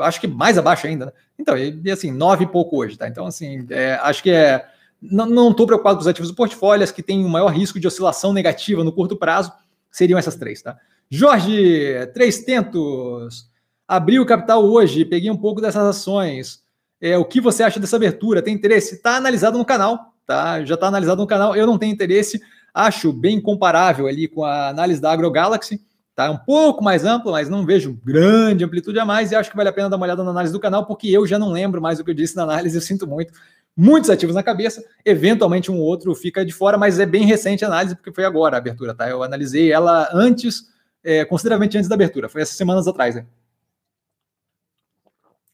Acho 0.00 0.20
que 0.20 0.26
mais 0.26 0.58
abaixo 0.58 0.86
ainda, 0.86 1.06
né? 1.06 1.12
Então, 1.38 1.56
e, 1.56 1.80
e 1.84 1.90
assim, 1.90 2.10
nove 2.10 2.44
e 2.44 2.48
pouco 2.48 2.76
hoje, 2.76 2.96
tá? 2.96 3.08
Então, 3.08 3.26
assim, 3.26 3.66
é, 3.70 3.94
acho 4.02 4.22
que 4.22 4.30
é. 4.30 4.66
Não 5.00 5.50
estou 5.50 5.66
preocupado 5.66 5.96
com 5.96 6.00
os 6.00 6.06
ativos 6.06 6.30
do 6.30 6.36
portfólio, 6.36 6.82
as 6.82 6.90
que 6.90 7.02
têm 7.02 7.24
o 7.24 7.28
maior 7.28 7.48
risco 7.48 7.78
de 7.78 7.86
oscilação 7.86 8.32
negativa 8.32 8.82
no 8.82 8.92
curto 8.92 9.16
prazo 9.16 9.52
seriam 9.90 10.18
essas 10.18 10.34
três, 10.34 10.62
tá? 10.62 10.78
Jorge, 11.10 12.06
três 12.14 12.42
tentos. 12.42 13.50
Abriu 13.86 14.22
o 14.22 14.26
capital 14.26 14.64
hoje, 14.64 15.04
peguei 15.04 15.30
um 15.30 15.36
pouco 15.36 15.60
dessas 15.60 15.84
ações. 15.84 16.62
É, 17.00 17.18
o 17.18 17.24
que 17.24 17.40
você 17.40 17.62
acha 17.62 17.78
dessa 17.78 17.96
abertura? 17.96 18.40
Tem 18.40 18.54
interesse? 18.54 18.94
Está 18.94 19.16
analisado 19.16 19.58
no 19.58 19.64
canal, 19.64 20.14
tá? 20.26 20.64
Já 20.64 20.74
está 20.74 20.86
analisado 20.86 21.20
no 21.20 21.26
canal. 21.26 21.54
Eu 21.54 21.66
não 21.66 21.78
tenho 21.78 21.92
interesse. 21.92 22.40
Acho 22.74 23.12
bem 23.12 23.40
comparável 23.40 24.08
ali 24.08 24.26
com 24.26 24.44
a 24.44 24.68
análise 24.68 25.00
da 25.00 25.12
AgroGalaxy. 25.12 25.80
Tá 26.14 26.30
um 26.30 26.36
pouco 26.36 26.82
mais 26.82 27.04
amplo, 27.04 27.32
mas 27.32 27.48
não 27.48 27.64
vejo 27.64 27.98
grande 28.04 28.64
amplitude 28.64 28.98
a 28.98 29.04
mais 29.04 29.32
e 29.32 29.36
acho 29.36 29.50
que 29.50 29.56
vale 29.56 29.68
a 29.68 29.72
pena 29.72 29.88
dar 29.88 29.96
uma 29.96 30.06
olhada 30.06 30.22
na 30.22 30.30
análise 30.30 30.52
do 30.52 30.60
canal, 30.60 30.86
porque 30.86 31.08
eu 31.08 31.26
já 31.26 31.38
não 31.38 31.50
lembro 31.50 31.80
mais 31.80 31.98
o 31.98 32.04
que 32.04 32.10
eu 32.10 32.14
disse 32.14 32.36
na 32.36 32.44
análise, 32.44 32.76
eu 32.78 32.82
sinto 32.82 33.06
muito. 33.06 33.32
Muitos 33.76 34.08
ativos 34.10 34.34
na 34.34 34.42
cabeça, 34.42 34.84
eventualmente 35.04 35.72
um 35.72 35.80
outro 35.80 36.14
fica 36.14 36.44
de 36.44 36.52
fora, 36.52 36.78
mas 36.78 37.00
é 37.00 37.06
bem 37.06 37.24
recente 37.24 37.64
a 37.64 37.68
análise, 37.68 37.96
porque 37.96 38.12
foi 38.12 38.24
agora 38.24 38.56
a 38.56 38.58
abertura, 38.58 38.94
tá? 38.94 39.08
Eu 39.08 39.24
analisei 39.24 39.72
ela 39.72 40.08
antes, 40.12 40.68
é, 41.02 41.24
consideravelmente 41.24 41.76
antes 41.76 41.88
da 41.88 41.96
abertura, 41.96 42.28
foi 42.28 42.42
essas 42.42 42.56
semanas 42.56 42.86
atrás, 42.86 43.16
né? 43.16 43.26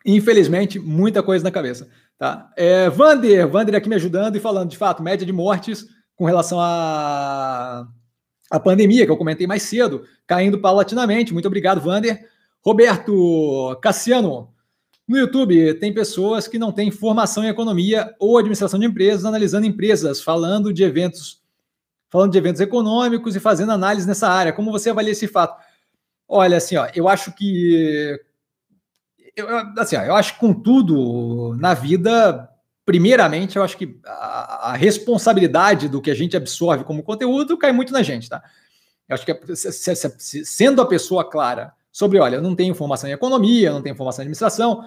Infelizmente, 0.05 0.79
muita 0.79 1.23
coisa 1.23 1.43
na 1.43 1.51
cabeça, 1.51 1.89
tá? 2.19 2.53
É, 2.55 2.91
Vander, 2.91 3.49
Vander 3.49 3.75
aqui 3.75 3.89
me 3.89 3.95
ajudando 3.95 4.37
e 4.37 4.41
falando, 4.41 4.69
de 4.69 4.77
fato, 4.77 5.03
média 5.03 5.25
de 5.25 5.33
mortes 5.33 5.87
com 6.21 6.27
relação 6.27 6.61
a 6.61 7.89
a 8.51 8.61
pandemia, 8.61 9.07
que 9.07 9.11
eu 9.11 9.17
comentei 9.17 9.47
mais 9.47 9.63
cedo, 9.63 10.05
caindo 10.27 10.61
paulatinamente. 10.61 11.33
Muito 11.33 11.47
obrigado, 11.47 11.81
Vander. 11.81 12.29
Roberto 12.63 13.79
Cassiano, 13.81 14.53
no 15.09 15.17
YouTube 15.17 15.73
tem 15.75 15.95
pessoas 15.95 16.47
que 16.47 16.59
não 16.59 16.73
têm 16.73 16.91
formação 16.91 17.43
em 17.43 17.49
economia 17.49 18.15
ou 18.19 18.37
administração 18.37 18.79
de 18.79 18.85
empresas, 18.85 19.25
analisando 19.25 19.67
empresas, 19.67 20.21
falando 20.21 20.75
de 20.75 20.83
eventos, 20.83 21.41
falando 22.11 22.33
de 22.33 22.39
eventos 22.39 22.61
econômicos 22.61 23.35
e 23.35 23.41
fazendo 23.41 23.73
análise 23.73 24.07
nessa 24.07 24.29
área. 24.29 24.53
Como 24.53 24.71
você 24.71 24.91
avalia 24.91 25.13
esse 25.13 25.27
fato? 25.27 25.59
Olha, 26.29 26.59
assim, 26.59 26.77
ó, 26.77 26.87
eu 26.95 27.09
acho 27.09 27.33
que 27.33 28.21
eu, 29.35 29.49
assim, 29.79 29.97
ó, 29.97 30.03
eu 30.03 30.15
acho 30.15 30.35
que 30.35 30.41
com 30.41 30.53
tudo 30.53 31.57
na 31.57 31.73
vida 31.73 32.47
primeiramente, 32.85 33.57
eu 33.57 33.63
acho 33.63 33.77
que 33.77 33.99
a, 34.05 34.71
a, 34.71 34.77
responsabilidade 34.77 35.89
do 35.89 36.01
que 36.01 36.11
a 36.11 36.15
gente 36.15 36.37
absorve 36.37 36.85
como 36.85 37.03
conteúdo 37.03 37.57
cai 37.57 37.73
muito 37.73 37.93
na 37.93 38.03
gente, 38.03 38.29
tá? 38.29 38.43
Eu 39.09 39.15
acho 39.15 39.27
que 39.27 39.57
se, 39.57 39.73
se, 39.73 39.95
se, 40.19 40.45
sendo 40.45 40.81
a 40.81 40.87
pessoa 40.87 41.29
clara 41.29 41.73
sobre, 41.93 42.19
olha, 42.19 42.37
eu 42.37 42.43
não 42.43 42.55
tenho 42.55 42.75
formação 42.75 43.09
em 43.09 43.13
economia, 43.13 43.73
não 43.73 43.83
tenho 43.83 43.97
formação 43.97 44.23
em 44.23 44.25
administração, 44.25 44.85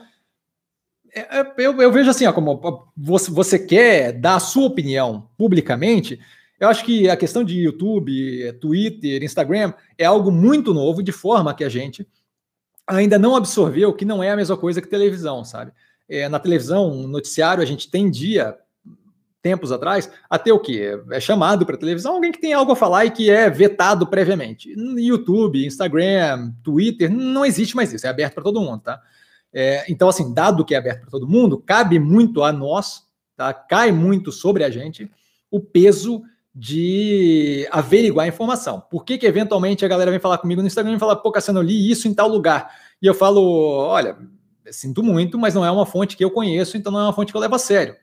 é, 1.13 1.39
é, 1.39 1.53
eu, 1.59 1.79
eu, 1.79 1.91
vejo 1.91 2.09
assim, 2.09 2.25
ó, 2.25 2.33
como 2.33 2.89
você, 2.97 3.29
você 3.29 3.59
quer 3.59 4.13
dar 4.13 4.35
a 4.35 4.39
sua 4.39 4.65
opinião 4.65 5.29
publicamente, 5.37 6.19
eu 6.59 6.67
acho 6.67 6.83
que 6.83 7.09
a 7.09 7.15
questão 7.15 7.43
de 7.43 7.59
YouTube, 7.59 8.53
Twitter, 8.53 9.21
Instagram 9.21 9.73
é 9.97 10.05
algo 10.05 10.31
muito 10.31 10.73
novo, 10.73 11.03
de 11.03 11.11
forma 11.11 11.53
que 11.53 11.63
a 11.63 11.69
gente 11.69 12.07
ainda 12.87 13.19
não 13.19 13.35
absorveu 13.35 13.93
que 13.93 14.05
não 14.05 14.23
é 14.23 14.31
a 14.31 14.35
mesma 14.35 14.57
coisa 14.57 14.81
que 14.81 14.87
televisão, 14.87 15.43
sabe? 15.43 15.71
É, 16.10 16.28
na 16.30 16.39
televisão, 16.39 16.91
um 16.91 17.08
noticiário, 17.08 17.64
a 17.64 17.66
gente 17.66 17.89
tendia, 17.89 18.58
tempos 19.41 19.72
atrás, 19.72 20.10
a 20.30 20.39
ter 20.39 20.51
o 20.51 20.60
quê? 20.60 20.99
É 21.12 21.20
chamado 21.20 21.66
para 21.66 21.78
televisão 21.78 22.16
alguém 22.16 22.32
que 22.32 22.39
tem 22.39 22.54
algo 22.54 22.72
a 22.72 22.76
falar 22.76 23.06
e 23.06 23.12
que 23.12 23.30
é 23.30 23.49
vetado 23.49 24.08
previamente. 24.08 24.74
YouTube, 24.97 25.66
Instagram, 25.66 26.54
Twitter, 26.64 27.12
não 27.12 27.45
existe 27.45 27.76
mais 27.76 27.91
isso, 27.91 28.08
é 28.08 28.10
aberto 28.10 28.36
para 28.36 28.43
todo 28.43 28.62
mundo, 28.62 28.82
tá? 28.82 29.01
É, 29.54 29.86
então, 29.88 30.10
assim, 30.10 30.34
dado 30.34 30.66
que 30.66 30.74
é 30.74 30.78
aberto 30.78 31.01
para 31.01 31.12
todo 31.12 31.28
mundo, 31.28 31.60
cabe 31.60 31.99
muito 31.99 32.41
a 32.41 32.51
nós, 32.51 33.04
tá? 33.36 33.54
Cai 33.54 33.91
muito 33.91 34.32
sobre 34.32 34.64
a 34.64 34.70
gente 34.70 35.12
o 35.51 35.60
peso 35.60 36.24
de 36.56 37.68
averiguar 37.72 38.26
a 38.26 38.30
informação. 38.30 38.80
Por 38.80 39.04
que, 39.04 39.18
que 39.18 39.26
eventualmente 39.26 39.84
a 39.84 39.88
galera 39.88 40.12
vem 40.12 40.20
falar 40.20 40.38
comigo 40.38 40.62
no 40.62 40.68
Instagram 40.68 40.95
e 40.95 40.99
fala, 40.99 41.16
pô, 41.16 41.32
Cassiano, 41.32 41.60
eu 41.60 41.64
li 41.64 41.89
isso 41.89 42.08
em 42.08 42.14
tal 42.14 42.28
lugar. 42.28 42.72
E 43.01 43.08
eu 43.08 43.14
falo, 43.14 43.41
olha, 43.41 44.18
sinto 44.72 45.03
muito, 45.03 45.38
mas 45.38 45.53
não 45.53 45.66
é 45.66 45.72
uma 45.72 45.86
fonte 45.86 46.16
que 46.16 46.24
eu 46.24 46.32
conheço, 46.32 46.78
então 46.78 46.91
não 46.91 46.99
é 46.99 47.03
uma 47.03 47.14
fonte 47.14 47.32
que 47.32 47.38
eu 47.38 47.41
levo 47.41 47.55
a 47.55 47.59
sério, 47.59 47.95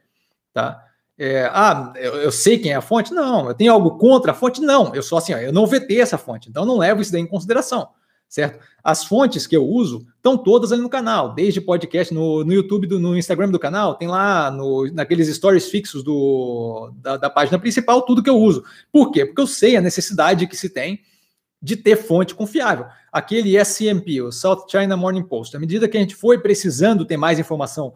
tá? 0.52 0.84
É, 1.22 1.50
ah, 1.52 1.92
eu, 1.96 2.14
eu, 2.14 2.32
sei 2.32 2.58
quem 2.58 2.72
é 2.72 2.76
a 2.76 2.80
fonte? 2.80 3.12
Não. 3.12 3.46
Eu 3.48 3.54
tenho 3.54 3.70
algo 3.70 3.98
contra 3.98 4.32
a 4.32 4.34
fonte? 4.34 4.58
Não. 4.58 4.94
Eu 4.94 5.02
sou 5.02 5.18
assim, 5.18 5.34
ó, 5.34 5.36
eu 5.36 5.52
não 5.52 5.66
vetei 5.66 6.00
essa 6.00 6.16
fonte, 6.16 6.48
então 6.48 6.64
não 6.64 6.78
levo 6.78 7.02
isso 7.02 7.12
daí 7.12 7.20
em 7.20 7.26
consideração, 7.26 7.88
certo? 8.26 8.58
As 8.82 9.04
fontes 9.04 9.46
que 9.46 9.54
eu 9.54 9.62
uso 9.62 10.06
estão 10.16 10.38
todas 10.38 10.72
ali 10.72 10.80
no 10.80 10.88
canal, 10.88 11.34
desde 11.34 11.60
podcast 11.60 12.14
no, 12.14 12.42
no 12.42 12.54
YouTube, 12.54 12.86
do, 12.86 12.98
no 12.98 13.18
Instagram 13.18 13.50
do 13.50 13.58
canal, 13.58 13.96
tem 13.96 14.08
lá 14.08 14.50
no, 14.50 14.90
naqueles 14.94 15.28
stories 15.36 15.68
fixos 15.68 16.02
do, 16.02 16.90
da, 17.02 17.18
da 17.18 17.28
página 17.28 17.58
principal, 17.58 18.00
tudo 18.00 18.22
que 18.22 18.30
eu 18.30 18.38
uso. 18.38 18.64
Por 18.90 19.10
quê? 19.10 19.26
Porque 19.26 19.42
eu 19.42 19.46
sei 19.46 19.76
a 19.76 19.82
necessidade 19.82 20.46
que 20.46 20.56
se 20.56 20.70
tem 20.70 21.00
de 21.62 21.76
ter 21.76 21.96
fonte 21.96 22.34
confiável. 22.34 22.86
Aquele 23.12 23.62
SMP, 23.62 24.20
o 24.22 24.32
South 24.32 24.66
China 24.68 24.96
Morning 24.96 25.22
Post, 25.22 25.56
à 25.56 25.60
medida 25.60 25.88
que 25.88 25.96
a 25.96 26.00
gente 26.00 26.14
foi 26.14 26.38
precisando 26.38 27.04
ter 27.04 27.16
mais 27.16 27.38
informação 27.38 27.92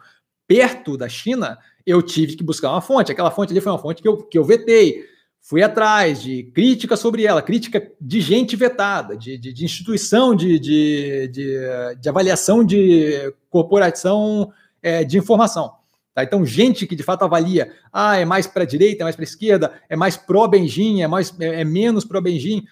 perto 0.47 0.97
da 0.97 1.09
China, 1.09 1.59
eu 1.87 2.03
tive 2.03 2.37
que 2.37 2.45
buscar 2.45 2.71
uma 2.71 2.81
fonte. 2.81 3.11
Aquela 3.11 3.31
fonte 3.31 3.53
ali 3.53 3.61
foi 3.61 3.73
uma 3.73 3.79
fonte 3.79 4.03
que 4.03 4.09
eu, 4.09 4.17
que 4.19 4.39
eu 4.39 4.45
vetei. 4.45 5.05
Fui 5.41 5.63
atrás 5.63 6.23
de 6.23 6.45
crítica 6.55 6.97
sobre 6.97 7.25
ela, 7.25 7.43
crítica 7.43 7.91
de 8.01 8.21
gente 8.21 8.57
vetada, 8.57 9.17
de, 9.17 9.37
de, 9.37 9.53
de 9.53 9.65
instituição 9.65 10.35
de, 10.35 10.59
de, 10.59 11.29
de, 11.29 11.59
de, 12.01 12.09
avaliação 12.09 12.65
de 12.65 13.33
corporação 13.51 14.51
é, 14.83 15.05
de 15.05 15.19
informação. 15.19 15.75
Tá? 16.15 16.23
Então, 16.23 16.47
gente 16.47 16.87
que 16.87 16.97
de 16.97 17.03
fato 17.03 17.25
avalia, 17.25 17.73
ah, 17.93 18.17
é 18.17 18.25
mais 18.25 18.47
para 18.47 18.63
a 18.63 18.67
direita, 18.67 19.03
é 19.03 19.05
mais 19.05 19.17
para 19.17 19.23
a 19.23 19.29
esquerda, 19.29 19.73
é 19.89 19.97
mais 19.97 20.17
pró-Benjin, 20.17 21.03
é, 21.03 21.07
mais, 21.07 21.35
é, 21.39 21.61
é 21.61 21.65
menos 21.65 22.07
pró-Benjin 22.07 22.65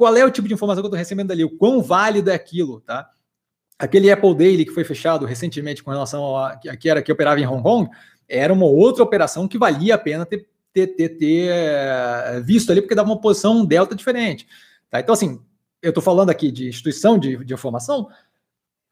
qual 0.00 0.16
é 0.16 0.24
o 0.24 0.30
tipo 0.30 0.48
de 0.48 0.54
informação 0.54 0.82
que 0.82 0.86
eu 0.86 0.88
estou 0.88 0.98
recebendo 0.98 1.30
ali, 1.30 1.44
o 1.44 1.58
quão 1.58 1.82
válido 1.82 2.30
é 2.30 2.34
aquilo, 2.34 2.80
tá? 2.80 3.10
Aquele 3.78 4.10
Apple 4.10 4.34
Daily 4.34 4.64
que 4.64 4.72
foi 4.72 4.82
fechado 4.82 5.26
recentemente 5.26 5.84
com 5.84 5.90
relação 5.90 6.38
a 6.38 6.56
que 6.56 6.88
era 6.88 7.02
que 7.02 7.12
operava 7.12 7.38
em 7.38 7.46
Hong 7.46 7.62
Kong, 7.62 7.90
era 8.26 8.50
uma 8.50 8.64
outra 8.64 9.04
operação 9.04 9.46
que 9.46 9.58
valia 9.58 9.96
a 9.96 9.98
pena 9.98 10.24
ter, 10.24 10.48
ter, 10.72 10.86
ter, 10.86 11.08
ter 11.10 11.50
eh, 11.50 12.40
visto 12.42 12.72
ali, 12.72 12.80
porque 12.80 12.94
dava 12.94 13.10
uma 13.10 13.20
posição 13.20 13.62
delta 13.62 13.94
diferente. 13.94 14.48
Tá? 14.88 15.00
Então, 15.00 15.12
assim, 15.12 15.38
eu 15.82 15.90
estou 15.90 16.02
falando 16.02 16.30
aqui 16.30 16.50
de 16.50 16.68
instituição 16.68 17.18
de, 17.18 17.44
de 17.44 17.52
informação, 17.52 18.08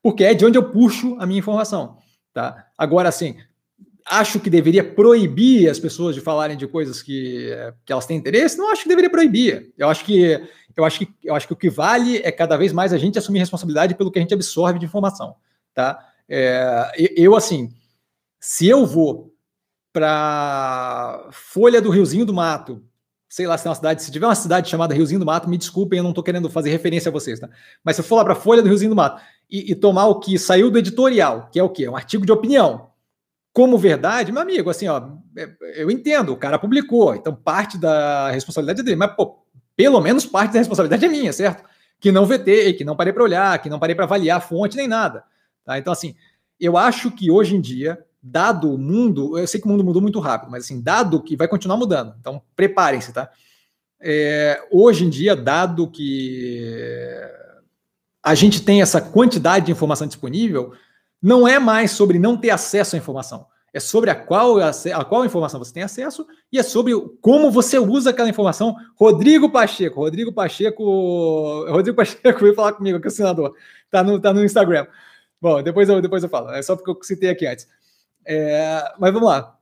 porque 0.03 0.25
é 0.25 0.35
de 0.35 0.45
onde 0.45 0.59
eu 0.59 0.71
puxo 0.71 1.17
a 1.19 1.25
minha 1.25 1.39
informação. 1.39 1.97
Tá? 2.35 2.67
Agora, 2.77 3.09
assim, 3.09 3.39
acho 4.11 4.41
que 4.41 4.51
deveria 4.51 4.83
proibir 4.83 5.69
as 5.69 5.79
pessoas 5.79 6.15
de 6.15 6.21
falarem 6.21 6.57
de 6.57 6.67
coisas 6.67 7.03
que, 7.03 7.51
que 7.85 7.93
elas 7.93 8.07
têm 8.07 8.17
interesse? 8.17 8.59
Não 8.59 8.71
acho 8.71 8.83
que 8.83 8.89
deveria 8.89 9.11
proibir. 9.11 9.73
Eu 9.77 9.89
acho 9.89 10.05
que 10.05 10.41
eu 10.77 10.85
acho 10.85 10.99
que 11.01 11.09
eu 11.25 11.35
acho 11.35 11.47
que 11.47 11.53
o 11.53 11.57
que 11.57 11.69
vale 11.69 12.19
é 12.19 12.31
cada 12.31 12.57
vez 12.57 12.73
mais 12.73 12.93
a 12.93 12.99
gente 12.99 13.19
assumir 13.19 13.41
responsabilidade 13.41 13.95
pelo 13.95 14.11
que 14.11 14.19
a 14.19 14.23
gente 14.23 14.35
absorve 14.35 14.79
de 14.79 14.87
informação, 14.87 15.35
tá? 15.75 15.99
É, 16.29 16.93
eu 17.17 17.35
assim, 17.35 17.73
se 18.39 18.69
eu 18.69 18.87
vou 18.87 19.35
para 19.93 21.29
Folha 21.33 21.81
do 21.81 21.91
Riozinho 21.91 22.25
do 22.25 22.35
Mato, 22.35 22.85
sei 23.29 23.47
lá 23.47 23.59
se 23.59 23.67
é 23.67 23.71
uma 23.71 23.75
cidade, 23.75 24.03
se 24.03 24.13
tiver 24.13 24.27
uma 24.27 24.35
cidade 24.35 24.71
chamada 24.71 24.95
Riozinho 24.95 25.21
do 25.21 25.27
Mato, 25.27 25.49
me 25.49 25.59
desculpem, 25.59 25.99
eu 25.99 26.03
não 26.03 26.11
estou 26.11 26.23
querendo 26.23 26.49
fazer 26.49 26.71
referência 26.71 27.09
a 27.09 27.13
vocês, 27.13 27.41
tá? 27.41 27.49
Mas 27.83 27.97
se 27.97 28.03
eu 28.03 28.05
for 28.05 28.17
lá 28.17 28.25
para 28.25 28.35
Folha 28.35 28.63
do 28.63 28.69
Riozinho 28.69 28.91
do 28.91 28.97
Mato 28.97 29.21
e, 29.51 29.73
e 29.73 29.75
tomar 29.75 30.07
o 30.07 30.21
que 30.21 30.39
saiu 30.39 30.71
do 30.71 30.79
editorial, 30.79 31.49
que 31.51 31.59
é 31.59 31.63
o 31.63 31.69
quê? 31.69 31.89
Um 31.89 31.97
artigo 31.97 32.25
de 32.25 32.33
opinião, 32.33 32.91
como 33.59 33.77
verdade, 33.77 34.31
meu 34.31 34.41
amigo, 34.41 34.71
assim, 34.71 34.87
ó, 34.87 35.15
é, 35.37 35.51
eu 35.75 35.91
entendo, 35.91 36.33
o 36.33 36.37
cara 36.37 36.61
publicou, 36.61 37.17
então 37.17 37.35
parte 37.35 37.77
da 37.77 38.31
responsabilidade 38.31 38.83
é 38.83 38.85
dele, 38.85 38.95
mas, 38.95 39.13
pô, 39.17 39.45
pelo 39.75 40.01
menos 40.01 40.25
parte 40.25 40.53
da 40.53 40.61
responsabilidade 40.61 41.05
é 41.05 41.09
minha, 41.09 41.33
certo? 41.33 41.65
Que 41.99 42.13
não 42.13 42.25
vetei, 42.25 42.73
que 42.73 42.85
não 42.85 42.95
parei 42.95 43.13
para 43.13 43.25
olhar, 43.25 43.61
que 43.61 43.69
não 43.69 43.81
parei 43.81 43.97
para 43.97 44.05
avaliar 44.05 44.39
a 44.39 44.41
fonte 44.41 44.77
nem 44.77 44.87
nada. 44.87 45.25
Tá? 45.65 45.77
Então, 45.77 45.93
assim, 45.93 46.15
eu 46.61 46.77
acho 46.77 47.11
que 47.11 47.33
hoje 47.33 47.57
em 47.57 47.61
dia, 47.61 47.99
dado 48.23 48.73
o 48.73 48.79
mundo, 48.79 49.37
eu 49.37 49.45
sei 49.45 49.61
que 49.61 49.67
o 49.67 49.71
mundo 49.71 49.83
mudou 49.83 50.01
muito 50.01 50.21
rápido, 50.21 50.53
mas 50.53 50.63
assim, 50.63 50.81
dado 50.81 51.21
que 51.21 51.35
vai 51.35 51.49
continuar 51.49 51.79
mudando, 51.79 52.15
então 52.21 52.41
preparem-se, 52.55 53.13
tá? 53.13 53.29
É, 54.01 54.63
hoje 54.71 55.05
em 55.05 55.11
dia, 55.11 55.35
dado 55.35 55.91
que 55.91 56.63
a 58.23 58.37
gente 58.37 58.63
tem 58.63 58.83
essa 58.83 59.01
quantidade 59.01 59.67
de 59.67 59.73
informação 59.73 60.07
disponível, 60.07 60.75
não 61.23 61.47
é 61.47 61.59
mais 61.59 61.91
sobre 61.91 62.19
não 62.19 62.37
ter 62.37 62.51
acesso 62.51 62.97
à 62.97 62.99
informação. 62.99 63.47
É 63.73 63.81
sobre 63.81 64.09
a 64.11 64.15
qual, 64.15 64.57
a 64.59 65.05
qual 65.05 65.25
informação 65.27 65.59
você 65.59 65.73
tem 65.73 65.83
acesso 65.83 66.27
e 66.51 66.59
é 66.59 66.63
sobre 66.63 66.95
como 67.21 67.51
você 67.51 67.79
usa 67.79 68.11
aquela 68.11 68.29
informação. 68.29 68.75
Rodrigo 68.97 69.51
Pacheco, 69.51 70.01
Rodrigo 70.01 70.33
Pacheco, 70.33 70.83
Rodrigo 71.69 71.97
Pacheco 71.97 72.41
veio 72.41 72.55
falar 72.55 72.73
comigo, 72.73 72.99
que 72.99 73.07
é 73.07 73.11
o 73.11 73.13
senador, 73.13 73.55
tá 73.91 74.03
no, 74.03 74.19
tá 74.19 74.33
no 74.33 74.43
Instagram. 74.43 74.87
Bom, 75.41 75.63
depois 75.63 75.89
eu, 75.89 76.01
depois 76.01 76.23
eu 76.23 76.29
falo, 76.29 76.51
é 76.51 76.63
só 76.63 76.75
porque 76.75 76.91
eu 76.91 76.99
citei 77.03 77.31
aqui 77.31 77.47
antes. 77.47 77.69
É, 78.27 78.95
mas 78.99 79.13
vamos 79.13 79.29
lá. 79.29 79.59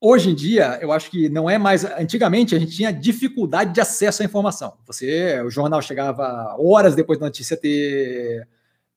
Hoje 0.00 0.30
em 0.30 0.34
dia, 0.34 0.78
eu 0.82 0.92
acho 0.92 1.10
que 1.10 1.30
não 1.30 1.48
é 1.48 1.56
mais. 1.56 1.82
Antigamente, 1.84 2.54
a 2.54 2.58
gente 2.58 2.76
tinha 2.76 2.92
dificuldade 2.92 3.72
de 3.72 3.80
acesso 3.80 4.22
à 4.22 4.24
informação. 4.24 4.74
Você, 4.86 5.40
o 5.40 5.50
jornal 5.50 5.80
chegava 5.80 6.54
horas 6.58 6.94
depois 6.94 7.18
da 7.18 7.24
notícia 7.24 7.56
ter, 7.56 8.46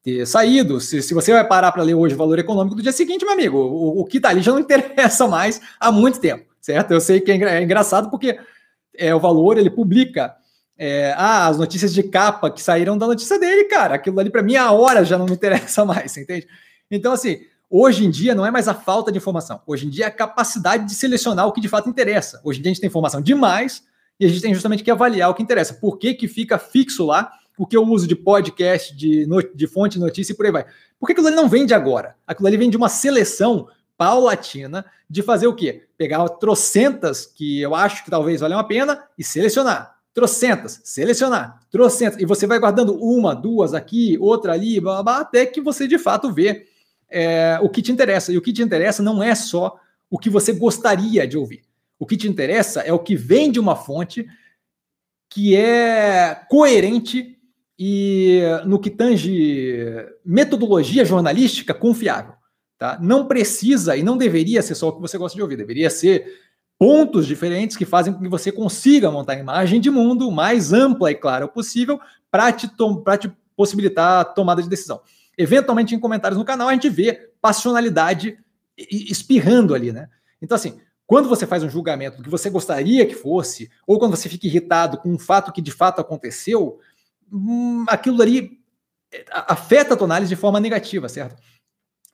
ter 0.08 0.26
saído. 0.26 0.80
Se, 0.80 1.02
se 1.02 1.14
você 1.14 1.34
vai 1.34 1.46
parar 1.46 1.72
para 1.74 1.84
ler 1.84 1.94
hoje 1.94 2.16
o 2.16 2.18
valor 2.18 2.40
econômico 2.40 2.76
do 2.78 2.82
dia 2.82 2.94
seguinte, 2.94 3.26
meu 3.26 3.34
amigo, 3.34 3.58
o, 3.58 4.00
o 4.00 4.06
que 4.06 4.18
está 4.18 4.30
ali 4.30 4.42
já 4.42 4.54
não 4.54 4.60
interessa 4.62 5.28
mais 5.28 5.60
há 5.78 5.92
muito 5.92 6.20
tempo, 6.20 6.46
certo? 6.62 6.92
Eu 6.92 7.02
sei 7.02 7.20
que 7.20 7.32
é, 7.32 7.44
é 7.44 7.62
engraçado 7.62 8.10
porque 8.10 8.40
é, 8.96 9.14
o 9.14 9.20
valor 9.20 9.58
ele 9.58 9.70
publica 9.70 10.34
é, 10.78 11.14
ah, 11.18 11.48
as 11.48 11.58
notícias 11.58 11.94
de 11.94 12.04
capa 12.04 12.50
que 12.50 12.62
saíram 12.62 12.98
da 12.98 13.06
notícia 13.06 13.38
dele, 13.38 13.66
cara. 13.66 13.96
Aquilo 13.96 14.18
ali 14.20 14.30
para 14.30 14.42
mim 14.42 14.56
a 14.56 14.72
hora 14.72 15.04
já 15.04 15.18
não 15.18 15.26
me 15.26 15.34
interessa 15.34 15.84
mais, 15.86 16.16
entende? 16.16 16.48
Então, 16.90 17.12
assim, 17.12 17.42
Hoje 17.70 18.06
em 18.06 18.10
dia 18.10 18.34
não 18.34 18.46
é 18.46 18.50
mais 18.50 18.70
a 18.70 18.74
falta 18.74 19.12
de 19.12 19.18
informação. 19.18 19.60
Hoje 19.68 19.88
em 19.88 19.90
dia 19.90 20.06
é 20.06 20.08
a 20.08 20.12
capacidade 20.12 20.86
de 20.86 20.96
selecionar 20.96 21.46
o 21.48 21.52
que 21.52 21.60
de 21.60 21.68
fato 21.68 21.90
interessa. 21.90 22.40
Hoje 22.42 22.60
em 22.60 22.62
dia 22.62 22.70
a 22.70 22.74
gente 22.74 22.80
tem 22.80 22.88
informação 22.88 23.22
demais 23.22 23.84
e 24.18 24.26
a 24.26 24.30
gente 24.30 24.42
tem 24.42 24.54
justamente 24.54 24.86
que 24.86 24.90
avaliar 24.90 25.30
o 25.30 25.34
que 25.34 25.44
interessa. 25.44 25.74
Por 25.74 25.98
que, 25.98 26.14
que 26.14 26.30
fica 26.30 26.58
fixo 26.58 27.06
lá? 27.06 27.30
Porque 27.58 27.76
eu 27.76 27.84
uso 27.84 28.08
de 28.08 28.16
podcast, 28.16 28.96
de, 28.96 29.28
de 29.56 29.68
fonte 29.68 29.94
de 29.94 30.00
notícia 30.00 30.32
e 30.32 30.36
por 30.36 30.46
aí 30.46 30.52
vai. 30.52 30.66
Por 31.00 31.08
que 31.08 31.14
aquilo 31.14 31.28
ali 31.28 31.36
não 31.36 31.50
vem 31.50 31.66
de 31.66 31.74
agora? 31.74 32.16
Aquilo 32.26 32.48
ali 32.48 32.56
vem 32.56 32.70
de 32.70 32.78
uma 32.78 32.88
seleção 32.88 33.68
paulatina 33.98 34.86
de 35.10 35.24
fazer 35.24 35.48
o 35.48 35.56
quê? 35.56 35.88
Pegar 35.98 36.28
trocentas 36.30 37.26
que 37.26 37.60
eu 37.60 37.74
acho 37.74 38.04
que 38.04 38.12
talvez 38.12 38.42
valham 38.42 38.60
a 38.60 38.64
pena 38.64 39.04
e 39.18 39.24
selecionar. 39.24 39.98
Trocentas, 40.14 40.82
selecionar, 40.84 41.60
trocentas. 41.70 42.22
E 42.22 42.26
você 42.26 42.46
vai 42.46 42.60
guardando 42.60 42.96
uma, 42.96 43.36
duas 43.36 43.74
aqui, 43.74 44.18
outra 44.20 44.54
ali, 44.54 44.80
blá, 44.80 44.94
blá, 44.96 45.04
blá, 45.04 45.22
até 45.22 45.46
que 45.46 45.60
você 45.60 45.88
de 45.88 45.98
fato 45.98 46.32
vê 46.32 46.68
é, 47.10 47.60
o 47.62 47.70
que 47.70 47.82
te 47.82 47.92
interessa. 47.92 48.32
E 48.32 48.38
o 48.38 48.42
que 48.42 48.54
te 48.54 48.62
interessa 48.62 49.02
não 49.02 49.22
é 49.22 49.34
só 49.34 49.80
o 50.10 50.18
que 50.18 50.30
você 50.30 50.54
gostaria 50.54 51.28
de 51.28 51.38
ouvir. 51.38 51.64
O 52.00 52.06
que 52.06 52.18
te 52.18 52.28
interessa 52.28 52.82
é 52.82 52.94
o 52.94 53.00
que 53.00 53.16
vem 53.16 53.52
de 53.52 53.60
uma 53.60 53.76
fonte 53.76 54.28
que 55.30 55.56
é 55.56 56.36
coerente 56.50 57.37
e 57.78 58.42
no 58.66 58.80
que 58.80 58.90
tange 58.90 59.86
metodologia 60.26 61.06
jornalística 61.06 61.74
confiável. 61.74 62.34
Tá? 62.78 62.98
Não 63.02 63.28
precisa 63.28 63.96
e 63.96 64.04
não 64.04 64.18
deveria 64.18 64.62
ser 64.62 64.76
só 64.76 64.90
o 64.90 64.94
que 64.94 65.02
você 65.02 65.18
gosta 65.18 65.36
de 65.36 65.42
ouvir, 65.42 65.58
deveria 65.58 65.90
ser 65.90 66.26
pontos 66.78 67.26
diferentes 67.26 67.76
que 67.76 67.86
fazem 67.86 68.14
com 68.14 68.22
que 68.22 68.30
você 68.30 68.52
consiga 68.52 69.10
montar 69.10 69.34
a 69.34 69.40
imagem 69.40 69.82
de 69.82 69.90
mundo 69.90 70.32
mais 70.32 70.72
ampla 70.74 71.12
e 71.12 71.16
clara 71.16 71.48
possível 71.48 72.00
para 72.30 72.52
te, 72.52 72.68
te 72.68 73.32
possibilitar 73.56 74.22
a 74.22 74.26
tomada 74.26 74.62
de 74.62 74.70
decisão. 74.70 75.02
Eventualmente, 75.36 75.96
em 75.96 76.00
comentários 76.00 76.38
no 76.38 76.46
canal, 76.46 76.68
a 76.68 76.74
gente 76.74 76.90
vê 76.90 77.32
passionalidade 77.42 78.38
espirrando 78.78 79.74
ali, 79.74 79.92
né? 79.92 80.08
Então, 80.40 80.56
assim, 80.56 80.80
quando 81.08 81.30
você 81.30 81.48
faz 81.48 81.64
um 81.64 81.70
julgamento 81.70 82.18
do 82.18 82.24
que 82.24 82.30
você 82.30 82.50
gostaria 82.50 83.06
que 83.06 83.16
fosse, 83.16 83.72
ou 83.88 83.98
quando 83.98 84.16
você 84.16 84.30
fica 84.30 84.46
irritado 84.46 84.98
com 84.98 85.10
um 85.10 85.18
fato 85.18 85.52
que 85.52 85.62
de 85.62 85.72
fato 85.72 86.00
aconteceu, 86.00 86.80
aquilo 87.88 88.22
ali 88.22 88.60
é, 89.14 89.26
afeta 89.30 89.94
a 89.94 89.98
tua 89.98 90.06
análise 90.06 90.30
de 90.30 90.36
forma 90.36 90.60
negativa, 90.60 91.08
certo? 91.10 91.42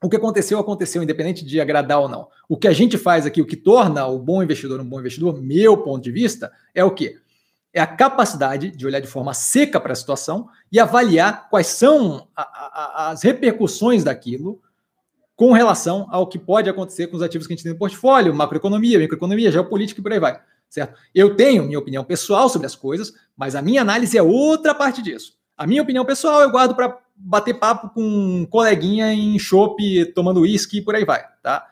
O 0.03 0.09
que 0.09 0.17
aconteceu, 0.17 0.59
aconteceu, 0.59 1.01
independente 1.01 1.45
de 1.45 1.61
agradar 1.61 1.99
ou 1.99 2.09
não. 2.09 2.27
O 2.49 2.57
que 2.57 2.67
a 2.67 2.73
gente 2.73 2.97
faz 2.97 3.25
aqui, 3.25 3.41
o 3.41 3.45
que 3.45 3.55
torna 3.55 4.05
o 4.05 4.19
bom 4.19 4.43
investidor 4.43 4.79
um 4.81 4.85
bom 4.85 4.99
investidor, 4.99 5.41
meu 5.41 5.77
ponto 5.77 6.03
de 6.03 6.11
vista, 6.11 6.51
é 6.75 6.83
o 6.83 6.91
quê? 6.91 7.17
é 7.73 7.81
a 7.81 7.87
capacidade 7.87 8.69
de 8.69 8.85
olhar 8.85 8.99
de 8.99 9.07
forma 9.07 9.33
seca 9.33 9.79
para 9.79 9.93
a 9.93 9.95
situação 9.95 10.47
e 10.71 10.79
avaliar 10.79 11.49
quais 11.49 11.67
são 11.67 12.27
a, 12.35 12.43
a, 12.43 13.09
as 13.09 13.23
repercussões 13.23 14.03
daquilo 14.03 14.61
com 15.35 15.51
relação 15.51 16.07
ao 16.11 16.27
que 16.27 16.37
pode 16.37 16.69
acontecer 16.69 17.07
com 17.07 17.17
os 17.17 17.23
ativos 17.23 17.47
que 17.47 17.53
a 17.53 17.55
gente 17.55 17.63
tem 17.63 17.73
no 17.73 17.79
portfólio, 17.79 18.33
macroeconomia, 18.33 18.99
microeconomia, 18.99 19.51
geopolítica 19.51 19.99
e 19.99 20.03
por 20.03 20.13
aí 20.13 20.19
vai, 20.19 20.39
certo? 20.73 20.99
Eu 21.13 21.35
tenho 21.35 21.63
minha 21.63 21.77
opinião 21.77 22.03
pessoal 22.03 22.49
sobre 22.49 22.65
as 22.65 22.73
coisas, 22.73 23.13
mas 23.37 23.55
a 23.55 23.61
minha 23.61 23.81
análise 23.81 24.17
é 24.17 24.23
outra 24.23 24.73
parte 24.73 25.03
disso. 25.03 25.33
A 25.55 25.67
minha 25.67 25.83
opinião 25.83 26.03
pessoal 26.03 26.41
eu 26.41 26.49
guardo 26.49 26.73
para 26.73 26.97
bater 27.15 27.53
papo 27.53 27.89
com 27.89 28.01
um 28.01 28.43
coleguinha 28.43 29.13
em 29.13 29.37
chopp, 29.37 29.77
tomando 30.15 30.41
uísque 30.41 30.79
e 30.79 30.81
por 30.81 30.95
aí 30.95 31.05
vai, 31.05 31.23
tá? 31.43 31.63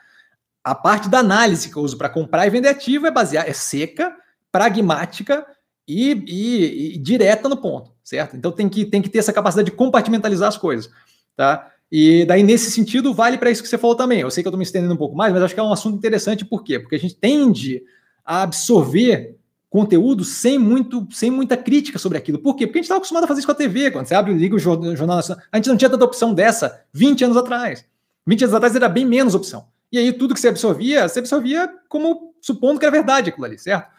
A 0.63 0.75
parte 0.75 1.09
da 1.09 1.17
análise 1.17 1.71
que 1.71 1.75
eu 1.75 1.81
uso 1.81 1.97
para 1.97 2.09
comprar 2.09 2.45
e 2.45 2.51
vender 2.51 2.67
ativo 2.67 3.07
é 3.07 3.11
baseada, 3.11 3.49
é 3.49 3.53
seca, 3.53 4.15
pragmática 4.51 5.47
e, 5.87 6.11
e, 6.27 6.95
e, 6.95 6.97
direta 6.99 7.49
no 7.49 7.57
ponto, 7.57 7.91
certo? 8.03 8.37
Então 8.37 8.51
tem 8.51 8.69
que, 8.69 8.85
tem 8.85 9.01
que 9.01 9.09
ter 9.09 9.17
essa 9.17 9.33
capacidade 9.33 9.71
de 9.71 9.75
compartimentalizar 9.75 10.47
as 10.47 10.57
coisas, 10.57 10.91
tá? 11.35 11.71
E 11.91 12.23
daí, 12.25 12.43
nesse 12.43 12.69
sentido, 12.69 13.15
vale 13.15 13.39
para 13.39 13.49
isso 13.49 13.63
que 13.63 13.67
você 13.67 13.79
falou 13.79 13.95
também. 13.95 14.19
Eu 14.19 14.29
sei 14.29 14.43
que 14.43 14.47
eu 14.47 14.51
estou 14.51 14.59
me 14.59 14.63
estendendo 14.63 14.93
um 14.93 14.97
pouco 14.97 15.15
mais, 15.15 15.33
mas 15.33 15.41
acho 15.41 15.55
que 15.55 15.59
é 15.59 15.63
um 15.63 15.73
assunto 15.73 15.97
interessante, 15.97 16.45
por 16.45 16.63
quê? 16.63 16.79
Porque 16.79 16.95
a 16.95 16.99
gente 16.99 17.15
tende 17.15 17.81
a 18.25 18.43
absorver 18.43 19.37
conteúdo 19.69 20.25
sem, 20.25 20.59
muito, 20.59 21.07
sem 21.11 21.31
muita 21.31 21.55
crítica 21.55 21.97
sobre 21.97 22.17
aquilo. 22.17 22.39
Por 22.39 22.55
quê? 22.55 22.67
Porque 22.67 22.79
a 22.79 22.81
gente 22.81 22.85
estava 22.85 22.97
acostumado 22.97 23.23
a 23.23 23.27
fazer 23.27 23.39
isso 23.39 23.47
com 23.47 23.53
a 23.53 23.55
TV, 23.55 23.89
quando 23.89 24.05
você 24.05 24.13
abre 24.13 24.33
liga 24.33 24.55
o 24.55 24.59
Jornal 24.59 25.15
Nacional. 25.15 25.43
A 25.51 25.57
gente 25.57 25.69
não 25.69 25.77
tinha 25.77 25.89
tanta 25.89 26.03
opção 26.03 26.33
dessa 26.33 26.83
20 26.93 27.23
anos 27.23 27.37
atrás. 27.37 27.85
20 28.27 28.43
anos 28.43 28.55
atrás 28.55 28.75
era 28.75 28.89
bem 28.89 29.05
menos 29.05 29.33
opção. 29.33 29.65
E 29.91 29.97
aí 29.97 30.11
tudo 30.11 30.33
que 30.33 30.41
você 30.41 30.49
absorvia, 30.49 31.07
você 31.07 31.19
absorvia 31.19 31.73
como 31.87 32.33
supondo 32.41 32.79
que 32.79 32.85
era 32.85 32.91
verdade 32.91 33.29
aquilo 33.29 33.45
ali, 33.45 33.57
certo? 33.57 33.89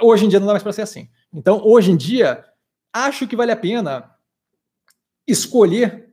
Hoje 0.00 0.24
em 0.24 0.28
dia 0.28 0.38
não 0.38 0.46
dá 0.46 0.54
mais 0.54 0.62
para 0.62 0.72
ser 0.72 0.82
assim. 0.82 1.08
Então, 1.32 1.60
hoje 1.64 1.90
em 1.90 1.96
dia, 1.96 2.44
acho 2.92 3.26
que 3.26 3.36
vale 3.36 3.52
a 3.52 3.56
pena 3.56 4.10
escolher 5.26 6.10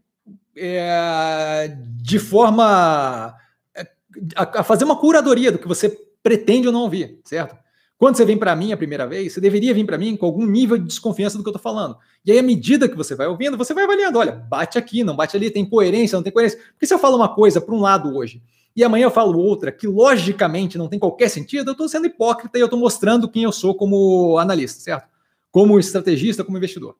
é, 0.56 1.76
de 2.02 2.20
forma 2.20 3.36
é, 3.76 3.88
a, 4.36 4.60
a, 4.60 4.64
fazer 4.64 4.84
uma 4.84 4.98
curadoria 4.98 5.52
do 5.52 5.60
que 5.60 5.68
você 5.68 5.98
pretende 6.24 6.68
ou 6.68 6.74
não 6.74 6.82
ouvir, 6.82 7.20
certo? 7.24 7.56
Quando 7.98 8.18
você 8.18 8.26
vem 8.26 8.38
para 8.38 8.56
mim 8.56 8.74
a 8.74 8.78
primeira 8.78 9.08
vez, 9.08 9.34
você 9.34 9.40
deveria 9.40 9.74
vir 9.74 9.86
para 9.86 9.98
mim 9.98 10.18
com 10.18 10.26
algum 10.26 10.46
nível 10.46 10.78
de 10.78 10.86
desconfiança 10.86 11.38
do 11.38 11.44
que 11.44 11.50
eu 11.50 11.56
estou 11.56 11.62
falando. 11.62 11.98
E 12.26 12.32
aí, 12.32 12.40
à 12.40 12.44
medida 12.44 12.90
que 12.90 12.98
você 12.98 13.16
vai 13.16 13.28
ouvindo, 13.28 13.56
você 13.58 13.74
vai 13.74 13.84
avaliando: 13.84 14.18
olha, 14.18 14.32
bate 14.32 14.78
aqui, 14.78 15.04
não 15.04 15.16
bate 15.16 15.38
ali, 15.38 15.52
tem 15.52 15.66
coerência, 15.66 16.16
não 16.16 16.24
tem 16.24 16.34
coerência. 16.34 16.60
Porque 16.72 16.86
se 16.86 16.94
eu 16.94 17.00
falo 17.00 17.16
uma 17.16 17.34
coisa 17.34 17.62
para 17.62 17.74
um 17.74 17.80
lado 17.80 18.16
hoje 18.16 18.42
e 18.76 18.84
amanhã 18.84 19.06
eu 19.06 19.12
falo 19.12 19.38
outra 19.38 19.72
que 19.72 19.88
logicamente 19.88 20.78
não 20.78 20.90
tem 20.90 20.98
qualquer 20.98 21.30
sentido, 21.30 21.70
eu 21.70 21.74
estou 21.74 21.88
sendo 21.88 22.08
hipócrita 22.08 22.58
e 22.58 22.62
eu 22.62 22.66
estou 22.66 22.80
mostrando 22.80 23.30
quem 23.30 23.44
eu 23.44 23.52
sou 23.52 23.76
como 23.76 24.38
analista, 24.38 24.82
certo? 24.82 25.08
Como 25.52 25.80
estrategista, 25.80 26.44
como 26.44 26.58
investidor, 26.58 26.98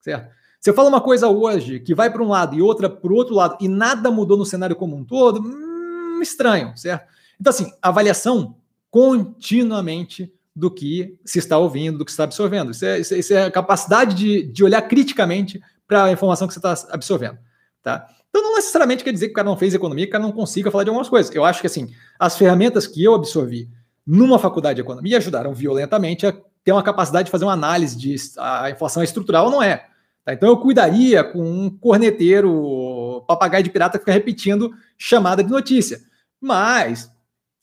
certo? 0.00 0.30
Se 0.60 0.70
eu 0.70 0.74
falo 0.74 0.88
uma 0.88 1.00
coisa 1.00 1.28
hoje 1.28 1.80
que 1.80 1.94
vai 1.94 2.10
para 2.10 2.22
um 2.22 2.28
lado 2.28 2.56
e 2.56 2.62
outra 2.62 2.88
para 2.88 3.12
o 3.12 3.14
outro 3.14 3.34
lado 3.34 3.58
e 3.60 3.68
nada 3.68 4.10
mudou 4.10 4.36
no 4.36 4.46
cenário 4.46 4.74
como 4.74 4.96
um 4.96 5.04
todo, 5.04 5.40
hum, 5.40 6.20
estranho, 6.22 6.76
certo? 6.76 7.06
Então, 7.38 7.50
assim, 7.50 7.70
avaliação 7.82 8.56
continuamente 8.90 10.32
do 10.54 10.70
que 10.70 11.18
se 11.24 11.38
está 11.38 11.58
ouvindo, 11.58 11.98
do 11.98 12.04
que 12.04 12.10
se 12.10 12.14
está 12.14 12.24
absorvendo. 12.24 12.70
Isso 12.70 12.84
é, 12.84 12.98
isso 12.98 13.34
é 13.34 13.44
a 13.44 13.50
capacidade 13.50 14.14
de, 14.14 14.42
de 14.44 14.64
olhar 14.64 14.80
criticamente 14.82 15.60
para 15.86 16.04
a 16.04 16.12
informação 16.12 16.48
que 16.48 16.54
você 16.54 16.58
está 16.58 16.74
absorvendo, 16.92 17.38
tá? 17.82 18.08
Então, 18.28 18.42
não 18.42 18.56
necessariamente 18.56 19.02
quer 19.02 19.12
dizer 19.12 19.28
que 19.28 19.32
o 19.32 19.36
cara 19.36 19.48
não 19.48 19.56
fez 19.56 19.72
economia, 19.72 20.04
que 20.04 20.10
o 20.10 20.12
cara 20.12 20.24
não 20.24 20.32
consiga 20.32 20.70
falar 20.70 20.84
de 20.84 20.90
algumas 20.90 21.08
coisas. 21.08 21.34
Eu 21.34 21.44
acho 21.44 21.60
que, 21.60 21.66
assim, 21.66 21.94
as 22.18 22.36
ferramentas 22.36 22.86
que 22.86 23.02
eu 23.02 23.14
absorvi 23.14 23.70
numa 24.06 24.38
faculdade 24.38 24.76
de 24.76 24.82
economia 24.82 25.16
ajudaram 25.16 25.54
violentamente 25.54 26.26
a 26.26 26.36
ter 26.62 26.72
uma 26.72 26.82
capacidade 26.82 27.26
de 27.26 27.30
fazer 27.30 27.44
uma 27.44 27.54
análise 27.54 27.96
de 27.96 28.14
a 28.38 28.70
inflação 28.70 29.00
é 29.00 29.04
estrutural 29.04 29.46
ou 29.46 29.50
não 29.50 29.62
é. 29.62 29.86
Tá? 30.22 30.34
Então, 30.34 30.48
eu 30.48 30.58
cuidaria 30.58 31.24
com 31.24 31.40
um 31.40 31.70
corneteiro, 31.70 33.24
papagaio 33.26 33.64
de 33.64 33.70
pirata 33.70 33.98
que 33.98 34.04
fica 34.04 34.12
repetindo 34.12 34.70
chamada 34.98 35.42
de 35.42 35.50
notícia. 35.50 36.00
Mas, 36.38 37.10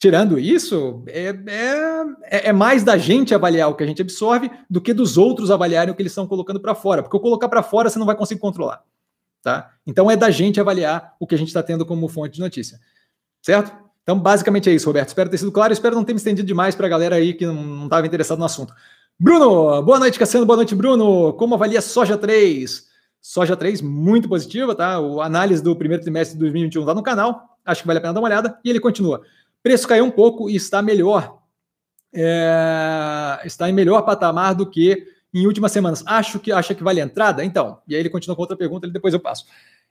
tirando 0.04 0.38
isso, 0.38 1.02
é, 1.08 1.34
é, 1.48 2.50
é, 2.50 2.52
mais 2.52 2.84
da 2.84 2.98
gente 2.98 3.34
avaliar 3.34 3.70
o 3.70 3.74
que 3.74 3.86
a 3.86 3.88
gente 3.88 4.02
absorve 4.02 4.52
do 4.70 4.82
que 4.82 4.94
dos 4.94 5.18
outros 5.18 5.50
avaliarem 5.50 5.94
o 5.94 5.96
que 5.96 6.02
eles 6.02 6.12
estão 6.12 6.28
colocando 6.28 6.60
para 6.60 6.76
fora. 6.76 7.02
Porque 7.02 7.16
eu 7.16 7.22
colocar 7.22 7.48
para 7.48 7.64
fora, 7.64 7.90
você 7.90 7.98
não 7.98 8.06
vai 8.06 8.14
conseguir 8.14 8.42
controlar. 8.42 8.84
tá? 9.42 9.72
Então 9.88 10.12
é 10.12 10.18
da 10.18 10.30
gente 10.30 10.60
avaliar 10.60 11.16
o 11.22 11.26
que 11.26 11.36
a 11.36 11.38
gente 11.38 11.48
está 11.48 11.64
tendo 11.64 11.86
como 11.86 12.10
fonte 12.10 12.34
de 12.34 12.42
notícia, 12.42 12.82
certo? 13.42 13.72
Então, 14.02 14.20
basicamente 14.20 14.70
é 14.70 14.74
isso, 14.74 14.88
Roberto. 14.88 15.08
Espero 15.08 15.30
ter 15.30 15.38
sido 15.38 15.54
claro. 15.54 15.72
Espero 15.72 15.96
não 15.96 16.04
ter 16.04 16.12
me 16.12 16.18
estendido 16.18 16.46
demais 16.46 16.76
para 16.76 16.86
a 16.86 16.90
galera 16.90 17.16
aí 17.16 17.34
que 17.34 17.46
não 17.46 17.86
estava 17.86 18.06
interessado 18.06 18.40
no 18.40 18.44
assunto. 18.44 18.74
Bruno, 19.18 19.82
boa 19.84 20.00
noite, 20.00 20.20
Cassiano. 20.20 20.46
Boa 20.46 20.58
noite, 20.58 20.76
Bruno. 20.76 21.32
Como 21.32 21.56
avalia 21.56 21.82
Soja 21.82 22.18
3? 22.18 22.88
Soja 23.22 23.56
3, 23.56 23.80
muito 23.80 24.28
positiva, 24.28 24.76
tá? 24.76 25.00
O 25.00 25.22
análise 25.22 25.64
do 25.64 25.74
primeiro 25.78 26.04
trimestre 26.04 26.36
de 26.36 26.42
2021 26.42 26.82
está 26.82 26.94
no 26.94 27.02
canal. 27.02 27.58
Acho 27.64 27.84
que 27.84 27.88
vale 27.88 28.00
a 28.00 28.02
pena 28.02 28.14
dar 28.14 28.20
uma 28.20 28.28
olhada. 28.28 28.60
E 28.66 28.70
ele 28.70 28.82
continua. 28.82 29.22
Preço 29.64 29.88
caiu 29.88 30.06
um 30.06 30.12
pouco 30.12 30.50
e 30.50 30.56
está 30.56 30.82
melhor. 30.82 31.40
É... 32.14 33.40
está 33.46 33.70
em 33.70 33.74
melhor 33.74 34.04
patamar 34.04 34.54
do 34.54 34.70
que 34.70 35.08
em 35.34 35.48
últimas 35.48 35.72
semanas. 35.72 36.04
Acho 36.06 36.40
que 36.40 36.52
acha 36.52 36.76
que 36.76 36.84
vale 36.84 37.02
a 37.02 37.06
entrada? 37.06 37.44
Então, 37.44 37.80
e 37.88 37.96
aí 37.96 38.02
ele 38.02 38.10
continua 38.10 38.36
com 38.36 38.42
outra 38.42 38.58
pergunta, 38.58 38.88
depois 38.88 39.14
eu 39.14 39.20
passo. 39.20 39.46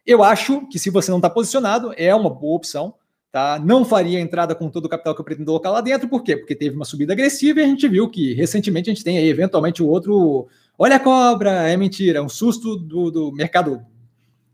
Eu 0.07 0.23
acho 0.23 0.69
que 0.69 0.79
se 0.79 0.91
você 0.91 1.11
não 1.11 1.19
está 1.19 1.31
posicionado, 1.31 1.93
é 1.97 2.15
uma 2.15 2.31
boa 2.31 2.57
opção. 2.57 2.95
Tá? 3.33 3.59
Não 3.59 3.83
faria 3.83 4.21
entrada 4.21 4.55
com 4.55 4.69
todo 4.69 4.85
o 4.85 4.89
capital 4.91 5.15
que 5.15 5.21
eu 5.23 5.25
pretendo 5.25 5.47
colocar 5.47 5.71
lá 5.71 5.81
dentro, 5.81 6.07
por 6.07 6.23
quê? 6.23 6.37
Porque 6.37 6.55
teve 6.55 6.77
uma 6.77 6.85
subida 6.85 7.15
agressiva 7.15 7.61
e 7.61 7.65
a 7.65 7.67
gente 7.67 7.89
viu 7.89 8.11
que 8.11 8.35
recentemente 8.35 8.91
a 8.91 8.93
gente 8.93 9.03
tem 9.03 9.17
aí 9.17 9.27
eventualmente 9.27 9.83
o 9.83 9.89
outro. 9.89 10.49
Olha 10.79 10.97
a 10.97 11.01
cobra, 11.01 11.67
é 11.67 11.75
mentira, 11.75 12.19
é 12.19 12.23
um 12.23 12.29
susto 12.29 12.77
do, 12.77 13.11
do 13.11 13.33
mercado 13.33 13.81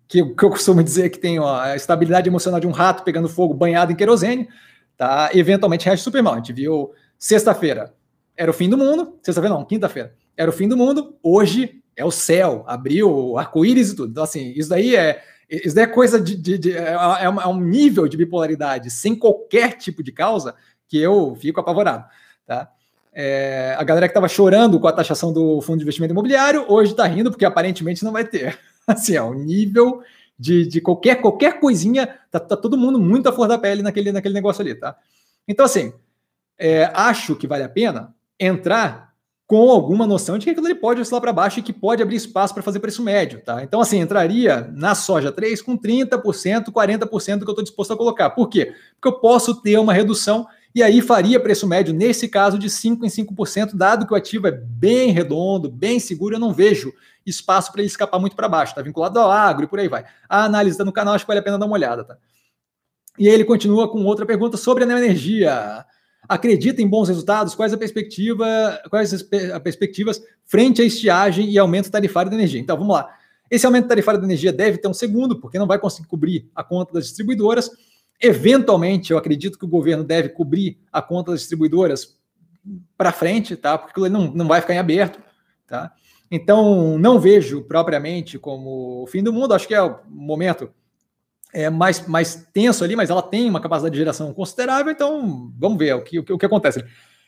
que, 0.07 0.25
que, 0.25 0.45
eu 0.45 0.51
costumo 0.51 0.81
dizer 0.83 1.11
que 1.11 1.19
tem 1.19 1.41
ó, 1.41 1.61
a 1.61 1.75
estabilidade 1.75 2.29
emocional 2.29 2.61
de 2.61 2.69
um 2.69 2.71
rato 2.71 3.03
pegando 3.03 3.29
fogo 3.29 3.53
banhado 3.53 3.91
em 3.91 3.97
querosene, 3.97 4.49
tá? 4.99 5.31
Eventualmente 5.33 5.87
reage 5.87 6.03
super 6.03 6.23
mal. 6.23 6.35
A 6.35 6.37
gente 6.37 6.53
viu 6.53 6.93
sexta-feira 7.19 7.95
era 8.37 8.51
o 8.51 8.55
fim 8.55 8.69
do 8.69 8.77
mundo, 8.77 9.19
sexta-feira 9.23 9.55
não, 9.55 9.65
quinta-feira 9.65 10.15
era 10.39 10.51
o 10.51 10.55
fim 10.55 10.69
do 10.69 10.77
mundo, 10.77 11.17
hoje 11.21 11.83
é 11.97 12.05
o 12.05 12.13
céu, 12.13 12.63
abriu 12.69 13.37
arco-íris 13.37 13.91
e 13.91 13.97
tudo. 13.97 14.13
Então, 14.13 14.23
assim, 14.23 14.53
isso 14.55 14.71
daí 14.71 14.95
é 14.95 15.21
isso 15.51 15.75
daí 15.75 15.85
é 15.85 15.89
coisa 15.89 16.21
de. 16.21 16.37
de, 16.37 16.59
de 16.59 16.73
é, 16.73 16.93
é, 16.93 17.25
é, 17.25 17.47
um 17.47 17.61
nível 17.61 18.07
de 18.07 18.17
bipolaridade 18.17 18.91
sem 18.91 19.17
qualquer 19.17 19.73
tipo 19.73 20.03
de 20.03 20.13
causa 20.13 20.55
que 20.87 20.97
eu 20.97 21.35
fico 21.35 21.59
apavorado. 21.59 22.05
Tá? 22.47 22.71
É, 23.13 23.75
a 23.77 23.83
galera 23.83 24.07
que 24.07 24.13
estava 24.13 24.29
chorando 24.29 24.79
com 24.79 24.87
a 24.87 24.93
taxação 24.93 25.33
do 25.33 25.61
fundo 25.61 25.79
de 25.79 25.83
investimento 25.83 26.13
imobiliário 26.13 26.65
hoje 26.69 26.93
está 26.93 27.05
rindo 27.05 27.31
porque 27.31 27.45
aparentemente 27.45 28.05
não 28.05 28.13
vai 28.13 28.25
ter. 28.25 28.59
Assim, 28.87 29.17
é 29.17 29.23
um 29.23 29.35
nível 29.35 30.03
de, 30.39 30.67
de 30.67 30.81
qualquer, 30.81 31.17
qualquer 31.21 31.59
coisinha, 31.59 32.07
tá, 32.31 32.39
tá, 32.39 32.57
todo 32.57 32.79
mundo 32.79 32.99
muito 32.99 33.29
à 33.29 33.33
flor 33.33 33.49
da 33.49 33.59
pele 33.59 33.83
naquele, 33.83 34.13
naquele 34.13 34.35
negócio 34.35 34.63
ali, 34.63 34.75
tá? 34.75 34.97
Então, 35.47 35.67
assim, 35.67 35.93
é, 36.59 36.91
acho 36.95 37.35
que 37.35 37.47
vale 37.47 37.65
a 37.65 37.69
pena 37.69 38.15
entrar 38.39 39.09
com 39.49 39.71
alguma 39.71 40.07
noção 40.07 40.37
de 40.37 40.45
que 40.45 40.51
aquilo 40.51 40.67
ali 40.67 40.75
pode 40.75 41.01
oscilar 41.01 41.23
para 41.23 41.33
baixo 41.33 41.59
e 41.59 41.63
que 41.63 41.73
pode 41.73 42.03
abrir 42.03 42.17
espaço 42.17 42.53
para 42.53 42.63
fazer 42.63 42.81
preço 42.81 43.03
médio, 43.03 43.41
tá? 43.43 43.63
Então, 43.63 43.81
assim, 43.81 43.99
entraria 43.99 44.71
na 44.75 44.95
soja 44.95 45.33
3 45.33 45.63
com 45.63 45.77
30%, 45.77 46.67
40% 46.67 47.39
do 47.39 47.45
que 47.45 47.51
eu 47.51 47.53
estou 47.53 47.65
disposto 47.65 47.95
a 47.95 47.97
colocar. 47.97 48.31
Por 48.31 48.49
quê? 48.49 48.75
Porque 49.01 49.09
eu 49.09 49.21
posso 49.21 49.55
ter 49.63 49.79
uma 49.79 49.95
redução 49.95 50.47
e 50.79 50.83
aí 50.83 51.01
faria 51.01 51.41
preço 51.41 51.67
médio, 51.67 51.93
nesse 51.93 52.29
caso, 52.29 52.59
de 52.59 52.69
5% 52.69 53.03
em 53.03 53.09
5%, 53.09 53.75
dado 53.75 54.07
que 54.07 54.13
o 54.13 54.17
ativo 54.17 54.47
é 54.47 54.51
bem 54.51 55.11
redondo, 55.11 55.71
bem 55.71 56.01
seguro, 56.01 56.37
eu 56.37 56.41
não 56.41 56.53
vejo 56.53 56.93
espaço 57.27 57.71
para 57.71 57.81
ele 57.81 57.89
escapar 57.89 58.19
muito 58.19 58.35
para 58.35 58.49
baixo, 58.49 58.75
tá 58.75 58.81
vinculado 58.81 59.19
ao 59.19 59.31
agro 59.31 59.65
e 59.65 59.69
por 59.69 59.79
aí 59.79 59.89
vai. 59.89 60.05
A 60.29 60.45
análise 60.45 60.75
está 60.75 60.85
no 60.85 60.93
canal, 60.93 61.15
acho 61.15 61.25
que 61.25 61.29
vale 61.29 61.41
a 61.41 61.43
pena 61.43 61.59
dar 61.59 61.67
uma 61.67 61.75
olhada, 61.75 62.05
tá? 62.05 62.17
E 63.19 63.29
ele 63.29 63.45
continua 63.45 63.91
com 63.91 64.05
outra 64.05 64.25
pergunta 64.25 64.57
sobre 64.57 64.85
a 64.85 64.87
neoenergia 64.87 65.85
acredita 66.29 66.83
em 66.83 66.87
bons 66.87 67.09
resultados? 67.09 67.55
Quais 67.55 67.73
a 67.73 67.79
perspectiva, 67.79 68.81
quais 68.91 69.15
as 69.15 69.23
perspectivas 69.23 70.23
frente 70.45 70.83
à 70.83 70.85
estiagem 70.85 71.51
e 71.51 71.59
aumento 71.59 71.91
tarifário 71.91 72.31
da 72.31 72.37
energia? 72.37 72.61
Então, 72.61 72.77
vamos 72.77 72.95
lá. 72.95 73.09
Esse 73.51 73.65
aumento 73.65 73.89
tarifário 73.89 74.21
da 74.21 74.27
energia 74.27 74.53
deve 74.53 74.77
ter 74.77 74.89
um 74.89 74.95
segundo, 74.95 75.41
porque 75.41 75.59
não 75.59 75.67
vai 75.67 75.79
conseguir 75.79 76.07
cobrir 76.07 76.51
a 76.55 76.63
conta 76.63 76.93
das 76.93 77.05
distribuidoras. 77.05 77.71
Eventualmente, 78.21 79.13
eu 79.13 79.19
acredito 79.19 79.59
que 79.59 79.65
o 79.65 79.69
governo 79.69 80.03
deve 80.03 80.31
cobrir 80.31 80.79
a 80.93 81.01
conta 81.01 81.31
das 81.31 81.41
distribuidoras 81.41 82.19
para 82.97 83.13
frente, 83.13 83.57
tá? 83.57 83.79
Porque 83.79 84.01
ele 84.01 84.09
não, 84.09 84.33
não 84.33 84.49
vai 84.49 84.61
ficar 84.61 84.75
em 84.75 84.79
aberto, 84.79 85.21
tá? 85.67 85.93
Então, 86.31 86.99
não 86.99 87.19
vejo 87.19 87.63
propriamente 87.63 88.39
como 88.39 89.03
o 89.03 89.07
fim 89.07 89.23
do 89.23 89.33
mundo. 89.33 89.55
Acho 89.55 89.67
que 89.67 89.75
é 89.75 89.83
o 89.83 90.01
momento 90.09 90.71
é 91.53 91.71
mais, 91.71 92.07
mais 92.07 92.47
tenso 92.53 92.85
ali, 92.85 92.95
mas 92.95 93.11
ela 93.11 93.23
tem 93.23 93.49
uma 93.49 93.61
capacidade 93.61 93.93
de 93.93 93.99
geração 93.99 94.33
considerável, 94.35 94.93
então 94.93 95.51
vamos 95.59 95.79
ver 95.79 95.95
o 95.95 96.03
que, 96.03 96.19
o 96.19 96.25
que, 96.25 96.33
o 96.33 96.39
que 96.39 96.47
acontece. 96.47 96.85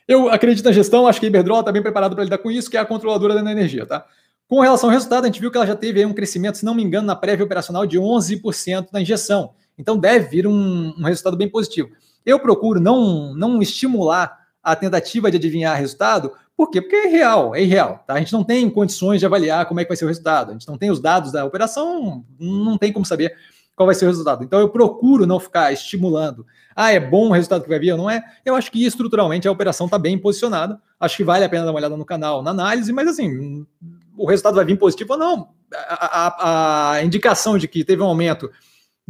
Eu 0.07 0.29
acredito 0.29 0.65
na 0.65 0.73
gestão, 0.73 1.07
acho 1.07 1.21
que 1.21 1.27
a 1.27 1.29
Iberdrola 1.29 1.61
está 1.61 1.73
bem 1.73 1.83
preparada 1.83 2.15
para 2.15 2.25
lidar 2.25 2.39
com 2.39 2.51
isso, 2.51 2.71
que 2.71 2.77
é 2.77 2.81
a 2.81 2.85
controladora 2.85 3.35
da 3.35 3.51
energia, 3.51 3.87
tá? 3.87 4.05
Com 4.49 4.61
relação 4.61 4.89
ao 4.89 4.93
resultado, 4.93 5.25
a 5.25 5.27
gente 5.27 5.41
viu 5.41 5.51
que 5.51 5.57
ela 5.57 5.67
já 5.67 5.77
teve 5.77 6.05
um 6.05 6.13
crescimento, 6.13 6.59
se 6.59 6.65
não 6.65 6.75
me 6.75 6.83
engano, 6.83 7.07
na 7.07 7.15
prévia 7.15 7.45
operacional 7.45 7.87
de 7.87 7.99
11% 7.99 8.89
na 8.93 9.01
injeção. 9.01 9.55
Então 9.79 9.97
deve 9.97 10.29
vir 10.29 10.47
um, 10.47 10.95
um, 10.99 11.05
resultado 11.05 11.37
bem 11.37 11.49
positivo. 11.49 11.91
Eu 12.25 12.39
procuro 12.39 12.81
não, 12.81 13.35
não 13.35 13.63
estimular 13.63 14.39
a 14.63 14.77
tentativa 14.77 15.31
de 15.31 15.39
adivinhar 15.39 15.79
resultado, 15.79 16.33
por 16.61 16.71
quê? 16.71 16.83
Porque 16.83 16.95
é 16.95 17.07
real, 17.07 17.55
é 17.55 17.63
irreal. 17.63 18.05
Tá? 18.07 18.13
A 18.15 18.19
gente 18.19 18.35
não 18.35 18.45
tem 18.45 18.69
condições 18.69 19.19
de 19.19 19.25
avaliar 19.25 19.65
como 19.65 19.81
é 19.81 19.85
que 19.85 19.89
vai 19.89 19.97
ser 19.97 20.05
o 20.05 20.09
resultado. 20.09 20.51
A 20.51 20.53
gente 20.53 20.69
não 20.69 20.77
tem 20.77 20.91
os 20.91 21.01
dados 21.01 21.33
da 21.33 21.43
operação, 21.43 22.23
não 22.39 22.77
tem 22.77 22.93
como 22.93 23.07
saber 23.07 23.35
qual 23.75 23.87
vai 23.87 23.95
ser 23.95 24.05
o 24.05 24.09
resultado. 24.09 24.45
Então 24.45 24.61
eu 24.61 24.69
procuro 24.69 25.27
não 25.27 25.41
ficar 25.41 25.73
estimulando. 25.73 26.45
Ah, 26.77 26.93
é 26.93 27.01
bom 27.01 27.29
o 27.29 27.33
resultado 27.33 27.63
que 27.63 27.69
vai 27.71 27.79
vir 27.79 27.93
ou 27.93 27.97
não 27.97 28.11
é? 28.11 28.23
Eu 28.45 28.55
acho 28.55 28.71
que 28.71 28.85
estruturalmente 28.85 29.49
a 29.49 29.51
operação 29.51 29.87
está 29.87 29.99
bem 29.99 30.19
posicionada. 30.19 30.79
Acho 31.01 31.17
que 31.17 31.25
vale 31.25 31.47
a 31.47 31.49
pena 31.49 31.65
dar 31.65 31.71
uma 31.71 31.79
olhada 31.79 31.97
no 31.97 32.05
canal, 32.05 32.43
na 32.43 32.51
análise, 32.51 32.93
mas 32.93 33.09
assim, 33.09 33.67
o 34.15 34.27
resultado 34.27 34.57
vai 34.57 34.67
vir 34.67 34.79
positivo 34.79 35.15
ou 35.15 35.19
não? 35.19 35.49
A, 35.73 36.27
a, 36.27 36.93
a 36.93 37.03
indicação 37.03 37.57
de 37.57 37.67
que 37.67 37.83
teve 37.85 38.03
um 38.03 38.07
aumento 38.07 38.51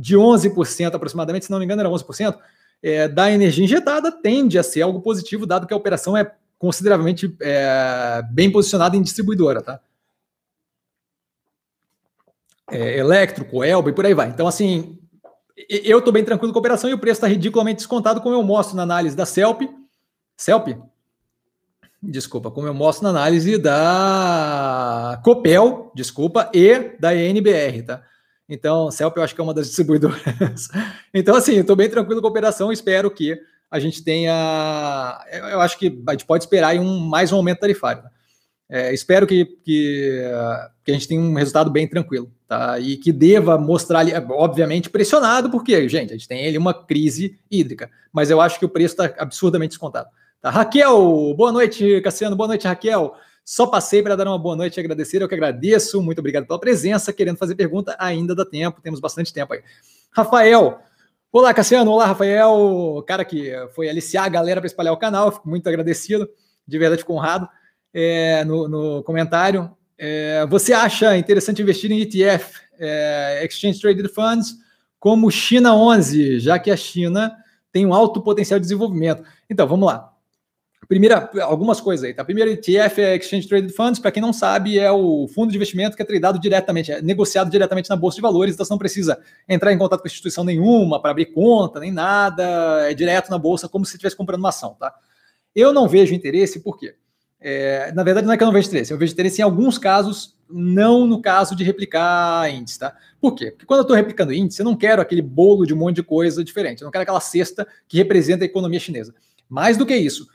de 0.01 0.17
11% 0.17 0.95
aproximadamente, 0.95 1.45
se 1.45 1.51
não 1.51 1.59
me 1.59 1.65
engano, 1.65 1.81
era 1.81 1.91
11%, 1.91 2.37
é, 2.83 3.09
da 3.09 3.31
energia 3.31 3.65
injetada 3.65 4.11
tende 4.11 4.59
a 4.59 4.63
ser 4.63 4.83
algo 4.83 5.01
positivo, 5.01 5.47
dado 5.47 5.67
que 5.67 5.75
a 5.75 5.77
operação 5.77 6.17
é 6.17 6.33
consideravelmente 6.59 7.35
é, 7.41 8.23
bem 8.31 8.51
posicionada 8.51 8.97
em 8.97 9.03
distribuidora, 9.03 9.63
tá? 9.63 9.81
é, 12.71 12.99
elétrico, 12.99 13.63
Elba 13.65 13.91
e 13.91 13.93
por 13.93 14.07
aí 14.07 14.15
vai. 14.15 14.29
Então, 14.29 14.47
assim, 14.47 14.99
eu 15.69 15.99
estou 15.99 16.13
bem 16.13 16.25
tranquilo 16.25 16.53
com 16.53 16.59
a 16.59 16.61
operação 16.61 16.89
e 16.89 16.95
o 16.95 16.99
preço 16.99 17.19
está 17.19 17.27
ridiculamente 17.27 17.79
descontado, 17.79 18.21
como 18.21 18.35
eu 18.35 18.43
mostro 18.43 18.77
na 18.77 18.83
análise 18.83 19.17
da 19.17 19.27
CELP. 19.27 19.63
CELP? 20.37 20.79
Desculpa, 22.03 22.51
como 22.51 22.67
eu 22.67 22.73
mostro 22.73 23.05
na 23.05 23.11
análise 23.11 23.59
da 23.59 25.21
Copel, 25.23 25.93
desculpa, 25.95 26.51
e 26.55 26.97
da 26.99 27.15
ENBR, 27.15 27.83
tá? 27.87 28.03
Então, 28.51 28.91
CELP 28.91 29.17
eu 29.17 29.23
acho 29.23 29.35
que 29.35 29.41
é 29.41 29.45
uma 29.45 29.55
das 29.55 29.69
distribuidoras. 29.71 30.69
então, 31.15 31.37
assim, 31.37 31.61
estou 31.61 31.77
bem 31.77 31.89
tranquilo 31.89 32.21
com 32.21 32.27
a 32.27 32.31
operação, 32.31 32.73
espero 32.73 33.11
que 33.11 33.41
a 33.71 33.79
gente 33.79 34.03
tenha. 34.03 35.25
Eu 35.51 35.61
acho 35.61 35.79
que 35.79 36.03
a 36.09 36.11
gente 36.13 36.27
pode 36.27 36.43
esperar 36.43 36.75
um, 36.77 36.99
mais 36.99 37.33
um 37.33 37.37
aumento 37.37 37.61
tarifário. 37.61 38.03
Tá? 38.03 38.11
É, 38.69 38.93
espero 38.93 39.27
que, 39.27 39.45
que, 39.45 40.23
que, 40.85 40.91
a 40.91 40.95
gente 40.95 41.09
tenha 41.09 41.21
um 41.21 41.35
resultado 41.35 41.71
bem 41.71 41.89
tranquilo, 41.89 42.31
tá? 42.47 42.79
E 42.79 42.97
que 42.97 43.13
deva 43.13 43.59
mostrar 43.59 44.05
obviamente, 44.31 44.91
pressionado, 44.91 45.51
porque, 45.51 45.89
gente, 45.89 46.11
a 46.11 46.17
gente 46.17 46.29
tem 46.29 46.47
ali 46.47 46.59
uma 46.59 46.73
crise 46.73 47.39
hídrica, 47.51 47.91
mas 48.13 48.31
eu 48.31 48.41
acho 48.41 48.59
que 48.59 48.65
o 48.65 48.69
preço 48.69 48.95
está 48.95 49.23
absurdamente 49.23 49.71
descontado. 49.71 50.09
Tá? 50.41 50.51
Raquel, 50.51 51.35
boa 51.37 51.51
noite, 51.51 52.01
Cassiano, 52.01 52.37
boa 52.37 52.47
noite, 52.47 52.67
Raquel. 52.67 53.15
Só 53.45 53.67
passei 53.67 54.03
para 54.03 54.17
dar 54.17 54.27
uma 54.27 54.39
boa 54.39 54.55
noite 54.55 54.77
e 54.77 54.81
agradecer, 54.81 55.23
eu 55.23 55.29
que 55.29 55.35
agradeço, 55.35 56.01
muito 56.01 56.19
obrigado 56.21 56.47
pela 56.47 56.59
presença. 56.59 57.13
Querendo 57.13 57.37
fazer 57.37 57.55
pergunta, 57.55 57.97
ainda 57.99 58.35
dá 58.35 58.45
tempo, 58.45 58.81
temos 58.81 59.01
bastante 59.01 59.33
tempo 59.33 59.53
aí. 59.53 59.63
Rafael, 60.13 60.79
olá, 61.33 61.53
Cassiano, 61.53 61.91
olá, 61.91 62.07
Rafael, 62.07 63.03
cara 63.07 63.25
que 63.25 63.53
foi 63.75 63.89
aliciar 63.89 64.25
a 64.25 64.29
galera 64.29 64.61
para 64.61 64.67
espalhar 64.67 64.93
o 64.93 64.99
canal, 64.99 65.33
fico 65.33 65.49
muito 65.49 65.69
agradecido, 65.69 66.29
de 66.67 66.79
verdade, 66.79 67.03
fico 67.03 67.15
honrado 67.15 67.49
é, 67.93 68.45
no, 68.45 68.69
no, 68.69 69.03
comentário. 69.03 69.71
É, 69.99 70.47
você 70.47 70.73
acha 70.73 71.17
interessante 71.17 71.61
investir 71.61 71.91
em 71.91 72.01
ETF, 72.01 72.61
é, 72.79 73.45
Exchange 73.45 73.81
Traded 73.81 74.09
Funds, 74.09 74.55
como 74.99 75.31
China 75.31 75.75
11, 75.75 76.41
já 76.41 76.59
que 76.59 76.71
a 76.71 76.77
China 76.77 77.35
tem 77.73 77.87
um 77.87 77.95
alto 77.95 78.21
potencial 78.21 78.59
de 78.59 78.65
desenvolvimento? 78.65 79.23
Então, 79.49 79.67
vamos 79.67 79.87
lá. 79.87 80.10
Primeira, 80.91 81.31
algumas 81.43 81.81
coisas 81.81 82.05
aí, 82.05 82.13
tá? 82.13 82.25
Primeiro, 82.25 82.51
ETF 82.51 83.01
é 83.01 83.15
Exchange 83.15 83.47
Traded 83.47 83.73
Funds, 83.73 84.01
para 84.01 84.11
quem 84.11 84.21
não 84.21 84.33
sabe, 84.33 84.77
é 84.77 84.91
o 84.91 85.29
fundo 85.29 85.53
de 85.53 85.57
investimento 85.57 85.97
que 85.97 86.03
é 86.03 86.05
tradado 86.05 86.37
diretamente, 86.37 86.91
é 86.91 87.01
negociado 87.01 87.49
diretamente 87.49 87.89
na 87.89 87.95
Bolsa 87.95 88.17
de 88.17 88.23
Valores, 88.23 88.55
então 88.55 88.67
você 88.67 88.73
não 88.73 88.79
precisa 88.79 89.17
entrar 89.49 89.73
em 89.73 89.79
contato 89.79 90.01
com 90.01 90.09
instituição 90.09 90.43
nenhuma 90.43 91.01
para 91.01 91.13
abrir 91.13 91.27
conta, 91.27 91.79
nem 91.79 91.93
nada, 91.93 92.91
é 92.91 92.93
direto 92.93 93.31
na 93.31 93.39
Bolsa, 93.39 93.69
como 93.69 93.87
se 93.87 93.93
estivesse 93.93 94.17
comprando 94.17 94.41
uma 94.41 94.49
ação, 94.49 94.75
tá? 94.81 94.93
Eu 95.55 95.73
não 95.73 95.87
vejo 95.87 96.13
interesse, 96.13 96.59
por 96.59 96.77
quê? 96.77 96.97
É, 97.41 97.93
na 97.93 98.03
verdade, 98.03 98.27
não 98.27 98.35
é 98.35 98.37
que 98.37 98.43
eu 98.43 98.47
não 98.47 98.53
vejo 98.53 98.67
interesse, 98.67 98.93
eu 98.93 98.99
vejo 98.99 99.13
interesse 99.13 99.41
em 99.41 99.45
alguns 99.45 99.79
casos, 99.79 100.37
não 100.51 101.07
no 101.07 101.23
caso 101.23 101.55
de 101.55 101.63
replicar 101.63 102.53
índice, 102.53 102.81
tá? 102.81 102.97
Por 103.21 103.37
quê? 103.37 103.53
Porque 103.53 103.65
quando 103.65 103.79
eu 103.79 103.83
estou 103.83 103.97
replicando 103.97 104.33
índice, 104.33 104.61
eu 104.61 104.65
não 104.65 104.75
quero 104.75 105.01
aquele 105.01 105.23
bolo 105.23 105.65
de 105.65 105.73
um 105.73 105.77
monte 105.77 105.95
de 105.95 106.03
coisa 106.03 106.43
diferente, 106.43 106.83
eu 106.83 106.87
não 106.87 106.91
quero 106.91 107.03
aquela 107.03 107.21
cesta 107.21 107.65
que 107.87 107.97
representa 107.97 108.43
a 108.43 108.47
economia 108.47 108.81
chinesa. 108.81 109.15
Mais 109.49 109.77
do 109.77 109.87
que 109.87 109.95
isso, 109.95 110.27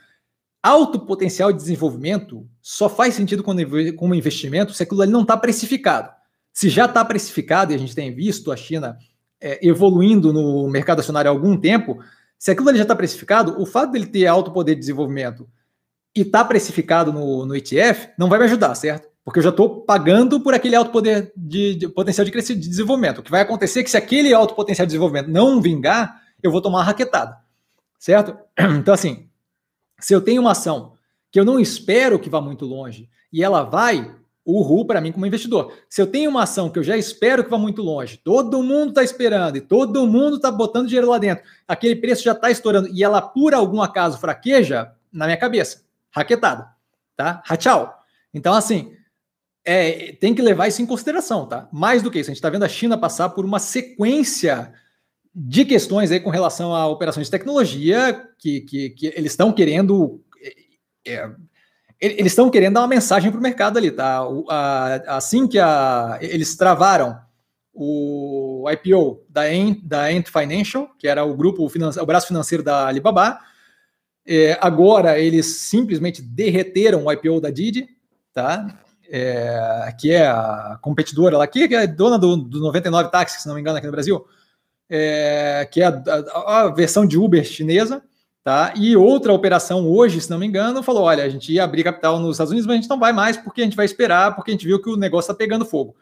alto 0.66 0.98
potencial 0.98 1.52
de 1.52 1.58
desenvolvimento 1.58 2.44
só 2.60 2.88
faz 2.88 3.14
sentido 3.14 3.42
como 3.42 4.14
investimento 4.14 4.74
se 4.74 4.82
aquilo 4.82 5.02
ali 5.02 5.12
não 5.12 5.22
está 5.22 5.36
precificado. 5.36 6.10
se 6.52 6.70
já 6.70 6.86
está 6.86 7.04
precificado, 7.04 7.70
e 7.70 7.74
a 7.74 7.78
gente 7.78 7.94
tem 7.94 8.14
visto 8.14 8.50
a 8.50 8.56
China 8.56 8.96
é, 9.38 9.64
evoluindo 9.66 10.32
no 10.32 10.66
mercado 10.70 11.00
acionário 11.00 11.30
há 11.30 11.34
algum 11.34 11.54
tempo, 11.54 11.98
se 12.38 12.50
aquilo 12.50 12.68
ali 12.68 12.78
já 12.78 12.84
está 12.84 12.96
precificado, 12.96 13.60
o 13.60 13.66
fato 13.66 13.92
dele 13.92 14.06
ter 14.06 14.26
alto 14.26 14.50
poder 14.50 14.74
de 14.74 14.80
desenvolvimento 14.80 15.46
e 16.16 16.22
está 16.22 16.42
precificado 16.42 17.12
no, 17.12 17.44
no 17.44 17.54
ETF 17.54 18.08
não 18.18 18.28
vai 18.28 18.38
me 18.38 18.46
ajudar, 18.46 18.74
certo? 18.74 19.06
Porque 19.22 19.38
eu 19.38 19.42
já 19.42 19.50
estou 19.50 19.82
pagando 19.82 20.40
por 20.40 20.54
aquele 20.54 20.74
alto 20.74 20.90
poder 20.90 21.30
de, 21.36 21.74
de 21.74 21.88
potencial 21.88 22.24
de 22.24 22.30
crescimento, 22.30 22.62
de 22.62 22.70
desenvolvimento. 22.70 23.18
O 23.18 23.22
que 23.22 23.30
vai 23.30 23.42
acontecer 23.42 23.80
é 23.80 23.82
que 23.82 23.90
se 23.90 23.96
aquele 23.98 24.32
alto 24.32 24.54
potencial 24.54 24.86
de 24.86 24.90
desenvolvimento 24.90 25.30
não 25.30 25.60
vingar, 25.60 26.22
eu 26.42 26.50
vou 26.50 26.62
tomar 26.62 26.78
uma 26.78 26.84
raquetada, 26.84 27.36
certo? 27.98 28.36
Então, 28.80 28.94
assim, 28.94 29.25
se 29.98 30.14
eu 30.14 30.20
tenho 30.20 30.40
uma 30.40 30.52
ação 30.52 30.94
que 31.30 31.40
eu 31.40 31.44
não 31.44 31.58
espero 31.58 32.18
que 32.18 32.30
vá 32.30 32.40
muito 32.40 32.64
longe 32.64 33.08
e 33.32 33.42
ela 33.42 33.62
vai, 33.62 34.14
uhul 34.44 34.86
para 34.86 35.00
mim 35.00 35.12
como 35.12 35.26
investidor. 35.26 35.72
Se 35.88 36.00
eu 36.00 36.06
tenho 36.06 36.30
uma 36.30 36.44
ação 36.44 36.70
que 36.70 36.78
eu 36.78 36.82
já 36.82 36.96
espero 36.96 37.42
que 37.42 37.50
vá 37.50 37.58
muito 37.58 37.82
longe, 37.82 38.16
todo 38.16 38.62
mundo 38.62 38.90
está 38.90 39.02
esperando 39.02 39.56
e 39.56 39.60
todo 39.60 40.06
mundo 40.06 40.36
está 40.36 40.50
botando 40.50 40.86
dinheiro 40.86 41.10
lá 41.10 41.18
dentro, 41.18 41.44
aquele 41.66 41.96
preço 41.96 42.22
já 42.22 42.32
está 42.32 42.50
estourando 42.50 42.88
e 42.88 43.02
ela 43.02 43.20
por 43.20 43.54
algum 43.54 43.82
acaso 43.82 44.18
fraqueja, 44.18 44.92
na 45.12 45.26
minha 45.26 45.36
cabeça, 45.36 45.82
raquetada, 46.10 46.68
tá? 47.16 47.42
Tchau. 47.58 47.92
Então, 48.32 48.54
assim, 48.54 48.92
é, 49.64 50.12
tem 50.20 50.34
que 50.34 50.42
levar 50.42 50.68
isso 50.68 50.80
em 50.80 50.86
consideração, 50.86 51.46
tá? 51.46 51.68
Mais 51.72 52.02
do 52.02 52.10
que 52.10 52.20
isso, 52.20 52.30
a 52.30 52.32
gente 52.32 52.38
está 52.38 52.50
vendo 52.50 52.64
a 52.64 52.68
China 52.68 52.96
passar 52.96 53.30
por 53.30 53.44
uma 53.44 53.58
sequência 53.58 54.72
de 55.38 55.66
questões 55.66 56.10
aí 56.10 56.18
com 56.18 56.30
relação 56.30 56.74
a 56.74 56.86
operações 56.86 57.26
de 57.26 57.30
tecnologia 57.30 58.26
que, 58.38 58.62
que, 58.62 58.90
que 58.90 59.06
eles 59.08 59.32
estão 59.32 59.52
querendo. 59.52 60.22
É, 61.06 61.12
é 61.12 61.30
eles 61.98 62.32
estão 62.32 62.50
querendo 62.50 62.74
dar 62.74 62.80
uma 62.80 62.88
mensagem 62.88 63.30
para 63.30 63.38
o 63.38 63.42
mercado 63.42 63.78
ali, 63.78 63.90
tá? 63.90 64.20
Assim 65.06 65.48
que 65.48 65.58
a, 65.58 66.18
eles 66.20 66.54
travaram 66.54 67.18
o 67.72 68.66
IPO 68.70 69.24
da 69.30 69.42
Ant, 69.44 69.80
da 69.82 70.04
Financial, 70.26 70.90
que 70.98 71.08
era 71.08 71.24
o 71.24 71.34
grupo, 71.34 71.66
o 71.66 72.06
braço 72.06 72.26
financeiro 72.26 72.62
da 72.62 72.86
Alibaba, 72.86 73.38
é, 74.26 74.58
agora 74.60 75.18
eles 75.18 75.46
simplesmente 75.46 76.20
derreteram 76.20 77.04
o 77.04 77.12
IPO 77.12 77.40
da 77.40 77.50
Didi, 77.50 77.88
tá? 78.32 78.78
É, 79.08 79.94
que 79.98 80.12
é 80.12 80.26
a 80.26 80.78
competidora 80.82 81.38
lá, 81.38 81.46
que 81.46 81.74
é 81.74 81.86
dona 81.86 82.18
do, 82.18 82.36
do 82.36 82.60
99 82.60 83.10
Táxi, 83.10 83.40
se 83.40 83.48
não 83.48 83.54
me 83.54 83.60
engano, 83.62 83.78
aqui 83.78 83.86
no 83.86 83.92
Brasil, 83.92 84.26
é, 84.88 85.68
que 85.70 85.82
é 85.82 85.86
a, 85.86 86.02
a, 86.32 86.60
a 86.60 86.70
versão 86.70 87.06
de 87.06 87.18
Uber 87.18 87.44
chinesa, 87.44 88.02
Tá? 88.46 88.72
E 88.76 88.96
outra 88.96 89.32
operação 89.32 89.90
hoje, 89.90 90.20
se 90.20 90.30
não 90.30 90.38
me 90.38 90.46
engano, 90.46 90.80
falou: 90.80 91.02
olha, 91.02 91.24
a 91.24 91.28
gente 91.28 91.52
ia 91.52 91.64
abrir 91.64 91.82
capital 91.82 92.20
nos 92.20 92.36
Estados 92.36 92.52
Unidos, 92.52 92.64
mas 92.64 92.74
a 92.74 92.80
gente 92.80 92.88
não 92.88 92.96
vai 92.96 93.12
mais 93.12 93.36
porque 93.36 93.60
a 93.60 93.64
gente 93.64 93.76
vai 93.76 93.84
esperar, 93.84 94.36
porque 94.36 94.52
a 94.52 94.54
gente 94.54 94.64
viu 94.64 94.80
que 94.80 94.88
o 94.88 94.96
negócio 94.96 95.32
está 95.32 95.34
pegando 95.34 95.64
fogo. 95.64 95.96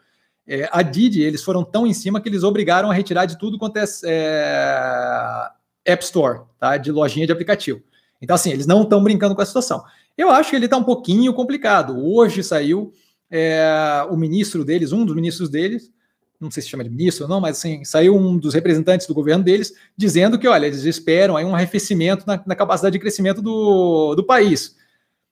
É, 0.47 0.69
a 0.71 0.83
Didi, 0.83 1.23
eles 1.23 1.43
foram 1.43 1.63
tão 1.63 1.87
em 1.87 1.93
cima 1.93 2.21
que 2.21 2.29
eles 2.29 2.43
obrigaram 2.43 2.91
a 2.91 2.93
retirar 2.93 3.25
de 3.25 3.35
tudo 3.39 3.57
quanto 3.57 3.77
é, 3.77 3.83
é 4.03 5.49
App 5.85 6.03
Store, 6.03 6.41
tá? 6.59 6.77
de 6.77 6.91
lojinha 6.91 7.25
de 7.25 7.31
aplicativo. 7.31 7.81
Então, 8.21 8.35
assim, 8.35 8.51
eles 8.51 8.67
não 8.67 8.83
estão 8.83 9.03
brincando 9.03 9.35
com 9.35 9.41
a 9.41 9.45
situação. 9.45 9.83
Eu 10.15 10.29
acho 10.29 10.51
que 10.51 10.55
ele 10.55 10.65
está 10.65 10.77
um 10.77 10.83
pouquinho 10.83 11.33
complicado. 11.33 11.97
Hoje 11.97 12.43
saiu 12.43 12.93
é, 13.31 14.05
o 14.07 14.15
ministro 14.15 14.63
deles, 14.63 14.91
um 14.91 15.03
dos 15.03 15.15
ministros 15.15 15.49
deles, 15.49 15.91
não 16.39 16.51
sei 16.51 16.61
se 16.61 16.69
chama 16.69 16.83
de 16.83 16.89
ministro 16.89 17.23
ou 17.23 17.29
não, 17.29 17.39
mas 17.39 17.57
assim, 17.57 17.83
saiu 17.83 18.15
um 18.15 18.37
dos 18.37 18.53
representantes 18.53 19.07
do 19.07 19.13
governo 19.13 19.43
deles 19.43 19.73
dizendo 19.95 20.37
que, 20.37 20.47
olha, 20.47 20.65
eles 20.65 20.83
esperam 20.83 21.37
aí 21.37 21.45
um 21.45 21.55
arrefecimento 21.55 22.25
na, 22.27 22.41
na 22.45 22.55
capacidade 22.55 22.93
de 22.93 22.99
crescimento 22.99 23.41
do, 23.41 24.15
do 24.15 24.23
país. 24.23 24.75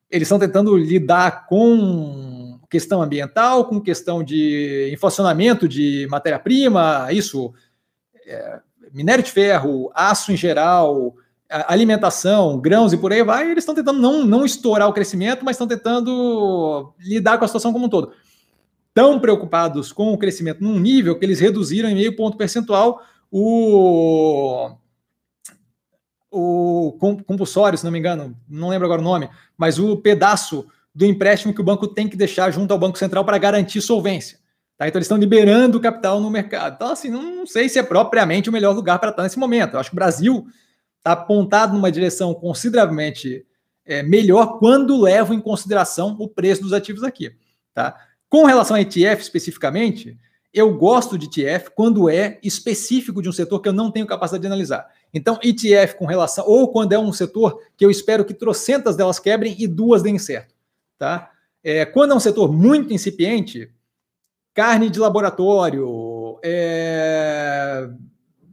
Eles 0.10 0.28
estão 0.28 0.39
tentando 0.39 0.76
lidar 0.78 1.47
com 1.47 2.60
questão 2.70 3.01
ambiental, 3.01 3.66
com 3.66 3.80
questão 3.80 4.24
de 4.24 4.89
inflacionamento 4.93 5.68
de 5.68 6.08
matéria-prima, 6.10 7.08
isso, 7.12 7.54
é, 8.26 8.60
minério 8.91 9.24
de 9.24 9.32
ferro, 9.32 9.91
aço 9.93 10.32
em 10.32 10.38
geral, 10.38 11.16
alimentação, 11.49 12.60
grãos 12.60 12.93
e 12.93 12.97
por 12.97 13.12
aí 13.12 13.24
vai, 13.24 13.51
eles 13.51 13.64
estão 13.64 13.76
tentando 13.76 13.99
não, 13.99 14.26
não 14.26 14.45
estourar 14.45 14.88
o 14.88 14.93
crescimento, 14.93 15.45
mas 15.45 15.56
estão 15.56 15.68
tentando 15.68 16.93
lidar 16.99 17.38
com 17.38 17.45
a 17.45 17.47
situação 17.47 17.72
como 17.72 17.86
um 17.86 17.89
todo 17.89 18.14
tão 18.94 19.20
preocupados 19.20 19.91
com 19.91 20.14
o 20.14 20.18
crescimento 20.18 20.64
num 20.64 20.80
nível 20.80 21.18
que 21.18 21.26
eles 21.26 21.39
reduziram 21.39 21.89
em 21.89 21.96
meio 21.96 22.16
ponto 22.16 22.38
percentual 22.38 23.02
o, 23.32 24.72
o 26.32 26.96
compulsório, 27.26 27.78
se 27.78 27.84
não 27.84 27.91
me 27.91 28.00
engano, 28.00 28.38
não 28.48 28.70
lembro 28.70 28.86
agora 28.86 29.02
o 29.02 29.04
nome, 29.04 29.30
mas 29.58 29.80
o 29.80 29.98
pedaço 29.98 30.68
do 30.94 31.06
empréstimo 31.06 31.54
que 31.54 31.62
o 31.62 31.64
banco 31.64 31.88
tem 31.88 32.08
que 32.08 32.16
deixar 32.16 32.52
junto 32.52 32.72
ao 32.72 32.78
Banco 32.78 33.00
Central 33.00 33.26
para 33.26 33.38
garantir 33.39 33.82
solvência. 33.82 34.38
Tá? 34.78 34.88
Então 34.88 35.00
eles 35.00 35.06
estão 35.06 35.18
liberando 35.18 35.80
capital 35.80 36.20
no 36.20 36.30
mercado. 36.30 36.76
Então, 36.76 36.91
assim, 36.91 37.10
não 37.10 37.46
sei 37.48 37.68
se 37.68 37.80
é 37.80 37.84
propriamente 37.84 38.50
o 38.50 38.54
melhor 38.54 38.76
lugar 38.76 39.00
para 39.00 39.10
estar 39.10 39.24
nesse 39.24 39.39
momento. 39.39 39.74
Eu 39.74 39.80
acho 39.80 39.89
que 39.89 39.96
o 39.96 39.98
Brasil 39.98 40.46
está 40.98 41.14
apontado 41.14 41.74
numa 41.74 41.91
direção 41.91 42.34
consideravelmente 42.34 43.46
é, 43.86 44.04
melhor 44.04 44.60
quando 44.60 45.02
levo 45.02 45.34
em 45.34 45.39
consideração 45.39 46.16
o 46.20 46.28
preço 46.28 46.62
dos 46.62 46.74
ativos 46.74 47.04
aqui. 47.04 47.36
Tá? 47.74 47.96
Com 48.34 48.45
relação 48.45 48.75
a 48.75 48.81
ETF 48.81 49.21
especificamente, 49.21 50.17
eu 50.51 50.75
gosto 50.75 51.19
de 51.19 51.27
ETF 51.27 51.69
quando 51.75 52.09
é 52.09 52.39
específico 52.41 53.21
de 53.21 53.29
um 53.29 53.31
setor 53.31 53.59
que 53.59 53.69
eu 53.69 53.73
não 53.73 53.91
tenho 53.91 54.07
capacidade 54.07 54.41
de 54.41 54.47
analisar. 54.47 54.89
Então, 55.13 55.38
ETF 55.43 55.97
com 55.97 56.07
relação, 56.07 56.43
ou 56.47 56.67
quando 56.71 56.93
é 56.93 56.97
um 56.97 57.13
setor 57.13 57.61
que 57.77 57.86
eu 57.86 57.91
espero 57.91 58.25
que 58.25 58.34
trocentas 58.34 58.95
delas 58.95 59.19
quebrem 59.19 59.55
e 59.59 59.67
duas 59.67 60.01
deem 60.01 60.17
certo. 60.17 60.55
Tá? 60.97 61.29
É, 61.63 61.86
quando 61.86 62.13
é 62.13 62.15
um 62.15 62.19
setor 62.19 62.51
muito 62.51 62.91
incipiente, 62.91 63.71
carne 64.51 64.89
de 64.89 64.99
laboratório, 64.99 66.39
é, 66.41 67.88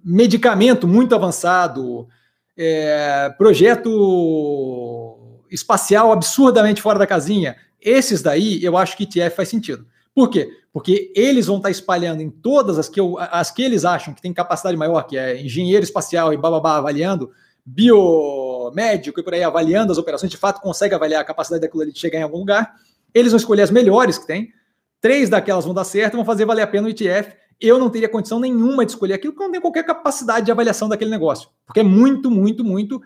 medicamento 0.05 0.87
muito 0.87 1.15
avançado, 1.15 2.07
é, 2.55 3.31
projeto 3.39 5.10
espacial 5.51 6.13
absurdamente 6.13 6.81
fora 6.81 6.99
da 6.99 7.07
casinha, 7.07 7.57
esses 7.81 8.23
daí, 8.23 8.63
eu 8.63 8.77
acho 8.77 8.97
que 8.97 9.05
ETF 9.05 9.37
faz 9.37 9.49
sentido. 9.49 9.87
Por 10.15 10.29
quê? 10.29 10.51
Porque 10.73 11.13
eles 11.15 11.47
vão 11.47 11.57
estar 11.57 11.71
espalhando 11.71 12.21
em 12.21 12.31
todas 12.31 12.79
as 12.79 12.89
que, 12.89 13.01
eu, 13.01 13.17
as 13.19 13.51
que 13.51 13.63
eles 13.63 13.85
acham 13.85 14.13
que 14.13 14.21
tem 14.21 14.33
capacidade 14.33 14.77
maior, 14.77 15.03
que 15.03 15.17
é 15.17 15.41
engenheiro 15.41 15.83
espacial 15.83 16.33
e 16.33 16.37
bababá 16.37 16.77
avaliando, 16.77 17.31
biomédico 17.65 19.21
e 19.21 19.23
por 19.23 19.35
aí 19.35 19.43
avaliando 19.43 19.93
as 19.93 19.99
operações, 19.99 20.31
de 20.31 20.37
fato 20.37 20.61
consegue 20.61 20.95
avaliar 20.95 21.21
a 21.21 21.25
capacidade 21.25 21.63
daquilo 21.63 21.83
ali 21.83 21.93
de 21.93 21.99
chegar 21.99 22.19
em 22.19 22.23
algum 22.23 22.39
lugar. 22.39 22.75
Eles 23.15 23.33
vão 23.33 23.39
escolher 23.39 23.63
as 23.63 23.71
melhores 23.71 24.19
que 24.19 24.27
tem. 24.27 24.53
Três 25.01 25.29
daquelas 25.29 25.65
vão 25.65 25.75
dar 25.75 25.85
certo, 25.85 26.17
vão 26.17 26.25
fazer 26.25 26.45
valer 26.45 26.63
a 26.63 26.67
pena 26.67 26.87
o 26.87 26.91
ETF. 26.91 27.35
Eu 27.61 27.79
não 27.79 27.91
teria 27.91 28.09
condição 28.09 28.39
nenhuma 28.39 28.85
de 28.85 28.93
escolher 28.93 29.15
aquilo, 29.15 29.33
porque 29.33 29.45
não 29.45 29.53
tem 29.53 29.61
qualquer 29.61 29.85
capacidade 29.85 30.47
de 30.47 30.53
avaliação 30.53 30.89
daquele 30.89 31.11
negócio. 31.11 31.49
Porque 31.67 31.81
é 31.81 31.83
muito, 31.83 32.31
muito, 32.31 32.65
muito 32.65 33.01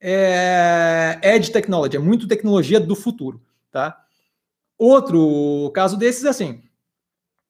é, 0.00 1.18
edge 1.22 1.50
technology, 1.52 1.96
é 1.96 2.00
muito 2.00 2.26
tecnologia 2.26 2.80
do 2.80 2.96
futuro, 2.96 3.40
tá? 3.70 4.00
Outro 4.78 5.70
caso 5.74 5.96
desses 5.96 6.24
é 6.24 6.30
assim, 6.30 6.62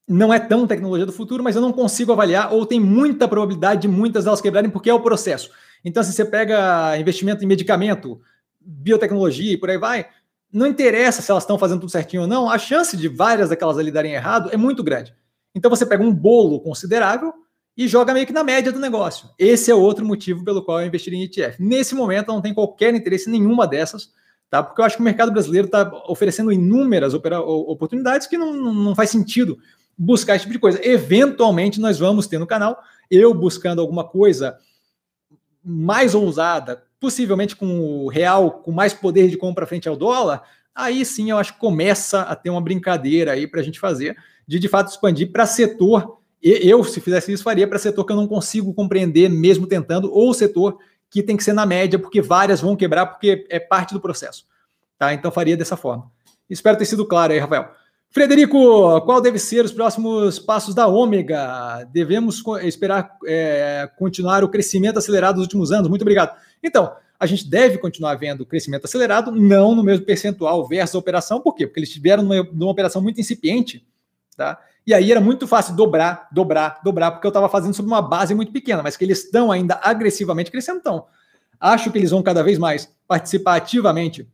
não 0.08 0.34
é 0.34 0.40
tão 0.40 0.66
tecnologia 0.66 1.06
do 1.06 1.12
futuro, 1.12 1.44
mas 1.44 1.54
eu 1.54 1.62
não 1.62 1.72
consigo 1.72 2.10
avaliar, 2.12 2.52
ou 2.52 2.66
tem 2.66 2.80
muita 2.80 3.28
probabilidade 3.28 3.82
de 3.82 3.88
muitas 3.88 4.24
delas 4.24 4.40
quebrarem, 4.40 4.68
porque 4.68 4.90
é 4.90 4.94
o 4.94 5.00
processo. 5.00 5.50
Então, 5.84 6.02
se 6.02 6.12
você 6.12 6.24
pega 6.24 6.98
investimento 6.98 7.44
em 7.44 7.46
medicamento, 7.46 8.20
biotecnologia 8.60 9.52
e 9.52 9.56
por 9.56 9.70
aí 9.70 9.78
vai, 9.78 10.08
não 10.52 10.66
interessa 10.66 11.22
se 11.22 11.30
elas 11.30 11.44
estão 11.44 11.56
fazendo 11.56 11.80
tudo 11.80 11.92
certinho 11.92 12.22
ou 12.22 12.28
não, 12.28 12.50
a 12.50 12.58
chance 12.58 12.96
de 12.96 13.06
várias 13.06 13.50
daquelas 13.50 13.78
ali 13.78 13.92
darem 13.92 14.12
errado 14.12 14.50
é 14.52 14.56
muito 14.56 14.82
grande. 14.82 15.14
Então, 15.54 15.70
você 15.70 15.86
pega 15.86 16.02
um 16.02 16.12
bolo 16.12 16.60
considerável 16.60 17.32
e 17.76 17.88
joga 17.88 18.12
meio 18.12 18.26
que 18.26 18.32
na 18.32 18.44
média 18.44 18.72
do 18.72 18.78
negócio. 18.78 19.28
Esse 19.38 19.70
é 19.70 19.74
outro 19.74 20.04
motivo 20.04 20.44
pelo 20.44 20.62
qual 20.62 20.80
eu 20.80 20.86
investiria 20.86 21.18
em 21.18 21.24
ETF. 21.24 21.62
Nesse 21.62 21.94
momento, 21.94 22.28
não 22.28 22.42
tem 22.42 22.52
qualquer 22.52 22.94
interesse 22.94 23.30
nenhuma 23.30 23.66
dessas 23.66 24.12
tá? 24.50 24.62
Porque 24.62 24.80
eu 24.80 24.84
acho 24.84 24.96
que 24.96 25.02
o 25.02 25.04
mercado 25.04 25.30
brasileiro 25.30 25.66
está 25.66 25.90
oferecendo 26.08 26.52
inúmeras 26.52 27.14
oportunidades 27.14 28.26
que 28.26 28.36
não, 28.36 28.52
não 28.52 28.94
faz 28.94 29.08
sentido 29.08 29.58
buscar 29.96 30.34
esse 30.34 30.42
tipo 30.42 30.52
de 30.52 30.58
coisa. 30.58 30.80
Eventualmente 30.82 31.80
nós 31.80 31.98
vamos 31.98 32.26
ter 32.26 32.38
no 32.38 32.46
canal 32.46 32.82
eu 33.10 33.32
buscando 33.32 33.80
alguma 33.80 34.04
coisa 34.04 34.58
mais 35.64 36.14
ousada, 36.14 36.82
possivelmente 36.98 37.54
com 37.54 38.04
o 38.04 38.08
real 38.08 38.50
com 38.62 38.72
mais 38.72 38.92
poder 38.92 39.28
de 39.28 39.36
compra 39.36 39.66
frente 39.66 39.88
ao 39.88 39.96
dólar, 39.96 40.42
aí 40.74 41.04
sim 41.04 41.30
eu 41.30 41.38
acho 41.38 41.54
que 41.54 41.60
começa 41.60 42.22
a 42.22 42.34
ter 42.34 42.50
uma 42.50 42.60
brincadeira 42.60 43.32
aí 43.32 43.46
para 43.46 43.60
a 43.60 43.62
gente 43.62 43.78
fazer 43.78 44.16
de 44.46 44.58
de 44.58 44.68
fato 44.68 44.90
expandir 44.90 45.30
para 45.30 45.46
setor. 45.46 46.19
Eu, 46.42 46.82
se 46.84 47.00
fizesse 47.00 47.32
isso, 47.32 47.42
faria 47.42 47.68
para 47.68 47.78
setor 47.78 48.04
que 48.04 48.12
eu 48.12 48.16
não 48.16 48.26
consigo 48.26 48.72
compreender, 48.72 49.28
mesmo 49.28 49.66
tentando, 49.66 50.12
ou 50.12 50.32
setor 50.32 50.78
que 51.10 51.22
tem 51.22 51.36
que 51.36 51.44
ser 51.44 51.52
na 51.52 51.66
média, 51.66 51.98
porque 51.98 52.22
várias 52.22 52.60
vão 52.60 52.76
quebrar, 52.76 53.06
porque 53.06 53.46
é 53.50 53.58
parte 53.58 53.92
do 53.92 54.00
processo. 54.00 54.46
Tá? 54.98 55.12
Então 55.12 55.30
faria 55.30 55.56
dessa 55.56 55.76
forma. 55.76 56.10
Espero 56.48 56.78
ter 56.78 56.84
sido 56.84 57.04
claro 57.04 57.32
aí, 57.32 57.38
Rafael. 57.38 57.70
Frederico, 58.12 59.00
qual 59.02 59.20
deve 59.20 59.38
ser 59.38 59.64
os 59.64 59.70
próximos 59.70 60.38
passos 60.38 60.74
da 60.74 60.86
Ômega? 60.86 61.88
Devemos 61.92 62.42
esperar 62.62 63.16
é, 63.24 63.88
continuar 63.96 64.42
o 64.42 64.48
crescimento 64.48 64.98
acelerado 64.98 65.36
dos 65.36 65.44
últimos 65.44 65.70
anos? 65.70 65.88
Muito 65.88 66.02
obrigado. 66.02 66.36
Então, 66.62 66.92
a 67.20 67.26
gente 67.26 67.48
deve 67.48 67.78
continuar 67.78 68.16
vendo 68.16 68.46
crescimento 68.46 68.86
acelerado, 68.86 69.30
não 69.30 69.74
no 69.76 69.84
mesmo 69.84 70.04
percentual 70.04 70.66
versus 70.66 70.96
a 70.96 70.98
operação, 70.98 71.40
por 71.40 71.54
quê? 71.54 71.66
Porque 71.66 71.78
eles 71.78 71.90
tiveram 71.90 72.24
numa, 72.24 72.42
numa 72.52 72.72
operação 72.72 73.00
muito 73.00 73.20
incipiente, 73.20 73.86
tá? 74.36 74.58
E 74.90 74.94
aí 74.94 75.12
era 75.12 75.20
muito 75.20 75.46
fácil 75.46 75.76
dobrar, 75.76 76.26
dobrar, 76.32 76.80
dobrar, 76.82 77.12
porque 77.12 77.24
eu 77.24 77.30
estava 77.30 77.48
fazendo 77.48 77.72
sobre 77.72 77.92
uma 77.92 78.02
base 78.02 78.34
muito 78.34 78.50
pequena, 78.50 78.82
mas 78.82 78.96
que 78.96 79.04
eles 79.04 79.22
estão 79.22 79.52
ainda 79.52 79.78
agressivamente 79.84 80.50
crescendo. 80.50 80.80
Então, 80.80 81.06
acho 81.60 81.92
que 81.92 81.98
eles 81.98 82.10
vão 82.10 82.24
cada 82.24 82.42
vez 82.42 82.58
mais 82.58 82.92
participar 83.06 83.54
ativamente 83.54 84.28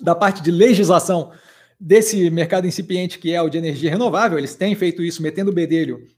da 0.00 0.14
parte 0.14 0.40
de 0.40 0.50
legislação 0.50 1.32
desse 1.78 2.30
mercado 2.30 2.66
incipiente 2.66 3.18
que 3.18 3.34
é 3.34 3.42
o 3.42 3.50
de 3.50 3.58
energia 3.58 3.90
renovável. 3.90 4.38
Eles 4.38 4.54
têm 4.54 4.74
feito 4.74 5.02
isso 5.02 5.22
metendo 5.22 5.50
o 5.50 5.54
bedelho, 5.54 6.08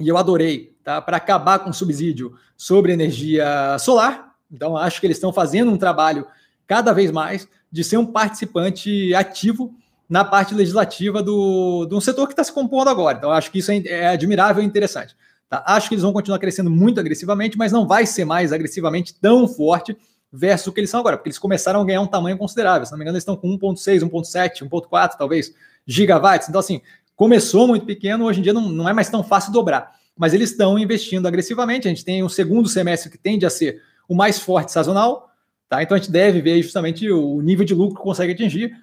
e 0.00 0.08
eu 0.08 0.18
adorei, 0.18 0.76
tá? 0.82 1.00
Para 1.00 1.18
acabar 1.18 1.60
com 1.60 1.70
o 1.70 1.72
subsídio 1.72 2.36
sobre 2.56 2.92
energia 2.92 3.78
solar. 3.78 4.34
Então, 4.50 4.76
acho 4.76 5.00
que 5.00 5.06
eles 5.06 5.18
estão 5.18 5.32
fazendo 5.32 5.70
um 5.70 5.78
trabalho 5.78 6.26
cada 6.66 6.92
vez 6.92 7.12
mais 7.12 7.46
de 7.70 7.84
ser 7.84 7.96
um 7.96 8.06
participante 8.06 9.14
ativo 9.14 9.72
na 10.08 10.24
parte 10.24 10.54
legislativa 10.54 11.22
do, 11.22 11.86
de 11.86 11.94
um 11.94 12.00
setor 12.00 12.26
que 12.26 12.32
está 12.32 12.44
se 12.44 12.52
compondo 12.52 12.88
agora. 12.88 13.18
Então, 13.18 13.30
acho 13.30 13.50
que 13.50 13.58
isso 13.58 13.72
é, 13.72 13.78
é 13.86 14.08
admirável 14.08 14.62
e 14.62 14.66
interessante. 14.66 15.16
Tá? 15.48 15.62
Acho 15.66 15.88
que 15.88 15.94
eles 15.94 16.02
vão 16.02 16.12
continuar 16.12 16.38
crescendo 16.38 16.70
muito 16.70 17.00
agressivamente, 17.00 17.56
mas 17.56 17.72
não 17.72 17.86
vai 17.86 18.06
ser 18.06 18.24
mais 18.24 18.52
agressivamente 18.52 19.14
tão 19.14 19.46
forte 19.48 19.96
versus 20.32 20.66
o 20.66 20.72
que 20.72 20.80
eles 20.80 20.90
são 20.90 21.00
agora, 21.00 21.16
porque 21.16 21.28
eles 21.28 21.38
começaram 21.38 21.80
a 21.80 21.84
ganhar 21.84 22.00
um 22.00 22.06
tamanho 22.06 22.36
considerável. 22.36 22.84
Se 22.84 22.92
não 22.92 22.98
me 22.98 23.04
engano, 23.04 23.16
eles 23.16 23.22
estão 23.22 23.36
com 23.36 23.48
1,6, 23.58 24.02
1,7, 24.02 24.68
1,4 24.68 25.16
talvez 25.16 25.54
gigabytes. 25.86 26.48
Então, 26.48 26.58
assim, 26.58 26.80
começou 27.14 27.66
muito 27.66 27.86
pequeno, 27.86 28.26
hoje 28.26 28.40
em 28.40 28.42
dia 28.42 28.52
não, 28.52 28.68
não 28.68 28.88
é 28.88 28.92
mais 28.92 29.08
tão 29.08 29.22
fácil 29.22 29.52
dobrar. 29.52 29.94
Mas 30.16 30.34
eles 30.34 30.50
estão 30.50 30.78
investindo 30.78 31.26
agressivamente. 31.26 31.86
A 31.86 31.90
gente 31.90 32.04
tem 32.04 32.22
um 32.22 32.28
segundo 32.28 32.68
semestre 32.68 33.10
que 33.10 33.18
tende 33.18 33.46
a 33.46 33.50
ser 33.50 33.82
o 34.08 34.14
mais 34.14 34.38
forte 34.38 34.72
sazonal, 34.72 35.30
tá? 35.68 35.82
Então 35.82 35.94
a 35.94 35.98
gente 35.98 36.10
deve 36.10 36.40
ver 36.40 36.62
justamente 36.62 37.10
o 37.10 37.40
nível 37.40 37.64
de 37.64 37.74
lucro 37.74 37.96
que 37.96 38.02
consegue 38.02 38.32
atingir. 38.32 38.74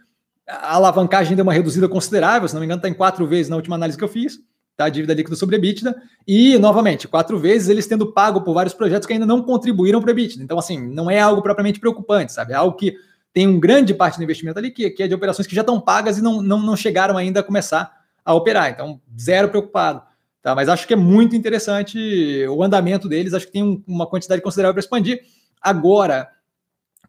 A 0.48 0.76
alavancagem 0.76 1.36
deu 1.36 1.44
uma 1.44 1.54
reduzida 1.54 1.88
considerável, 1.88 2.48
se 2.48 2.54
não 2.54 2.60
me 2.60 2.66
engano, 2.66 2.80
está 2.80 2.90
em 2.90 2.94
quatro 2.94 3.26
vezes 3.26 3.50
na 3.50 3.56
última 3.56 3.76
análise 3.76 3.98
que 3.98 4.04
eu 4.04 4.10
fiz, 4.10 4.40
tá? 4.76 4.90
Dívida 4.90 5.14
líquida 5.14 5.36
sobre 5.36 5.56
EBITDA. 5.56 5.96
E, 6.28 6.58
novamente, 6.58 7.08
quatro 7.08 7.40
vezes 7.40 7.70
eles 7.70 7.88
tendo 7.88 8.12
pago 8.12 8.42
por 8.42 8.54
vários 8.54 8.74
projetos 8.74 9.08
que 9.08 9.14
ainda 9.14 9.26
não 9.26 9.42
contribuíram 9.42 10.02
para 10.02 10.10
o 10.10 10.12
EBITDA. 10.12 10.44
Então, 10.44 10.60
assim, 10.60 10.80
não 10.80 11.10
é 11.10 11.20
algo 11.20 11.42
propriamente 11.42 11.80
preocupante, 11.80 12.34
sabe? 12.34 12.54
É 12.54 12.56
algo 12.56 12.76
que 12.76 12.96
tem 13.34 13.48
um 13.48 13.60
grande 13.60 13.94
parte 13.94 14.18
do 14.18 14.24
investimento 14.24 14.60
ali 14.60 14.70
que, 14.70 14.90
que 14.92 15.04
é 15.04 15.08
de 15.08 15.16
operações 15.16 15.48
que 15.48 15.56
já 15.56 15.62
estão 15.62 15.82
pagas 15.82 16.18
e 16.18 16.22
não, 16.22 16.42
não, 16.42 16.62
não 16.62 16.76
chegaram 16.76 17.18
ainda 17.18 17.40
a 17.40 17.44
começar 17.44 17.92
a 18.24 18.34
operar. 18.34 18.70
Então, 18.70 19.02
zero 19.20 19.50
preocupado. 19.50 20.04
Tá? 20.42 20.54
Mas 20.54 20.70
acho 20.70 20.86
que 20.86 20.94
é 20.94 20.98
muito 20.98 21.36
interessante 21.36 22.46
o 22.48 22.62
andamento 22.62 23.08
deles, 23.08 23.34
acho 23.34 23.48
que 23.48 23.54
tem 23.54 23.64
um, 23.64 23.82
uma 23.88 24.06
quantidade 24.06 24.42
considerável 24.42 24.74
para 24.74 24.82
expandir. 24.82 25.22
Agora, 25.62 26.30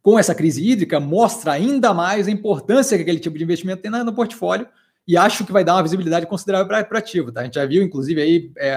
com 0.04 0.18
essa 0.18 0.34
crise 0.34 0.62
hídrica, 0.62 1.00
mostra 1.00 1.52
ainda 1.52 1.94
mais 1.94 2.28
a 2.28 2.30
importância 2.30 2.94
que 2.98 3.02
aquele 3.02 3.18
tipo 3.18 3.38
de 3.38 3.42
investimento 3.42 3.80
tem 3.80 3.90
no 3.90 4.12
portfólio 4.12 4.68
e 5.08 5.16
acho 5.16 5.46
que 5.46 5.52
vai 5.52 5.64
dar 5.64 5.76
uma 5.76 5.82
visibilidade 5.82 6.26
considerável 6.26 6.68
para 6.68 6.86
o 6.94 6.98
ativo. 6.98 7.32
Tá? 7.32 7.40
A 7.40 7.44
gente 7.44 7.54
já 7.54 7.64
viu, 7.64 7.82
inclusive, 7.82 8.20
aí, 8.20 8.52
é, 8.58 8.76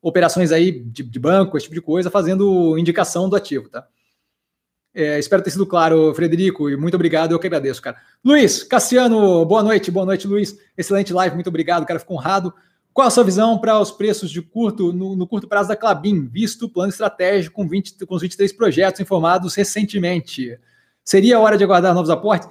operações 0.00 0.52
aí 0.52 0.70
de, 0.70 1.02
de, 1.02 1.18
banco, 1.18 1.56
esse 1.56 1.64
tipo 1.64 1.74
de 1.74 1.80
coisa, 1.80 2.08
fazendo 2.08 2.78
indicação 2.78 3.28
do 3.28 3.34
ativo. 3.34 3.68
Tá? 3.68 3.84
É, 4.94 5.18
espero 5.18 5.42
ter 5.42 5.50
sido 5.50 5.66
claro, 5.66 6.14
Frederico, 6.14 6.70
e 6.70 6.76
muito 6.76 6.94
obrigado, 6.94 7.32
eu 7.32 7.38
que 7.40 7.48
agradeço, 7.48 7.82
cara. 7.82 7.96
Luiz, 8.24 8.62
Cassiano, 8.62 9.44
boa 9.44 9.64
noite, 9.64 9.90
boa 9.90 10.06
noite, 10.06 10.28
Luiz. 10.28 10.56
Excelente 10.76 11.12
live, 11.12 11.34
muito 11.34 11.48
obrigado, 11.48 11.84
cara, 11.84 11.98
fico 11.98 12.14
honrado. 12.14 12.54
Qual 12.92 13.06
a 13.06 13.10
sua 13.10 13.24
visão 13.24 13.58
para 13.58 13.78
os 13.78 13.90
preços 13.90 14.30
de 14.30 14.42
curto 14.42 14.92
no, 14.92 15.14
no, 15.14 15.26
curto 15.26 15.46
prazo 15.46 15.68
da 15.68 15.76
Clabin, 15.76 16.26
visto 16.26 16.66
o 16.66 16.68
plano 16.68 16.90
estratégico 16.90 17.54
com, 17.54 17.68
20, 17.68 18.04
com 18.04 18.14
os 18.14 18.22
23 18.22 18.52
projetos 18.52 19.00
informados 19.00 19.54
recentemente? 19.54 20.58
Seria 21.04 21.38
hora 21.38 21.56
de 21.56 21.64
aguardar 21.64 21.94
novos 21.94 22.10
aportes? 22.10 22.48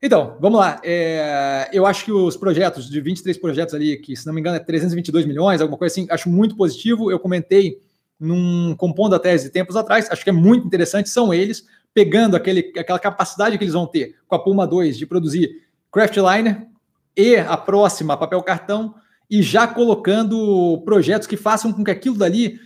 Então, 0.00 0.36
vamos 0.40 0.60
lá. 0.60 0.80
É, 0.84 1.68
eu 1.72 1.84
acho 1.84 2.04
que 2.04 2.12
os 2.12 2.36
projetos, 2.36 2.88
de 2.88 3.00
23 3.00 3.36
projetos 3.38 3.74
ali, 3.74 3.96
que 3.96 4.14
se 4.14 4.26
não 4.26 4.32
me 4.32 4.40
engano 4.40 4.56
é 4.56 4.60
322 4.60 5.26
milhões, 5.26 5.60
alguma 5.60 5.78
coisa 5.78 5.92
assim, 5.92 6.06
acho 6.10 6.28
muito 6.28 6.54
positivo. 6.54 7.10
Eu 7.10 7.18
comentei 7.18 7.80
num 8.18 8.74
compondo 8.76 9.14
a 9.14 9.18
tese 9.18 9.50
tempos 9.50 9.76
atrás, 9.76 10.10
acho 10.10 10.22
que 10.22 10.30
é 10.30 10.32
muito 10.32 10.66
interessante, 10.66 11.08
são 11.08 11.34
eles 11.34 11.66
pegando 11.92 12.36
aquele, 12.36 12.72
aquela 12.78 12.98
capacidade 12.98 13.56
que 13.56 13.64
eles 13.64 13.74
vão 13.74 13.86
ter 13.86 14.16
com 14.26 14.34
a 14.34 14.38
Puma 14.38 14.66
2 14.66 14.98
de 14.98 15.06
produzir 15.06 15.62
Craftliner 15.90 16.66
e 17.16 17.36
a 17.36 17.56
próxima 17.56 18.16
papel 18.16 18.42
cartão 18.42 18.94
e 19.30 19.42
já 19.42 19.66
colocando 19.66 20.82
projetos 20.84 21.26
que 21.26 21.36
façam 21.36 21.72
com 21.72 21.84
que 21.84 21.90
aquilo 21.90 22.16
dali 22.16 22.60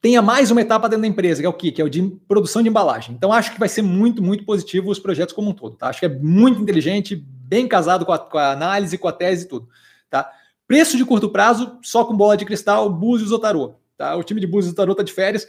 tenha 0.00 0.20
mais 0.20 0.50
uma 0.50 0.60
etapa 0.60 0.88
dentro 0.88 1.02
da 1.02 1.08
empresa, 1.08 1.40
que 1.40 1.46
é 1.46 1.48
o 1.48 1.52
quê? 1.52 1.70
Que 1.70 1.80
é 1.80 1.84
o 1.84 1.88
de 1.88 2.02
produção 2.26 2.60
de 2.60 2.68
embalagem. 2.68 3.14
Então, 3.14 3.32
acho 3.32 3.52
que 3.52 3.60
vai 3.60 3.68
ser 3.68 3.82
muito, 3.82 4.20
muito 4.20 4.44
positivo 4.44 4.90
os 4.90 4.98
projetos 4.98 5.32
como 5.32 5.50
um 5.50 5.54
todo, 5.54 5.76
tá? 5.76 5.88
Acho 5.88 6.00
que 6.00 6.06
é 6.06 6.08
muito 6.08 6.60
inteligente, 6.60 7.14
bem 7.14 7.68
casado 7.68 8.04
com 8.04 8.12
a, 8.12 8.18
com 8.18 8.36
a 8.36 8.50
análise, 8.50 8.98
com 8.98 9.06
a 9.06 9.12
tese 9.12 9.44
e 9.44 9.48
tudo, 9.48 9.68
tá? 10.10 10.28
Preço 10.66 10.96
de 10.96 11.04
curto 11.04 11.28
prazo, 11.28 11.78
só 11.82 12.04
com 12.04 12.16
bola 12.16 12.36
de 12.36 12.44
cristal, 12.44 12.90
Búzios 12.90 13.30
ou 13.30 13.38
Tarô, 13.38 13.74
tá? 13.96 14.16
O 14.16 14.24
time 14.24 14.40
de 14.40 14.46
Búzios 14.46 14.72
e 14.72 14.76
Tarô 14.76 14.92
tá 14.92 15.04
de 15.04 15.12
férias 15.12 15.46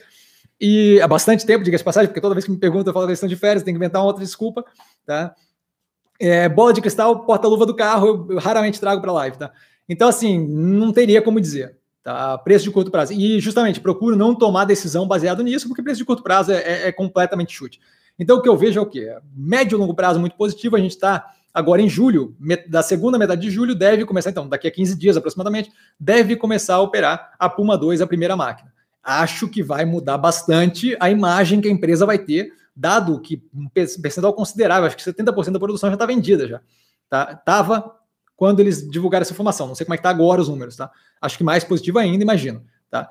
e 0.61 1.01
há 1.01 1.07
bastante 1.07 1.45
tempo, 1.45 1.63
diga-se 1.63 1.83
passagem, 1.83 2.07
porque 2.07 2.21
toda 2.21 2.35
vez 2.35 2.45
que 2.45 2.51
me 2.51 2.57
perguntam, 2.57 2.91
eu 2.91 2.93
falo 2.93 3.07
que 3.07 3.13
estão 3.13 3.27
de 3.27 3.35
férias, 3.35 3.63
tem 3.63 3.73
que 3.73 3.77
inventar 3.77 4.01
uma 4.01 4.07
outra 4.07 4.23
desculpa, 4.23 4.63
tá? 5.05 5.35
É, 6.19 6.47
bola 6.47 6.71
de 6.71 6.79
cristal, 6.79 7.25
porta-luva 7.25 7.65
do 7.65 7.75
carro, 7.75 8.07
eu, 8.07 8.27
eu 8.33 8.39
raramente 8.39 8.79
trago 8.79 9.01
para 9.01 9.11
live, 9.11 9.37
tá? 9.37 9.51
Então, 9.87 10.07
assim, 10.07 10.45
não 10.47 10.91
teria 10.91 11.21
como 11.21 11.39
dizer. 11.39 11.77
Tá? 12.03 12.37
Preço 12.37 12.65
de 12.65 12.71
curto 12.71 12.91
prazo. 12.91 13.13
E, 13.13 13.39
justamente, 13.39 13.79
procuro 13.79 14.15
não 14.15 14.35
tomar 14.35 14.65
decisão 14.65 15.07
baseado 15.07 15.43
nisso, 15.43 15.67
porque 15.67 15.81
preço 15.81 15.99
de 15.99 16.05
curto 16.05 16.21
prazo 16.21 16.51
é, 16.51 16.57
é, 16.57 16.87
é 16.87 16.91
completamente 16.91 17.53
chute. 17.53 17.79
Então, 18.19 18.37
o 18.37 18.41
que 18.41 18.49
eu 18.49 18.57
vejo 18.57 18.79
é 18.79 18.81
o 18.81 18.85
quê? 18.85 19.15
Médio 19.35 19.75
e 19.75 19.79
longo 19.79 19.93
prazo 19.93 20.19
muito 20.19 20.35
positivo. 20.35 20.75
A 20.75 20.79
gente 20.79 20.91
está 20.91 21.31
agora 21.53 21.81
em 21.81 21.89
julho, 21.89 22.35
da 22.67 22.81
segunda 22.81 23.17
metade 23.17 23.41
de 23.41 23.51
julho, 23.51 23.75
deve 23.75 24.05
começar, 24.05 24.31
então, 24.31 24.47
daqui 24.49 24.67
a 24.67 24.71
15 24.71 24.97
dias 24.97 25.15
aproximadamente, 25.15 25.71
deve 25.99 26.35
começar 26.35 26.75
a 26.75 26.81
operar 26.81 27.33
a 27.37 27.47
Puma 27.47 27.77
2, 27.77 28.01
a 28.01 28.07
primeira 28.07 28.35
máquina. 28.35 28.73
Acho 29.03 29.47
que 29.47 29.61
vai 29.61 29.85
mudar 29.85 30.17
bastante 30.17 30.97
a 30.99 31.09
imagem 31.11 31.61
que 31.61 31.67
a 31.67 31.71
empresa 31.71 32.05
vai 32.05 32.17
ter, 32.17 32.53
dado 32.75 33.19
que 33.19 33.43
um 33.53 33.69
percentual 33.69 34.33
considerável, 34.33 34.87
acho 34.87 34.97
que 34.97 35.03
70% 35.03 35.51
da 35.51 35.59
produção 35.59 35.89
já 35.89 35.93
está 35.93 36.05
vendida 36.05 36.47
já. 36.47 36.61
Tá? 37.09 37.35
Tava 37.35 37.95
quando 38.35 38.59
eles 38.59 38.89
divulgaram 38.89 39.21
essa 39.21 39.33
informação. 39.33 39.67
Não 39.67 39.75
sei 39.75 39.85
como 39.85 39.93
é 39.93 39.97
que 39.97 40.01
está 40.01 40.09
agora 40.09 40.41
os 40.41 40.49
números, 40.49 40.75
tá? 40.75 40.91
Acho 41.21 41.37
que 41.37 41.43
mais 41.43 41.63
positivo 41.63 41.99
ainda, 41.99 42.23
imagino, 42.23 42.63
tá? 42.89 43.09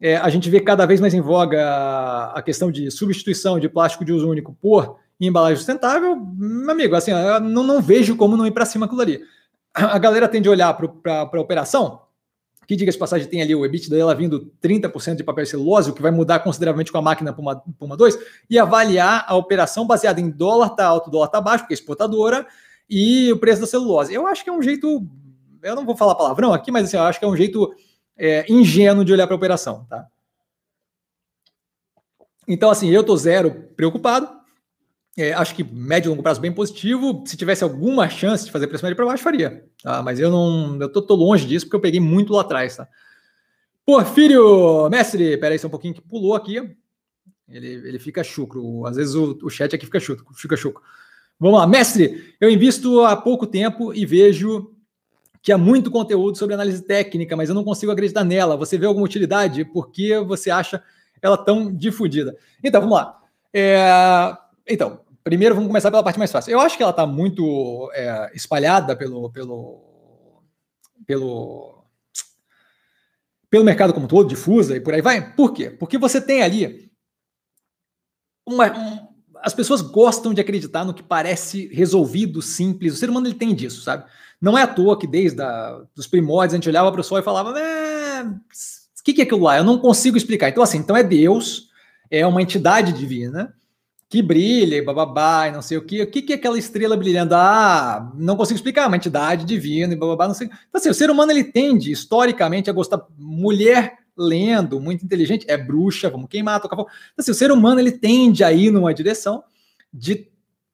É, 0.00 0.16
a 0.16 0.28
gente 0.28 0.50
vê 0.50 0.60
cada 0.60 0.84
vez 0.86 1.00
mais 1.00 1.14
em 1.14 1.20
voga 1.20 2.32
a 2.34 2.42
questão 2.42 2.70
de 2.70 2.90
substituição 2.90 3.58
de 3.58 3.68
plástico 3.68 4.04
de 4.04 4.12
uso 4.12 4.28
único 4.28 4.52
por 4.60 4.98
embalagem 5.20 5.56
sustentável. 5.56 6.16
Meu 6.16 6.70
amigo, 6.70 6.94
assim, 6.94 7.12
eu 7.12 7.40
não, 7.40 7.62
não 7.62 7.80
vejo 7.80 8.16
como 8.16 8.36
não 8.36 8.46
ir 8.46 8.50
para 8.50 8.66
cima 8.66 8.86
aquilo 8.86 9.00
ali. 9.00 9.22
A 9.72 9.98
galera 9.98 10.28
tende 10.28 10.48
a 10.48 10.52
olhar 10.52 10.72
para 10.74 11.28
a 11.32 11.40
operação, 11.40 12.02
que 12.66 12.76
diga-se 12.76 12.98
passagem, 12.98 13.28
tem 13.28 13.42
ali 13.42 13.54
o 13.54 13.64
EBITDA 13.64 13.96
dela 13.96 14.14
vindo 14.14 14.52
30% 14.62 15.16
de 15.16 15.24
papel 15.24 15.46
celulose, 15.46 15.90
o 15.90 15.94
que 15.94 16.02
vai 16.02 16.10
mudar 16.10 16.40
consideravelmente 16.40 16.92
com 16.92 16.98
a 16.98 17.02
máquina 17.02 17.32
Puma, 17.32 17.62
Puma 17.78 17.96
2, 17.96 18.18
e 18.48 18.58
avaliar 18.58 19.24
a 19.26 19.34
operação 19.36 19.86
baseada 19.86 20.20
em 20.20 20.30
dólar 20.30 20.70
tá 20.70 20.86
alto, 20.86 21.10
dólar 21.10 21.28
tá 21.28 21.40
baixo, 21.40 21.64
porque 21.64 21.74
é 21.74 21.76
exportadora, 21.76 22.46
e 22.88 23.32
o 23.32 23.38
preço 23.38 23.60
da 23.60 23.66
celulose. 23.66 24.12
Eu 24.12 24.26
acho 24.26 24.44
que 24.44 24.50
é 24.50 24.52
um 24.52 24.62
jeito, 24.62 25.06
eu 25.62 25.76
não 25.76 25.84
vou 25.84 25.96
falar 25.96 26.14
palavrão 26.14 26.52
aqui, 26.52 26.70
mas 26.70 26.84
assim, 26.84 26.96
eu 26.96 27.02
acho 27.02 27.18
que 27.18 27.24
é 27.24 27.28
um 27.28 27.36
jeito 27.36 27.74
é, 28.16 28.44
ingênuo 28.50 29.04
de 29.04 29.12
olhar 29.12 29.26
para 29.26 29.34
a 29.34 29.36
operação, 29.36 29.84
tá? 29.88 30.06
Então, 32.46 32.70
assim, 32.70 32.90
eu 32.90 33.02
tô 33.02 33.16
zero 33.16 33.50
preocupado. 33.76 34.28
É, 35.16 35.32
acho 35.32 35.54
que 35.54 35.62
médio 35.62 36.08
e 36.08 36.10
longo 36.10 36.22
prazo 36.22 36.40
bem 36.40 36.52
positivo. 36.52 37.22
Se 37.26 37.36
tivesse 37.36 37.64
alguma 37.64 38.08
chance 38.08 38.44
de 38.44 38.50
fazer 38.50 38.66
pressão 38.66 38.86
média 38.86 38.96
para 38.96 39.06
baixo, 39.06 39.22
faria. 39.22 39.64
Tá? 39.82 40.02
Mas 40.02 40.18
eu 40.20 40.30
não, 40.30 40.78
eu 40.80 40.90
tô, 40.90 41.00
tô, 41.00 41.14
longe 41.14 41.46
disso 41.46 41.66
porque 41.66 41.76
eu 41.76 41.80
peguei 41.80 42.00
muito 42.00 42.32
lá 42.32 42.42
atrás, 42.42 42.76
tá? 42.76 42.88
Porfírio, 43.86 44.88
mestre, 44.90 45.36
peraí 45.38 45.58
só 45.58 45.68
um 45.68 45.70
pouquinho 45.70 45.94
que 45.94 46.00
pulou 46.00 46.34
aqui. 46.34 46.76
Ele, 47.48 47.68
ele 47.68 47.98
fica 47.98 48.24
chucro. 48.24 48.86
Às 48.86 48.96
vezes 48.96 49.14
o, 49.14 49.38
o 49.42 49.50
chat 49.50 49.74
aqui 49.74 49.84
fica 49.84 50.00
chucro, 50.00 50.26
fica 50.34 50.56
chucro. 50.56 50.82
Vamos 51.44 51.60
lá, 51.60 51.66
mestre, 51.66 52.34
eu 52.40 52.48
invisto 52.48 53.04
há 53.04 53.14
pouco 53.14 53.46
tempo 53.46 53.92
e 53.92 54.06
vejo 54.06 54.74
que 55.42 55.52
há 55.52 55.58
muito 55.58 55.90
conteúdo 55.90 56.38
sobre 56.38 56.54
análise 56.54 56.82
técnica, 56.82 57.36
mas 57.36 57.50
eu 57.50 57.54
não 57.54 57.62
consigo 57.62 57.92
acreditar 57.92 58.24
nela. 58.24 58.56
Você 58.56 58.78
vê 58.78 58.86
alguma 58.86 59.04
utilidade? 59.04 59.62
Por 59.62 59.90
que 59.90 60.18
você 60.20 60.50
acha 60.50 60.82
ela 61.20 61.36
tão 61.36 61.70
difundida? 61.70 62.34
Então, 62.62 62.80
vamos 62.80 62.96
lá. 62.96 63.20
É... 63.52 64.34
Então, 64.66 65.00
primeiro 65.22 65.54
vamos 65.54 65.68
começar 65.68 65.90
pela 65.90 66.02
parte 66.02 66.18
mais 66.18 66.32
fácil. 66.32 66.50
Eu 66.50 66.60
acho 66.60 66.78
que 66.78 66.82
ela 66.82 66.92
está 66.92 67.04
muito 67.06 67.90
é, 67.92 68.30
espalhada 68.34 68.96
pelo, 68.96 69.30
pelo, 69.30 70.42
pelo, 71.06 71.84
pelo 73.50 73.64
mercado 73.64 73.92
como 73.92 74.08
todo, 74.08 74.30
difusa 74.30 74.78
e 74.78 74.80
por 74.80 74.94
aí 74.94 75.02
vai. 75.02 75.34
Por 75.34 75.52
quê? 75.52 75.68
Porque 75.68 75.98
você 75.98 76.22
tem 76.22 76.40
ali 76.40 76.90
uma, 78.46 78.72
as 79.44 79.52
pessoas 79.52 79.82
gostam 79.82 80.32
de 80.32 80.40
acreditar 80.40 80.86
no 80.86 80.94
que 80.94 81.02
parece 81.02 81.68
resolvido, 81.68 82.40
simples. 82.40 82.94
O 82.94 82.96
ser 82.96 83.10
humano 83.10 83.26
ele 83.26 83.34
tem 83.34 83.54
disso, 83.54 83.82
sabe? 83.82 84.04
Não 84.40 84.56
é 84.56 84.62
à 84.62 84.66
toa 84.66 84.98
que 84.98 85.06
desde 85.06 85.42
a, 85.42 85.82
os 85.94 86.06
primórdios 86.06 86.54
a 86.54 86.56
gente 86.56 86.68
olhava 86.68 86.90
para 86.90 87.02
o 87.02 87.04
sol 87.04 87.18
e 87.18 87.22
falava: 87.22 87.50
o 87.50 89.04
que, 89.04 89.12
que 89.12 89.20
é 89.20 89.24
aquilo 89.24 89.42
lá? 89.42 89.58
Eu 89.58 89.64
não 89.64 89.78
consigo 89.78 90.16
explicar. 90.16 90.48
Então, 90.48 90.62
assim, 90.62 90.78
então 90.78 90.96
é 90.96 91.02
Deus, 91.02 91.68
é 92.10 92.26
uma 92.26 92.40
entidade 92.40 92.90
divina 92.94 93.54
que 94.08 94.22
brilha 94.22 94.76
e 94.76 94.82
bababá 94.82 95.48
e 95.48 95.52
não 95.52 95.60
sei 95.60 95.76
o 95.76 95.84
que. 95.84 96.00
O 96.00 96.10
que, 96.10 96.22
que 96.22 96.32
é 96.32 96.36
aquela 96.36 96.58
estrela 96.58 96.96
brilhando? 96.96 97.34
Ah, 97.34 98.10
não 98.16 98.36
consigo 98.36 98.56
explicar, 98.56 98.86
uma 98.86 98.96
entidade 98.96 99.44
divina 99.44 99.92
e 99.92 99.96
bababá, 99.96 100.26
não 100.26 100.34
sei. 100.34 100.46
Então, 100.46 100.80
assim, 100.80 100.88
o 100.88 100.94
ser 100.94 101.10
humano 101.10 101.32
ele 101.32 101.44
tende 101.44 101.92
historicamente 101.92 102.70
a 102.70 102.72
gostar. 102.72 103.04
Mulher 103.18 104.03
lendo, 104.16 104.80
muito 104.80 105.04
inteligente, 105.04 105.44
é 105.48 105.56
bruxa, 105.56 106.08
vamos 106.08 106.28
queimar, 106.28 106.60
tocar 106.60 106.76
fogo. 106.76 106.88
Então, 107.12 107.22
assim, 107.22 107.30
o 107.30 107.34
ser 107.34 107.50
humano 107.50 107.80
ele 107.80 107.92
tende 107.92 108.44
a 108.44 108.52
ir 108.52 108.70
numa 108.70 108.92
direção 108.94 109.42
de 109.92 110.28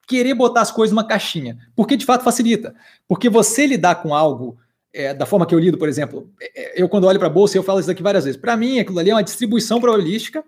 querer 0.07 0.33
botar 0.33 0.61
as 0.61 0.71
coisas 0.71 0.93
numa 0.93 1.07
caixinha, 1.07 1.57
porque 1.75 1.95
de 1.95 2.05
fato 2.05 2.23
facilita. 2.23 2.75
Porque 3.07 3.29
você 3.29 3.65
lidar 3.65 3.95
com 3.95 4.13
algo 4.13 4.57
é, 4.93 5.13
da 5.13 5.25
forma 5.25 5.45
que 5.45 5.55
eu 5.55 5.59
lido, 5.59 5.77
por 5.77 5.87
exemplo, 5.87 6.29
é, 6.39 6.79
é 6.79 6.81
eu 6.81 6.89
quando 6.89 7.05
olho 7.05 7.19
para 7.19 7.27
a 7.27 7.31
bolsa, 7.31 7.57
eu 7.57 7.63
falo 7.63 7.79
isso 7.79 7.89
aqui 7.89 8.03
várias 8.03 8.25
vezes. 8.25 8.39
Para 8.39 8.57
mim, 8.57 8.79
aquilo 8.79 8.99
ali 8.99 9.09
é 9.09 9.15
uma 9.15 9.23
distribuição 9.23 9.79
probabilística 9.79 10.43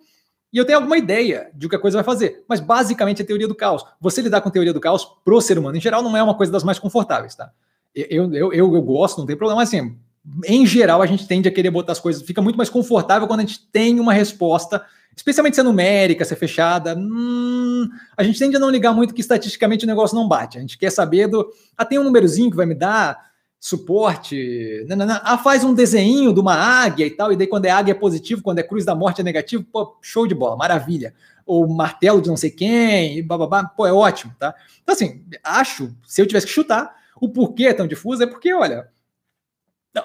e 0.52 0.58
eu 0.58 0.66
tenho 0.66 0.78
alguma 0.78 0.98
ideia 0.98 1.50
de 1.54 1.66
o 1.66 1.70
que 1.70 1.76
a 1.76 1.80
coisa 1.80 1.98
vai 1.98 2.04
fazer. 2.04 2.44
Mas 2.48 2.60
basicamente 2.60 3.22
é 3.22 3.26
teoria 3.26 3.48
do 3.48 3.56
caos. 3.56 3.84
Você 4.00 4.22
lidar 4.22 4.42
com 4.42 4.50
teoria 4.50 4.74
do 4.74 4.80
caos 4.80 5.06
pro 5.24 5.42
ser 5.42 5.58
humano 5.58 5.78
em 5.78 5.82
geral 5.82 6.04
não 6.04 6.16
é 6.16 6.22
uma 6.22 6.36
coisa 6.36 6.52
das 6.52 6.64
mais 6.64 6.78
confortáveis, 6.78 7.36
tá? 7.36 7.52
Eu, 7.96 8.34
eu, 8.34 8.54
eu, 8.54 8.76
eu 8.76 8.82
gosto, 8.82 9.20
não 9.20 9.26
tem 9.26 9.38
problema, 9.38 9.62
mas 9.62 9.70
assim, 9.70 9.98
em 10.46 10.66
geral 10.66 11.02
a 11.02 11.06
gente 11.06 11.28
tende 11.28 11.50
a 11.50 11.52
querer 11.52 11.70
botar 11.70 11.92
as 11.92 12.00
coisas, 12.00 12.24
fica 12.24 12.42
muito 12.42 12.56
mais 12.56 12.70
confortável 12.70 13.28
quando 13.28 13.42
a 13.42 13.44
gente 13.44 13.60
tem 13.72 14.00
uma 14.00 14.14
resposta, 14.14 14.84
especialmente 15.16 15.56
se 15.56 15.60
é 15.60 15.64
numérica, 15.64 16.24
se 16.24 16.34
é 16.34 16.38
fechada. 16.38 16.96
Hum, 16.98 17.90
a 18.16 18.24
gente 18.24 18.40
tende 18.40 18.56
a 18.56 18.60
não 18.60 18.70
ligar 18.70 18.94
muito 18.94 19.14
que 19.14 19.22
estatisticamente 19.22 19.86
o 19.86 19.88
negócio 19.88 20.16
não 20.16 20.28
bate. 20.28 20.58
A 20.58 20.62
gente 20.62 20.78
quer 20.78 20.92
saber 20.92 21.28
do. 21.28 21.50
Ah, 21.78 21.86
tem 21.86 22.00
um 22.00 22.04
númerozinho 22.04 22.50
que 22.50 22.58
vai 22.58 22.66
me 22.66 22.76
dar 22.76 23.34
suporte. 23.60 24.86
Ah, 25.24 25.38
faz 25.38 25.64
um 25.64 25.74
desenho 25.74 26.34
de 26.34 26.40
uma 26.40 26.56
águia 26.56 27.06
e 27.06 27.12
tal, 27.12 27.32
e 27.32 27.36
daí 27.36 27.48
quando 27.48 27.66
é 27.66 27.70
águia 27.70 27.92
é 27.92 27.96
positivo, 27.96 28.42
quando 28.42 28.60
é 28.60 28.64
cruz 28.64 28.86
da 28.86 28.96
morte 28.96 29.22
é 29.22 29.24
negativo, 29.24 29.64
pô, 29.64 29.98
show 30.02 30.26
de 30.28 30.36
bola, 30.36 30.56
maravilha. 30.56 31.14
Ou 31.46 31.68
martelo 31.68 32.22
de 32.22 32.30
não 32.30 32.38
sei 32.38 32.50
quem, 32.50 33.18
e 33.18 33.22
bababá, 33.22 33.64
pô, 33.66 33.86
é 33.86 33.92
ótimo, 33.92 34.34
tá? 34.40 34.56
Então, 34.82 34.96
assim, 34.96 35.24
acho, 35.44 35.94
se 36.06 36.22
eu 36.22 36.28
tivesse 36.28 36.48
que 36.48 36.54
chutar, 36.54 36.94
o 37.20 37.30
porquê 37.30 37.68
é 37.68 37.74
tão 37.74 37.88
difuso 37.88 38.24
é 38.24 38.26
porque, 38.26 38.54
olha, 38.54 38.90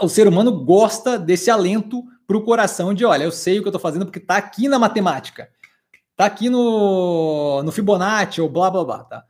o 0.01 0.09
ser 0.09 0.27
humano 0.29 0.65
gosta 0.65 1.19
desse 1.19 1.51
alento 1.51 2.05
para 2.27 2.37
o 2.37 2.43
coração 2.43 2.93
de, 2.93 3.05
olha, 3.05 3.25
eu 3.25 3.33
sei 3.33 3.59
o 3.59 3.63
que 3.63 3.69
eu 3.69 3.71
estou 3.71 3.81
fazendo 3.81 4.05
porque 4.05 4.19
está 4.19 4.37
aqui 4.37 4.69
na 4.69 4.79
matemática, 4.79 5.51
está 6.11 6.27
aqui 6.27 6.51
no, 6.51 7.63
no 7.63 7.73
Fibonacci 7.73 8.41
ou 8.41 8.49
blá 8.49 8.71
blá 8.71 8.85
blá, 8.85 9.05
tá? 9.05 9.25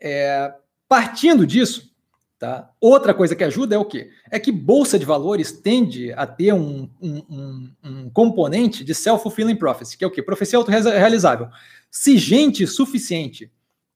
É, 0.00 0.54
partindo 0.88 1.46
disso, 1.46 1.90
Tá? 2.38 2.70
Outra 2.78 3.14
coisa 3.14 3.34
que 3.34 3.42
ajuda 3.42 3.76
é 3.76 3.78
o 3.78 3.84
quê? 3.84 4.10
É 4.30 4.38
que 4.38 4.52
bolsa 4.52 4.98
de 4.98 5.06
valores 5.06 5.52
tende 5.52 6.12
a 6.12 6.26
ter 6.26 6.52
um, 6.52 6.86
um, 7.00 7.22
um, 7.30 7.72
um 7.82 8.10
componente 8.10 8.84
de 8.84 8.94
self-fulfilling 8.94 9.56
prophecy, 9.56 9.96
que 9.96 10.04
é 10.04 10.06
o 10.06 10.10
quê? 10.10 10.22
Profecia 10.22 10.58
autorrealizável. 10.58 11.48
Se 11.90 12.18
gente 12.18 12.66
suficiente 12.66 13.50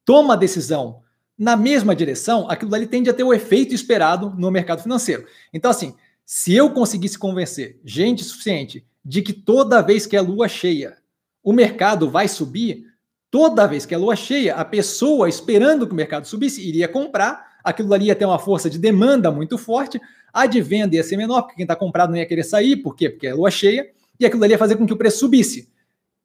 toma 0.06 0.32
a 0.32 0.36
decisão 0.38 1.02
na 1.40 1.56
mesma 1.56 1.96
direção, 1.96 2.50
aquilo 2.50 2.74
ali 2.74 2.86
tende 2.86 3.08
a 3.08 3.14
ter 3.14 3.24
o 3.24 3.32
efeito 3.32 3.74
esperado 3.74 4.34
no 4.36 4.50
mercado 4.50 4.82
financeiro. 4.82 5.24
Então, 5.54 5.70
assim, 5.70 5.94
se 6.26 6.54
eu 6.54 6.68
conseguisse 6.68 7.18
convencer 7.18 7.80
gente 7.82 8.22
suficiente 8.22 8.84
de 9.02 9.22
que 9.22 9.32
toda 9.32 9.80
vez 9.80 10.06
que 10.06 10.18
a 10.18 10.20
lua 10.20 10.48
cheia, 10.48 10.98
o 11.42 11.54
mercado 11.54 12.10
vai 12.10 12.28
subir, 12.28 12.84
toda 13.30 13.66
vez 13.66 13.86
que 13.86 13.94
a 13.94 13.98
lua 13.98 14.14
cheia, 14.14 14.54
a 14.54 14.66
pessoa 14.66 15.30
esperando 15.30 15.86
que 15.86 15.94
o 15.94 15.96
mercado 15.96 16.26
subisse 16.26 16.60
iria 16.60 16.86
comprar 16.86 17.48
aquilo 17.64 17.94
ali 17.94 18.06
ia 18.06 18.14
ter 18.14 18.26
uma 18.26 18.38
força 18.38 18.68
de 18.68 18.78
demanda 18.78 19.30
muito 19.30 19.56
forte, 19.56 19.98
a 20.32 20.44
de 20.44 20.60
venda 20.60 20.94
ia 20.94 21.02
ser 21.02 21.16
menor, 21.16 21.42
porque 21.42 21.56
quem 21.56 21.64
está 21.64 21.74
comprado 21.74 22.10
não 22.10 22.18
ia 22.18 22.26
querer 22.26 22.44
sair, 22.44 22.76
por 22.76 22.94
quê? 22.94 23.08
Porque 23.08 23.26
é 23.26 23.32
lua 23.32 23.50
cheia, 23.50 23.90
e 24.18 24.26
aquilo 24.26 24.44
ali 24.44 24.52
ia 24.52 24.58
fazer 24.58 24.76
com 24.76 24.86
que 24.86 24.92
o 24.92 24.96
preço 24.96 25.20
subisse. 25.20 25.69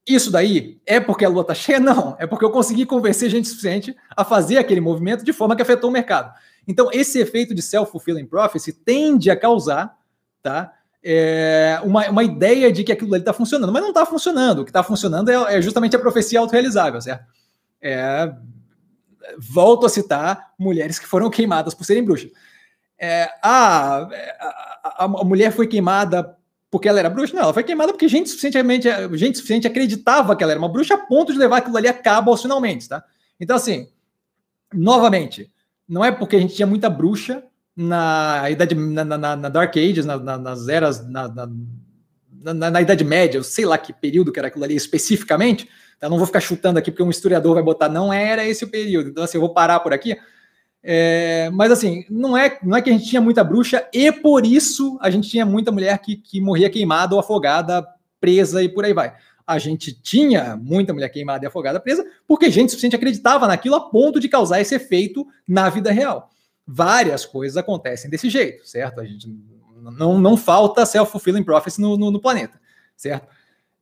Isso 0.08 0.32
daí 0.32 0.80
é 0.86 1.00
porque 1.00 1.26
a 1.26 1.30
lua 1.30 1.42
está 1.42 1.56
cheia? 1.56 1.80
Não, 1.80 2.16
é 2.20 2.28
porque 2.28 2.46
eu 2.46 2.52
consegui 2.52 2.86
convencer 2.86 3.30
gente 3.30 3.48
suficiente 3.48 3.96
a 4.16 4.24
fazer 4.24 4.58
aquele 4.58 4.80
movimento 4.80 5.24
de 5.24 5.34
forma 5.34 5.56
que 5.56 5.62
afetou 5.62 5.90
o 5.90 5.94
mercado. 5.94 6.32
Então, 6.68 6.90
esse 6.92 7.20
efeito 7.20 7.56
de 7.56 7.62
self-fulfilling 7.62 8.26
prophecy 8.26 8.72
tende 8.72 9.32
a 9.32 9.36
causar 9.36 9.98
tá, 10.42 10.74
é, 11.04 11.80
uma, 11.84 12.10
uma 12.10 12.24
ideia 12.24 12.72
de 12.72 12.84
que 12.84 12.92
aquilo 12.92 13.14
ali 13.14 13.22
está 13.22 13.34
funcionando, 13.34 13.72
mas 13.72 13.82
não 13.82 13.90
está 13.90 14.06
funcionando. 14.06 14.60
O 14.60 14.64
que 14.64 14.70
está 14.70 14.84
funcionando 14.84 15.30
é, 15.30 15.58
é, 15.58 15.62
justamente 15.62 15.96
a 15.96 16.00
profecia 16.00 16.40
autorrealizável, 16.40 17.02
certo? 17.02 17.26
É, 17.82 18.34
volto 19.38 19.86
a 19.86 19.90
citar 19.90 20.54
mulheres 20.58 20.98
que 21.00 21.08
foram 21.08 21.30
queimadas 21.30 21.74
por 21.74 21.84
serem 21.84 22.04
bruxas. 22.04 22.32
É, 22.98 23.30
a, 23.42 24.08
a, 24.84 25.06
a, 25.06 25.08
mulher 25.08 25.52
foi 25.52 25.68
queimada 25.68 26.36
porque 26.76 26.90
ela 26.90 27.00
era 27.00 27.10
bruxa? 27.10 27.34
Não, 27.34 27.44
ela 27.44 27.54
foi 27.54 27.64
queimada 27.64 27.94
porque 27.94 28.06
gente 28.10 28.30
suficientemente, 28.30 28.86
gente 29.14 29.38
suficiente 29.38 29.66
acreditava 29.66 30.36
que 30.36 30.44
ela 30.44 30.52
era 30.52 30.60
uma 30.60 30.68
bruxa 30.68 30.96
a 30.96 30.98
ponto 30.98 31.32
de 31.32 31.40
levar 31.40 31.60
aquilo 31.60 31.78
ali 31.78 31.88
a 31.88 31.94
cabo 31.94 32.32
aos 32.32 32.42
finalmente, 32.42 32.90
tá? 32.90 33.02
Então, 33.40 33.56
assim, 33.56 33.88
novamente, 34.74 35.50
não 35.88 36.04
é 36.04 36.12
porque 36.12 36.36
a 36.36 36.40
gente 36.40 36.54
tinha 36.54 36.68
muita 36.68 36.90
bruxa 36.90 37.42
na 37.74 38.50
idade 38.50 38.76
na, 38.76 39.06
na, 39.06 39.36
na 39.38 39.48
Dark 39.48 39.74
Ages, 39.78 40.06
na, 40.06 40.18
nas 40.18 40.68
eras 40.68 41.08
na, 41.08 41.30
na, 42.54 42.82
Idade 42.82 43.06
Média, 43.06 43.38
eu 43.38 43.44
sei 43.44 43.66
lá 43.66 43.78
que 43.78 43.94
período 43.94 44.34
que 44.34 44.40
era 44.40 44.50
aquilo 44.50 44.66
ali 44.66 44.76
especificamente, 44.76 45.70
Tá? 45.98 46.10
Não 46.10 46.18
vou 46.18 46.28
ficar 46.28 46.42
chutando 46.42 46.78
aqui 46.78 46.92
porque 46.92 47.04
um 47.04 47.10
historiador 47.10 47.54
vai 47.54 47.64
botar, 47.64 47.88
não 47.88 48.12
era 48.12 48.46
esse 48.46 48.66
o 48.66 48.68
período. 48.68 49.10
Então, 49.10 49.24
assim, 49.24 49.38
eu 49.38 49.42
vou 49.42 49.54
parar 49.54 49.80
por 49.80 49.94
aqui. 49.94 50.18
É, 50.88 51.50
mas 51.52 51.72
assim, 51.72 52.06
não 52.08 52.38
é, 52.38 52.60
não 52.62 52.78
é 52.78 52.82
que 52.82 52.92
a 52.92 52.94
gente 52.94 53.10
tinha 53.10 53.20
muita 53.20 53.44
bruxa 53.44 53.90
e 53.92 54.12
por 54.12 54.46
isso 54.46 55.00
a 55.02 55.10
gente 55.10 55.28
tinha 55.28 55.44
muita 55.44 55.72
mulher 55.72 55.98
que, 55.98 56.16
que 56.16 56.40
morria 56.40 56.70
queimada 56.70 57.16
ou 57.16 57.20
afogada, 57.20 57.84
presa 58.22 58.62
e 58.62 58.70
por 58.70 58.86
aí 58.86 58.94
vai. 58.94 59.16
A 59.48 59.58
gente 59.58 59.92
tinha 59.92 60.56
muita 60.56 60.94
mulher 60.94 61.10
queimada 61.10 61.44
e 61.44 61.48
afogada 61.48 61.80
presa 61.80 62.06
porque 62.28 62.52
gente 62.52 62.70
suficiente 62.70 62.96
acreditava 62.96 63.48
naquilo 63.48 63.74
a 63.74 63.90
ponto 63.90 64.20
de 64.20 64.30
causar 64.30 64.62
esse 64.62 64.76
efeito 64.76 65.26
na 65.48 65.70
vida 65.70 65.92
real. 65.92 66.30
Várias 66.68 67.26
coisas 67.26 67.58
acontecem 67.58 68.08
desse 68.08 68.30
jeito, 68.30 68.68
certo? 68.68 69.02
A 69.02 69.06
gente 69.06 69.28
não, 69.82 70.20
não 70.20 70.38
falta 70.38 70.86
self-fulfilling 70.86 71.44
prophecy 71.44 71.82
no, 71.82 71.98
no, 71.98 72.12
no 72.12 72.22
planeta, 72.22 72.62
certo? 72.96 73.28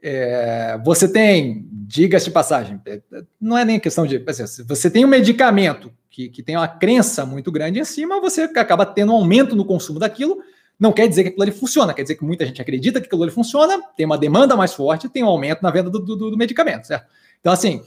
É, 0.06 0.78
você 0.84 1.08
tem, 1.08 1.66
diga-se 1.72 2.26
de 2.26 2.32
passagem, 2.32 2.78
é, 2.86 3.02
não 3.40 3.58
é 3.58 3.64
nem 3.64 3.80
questão 3.80 4.06
de. 4.06 4.22
Assim, 4.28 4.66
você 4.66 4.92
tem 4.92 5.06
um 5.06 5.08
medicamento 5.08 5.94
que, 6.10 6.28
que 6.28 6.44
tem 6.44 6.58
uma 6.58 6.68
crença 6.68 7.26
muito 7.26 7.50
grande 7.50 7.80
em 7.80 7.86
cima, 7.86 8.20
você 8.20 8.42
acaba 8.42 8.86
tendo 8.86 9.14
um 9.14 9.16
aumento 9.16 9.56
no 9.56 9.64
consumo 9.64 10.00
daquilo. 10.00 10.40
Não 10.78 10.92
quer 10.92 11.08
dizer 11.08 11.24
que 11.24 11.30
aquilo 11.30 11.44
ali 11.44 11.52
funciona, 11.54 11.94
quer 11.94 12.02
dizer 12.02 12.16
que 12.16 12.26
muita 12.26 12.46
gente 12.46 12.62
acredita 12.62 13.00
que 13.00 13.08
aquilo 13.08 13.24
ali 13.24 13.32
funciona, 13.32 13.82
tem 13.96 14.06
uma 14.06 14.18
demanda 14.18 14.58
mais 14.58 14.74
forte, 14.74 15.08
tem 15.08 15.24
um 15.24 15.28
aumento 15.28 15.62
na 15.62 15.72
venda 15.72 15.90
do, 15.90 16.00
do, 16.00 16.32
do 16.32 16.38
medicamento, 16.38 16.86
certo? 16.86 17.08
Então, 17.40 17.54
assim, 17.54 17.82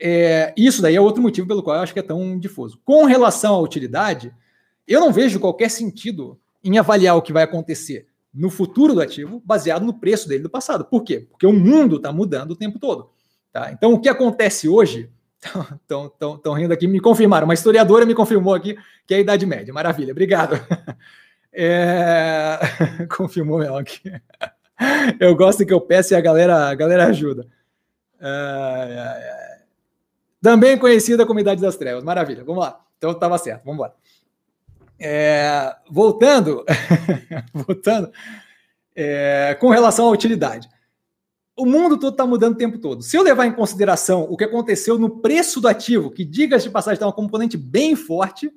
é, 0.00 0.52
isso 0.56 0.82
daí 0.82 0.96
é 0.96 1.00
outro 1.00 1.22
motivo 1.22 1.46
pelo 1.46 1.62
qual 1.62 1.76
eu 1.76 1.82
acho 1.82 1.92
que 1.92 2.00
é 2.00 2.02
tão 2.02 2.36
difuso. 2.36 2.80
Com 2.84 3.04
relação 3.04 3.54
à 3.54 3.60
utilidade, 3.60 4.34
eu 4.88 5.00
não 5.00 5.12
vejo 5.12 5.38
qualquer 5.38 5.70
sentido 5.70 6.40
em 6.64 6.76
avaliar 6.76 7.16
o 7.16 7.22
que 7.22 7.32
vai 7.32 7.44
acontecer 7.44 8.08
no 8.34 8.50
futuro 8.50 8.94
do 8.94 9.00
ativo 9.00 9.40
baseado 9.44 9.84
no 9.84 9.94
preço 9.94 10.28
dele 10.28 10.42
do 10.42 10.50
passado. 10.50 10.84
Por 10.84 11.04
quê? 11.04 11.28
Porque 11.30 11.46
o 11.46 11.52
mundo 11.52 11.96
está 11.96 12.12
mudando 12.12 12.50
o 12.50 12.56
tempo 12.56 12.78
todo. 12.78 13.10
Tá? 13.52 13.70
Então, 13.70 13.92
o 13.92 14.00
que 14.00 14.08
acontece 14.08 14.68
hoje. 14.68 15.08
Estão 15.84 16.54
rindo 16.54 16.72
aqui, 16.72 16.88
me 16.88 17.00
confirmaram. 17.00 17.46
Uma 17.46 17.54
historiadora 17.54 18.04
me 18.04 18.14
confirmou 18.14 18.54
aqui 18.54 18.76
que 19.06 19.14
é 19.14 19.18
a 19.18 19.20
Idade 19.20 19.46
Média. 19.46 19.72
Maravilha, 19.72 20.12
obrigado. 20.12 20.56
É... 21.56 22.58
Confirmou 23.16 23.62
ela 23.62 23.80
aqui. 23.80 24.12
Eu 25.20 25.36
gosto 25.36 25.64
que 25.64 25.72
eu 25.72 25.80
peço 25.80 26.12
e 26.12 26.16
a 26.16 26.20
galera, 26.20 26.68
a 26.68 26.74
galera 26.74 27.06
ajuda. 27.06 27.46
É... 28.20 29.60
Também 30.42 30.76
conhecida 30.76 31.24
como 31.24 31.38
Idade 31.38 31.60
das 31.60 31.76
Trevas. 31.76 32.02
Maravilha, 32.02 32.42
vamos 32.42 32.64
lá. 32.64 32.84
Então 32.98 33.12
estava 33.12 33.38
certo, 33.38 33.62
vamos 33.64 33.76
embora. 33.76 33.94
É, 34.98 35.74
voltando, 35.90 36.64
voltando 37.52 38.10
é, 38.94 39.56
com 39.60 39.68
relação 39.68 40.06
à 40.06 40.10
utilidade. 40.10 40.68
O 41.56 41.66
mundo 41.66 41.98
todo 41.98 42.12
está 42.12 42.26
mudando 42.26 42.54
o 42.54 42.58
tempo 42.58 42.78
todo. 42.78 43.02
Se 43.02 43.16
eu 43.16 43.22
levar 43.22 43.46
em 43.46 43.52
consideração 43.52 44.22
o 44.22 44.36
que 44.36 44.44
aconteceu 44.44 44.98
no 44.98 45.20
preço 45.20 45.60
do 45.60 45.68
ativo, 45.68 46.10
que, 46.10 46.24
diga-se 46.24 46.64
de 46.64 46.70
passagem, 46.70 46.94
está 46.94 47.06
um 47.06 47.12
componente 47.12 47.56
bem 47.56 47.94
forte, 47.94 48.52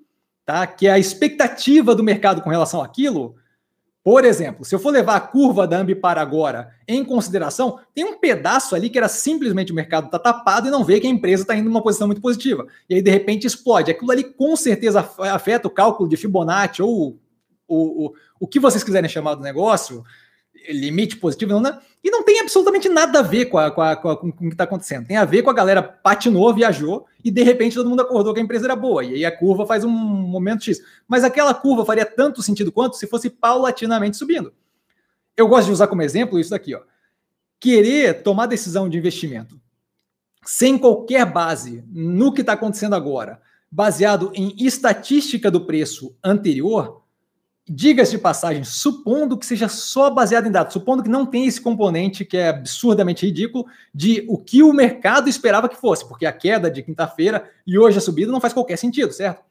tá? 0.46 0.66
que 0.66 0.88
é 0.88 0.92
a 0.92 1.00
expectativa 1.00 1.94
do 1.94 2.04
mercado 2.04 2.42
com 2.42 2.50
relação 2.50 2.82
àquilo, 2.82 3.36
por 4.08 4.24
exemplo, 4.24 4.64
se 4.64 4.74
eu 4.74 4.80
for 4.80 4.92
levar 4.92 5.18
a 5.18 5.20
curva 5.20 5.68
da 5.68 5.80
Ambipar 5.80 6.18
agora 6.18 6.74
em 6.88 7.04
consideração, 7.04 7.78
tem 7.94 8.06
um 8.06 8.18
pedaço 8.18 8.74
ali 8.74 8.90
que 8.90 8.98
era 8.98 9.10
simplesmente 9.10 9.74
o 9.74 9.76
mercado 9.76 10.06
está 10.06 10.18
tapado 10.18 10.66
e 10.66 10.72
não 10.72 10.86
vê 10.86 11.02
que 11.02 11.08
a 11.08 11.10
empresa 11.10 11.42
está 11.42 11.54
indo 11.54 11.66
numa 11.66 11.84
posição 11.84 12.08
muito 12.08 12.22
positiva. 12.22 12.66
E 12.90 12.96
aí, 12.96 13.02
de 13.02 13.12
repente, 13.12 13.46
explode. 13.46 13.92
Aquilo 13.92 14.10
ali 14.10 14.24
com 14.24 14.56
certeza 14.56 15.06
afeta 15.20 15.68
o 15.68 15.70
cálculo 15.70 16.08
de 16.08 16.16
Fibonacci 16.16 16.82
ou 16.82 17.20
o, 17.68 18.06
o, 18.06 18.14
o 18.40 18.48
que 18.48 18.62
vocês 18.62 18.82
quiserem 18.82 19.10
chamar 19.10 19.36
do 19.36 19.44
negócio, 19.44 20.06
limite 20.70 21.18
positivo, 21.18 21.54
não, 21.54 21.62
né? 21.62 21.80
e 22.04 22.10
não 22.10 22.24
tem 22.24 22.40
absolutamente 22.40 22.88
nada 22.88 23.20
a 23.20 23.22
ver 23.22 23.46
com, 23.46 23.58
a, 23.58 23.72
com, 23.72 23.82
a, 23.82 23.96
com, 23.96 24.10
a, 24.10 24.18
com 24.18 24.28
o 24.28 24.34
que 24.34 24.48
está 24.48 24.64
acontecendo. 24.64 25.08
Tem 25.08 25.18
a 25.18 25.26
ver 25.26 25.42
com 25.44 25.50
a 25.50 25.54
galera 25.54 25.82
patinou, 25.82 26.54
viajou, 26.54 27.06
e 27.24 27.30
de 27.30 27.44
repente 27.44 27.76
todo 27.76 27.90
mundo 27.90 28.02
acordou 28.02 28.34
que 28.34 28.40
a 28.40 28.44
empresa 28.44 28.66
era 28.66 28.76
boa, 28.76 29.04
e 29.04 29.16
aí 29.16 29.26
a 29.26 29.36
curva 29.36 29.66
faz 29.66 29.84
um 29.84 29.90
momento 29.90 30.64
X. 30.64 30.80
Mas 31.08 31.24
aquela 31.24 31.54
curva 31.54 31.86
faria 31.86 32.06
tanto 32.06 32.42
sentido 32.42 32.72
quanto 32.72 32.96
se 32.96 33.08
fosse 33.08 33.30
paulatinamente 33.30 34.18
subindo. 34.18 34.54
Eu 35.36 35.48
gosto 35.48 35.68
de 35.68 35.74
usar 35.74 35.88
como 35.88 36.02
exemplo 36.02 36.40
isso 36.40 36.52
daqui, 36.52 36.74
ó. 36.74 36.82
Querer 37.60 38.22
tomar 38.24 38.46
decisão 38.46 38.88
de 38.88 38.98
investimento 38.98 39.60
sem 40.46 40.78
qualquer 40.78 41.26
base 41.26 41.84
no 41.90 42.32
que 42.32 42.40
está 42.42 42.54
acontecendo 42.54 42.96
agora, 42.96 43.42
baseado 43.70 44.32
em 44.34 44.56
estatística 44.58 45.52
do 45.52 45.66
preço 45.66 46.16
anterior, 46.24 47.04
diga-se 47.70 48.12
de 48.12 48.18
passagem, 48.18 48.64
supondo 48.64 49.38
que 49.38 49.46
seja 49.46 49.68
só 49.68 50.10
baseado 50.10 50.48
em 50.48 50.52
dados, 50.52 50.74
supondo 50.74 51.04
que 51.04 51.10
não 51.10 51.26
tem 51.26 51.46
esse 51.46 51.60
componente 51.60 52.24
que 52.24 52.38
é 52.38 52.50
absurdamente 52.50 53.26
ridículo 53.26 53.66
de 53.94 54.26
o 54.30 54.38
que 54.38 54.64
o 54.64 54.72
mercado 54.72 55.28
esperava 55.28 55.68
que 55.68 55.76
fosse, 55.76 56.08
porque 56.08 56.26
a 56.26 56.32
queda 56.32 56.72
de 56.72 56.82
quinta-feira 56.82 57.50
e 57.66 57.78
hoje 57.78 57.98
a 57.98 58.02
subida 58.02 58.32
não 58.32 58.40
faz 58.40 58.54
qualquer 58.54 58.78
sentido, 58.78 59.12
certo? 59.12 59.44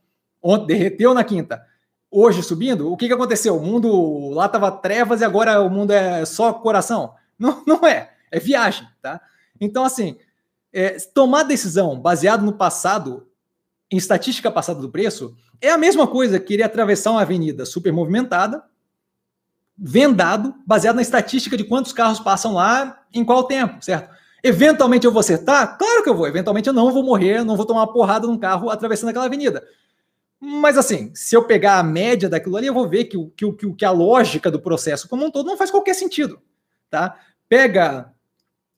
Ontem 0.42 0.66
derreteu 0.66 1.12
na 1.12 1.24
quinta, 1.24 1.62
hoje 2.10 2.42
subindo, 2.42 2.90
o 2.90 2.96
que, 2.96 3.06
que 3.06 3.12
aconteceu? 3.12 3.56
O 3.56 3.62
mundo 3.62 4.30
lá 4.30 4.46
estava 4.46 4.70
trevas 4.70 5.20
e 5.20 5.24
agora 5.24 5.60
o 5.60 5.68
mundo 5.68 5.92
é 5.92 6.24
só 6.24 6.52
coração? 6.54 7.14
Não, 7.38 7.62
não 7.66 7.86
é, 7.86 8.12
é 8.30 8.40
viagem, 8.40 8.88
tá? 9.02 9.20
Então, 9.60 9.84
assim, 9.84 10.16
é, 10.72 10.96
tomar 11.12 11.42
decisão 11.42 11.98
baseado 11.98 12.44
no 12.44 12.52
passado, 12.52 13.25
em 13.96 13.98
estatística 13.98 14.50
passada 14.50 14.78
do 14.78 14.90
preço, 14.90 15.34
é 15.58 15.70
a 15.70 15.78
mesma 15.78 16.06
coisa 16.06 16.38
que 16.38 16.48
querer 16.48 16.64
atravessar 16.64 17.12
uma 17.12 17.22
avenida 17.22 17.64
super 17.64 17.90
movimentada, 17.90 18.62
vendado, 19.76 20.54
baseado 20.66 20.96
na 20.96 21.02
estatística 21.02 21.56
de 21.56 21.64
quantos 21.64 21.94
carros 21.94 22.20
passam 22.20 22.52
lá 22.52 23.02
em 23.12 23.24
qual 23.24 23.44
tempo, 23.44 23.82
certo? 23.82 24.14
Eventualmente 24.44 25.06
eu 25.06 25.12
vou 25.12 25.20
acertar? 25.20 25.78
Claro 25.78 26.02
que 26.02 26.10
eu 26.10 26.14
vou. 26.14 26.26
Eventualmente 26.28 26.68
eu 26.68 26.74
não 26.74 26.92
vou 26.92 27.02
morrer, 27.02 27.42
não 27.42 27.56
vou 27.56 27.64
tomar 27.64 27.80
uma 27.80 27.92
porrada 27.92 28.26
num 28.26 28.38
carro 28.38 28.68
atravessando 28.68 29.08
aquela 29.08 29.24
avenida. 29.24 29.66
Mas 30.38 30.76
assim, 30.76 31.10
se 31.14 31.34
eu 31.34 31.44
pegar 31.44 31.78
a 31.78 31.82
média 31.82 32.28
daquilo 32.28 32.56
ali, 32.56 32.66
eu 32.66 32.74
vou 32.74 32.86
ver 32.86 33.04
que, 33.04 33.16
que, 33.34 33.50
que, 33.52 33.72
que 33.72 33.84
a 33.84 33.90
lógica 33.90 34.50
do 34.50 34.60
processo 34.60 35.08
como 35.08 35.24
um 35.24 35.30
todo 35.30 35.46
não 35.46 35.56
faz 35.56 35.70
qualquer 35.70 35.94
sentido. 35.94 36.38
Tá? 36.90 37.18
Pega 37.48 38.12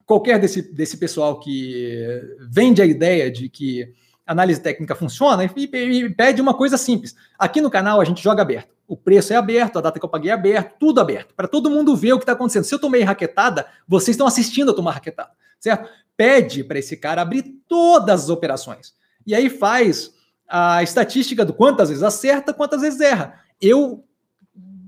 qualquer 0.06 0.38
desse, 0.38 0.62
desse 0.62 0.96
pessoal 0.96 1.40
que 1.40 2.22
vende 2.48 2.80
a 2.80 2.86
ideia 2.86 3.30
de 3.30 3.48
que 3.48 3.92
análise 4.28 4.60
técnica 4.60 4.94
funciona 4.94 5.42
e, 5.44 5.64
e, 5.64 6.10
pede 6.10 6.40
uma 6.40 6.52
coisa 6.52 6.76
simples. 6.76 7.16
Aqui 7.38 7.62
no 7.62 7.70
canal 7.70 7.98
a 7.98 8.04
gente 8.04 8.22
joga 8.22 8.42
aberto. 8.42 8.68
O 8.86 8.96
preço 8.96 9.32
é 9.32 9.36
aberto, 9.36 9.78
a 9.78 9.80
data 9.80 9.98
que 9.98 10.04
eu 10.04 10.08
paguei 10.08 10.30
é 10.30 10.34
aberto, 10.34 10.76
tudo 10.78 11.00
aberto, 11.00 11.34
para 11.34 11.48
todo 11.48 11.70
mundo 11.70 11.96
ver 11.96 12.12
o 12.12 12.18
que 12.18 12.24
está 12.24 12.32
acontecendo. 12.32 12.64
Se 12.64 12.74
eu 12.74 12.78
tomei 12.78 13.02
raquetada, 13.02 13.66
vocês 13.86 14.14
estão 14.14 14.26
assistindo 14.26 14.70
a 14.70 14.74
tomar 14.74 14.92
raquetada, 14.92 15.30
certo? 15.58 15.88
Pede 16.16 16.62
para 16.62 16.78
esse 16.78 16.96
cara 16.96 17.22
abrir 17.22 17.42
todas 17.66 18.24
as 18.24 18.28
operações. 18.28 18.94
E 19.26 19.34
aí 19.34 19.48
faz 19.48 20.12
a 20.46 20.82
estatística 20.82 21.44
do 21.44 21.52
quantas 21.52 21.88
vezes 21.88 22.04
acerta, 22.04 22.52
quantas 22.52 22.82
vezes 22.82 23.00
erra. 23.00 23.40
Eu, 23.60 24.04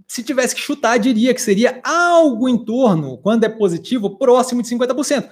se 0.06 0.22
tivesse 0.22 0.54
que 0.54 0.60
chutar, 0.60 0.98
diria 0.98 1.34
que 1.34 1.42
seria 1.42 1.80
algo 1.82 2.48
em 2.48 2.62
torno, 2.62 3.18
quando 3.18 3.44
é 3.44 3.48
positivo, 3.48 4.18
próximo 4.18 4.62
de 4.62 4.68
50% 4.68 5.28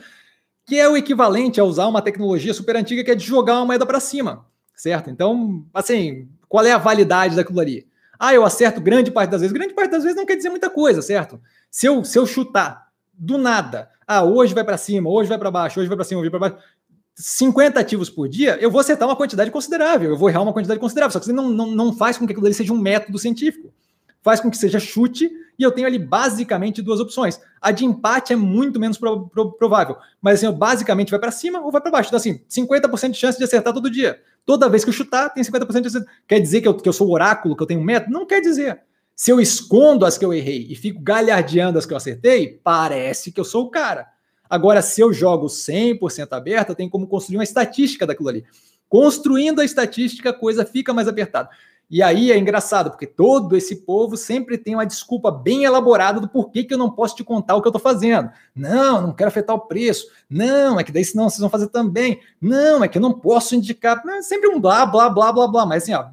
que 0.69 0.79
é 0.79 0.87
o 0.87 0.99
equivalente 0.99 1.59
a 1.59 1.65
usar 1.65 1.87
uma 1.87 2.03
tecnologia 2.03 2.53
super 2.53 2.77
antiga 2.77 3.03
que 3.03 3.11
é 3.11 3.15
de 3.15 3.25
jogar 3.25 3.55
uma 3.55 3.65
moeda 3.65 3.87
para 3.87 3.99
cima, 3.99 4.45
certo? 4.77 5.09
Então, 5.09 5.65
assim, 5.73 6.29
qual 6.47 6.63
é 6.63 6.73
a 6.73 6.79
validade 6.79 7.35
daquilo 7.35 7.59
ali? 7.59 7.89
Ah, 8.19 8.35
eu 8.35 8.45
acerto 8.45 8.79
grande 8.79 9.11
parte 9.11 9.31
das 9.31 9.41
vezes. 9.41 9.57
Grande 9.57 9.73
parte 9.73 9.93
das 9.93 10.03
vezes 10.03 10.15
não 10.15 10.27
quer 10.27 10.37
dizer 10.37 10.51
muita 10.51 10.69
coisa, 10.69 11.01
certo? 11.01 11.41
Se 11.71 11.87
eu, 11.87 12.05
se 12.05 12.19
eu 12.19 12.27
chutar 12.27 12.89
do 13.15 13.39
nada, 13.39 13.89
ah, 14.07 14.23
hoje 14.23 14.53
vai 14.53 14.63
para 14.63 14.77
cima, 14.77 15.09
hoje 15.09 15.27
vai 15.27 15.39
para 15.39 15.51
baixo, 15.51 15.81
hoje 15.81 15.89
vai 15.89 15.97
para 15.97 16.05
cima, 16.05 16.21
hoje 16.21 16.29
vai 16.29 16.39
para 16.39 16.51
baixo, 16.51 16.69
50 17.15 17.81
ativos 17.81 18.11
por 18.11 18.29
dia, 18.29 18.59
eu 18.61 18.71
vou 18.71 18.83
acertar 18.83 19.09
uma 19.09 19.17
quantidade 19.17 19.51
considerável, 19.51 20.11
eu 20.11 20.19
vou 20.19 20.29
errar 20.29 20.43
uma 20.43 20.53
quantidade 20.53 20.79
considerável. 20.79 21.13
Só 21.15 21.19
que 21.19 21.25
você 21.25 21.33
não, 21.33 21.49
não, 21.49 21.67
não 21.71 21.97
faz 21.97 22.19
com 22.19 22.27
que 22.27 22.33
aquilo 22.33 22.47
ali 22.47 22.55
seja 22.55 22.75
um 22.75 22.79
método 22.79 23.19
científico. 23.19 23.73
Faz 24.21 24.39
com 24.39 24.51
que 24.51 24.59
seja 24.59 24.79
chute 24.79 25.31
e 25.59 25.63
eu 25.63 25.73
tenho 25.73 25.87
ali 25.87 25.99
basicamente 25.99 26.81
duas 26.81 27.01
opções. 27.01 27.41
A 27.61 27.73
de 27.73 27.85
empate 27.85 28.33
é 28.33 28.37
muito 28.37 28.79
menos 28.79 28.97
pro, 28.97 29.29
pro, 29.29 29.53
provável, 29.53 29.97
mas 30.23 30.43
assim, 30.43 30.57
basicamente 30.57 31.11
vai 31.11 31.19
para 31.19 31.33
cima 31.33 31.61
ou 31.61 31.73
vai 31.73 31.81
para 31.81 31.91
baixo. 31.91 32.09
Então, 32.09 32.17
assim, 32.17 32.41
50% 32.49 33.11
de 33.11 33.19
chance 33.19 33.37
de 33.37 33.45
acertar 33.45 33.75
todo 33.75 33.91
dia. 33.91 34.21
Toda 34.47 34.69
vez 34.69 34.85
que 34.85 34.91
eu 34.91 34.95
chutar, 34.95 35.31
tem 35.31 35.43
50% 35.43 35.81
de 35.81 35.89
acertar. 35.89 36.15
Quer 36.27 36.41
dizer 36.41 36.61
que 36.61 36.69
eu, 36.69 36.75
que 36.75 36.89
eu 36.89 36.93
sou 36.93 37.11
oráculo, 37.11 37.57
que 37.57 37.63
eu 37.63 37.67
tenho 37.67 37.81
um 37.81 37.85
método? 37.85 38.13
Não 38.13 38.25
quer 38.25 38.41
dizer. 38.41 38.81
Se 39.17 39.33
eu 39.33 39.41
escondo 39.41 40.07
as 40.07 40.17
que 40.17 40.25
eu 40.25 40.33
errei 40.33 40.69
e 40.71 40.77
fico 40.77 41.03
galhardeando 41.03 41.77
as 41.77 41.85
que 41.85 41.93
eu 41.93 41.97
acertei, 41.97 42.61
parece 42.63 43.33
que 43.33 43.41
eu 43.41 43.45
sou 43.45 43.65
o 43.65 43.71
cara. 43.71 44.07
Agora, 44.49 44.81
se 44.81 45.01
eu 45.01 45.13
jogo 45.13 45.47
100% 45.47 46.29
aberta, 46.31 46.75
tem 46.75 46.89
como 46.89 47.07
construir 47.09 47.37
uma 47.37 47.45
estatística 47.45 48.07
daquilo 48.07 48.29
ali. 48.29 48.45
Construindo 48.89 49.61
a 49.61 49.65
estatística, 49.65 50.31
a 50.31 50.33
coisa 50.33 50.65
fica 50.65 50.95
mais 50.95 51.09
apertada. 51.09 51.51
E 51.91 52.03
aí 52.03 52.31
é 52.31 52.37
engraçado, 52.37 52.91
porque 52.91 53.07
todo 53.07 53.57
esse 53.57 53.77
povo 53.77 54.15
sempre 54.15 54.59
tem 54.59 54.75
uma 54.75 54.85
desculpa 54.85 55.31
bem 55.31 55.65
elaborada 55.65 56.21
do 56.21 56.29
porquê 56.29 56.63
que 56.63 56.75
eu 56.75 56.79
não 56.79 56.91
posso 56.91 57.17
te 57.17 57.25
contar 57.25 57.57
o 57.57 57.63
que 57.63 57.69
eu 57.69 57.71
estou 57.71 57.81
fazendo. 57.81 58.31
Não, 58.55 59.01
não 59.01 59.13
quero 59.15 59.29
afetar 59.29 59.57
o 59.57 59.61
preço. 59.61 60.07
Não, 60.29 60.79
é 60.79 60.85
que 60.85 60.93
daí 60.93 61.03
senão 61.03 61.31
vocês 61.31 61.41
vão 61.41 61.49
fazer 61.49 61.69
também. 61.69 62.21
Não, 62.41 62.85
é 62.85 62.89
que 62.89 62.99
eu 62.99 63.03
não 63.03 63.15
posso 63.15 63.55
indicar. 63.55 64.03
É 64.07 64.21
sempre 64.21 64.49
um 64.49 64.61
blá, 64.61 64.85
blá, 64.85 65.09
blá, 65.09 65.33
blá, 65.33 65.49
blá. 65.49 65.65
Mas 65.65 65.85
assim, 65.85 65.95
ó, 65.95 66.09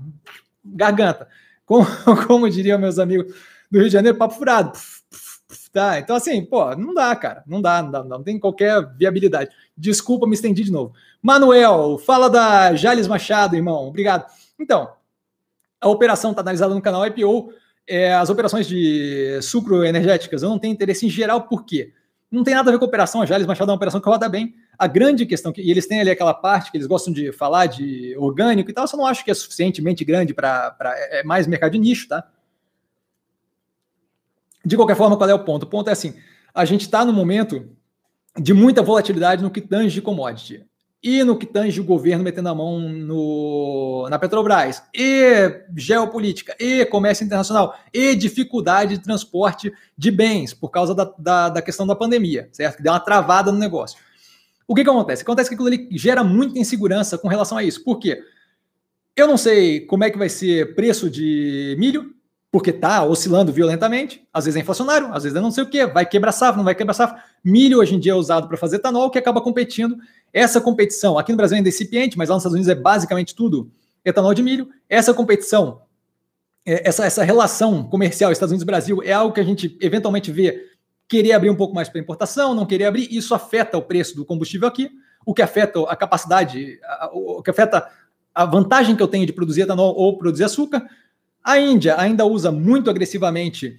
garganta. 0.63 1.27
Como, 1.65 1.85
como 2.25 2.49
diriam 2.49 2.79
meus 2.79 2.97
amigos 2.97 3.33
do 3.69 3.79
Rio 3.79 3.87
de 3.87 3.93
Janeiro, 3.93 4.17
papo 4.17 4.35
furado. 4.35 4.71
Tá, 5.73 5.99
então 5.99 6.15
assim, 6.15 6.41
pô, 6.45 6.73
não 6.73 6.93
dá, 6.93 7.13
cara. 7.17 7.43
Não 7.45 7.61
dá, 7.61 7.81
não 7.83 7.91
dá, 7.91 8.03
não 8.03 8.23
tem 8.23 8.39
qualquer 8.39 8.81
viabilidade. 8.95 9.51
Desculpa, 9.77 10.25
me 10.25 10.35
estendi 10.35 10.63
de 10.63 10.71
novo. 10.71 10.93
Manuel, 11.21 11.97
fala 11.97 12.29
da 12.29 12.73
Jales 12.75 13.09
Machado, 13.09 13.57
irmão. 13.57 13.89
Obrigado. 13.89 14.25
Então, 14.57 14.89
a 15.79 15.87
operação 15.89 16.31
está 16.31 16.41
analisada 16.41 16.73
no 16.73 16.81
canal 16.81 17.05
IPO. 17.05 17.51
É, 17.87 18.13
as 18.13 18.29
operações 18.29 18.67
de 18.67 19.39
sucro 19.41 19.83
energéticas, 19.83 20.41
eu 20.41 20.49
não 20.49 20.57
tenho 20.57 20.73
interesse 20.73 21.05
em 21.05 21.09
geral, 21.09 21.43
por 21.47 21.63
quê? 21.63 21.93
Não 22.31 22.43
tem 22.43 22.55
nada 22.55 22.69
a 22.69 22.73
ver 22.73 22.79
com 22.79 22.85
a 22.85 22.87
operação, 22.87 23.21
a 23.21 23.25
Jales 23.25 23.45
Machado 23.45 23.69
é 23.69 23.71
uma 23.71 23.77
operação 23.77 24.01
que 24.01 24.09
roda 24.09 24.27
bem. 24.27 24.55
A 24.77 24.87
grande 24.87 25.25
questão, 25.25 25.53
que, 25.53 25.61
e 25.61 25.69
eles 25.69 25.87
têm 25.87 26.01
ali 26.01 26.09
aquela 26.09 26.33
parte 26.33 26.71
que 26.71 26.77
eles 26.77 26.87
gostam 26.87 27.13
de 27.13 27.31
falar 27.31 27.67
de 27.67 28.15
orgânico 28.17 28.69
e 28.69 28.73
tal, 28.73 28.83
eu 28.83 28.87
só 28.87 28.97
não 28.97 29.05
acho 29.05 29.23
que 29.23 29.31
é 29.31 29.33
suficientemente 29.33 30.03
grande 30.03 30.33
para. 30.33 30.75
É, 31.11 31.23
mais 31.23 31.47
mercado 31.47 31.73
de 31.73 31.79
nicho, 31.79 32.07
tá? 32.07 32.27
De 34.65 34.75
qualquer 34.75 34.95
forma, 34.95 35.15
qual 35.15 35.29
é 35.29 35.33
o 35.33 35.45
ponto? 35.45 35.63
O 35.63 35.67
ponto 35.67 35.89
é 35.89 35.93
assim: 35.93 36.15
a 36.53 36.65
gente 36.65 36.81
está 36.81 37.05
no 37.05 37.13
momento 37.13 37.69
de 38.37 38.53
muita 38.53 38.81
volatilidade 38.81 39.43
no 39.43 39.51
que 39.51 39.61
tange 39.61 39.93
de 39.93 40.01
commodity 40.01 40.65
e 41.05 41.23
no 41.23 41.37
que 41.37 41.45
tange 41.45 41.79
o 41.79 41.83
governo 41.83 42.23
metendo 42.23 42.49
a 42.49 42.55
mão 42.55 42.79
no, 42.79 44.07
na 44.09 44.17
Petrobras, 44.17 44.81
e 44.91 45.61
geopolítica, 45.77 46.55
e 46.59 46.83
comércio 46.87 47.23
internacional, 47.23 47.77
e 47.93 48.15
dificuldade 48.15 48.97
de 48.97 49.03
transporte 49.03 49.71
de 49.95 50.09
bens 50.09 50.51
por 50.51 50.69
causa 50.69 50.95
da, 50.95 51.13
da, 51.15 51.49
da 51.49 51.61
questão 51.61 51.85
da 51.85 51.95
pandemia, 51.95 52.49
certo? 52.51 52.77
Que 52.77 52.81
deu 52.81 52.91
uma 52.91 52.99
travada 52.99 53.51
no 53.51 53.59
negócio. 53.59 53.99
O 54.67 54.73
que, 54.73 54.83
que 54.83 54.89
acontece? 54.89 55.21
Acontece 55.21 55.47
que 55.47 55.53
aquilo 55.53 55.67
ali 55.67 55.87
gera 55.91 56.23
muita 56.23 56.57
insegurança 56.57 57.19
com 57.19 57.27
relação 57.27 57.55
a 57.55 57.63
isso. 57.63 57.83
Por 57.83 57.99
quê? 57.99 58.23
Eu 59.15 59.27
não 59.27 59.37
sei 59.37 59.81
como 59.81 60.03
é 60.03 60.09
que 60.09 60.17
vai 60.17 60.27
ser 60.27 60.73
preço 60.73 61.07
de 61.07 61.75
milho, 61.77 62.15
porque 62.55 62.69
está 62.69 63.03
oscilando 63.03 63.51
violentamente, 63.51 64.25
às 64.33 64.45
vezes 64.45 64.57
é 64.57 64.61
inflacionário, 64.61 65.13
às 65.13 65.23
vezes 65.23 65.37
é 65.37 65.41
não 65.41 65.51
sei 65.51 65.65
o 65.65 65.69
que, 65.69 65.85
vai 65.85 66.05
quebrar 66.05 66.31
safra, 66.31 66.55
não 66.55 66.63
vai 66.63 66.73
quebrar 66.73 66.93
safra. 66.93 67.21
Milho 67.43 67.79
hoje 67.79 67.93
em 67.93 67.99
dia 67.99 68.13
é 68.13 68.15
usado 68.15 68.47
para 68.47 68.55
fazer 68.55 68.77
etanol, 68.77 69.11
que 69.11 69.19
acaba 69.19 69.41
competindo. 69.41 69.97
Essa 70.35 70.59
competição, 70.59 71.17
aqui 71.17 71.31
no 71.31 71.37
Brasil 71.37 71.55
ainda 71.55 71.69
é 71.69 71.71
incipiente, 71.71 72.17
mas 72.17 72.27
lá 72.27 72.35
nos 72.35 72.41
Estados 72.41 72.55
Unidos 72.55 72.67
é 72.69 72.75
basicamente 72.75 73.33
tudo 73.33 73.71
etanol 74.03 74.33
de 74.33 74.43
milho. 74.43 74.67
Essa 74.89 75.13
competição, 75.13 75.83
é, 76.65 76.89
essa, 76.89 77.05
essa 77.05 77.23
relação 77.23 77.85
comercial 77.85 78.33
Estados 78.33 78.51
Unidos-Brasil 78.51 79.01
é 79.01 79.13
algo 79.13 79.33
que 79.33 79.39
a 79.39 79.45
gente 79.45 79.77
eventualmente 79.79 80.33
vê 80.33 80.61
querer 81.07 81.31
abrir 81.31 81.49
um 81.49 81.55
pouco 81.55 81.73
mais 81.73 81.87
para 81.87 82.01
importação, 82.01 82.53
não 82.53 82.65
querer 82.65 82.83
abrir, 82.83 83.07
isso 83.09 83.33
afeta 83.33 83.77
o 83.77 83.81
preço 83.81 84.13
do 84.13 84.25
combustível 84.25 84.67
aqui, 84.67 84.91
o 85.25 85.33
que 85.33 85.41
afeta 85.41 85.79
a 85.83 85.95
capacidade, 85.95 86.79
o 87.13 87.41
que 87.41 87.51
afeta 87.51 87.89
a 88.33 88.43
vantagem 88.43 88.93
que 88.93 89.01
eu 89.01 89.07
tenho 89.07 89.25
de 89.25 89.31
produzir 89.31 89.61
etanol 89.61 89.95
ou 89.95 90.17
produzir 90.17 90.43
açúcar, 90.43 90.85
a 91.41 91.57
Índia 91.57 91.95
ainda 91.97 92.25
usa 92.25 92.51
muito 92.51 92.89
agressivamente 92.89 93.77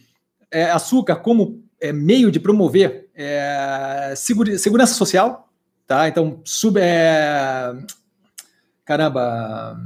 é, 0.51 0.71
açúcar 0.71 1.17
como 1.17 1.63
é, 1.79 1.93
meio 1.93 2.31
de 2.31 2.41
promover 2.41 3.11
segura, 4.17 4.57
segurança 4.57 4.95
social, 4.95 5.46
tá? 5.87 6.09
Então, 6.09 6.41
sub, 6.45 6.81
é, 6.81 7.73
caramba, 8.85 9.81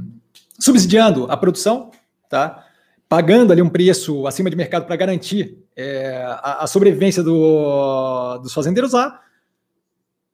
subsidiando 0.59 1.25
a 1.29 1.37
produção, 1.37 1.91
tá? 2.29 2.65
Pagando 3.07 3.51
ali 3.51 3.61
um 3.61 3.69
preço 3.69 4.25
acima 4.25 4.49
de 4.49 4.55
mercado 4.55 4.85
para 4.85 4.95
garantir 4.95 5.57
é, 5.75 6.23
a, 6.25 6.63
a, 6.63 6.67
sobrevivência 6.67 7.21
do, 7.21 8.37
dos 8.39 8.53
fazendeiros 8.53 8.93
lá. 8.93 9.19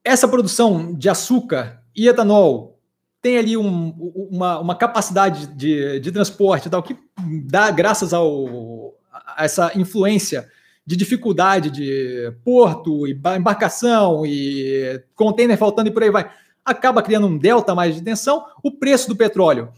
Essa 0.04 0.28
produção 0.28 0.94
de 0.94 1.08
açúcar 1.08 1.82
e 1.94 2.08
etanol 2.08 2.78
tem 3.20 3.36
ali 3.36 3.56
um, 3.56 3.90
uma, 4.30 4.60
uma, 4.60 4.74
capacidade 4.76 5.48
de, 5.48 5.98
de 5.98 6.12
transporte 6.12 6.66
e 6.66 6.70
tal, 6.70 6.82
que 6.82 6.96
dá, 7.44 7.68
graças 7.70 8.12
ao, 8.14 8.94
a 9.12 9.44
essa 9.44 9.72
influência 9.76 10.48
de 10.88 10.96
dificuldade 10.96 11.70
de 11.70 12.32
porto, 12.42 13.06
e 13.06 13.12
embarcação 13.36 14.24
e 14.24 14.98
container 15.14 15.58
faltando 15.58 15.90
e 15.90 15.92
por 15.92 16.02
aí 16.02 16.10
vai, 16.10 16.30
acaba 16.64 17.02
criando 17.02 17.26
um 17.26 17.36
delta 17.36 17.74
mais 17.74 17.94
de 17.94 18.00
tensão. 18.00 18.42
O 18.62 18.70
preço 18.70 19.06
do 19.06 19.14
petróleo 19.14 19.68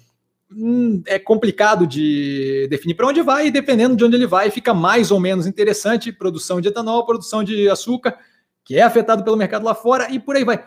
hum, 0.53 1.03
é 1.05 1.19
complicado 1.19 1.85
de 1.85 2.69
definir 2.71 2.95
para 2.95 3.09
onde 3.09 3.23
vai, 3.23 3.49
e 3.49 3.51
dependendo 3.51 3.97
de 3.97 4.05
onde 4.05 4.15
ele 4.15 4.27
vai, 4.29 4.53
fica 4.53 4.73
mais 4.73 5.11
ou 5.11 5.19
menos 5.19 5.49
interessante 5.49 6.13
produção 6.13 6.61
de 6.61 6.69
etanol, 6.69 7.05
produção 7.05 7.43
de 7.43 7.69
açúcar, 7.69 8.17
que 8.65 8.77
é 8.77 8.83
afetado 8.83 9.25
pelo 9.25 9.37
mercado 9.37 9.65
lá 9.65 9.75
fora, 9.75 10.09
e 10.13 10.21
por 10.21 10.37
aí 10.37 10.45
vai 10.45 10.65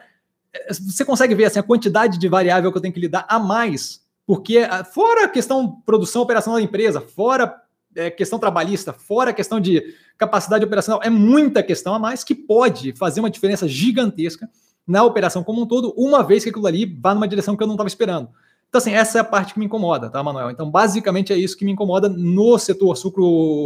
você 0.70 1.06
consegue 1.06 1.34
ver 1.34 1.46
assim, 1.46 1.60
a 1.60 1.64
quantidade 1.64 2.20
de 2.20 2.28
variável 2.28 2.70
que 2.70 2.78
eu 2.78 2.82
tenho 2.82 2.94
que 2.94 3.00
lidar 3.00 3.26
a 3.30 3.40
mais, 3.40 4.02
porque 4.28 4.58
ah, 4.58 4.84
fora 4.84 5.24
a 5.24 5.30
questão 5.30 5.82
produção 5.86 6.22
operacional 6.22 6.60
da 6.60 6.66
empresa, 6.66 7.00
fora 7.00 7.63
é, 7.96 8.10
questão 8.10 8.40
trabalhista, 8.40 8.94
fora 8.94 9.32
a 9.32 9.34
questão 9.34 9.60
de 9.60 9.96
capacidade 10.18 10.64
operacional, 10.64 11.02
é 11.04 11.10
muita 11.10 11.64
questão 11.64 11.94
a 11.94 12.00
mais 12.00 12.24
que 12.24 12.36
pode 12.36 12.94
fazer 12.94 13.20
uma 13.20 13.30
diferença 13.30 13.68
gigantesca 13.68 14.50
na 14.86 15.04
operação 15.04 15.44
como 15.44 15.62
um 15.62 15.66
todo, 15.66 15.94
uma 15.98 16.24
vez 16.24 16.44
que 16.44 16.50
aquilo 16.50 16.68
ali 16.68 16.86
vá 16.86 17.14
numa 17.14 17.28
direção 17.28 17.56
que 17.56 17.64
eu 17.64 17.68
não 17.68 17.76
estava 17.76 17.88
esperando. 17.88 18.30
Então, 18.68 18.80
assim, 18.80 18.94
essa 18.94 19.20
é 19.20 19.22
a 19.22 19.24
parte 19.24 19.54
que 19.54 19.60
me 19.60 19.66
incomoda, 19.66 20.10
tá, 20.10 20.24
Manuel? 20.24 20.50
Então, 20.50 20.70
basicamente 20.70 21.32
é 21.32 21.38
isso 21.38 21.56
que 21.56 21.64
me 21.64 21.72
incomoda 21.72 22.10
no 22.10 22.58
setor 22.58 22.98
sucro 22.98 23.24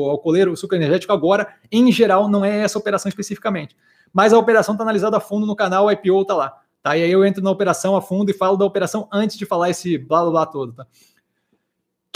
alcooleiro, 0.09 0.55
sucro 0.57 0.75
energético 0.75 1.13
agora. 1.13 1.47
Em 1.71 1.89
geral, 1.93 2.27
não 2.27 2.43
é 2.43 2.59
essa 2.59 2.77
operação 2.77 3.07
especificamente. 3.07 3.73
Mas 4.11 4.33
a 4.33 4.37
operação 4.37 4.73
está 4.73 4.83
analisada 4.83 5.15
a 5.15 5.21
fundo 5.21 5.45
no 5.45 5.55
canal, 5.55 5.85
o 5.85 5.91
IPO 5.91 6.23
está 6.23 6.35
lá. 6.35 6.61
Tá? 6.83 6.97
E 6.97 7.03
aí 7.03 7.11
eu 7.11 7.25
entro 7.25 7.41
na 7.41 7.49
operação 7.49 7.95
a 7.95 8.01
fundo 8.01 8.29
e 8.31 8.33
falo 8.33 8.57
da 8.57 8.65
operação 8.65 9.07
antes 9.11 9.37
de 9.37 9.45
falar 9.45 9.69
esse 9.69 9.97
blá 9.97 10.23
blá 10.23 10.31
blá 10.31 10.45
todo, 10.45 10.73
tá? 10.73 10.85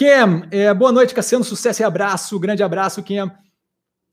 Kem, 0.01 0.47
é, 0.49 0.73
boa 0.73 0.91
noite, 0.91 1.13
Cassiano. 1.13 1.45
Sucesso 1.45 1.83
e 1.83 1.85
abraço. 1.85 2.39
Grande 2.39 2.63
abraço, 2.63 3.03
Kem. 3.03 3.31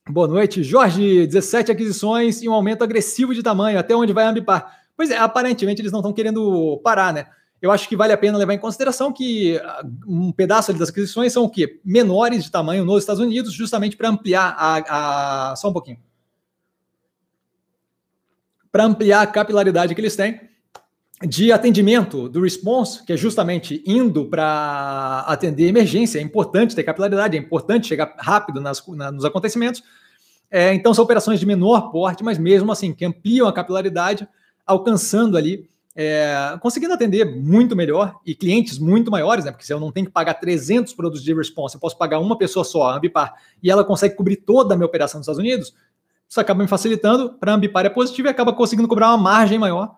Boa 0.07 0.29
noite. 0.29 0.63
Jorge, 0.63 1.27
17 1.27 1.73
aquisições 1.73 2.43
e 2.43 2.49
um 2.49 2.53
aumento 2.53 2.85
agressivo 2.85 3.35
de 3.35 3.43
tamanho. 3.43 3.79
Até 3.79 3.97
onde 3.97 4.13
vai 4.13 4.27
a 4.27 4.29
Ambipar? 4.29 4.81
Pois 4.95 5.11
é, 5.11 5.17
aparentemente 5.17 5.81
eles 5.81 5.91
não 5.91 6.01
estão 6.01 6.13
querendo 6.13 6.79
parar, 6.85 7.15
né? 7.15 7.27
eu 7.63 7.73
acho 7.73 7.89
que 7.89 7.97
vale 7.97 8.13
a 8.13 8.19
pena 8.19 8.37
levar 8.37 8.53
em 8.53 8.59
consideração 8.59 9.11
que 9.11 9.57
ah, 9.65 9.83
um 10.07 10.31
pedaço 10.31 10.75
das 10.75 10.91
aquisições 10.91 11.33
são 11.33 11.45
o 11.45 11.51
quê? 11.51 11.81
Menores 11.83 12.45
de 12.45 12.51
tamanho 12.51 12.85
nos 12.85 13.03
Estados 13.03 13.23
Unidos, 13.23 13.55
justamente 13.55 13.97
para 13.97 14.11
ampliar 14.11 14.55
a, 14.59 15.53
a, 15.53 15.57
Só 15.57 15.71
um 15.71 15.73
pouquinho. 15.73 15.99
Para 18.71 18.85
ampliar 18.85 19.23
a 19.23 19.27
capilaridade 19.27 19.95
que 19.95 20.01
eles 20.03 20.15
têm 20.15 20.48
de 21.27 21.51
atendimento 21.51 22.29
do 22.29 22.41
response, 22.41 23.05
que 23.05 23.13
é 23.13 23.17
justamente 23.17 23.83
indo 23.85 24.25
para 24.27 25.25
atender 25.27 25.67
emergência. 25.67 26.19
É 26.19 26.23
importante 26.23 26.77
ter 26.77 26.85
capilaridade, 26.85 27.37
é 27.37 27.41
importante 27.41 27.89
chegar 27.89 28.15
rápido 28.19 28.61
nas, 28.61 28.87
na, 28.89 29.11
nos 29.11 29.25
acontecimentos. 29.25 29.83
É, 30.51 30.73
então, 30.73 30.95
são 30.95 31.05
operações 31.05 31.41
de 31.41 31.47
menor 31.47 31.91
porte, 31.91 32.23
mas 32.23 32.39
mesmo 32.39 32.71
assim, 32.71 32.93
que 32.95 33.05
ampliam 33.05 33.49
a 33.49 33.53
capilaridade, 33.53 34.27
alcançando 34.67 35.37
ali 35.37 35.69
é, 36.01 36.57
conseguindo 36.61 36.95
atender 36.95 37.25
muito 37.25 37.75
melhor 37.75 38.21
e 38.25 38.33
clientes 38.33 38.79
muito 38.79 39.11
maiores, 39.11 39.45
né? 39.45 39.51
Porque 39.51 39.67
se 39.67 39.73
eu 39.73 39.81
não 39.81 39.91
tenho 39.91 40.07
que 40.07 40.13
pagar 40.13 40.35
300 40.35 40.93
produtos 40.95 41.25
de 41.25 41.35
response, 41.35 41.75
eu 41.75 41.81
posso 41.81 41.99
pagar 41.99 42.21
uma 42.21 42.39
pessoa 42.39 42.65
só, 42.65 42.91
a 42.91 42.97
Ambipar, 42.97 43.35
e 43.61 43.69
ela 43.69 43.83
consegue 43.85 44.15
cobrir 44.15 44.37
toda 44.37 44.75
a 44.75 44.77
minha 44.77 44.87
operação 44.87 45.19
nos 45.19 45.25
Estados 45.25 45.41
Unidos, 45.41 45.75
isso 46.29 46.41
acaba 46.41 46.63
me 46.63 46.69
facilitando. 46.69 47.35
Para 47.41 47.51
a 47.51 47.55
Ambipar 47.57 47.85
é 47.85 47.89
positivo 47.89 48.29
e 48.29 48.31
acaba 48.31 48.53
conseguindo 48.53 48.87
cobrar 48.87 49.09
uma 49.09 49.19
margem 49.19 49.59
maior 49.59 49.97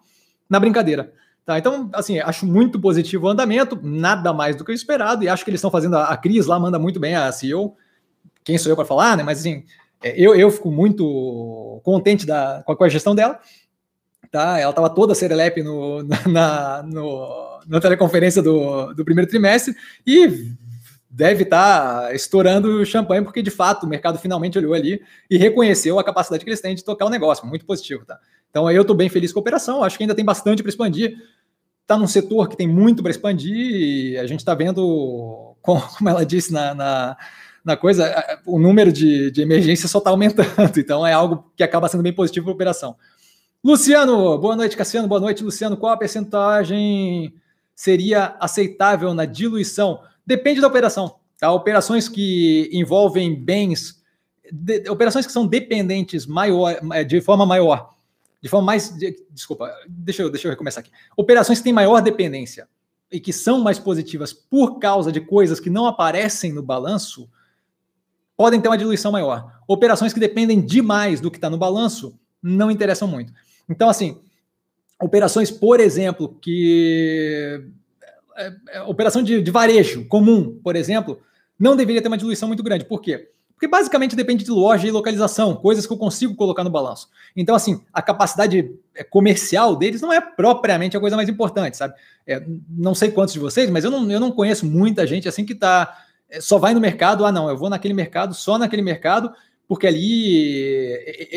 na 0.50 0.60
brincadeira. 0.60 1.12
Tá, 1.46 1.58
então, 1.58 1.88
assim, 1.94 2.18
acho 2.18 2.44
muito 2.44 2.78
positivo 2.78 3.26
o 3.26 3.30
andamento, 3.30 3.78
nada 3.82 4.32
mais 4.32 4.54
do 4.56 4.64
que 4.64 4.72
o 4.72 4.74
esperado, 4.74 5.24
e 5.24 5.28
acho 5.28 5.42
que 5.44 5.50
eles 5.50 5.58
estão 5.58 5.70
fazendo. 5.70 5.96
A, 5.96 6.04
a 6.06 6.16
Cris 6.16 6.46
lá 6.46 6.58
manda 6.58 6.78
muito 6.78 7.00
bem, 7.00 7.14
a 7.14 7.32
CEO. 7.32 7.76
Quem 8.44 8.58
sou 8.58 8.70
eu 8.70 8.76
para 8.76 8.84
falar, 8.84 9.16
né? 9.16 9.22
Mas, 9.22 9.40
assim, 9.40 9.64
é, 10.02 10.14
eu, 10.20 10.34
eu 10.34 10.50
fico 10.50 10.70
muito 10.70 11.80
contente 11.82 12.26
da, 12.26 12.62
com 12.66 12.84
a 12.84 12.88
gestão 12.88 13.14
dela 13.14 13.40
tá? 14.30 14.58
Ela 14.58 14.70
estava 14.70 14.88
toda 14.88 15.14
serelepe 15.14 15.62
no, 15.62 16.02
na, 16.28 16.82
no, 16.82 17.60
na 17.66 17.80
teleconferência 17.80 18.42
do, 18.42 18.94
do 18.94 19.04
primeiro 19.04 19.28
trimestre 19.28 19.74
e 20.06 20.54
deve 21.10 21.42
estar 21.42 22.02
tá 22.02 22.14
estourando 22.14 22.84
champanhe, 22.86 23.22
porque 23.22 23.42
de 23.42 23.50
fato 23.50 23.84
o 23.84 23.88
mercado 23.88 24.18
finalmente 24.18 24.56
olhou 24.56 24.74
ali 24.74 25.02
e 25.28 25.36
reconheceu 25.36 25.98
a 25.98 26.04
capacidade 26.04 26.44
que 26.44 26.50
eles 26.50 26.60
têm 26.60 26.74
de 26.74 26.84
tocar 26.84 27.06
o 27.06 27.10
negócio. 27.10 27.46
Muito 27.46 27.66
positivo, 27.66 28.04
tá? 28.04 28.18
Então 28.50 28.66
aí 28.66 28.76
eu 28.76 28.82
estou 28.82 28.96
bem 28.96 29.08
feliz 29.08 29.32
com 29.32 29.38
a 29.38 29.42
operação, 29.42 29.82
acho 29.82 29.96
que 29.96 30.02
ainda 30.02 30.14
tem 30.14 30.24
bastante 30.24 30.62
para 30.62 30.70
expandir. 30.70 31.16
Está 31.82 31.96
num 31.96 32.06
setor 32.06 32.48
que 32.48 32.56
tem 32.56 32.68
muito 32.68 33.02
para 33.02 33.10
expandir 33.10 34.20
a 34.20 34.26
gente 34.26 34.40
está 34.40 34.54
vendo, 34.54 35.56
como 35.62 36.08
ela 36.08 36.24
disse 36.24 36.52
na, 36.52 36.74
na, 36.74 37.16
na, 37.64 37.76
coisa, 37.76 38.12
o 38.46 38.58
número 38.58 38.92
de, 38.92 39.30
de 39.30 39.76
só 39.76 39.98
está 39.98 40.10
aumentando. 40.10 40.48
Então 40.78 41.06
é 41.06 41.12
algo 41.12 41.50
que 41.56 41.62
acaba 41.62 41.88
sendo 41.88 42.02
bem 42.02 42.12
positivo 42.12 42.46
para 42.46 42.52
a 42.52 42.54
operação. 42.54 42.96
Luciano, 43.62 44.38
boa 44.38 44.56
noite, 44.56 44.74
Cassiano. 44.74 45.06
Boa 45.06 45.20
noite, 45.20 45.44
Luciano. 45.44 45.76
Qual 45.76 45.92
a 45.92 45.96
percentagem 45.96 47.34
seria 47.74 48.34
aceitável 48.40 49.12
na 49.12 49.26
diluição? 49.26 50.00
Depende 50.26 50.62
da 50.62 50.66
operação. 50.66 51.16
Tá? 51.38 51.52
Operações 51.52 52.08
que 52.08 52.70
envolvem 52.72 53.34
bens, 53.34 54.02
de, 54.50 54.88
operações 54.88 55.26
que 55.26 55.32
são 55.32 55.46
dependentes 55.46 56.26
maior, 56.26 56.80
de 57.06 57.20
forma 57.20 57.44
maior, 57.44 57.90
de 58.42 58.48
forma 58.48 58.66
mais. 58.66 58.96
De, 58.96 59.16
desculpa, 59.30 59.72
deixa 59.88 60.22
eu, 60.22 60.30
deixa 60.30 60.46
eu 60.48 60.50
recomeçar 60.50 60.82
aqui. 60.82 60.90
Operações 61.16 61.58
que 61.58 61.64
têm 61.64 61.72
maior 61.72 62.00
dependência 62.00 62.68
e 63.10 63.18
que 63.18 63.32
são 63.32 63.60
mais 63.60 63.78
positivas 63.78 64.32
por 64.32 64.78
causa 64.78 65.10
de 65.10 65.20
coisas 65.20 65.58
que 65.58 65.68
não 65.68 65.86
aparecem 65.86 66.52
no 66.52 66.62
balanço, 66.62 67.28
podem 68.36 68.60
ter 68.60 68.68
uma 68.68 68.78
diluição 68.78 69.12
maior. 69.12 69.60
Operações 69.66 70.12
que 70.12 70.20
dependem 70.20 70.60
demais 70.60 71.20
do 71.20 71.30
que 71.30 71.36
está 71.36 71.50
no 71.50 71.58
balanço 71.58 72.18
não 72.42 72.70
interessam 72.70 73.06
muito. 73.06 73.32
Então, 73.68 73.88
assim, 73.88 74.18
operações, 75.00 75.50
por 75.50 75.80
exemplo, 75.80 76.28
que. 76.40 77.62
É, 78.36 78.52
é, 78.68 78.82
operação 78.82 79.22
de, 79.22 79.42
de, 79.42 79.50
varejo 79.50 80.06
comum, 80.06 80.58
por 80.62 80.74
exemplo, 80.74 81.20
não 81.58 81.76
deveria 81.76 82.00
ter 82.00 82.08
uma 82.08 82.16
diluição 82.16 82.48
muito 82.48 82.62
grande. 82.62 82.84
Por 82.84 83.00
quê? 83.02 83.30
Porque 83.60 83.68
basicamente 83.68 84.16
depende 84.16 84.42
de 84.42 84.50
loja 84.50 84.88
e 84.88 84.90
localização, 84.90 85.54
coisas 85.54 85.86
que 85.86 85.92
eu 85.92 85.98
consigo 85.98 86.34
colocar 86.34 86.64
no 86.64 86.70
balanço. 86.70 87.10
Então, 87.36 87.54
assim, 87.54 87.82
a 87.92 88.00
capacidade 88.00 88.74
é, 88.94 89.04
comercial 89.04 89.76
deles 89.76 90.00
não 90.00 90.10
é 90.10 90.18
propriamente 90.18 90.96
a 90.96 91.00
coisa 91.00 91.14
mais 91.14 91.28
importante, 91.28 91.76
sabe? 91.76 91.92
É, 92.26 92.42
não 92.70 92.94
sei 92.94 93.10
quantos 93.10 93.34
de 93.34 93.38
vocês, 93.38 93.68
mas 93.68 93.84
eu 93.84 93.90
não, 93.90 94.10
eu 94.10 94.18
não 94.18 94.32
conheço 94.32 94.64
muita 94.64 95.06
gente 95.06 95.28
assim 95.28 95.44
que 95.44 95.54
tá. 95.54 95.94
É, 96.30 96.40
só 96.40 96.56
vai 96.56 96.72
no 96.72 96.80
mercado, 96.80 97.26
ah, 97.26 97.30
não, 97.30 97.50
eu 97.50 97.56
vou 97.58 97.68
naquele 97.68 97.92
mercado, 97.92 98.32
só 98.32 98.56
naquele 98.56 98.80
mercado, 98.80 99.30
porque 99.68 99.86
ali 99.86 100.66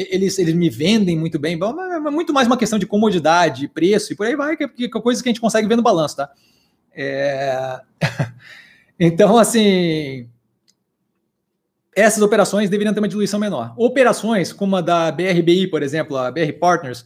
eles, 0.09 0.39
eles 0.39 0.53
me 0.53 0.69
vendem 0.69 1.19
muito 1.19 1.37
bem, 1.37 1.59
é 1.59 2.09
muito 2.09 2.31
mais 2.31 2.47
uma 2.47 2.55
questão 2.55 2.79
de 2.79 2.85
comodidade, 2.85 3.67
preço 3.67 4.13
e 4.13 4.15
por 4.15 4.25
aí 4.25 4.37
vai, 4.37 4.55
que 4.55 4.85
é 4.85 4.87
coisa 4.87 5.21
que 5.21 5.27
a 5.27 5.31
gente 5.31 5.41
consegue 5.41 5.67
ver 5.67 5.75
no 5.75 5.83
balanço, 5.83 6.15
tá? 6.15 6.31
É... 6.95 7.81
então, 8.97 9.37
assim, 9.37 10.29
essas 11.95 12.21
operações 12.21 12.69
deveriam 12.69 12.93
ter 12.93 12.99
uma 12.99 13.07
diluição 13.07 13.39
menor. 13.39 13.73
Operações 13.77 14.51
como 14.51 14.75
a 14.75 14.81
da 14.81 15.11
BRBI, 15.11 15.67
por 15.67 15.83
exemplo, 15.83 16.17
a 16.17 16.31
BR 16.31 16.53
Partners, 16.59 17.05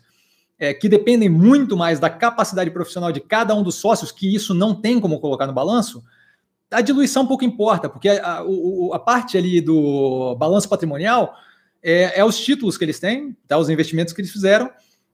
é, 0.59 0.73
que 0.73 0.89
dependem 0.89 1.29
muito 1.29 1.77
mais 1.77 1.99
da 1.99 2.09
capacidade 2.09 2.71
profissional 2.71 3.11
de 3.11 3.19
cada 3.19 3.53
um 3.53 3.63
dos 3.63 3.75
sócios, 3.75 4.11
que 4.11 4.33
isso 4.33 4.53
não 4.53 4.73
tem 4.73 4.99
como 4.99 5.19
colocar 5.19 5.45
no 5.45 5.53
balanço, 5.53 6.03
a 6.69 6.81
diluição 6.81 7.25
pouco 7.25 7.45
importa, 7.45 7.87
porque 7.89 8.09
a, 8.09 8.39
a, 8.39 8.45
a 8.93 8.99
parte 8.99 9.37
ali 9.37 9.61
do 9.61 10.35
balanço 10.35 10.67
patrimonial 10.67 11.33
é, 11.81 12.19
é, 12.19 12.25
os 12.25 12.37
títulos 12.37 12.77
que 12.77 12.83
eles 12.83 12.99
têm, 12.99 13.35
tá, 13.47 13.57
os 13.57 13.69
investimentos 13.69 14.13
que 14.13 14.21
eles 14.21 14.31
fizeram, 14.31 14.69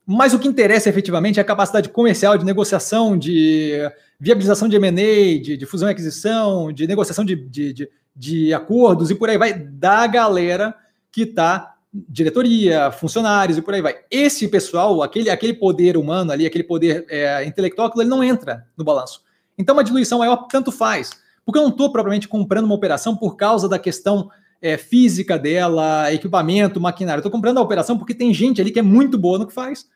mas 0.06 0.34
o 0.34 0.38
que 0.38 0.48
interessa 0.48 0.88
efetivamente 0.88 1.38
é 1.38 1.42
a 1.42 1.44
capacidade 1.44 1.88
comercial, 1.88 2.36
de 2.36 2.44
negociação, 2.44 3.16
de 3.16 3.78
viabilização 4.18 4.68
de 4.68 4.76
M&A, 4.76 5.42
de, 5.42 5.56
de, 5.56 5.66
fusão 5.66 5.88
e 5.88 5.92
aquisição, 5.92 6.72
de 6.72 6.86
negociação 6.86 7.24
de, 7.24 7.36
de, 7.36 7.72
de, 7.72 7.90
de 8.14 8.54
acordos 8.54 9.10
e 9.10 9.14
por 9.14 9.28
aí 9.28 9.38
vai, 9.38 9.52
da 9.52 10.06
galera 10.06 10.74
que 11.10 11.22
está 11.22 11.74
diretoria, 11.92 12.90
funcionários 12.90 13.56
e 13.56 13.62
por 13.62 13.74
aí 13.74 13.80
vai. 13.80 13.96
Esse 14.10 14.48
pessoal, 14.48 15.02
aquele, 15.02 15.30
aquele 15.30 15.54
poder 15.54 15.96
humano 15.96 16.32
ali, 16.32 16.44
aquele 16.44 16.64
poder 16.64 17.06
é, 17.08 17.44
intelectual, 17.44 17.92
ele 17.96 18.08
não 18.08 18.22
entra 18.22 18.66
no 18.76 18.84
balanço. 18.84 19.22
Então, 19.56 19.76
uma 19.76 19.84
diluição 19.84 20.18
maior 20.18 20.48
tanto 20.48 20.72
faz. 20.72 21.12
Porque 21.44 21.58
eu 21.58 21.62
não 21.62 21.70
estou 21.70 21.92
propriamente 21.92 22.26
comprando 22.26 22.64
uma 22.64 22.74
operação 22.74 23.16
por 23.16 23.36
causa 23.36 23.68
da 23.68 23.78
questão 23.78 24.30
é, 24.60 24.76
física 24.76 25.38
dela, 25.38 26.12
equipamento, 26.12 26.80
maquinário. 26.80 27.20
Estou 27.20 27.30
comprando 27.30 27.58
a 27.58 27.62
operação 27.62 27.96
porque 27.96 28.14
tem 28.14 28.32
gente 28.32 28.60
ali 28.60 28.72
que 28.72 28.78
é 28.78 28.82
muito 28.82 29.16
boa 29.16 29.38
no 29.38 29.46
que 29.46 29.52
faz. 29.52 29.86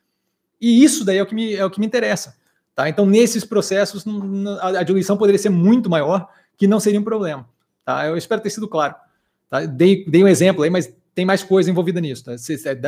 E 0.61 0.85
isso 0.85 1.05
daí 1.05 1.19
é 1.19 1.23
o 1.23 1.27
que 1.27 1.35
me, 1.35 1.55
é 1.55 1.65
o 1.65 1.70
que 1.70 1.81
me 1.81 1.86
interessa. 1.86 2.36
Tá? 2.74 2.89
Então, 2.89 3.07
nesses 3.07 3.45
processos, 3.45 4.05
a 4.62 4.82
diluição 4.85 5.16
poderia 5.16 5.39
ser 5.39 5.49
muito 5.49 5.90
maior, 5.90 6.28
que 6.57 6.69
não 6.69 6.78
seria 6.78 7.01
um 7.01 7.05
problema. 7.05 7.49
Tá? 7.89 8.06
Eu 8.06 8.19
espero 8.19 8.43
ter 8.43 8.51
sido 8.51 8.69
claro. 8.69 8.94
Tá? 9.48 9.65
Dei, 9.65 10.05
dei 10.05 10.23
um 10.23 10.28
exemplo 10.28 10.62
aí, 10.62 10.69
mas 10.69 10.94
tem 11.15 11.24
mais 11.24 11.43
coisa 11.43 11.70
envolvida 11.70 11.98
nisso. 12.02 12.23
Tá? 12.23 12.35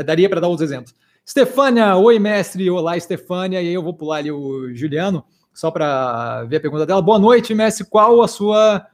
Daria 0.02 0.28
para 0.28 0.42
dar 0.42 0.48
outros 0.48 0.70
exemplos. 0.70 0.94
Stefânia, 1.26 1.96
oi 1.96 2.18
mestre, 2.18 2.68
olá 2.68 3.00
Stefânia, 3.00 3.62
e 3.62 3.68
aí 3.68 3.72
eu 3.72 3.82
vou 3.82 3.94
pular 3.94 4.18
ali 4.18 4.30
o 4.30 4.74
Juliano 4.74 5.24
só 5.54 5.70
para 5.70 6.44
ver 6.44 6.56
a 6.56 6.60
pergunta 6.60 6.84
dela. 6.84 7.00
Boa 7.00 7.18
noite, 7.18 7.54
Messi. 7.54 7.82
Qual 7.82 8.20
a 8.20 8.28
sua 8.28 8.86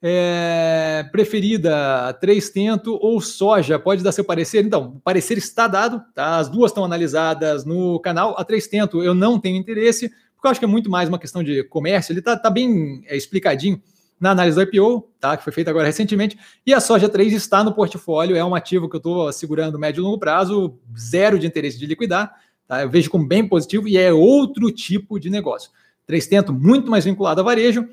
é, 0.00 1.04
preferida? 1.10 2.12
Três 2.20 2.48
tento 2.50 2.96
ou 3.02 3.20
soja? 3.20 3.80
Pode 3.80 4.04
dar 4.04 4.12
seu 4.12 4.24
parecer? 4.24 4.64
Então, 4.64 4.94
o 4.98 5.00
parecer 5.00 5.36
está 5.36 5.66
dado, 5.66 6.00
tá? 6.14 6.38
As 6.38 6.48
duas 6.48 6.70
estão 6.70 6.84
analisadas 6.84 7.64
no 7.64 7.98
canal. 7.98 8.36
A 8.38 8.44
três 8.44 8.68
tento 8.68 9.02
eu 9.02 9.16
não 9.16 9.36
tenho 9.40 9.56
interesse, 9.56 10.10
porque 10.36 10.46
eu 10.46 10.50
acho 10.52 10.60
que 10.60 10.64
é 10.64 10.68
muito 10.68 10.88
mais 10.88 11.08
uma 11.08 11.18
questão 11.18 11.42
de 11.42 11.64
comércio. 11.64 12.12
Ele 12.12 12.20
está 12.20 12.36
tá 12.36 12.50
bem 12.50 13.02
é, 13.08 13.16
explicadinho 13.16 13.82
na 14.18 14.30
análise 14.30 14.56
do 14.56 14.62
IPO, 14.62 15.08
tá? 15.20 15.36
Que 15.36 15.44
foi 15.44 15.52
feita 15.52 15.70
agora 15.70 15.86
recentemente. 15.86 16.38
E 16.64 16.72
a 16.72 16.80
soja 16.80 17.08
3 17.08 17.32
está 17.32 17.62
no 17.62 17.74
portfólio, 17.74 18.36
é 18.36 18.44
um 18.44 18.54
ativo 18.54 18.88
que 18.88 18.96
eu 18.96 18.98
estou 18.98 19.32
segurando 19.32 19.78
médio 19.78 20.00
e 20.00 20.04
longo 20.04 20.18
prazo, 20.18 20.78
zero 20.98 21.38
de 21.38 21.46
interesse 21.46 21.78
de 21.78 21.86
liquidar 21.86 22.34
Tá? 22.66 22.82
Eu 22.82 22.90
vejo 22.90 23.10
como 23.10 23.26
bem 23.26 23.46
positivo 23.46 23.86
e 23.88 23.96
é 23.96 24.12
outro 24.12 24.70
tipo 24.72 25.18
de 25.20 25.30
negócio. 25.30 25.70
300 26.06 26.54
muito 26.54 26.90
mais 26.90 27.04
vinculado 27.04 27.40
a 27.40 27.44
varejo, 27.44 27.88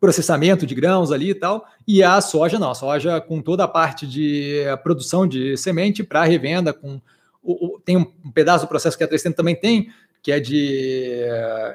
processamento 0.00 0.66
de 0.66 0.74
grãos 0.74 1.12
ali 1.12 1.30
e 1.30 1.34
tal, 1.34 1.66
e 1.86 2.02
a 2.02 2.20
soja 2.20 2.58
não, 2.58 2.70
a 2.70 2.74
soja 2.74 3.20
com 3.20 3.42
toda 3.42 3.64
a 3.64 3.68
parte 3.68 4.06
de 4.06 4.62
produção 4.82 5.26
de 5.26 5.56
semente 5.56 6.02
para 6.02 6.24
revenda, 6.24 6.72
com 6.72 7.00
o, 7.42 7.74
o, 7.74 7.80
tem 7.80 7.96
um 7.96 8.04
pedaço 8.32 8.64
do 8.64 8.68
processo 8.68 8.96
que 8.96 9.04
a 9.04 9.08
300 9.08 9.36
também 9.36 9.56
tem, 9.56 9.90
que 10.22 10.30
é 10.32 10.38
de, 10.38 11.22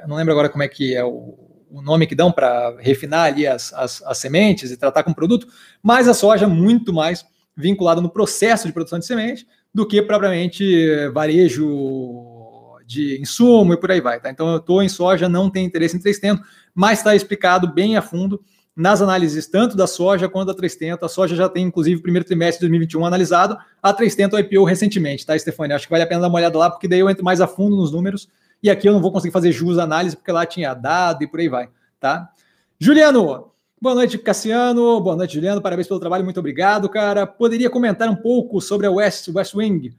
não 0.08 0.16
lembro 0.16 0.32
agora 0.32 0.50
como 0.50 0.64
é 0.64 0.68
que 0.68 0.96
é 0.96 1.04
o, 1.04 1.45
o 1.70 1.82
nome 1.82 2.08
que 2.08 2.16
dão 2.16 2.32
para 2.32 2.76
refinar 2.80 3.26
ali 3.26 3.46
as, 3.46 3.74
as, 3.74 4.02
as, 4.04 4.18
sementes 4.18 4.72
e 4.72 4.78
tratar 4.78 5.04
com 5.04 5.14
produto, 5.14 5.48
mas 5.82 6.08
a 6.08 6.14
soja 6.14 6.48
muito 6.48 6.94
mais 6.94 7.26
vinculada 7.56 8.02
no 8.02 8.10
processo 8.10 8.68
de 8.68 8.74
produção 8.74 9.00
de 9.00 9.06
semente 9.06 9.48
do 9.74 9.86
que 9.86 10.02
propriamente 10.02 11.10
varejo 11.14 12.78
de 12.86 13.20
insumo 13.20 13.74
e 13.74 13.78
por 13.78 13.92
aí 13.92 14.00
vai. 14.00 14.20
Tá? 14.20 14.30
Então 14.30 14.50
eu 14.50 14.58
estou 14.58 14.82
em 14.82 14.90
soja, 14.90 15.28
não 15.28 15.50
tenho 15.50 15.66
interesse 15.66 15.98
em 15.98 16.00
300, 16.00 16.46
mas 16.74 17.00
está 17.00 17.16
explicado 17.16 17.74
bem 17.74 17.98
a 17.98 18.02
fundo 18.02 18.42
nas 18.76 19.02
análises 19.02 19.48
tanto 19.48 19.78
da 19.78 19.88
soja 19.88 20.28
quanto 20.28 20.48
da 20.48 20.54
300. 20.54 21.04
A 21.04 21.10
soja 21.10 21.36
já 21.36 21.48
tem, 21.48 21.66
inclusive, 21.66 22.00
o 22.00 22.02
primeiro 22.02 22.26
trimestre 22.26 22.60
de 22.60 22.70
2021 22.70 23.06
analisado. 23.06 23.58
A 23.82 23.94
300 23.94 24.38
IPO 24.40 24.66
recentemente, 24.66 25.26
tá, 25.26 25.38
Stefani? 25.38 25.74
Acho 25.74 25.88
que 25.88 25.92
vale 25.92 26.04
a 26.04 26.08
pena 26.08 26.22
dar 26.22 26.28
uma 26.28 26.38
olhada 26.38 26.58
lá, 26.58 26.70
porque 26.70 26.88
daí 26.88 27.00
eu 27.00 27.10
entro 27.10 27.24
mais 27.24 27.40
a 27.40 27.48
fundo 27.48 27.76
nos 27.76 27.92
números. 27.92 28.28
E 28.66 28.70
aqui 28.72 28.90
eu 28.90 28.94
não 28.94 29.00
vou 29.00 29.12
conseguir 29.12 29.32
fazer 29.32 29.52
jus 29.52 29.78
à 29.78 29.84
análise, 29.84 30.16
porque 30.16 30.32
lá 30.32 30.44
tinha 30.44 30.74
dado 30.74 31.24
e 31.24 31.28
por 31.28 31.40
aí 31.40 31.48
vai, 31.48 31.70
tá? 32.00 32.32
Juliano, 32.80 33.52
boa 33.80 33.94
noite, 33.94 34.18
Cassiano. 34.18 35.00
Boa 35.02 35.16
noite, 35.16 35.36
Juliano. 35.36 35.62
Parabéns 35.62 35.88
pelo 35.88 36.00
trabalho, 36.00 36.24
muito 36.24 36.40
obrigado, 36.40 36.90
cara. 36.90 37.28
Poderia 37.28 37.70
comentar 37.70 38.10
um 38.10 38.16
pouco 38.16 38.60
sobre 38.60 38.88
a 38.88 38.92
West, 38.92 39.28
West 39.28 39.54
Wing? 39.54 39.96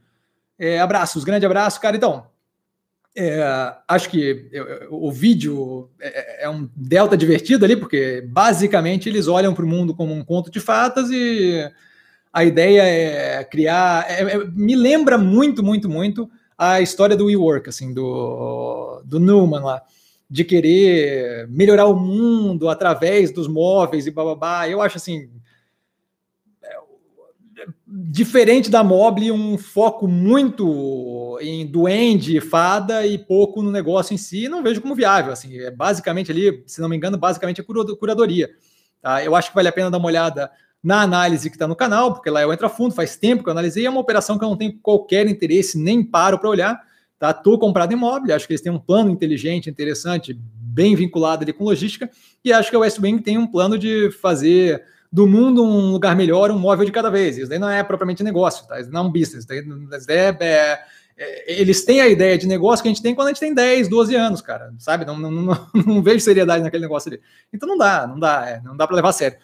É, 0.59 0.81
abraços, 0.81 1.23
grande 1.23 1.45
abraço, 1.45 1.79
cara. 1.79 1.95
Então, 1.95 2.27
é, 3.15 3.41
acho 3.87 4.09
que 4.09 4.51
o 4.91 5.13
vídeo 5.13 5.89
é, 5.97 6.43
é, 6.43 6.49
um 6.49 6.69
delta 6.75 7.15
divertido 7.15 7.63
ali, 7.63 7.77
porque 7.77 8.21
basicamente 8.27 9.07
eles 9.07 9.29
olham 9.29 9.53
para 9.53 9.63
o 9.63 9.69
mundo 9.69 9.95
como 9.95 10.13
um 10.13 10.25
conto 10.25 10.51
de 10.51 10.59
fatas 10.59 11.09
e 11.09 11.71
a 12.33 12.43
ideia 12.43 12.81
é 12.81 13.45
criar. 13.45 14.05
É, 14.11 14.23
é, 14.23 14.45
me 14.53 14.75
lembra 14.75 15.17
muito, 15.17 15.63
muito, 15.63 15.87
muito 15.87 16.29
a 16.57 16.81
história 16.81 17.15
do 17.15 17.25
WeWork, 17.25 17.69
assim, 17.69 17.93
do, 17.93 19.01
do 19.05 19.19
Newman 19.19 19.61
lá, 19.61 19.81
de 20.29 20.43
querer 20.43 21.47
melhorar 21.49 21.85
o 21.85 21.95
mundo 21.95 22.67
através 22.67 23.31
dos 23.31 23.47
móveis 23.47 24.07
e 24.07 24.11
bababá. 24.11 24.67
Eu 24.67 24.81
acho 24.81 24.97
assim 24.97 25.29
diferente 27.87 28.69
da 28.69 28.83
Mobile, 28.83 29.31
um 29.31 29.57
foco 29.57 30.07
muito 30.07 31.37
em 31.41 31.65
duende, 31.65 32.39
fada 32.39 33.05
e 33.05 33.17
pouco 33.17 33.61
no 33.61 33.71
negócio 33.71 34.13
em 34.13 34.17
si, 34.17 34.47
não 34.47 34.61
vejo 34.61 34.81
como 34.81 34.95
viável. 34.95 35.31
Assim, 35.31 35.57
é 35.57 35.71
basicamente 35.71 36.31
ali, 36.31 36.63
se 36.67 36.81
não 36.81 36.89
me 36.89 36.95
engano, 36.97 37.17
basicamente 37.17 37.61
é 37.61 37.63
curadoria. 37.63 38.49
Tá? 39.01 39.23
Eu 39.23 39.35
acho 39.35 39.49
que 39.49 39.55
vale 39.55 39.67
a 39.67 39.71
pena 39.71 39.89
dar 39.89 39.97
uma 39.97 40.07
olhada 40.07 40.51
na 40.83 41.01
análise 41.01 41.49
que 41.49 41.55
está 41.55 41.67
no 41.67 41.75
canal, 41.75 42.13
porque 42.13 42.29
lá 42.29 42.41
eu 42.41 42.53
entro 42.53 42.65
a 42.65 42.69
fundo, 42.69 42.93
faz 42.93 43.15
tempo 43.15 43.43
que 43.43 43.49
eu 43.49 43.51
analisei, 43.51 43.85
é 43.85 43.89
uma 43.89 43.99
operação 43.99 44.37
que 44.37 44.45
eu 44.45 44.49
não 44.49 44.57
tenho 44.57 44.77
qualquer 44.81 45.27
interesse, 45.27 45.77
nem 45.77 46.03
paro 46.03 46.39
para 46.39 46.49
olhar. 46.49 46.87
Tá? 47.19 47.33
Tô 47.33 47.57
comprado 47.57 47.91
imóvel, 47.93 48.35
acho 48.35 48.45
que 48.45 48.53
eles 48.53 48.61
têm 48.61 48.71
um 48.71 48.79
plano 48.79 49.09
inteligente, 49.09 49.69
interessante, 49.69 50.33
bem 50.33 50.95
vinculado 50.95 51.43
ali 51.43 51.51
com 51.51 51.63
logística, 51.63 52.09
e 52.45 52.53
acho 52.53 52.69
que 52.69 52.75
a 52.75 52.79
West 52.79 52.99
Wing 52.99 53.19
tem 53.19 53.37
um 53.37 53.47
plano 53.47 53.77
de 53.77 54.11
fazer 54.11 54.83
do 55.11 55.25
mundo 55.25 55.63
um 55.63 55.91
lugar 55.91 56.15
melhor, 56.15 56.51
um 56.51 56.59
móvel 56.59 56.85
de 56.85 56.91
cada 56.91 57.09
vez. 57.09 57.37
Isso 57.37 57.49
daí 57.49 57.57
não 57.57 57.69
é 57.69 57.83
propriamente 57.83 58.23
negócio, 58.23 58.67
tá? 58.67 58.79
Isso 58.79 58.91
não 58.91 59.01
é 59.01 59.03
um 59.03 59.11
business. 59.11 59.45
Daí, 59.45 59.65
é, 60.09 60.37
é, 60.39 60.79
é, 61.17 61.59
eles 61.59 61.83
têm 61.83 62.01
a 62.01 62.07
ideia 62.07 62.37
de 62.37 62.47
negócio 62.47 62.83
que 62.83 62.89
a 62.89 62.91
gente 62.91 63.01
tem 63.01 63.15
quando 63.15 63.29
a 63.29 63.31
gente 63.31 63.39
tem 63.39 63.53
10, 63.53 63.87
12 63.87 64.15
anos, 64.15 64.41
cara, 64.41 64.73
sabe? 64.77 65.05
Não, 65.05 65.17
não, 65.17 65.31
não, 65.31 65.67
não 65.73 66.03
vejo 66.03 66.19
seriedade 66.19 66.63
naquele 66.63 66.83
negócio 66.83 67.09
ali. 67.09 67.21
Então 67.51 67.67
não 67.67 67.77
dá, 67.77 68.05
não 68.05 68.19
dá, 68.19 68.47
é, 68.47 68.61
não 68.61 68.77
dá 68.77 68.85
para 68.85 68.95
levar 68.95 69.09
a 69.09 69.13
sério, 69.13 69.37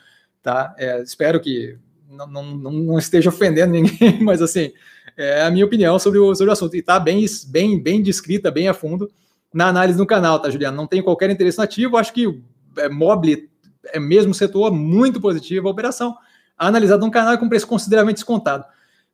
tá? 0.44 0.76
É, 0.78 1.02
espero 1.02 1.40
que 1.40 1.78
não, 2.10 2.28
não, 2.28 2.44
não, 2.72 3.00
esteja 3.00 3.30
ofendendo 3.30 3.72
ninguém, 3.74 4.22
mas 4.22 4.42
assim, 4.42 4.72
é 5.18 5.44
a 5.44 5.50
minha 5.50 5.66
opinião 5.66 5.98
sobre 5.98 6.20
o, 6.20 6.36
sobre 6.36 6.50
o 6.50 6.54
assunto. 6.54 6.76
E 6.76 6.82
tá 6.82 7.00
bem, 7.00 7.26
bem, 7.48 7.82
bem 7.82 8.04
descrita, 8.04 8.52
bem 8.52 8.68
a 8.68 8.74
fundo 8.74 9.10
na 9.54 9.68
análise 9.68 9.98
no 9.98 10.06
canal, 10.06 10.40
tá, 10.40 10.50
Juliano? 10.50 10.76
Não 10.76 10.88
tenho 10.88 11.04
qualquer 11.04 11.30
interesse 11.30 11.58
nativo, 11.58 11.96
acho 11.98 12.12
que 12.12 12.42
é, 12.78 12.90
Mobile 12.90 13.50
é 13.88 14.00
mesmo 14.00 14.34
setor 14.34 14.72
muito 14.72 15.22
positivo 15.22 15.68
a 15.68 15.72
operação, 15.72 16.18
analisado 16.58 17.04
num 17.04 17.12
canal 17.12 17.38
com 17.38 17.50
preço 17.50 17.68
consideravelmente 17.68 18.18
descontado. 18.18 18.66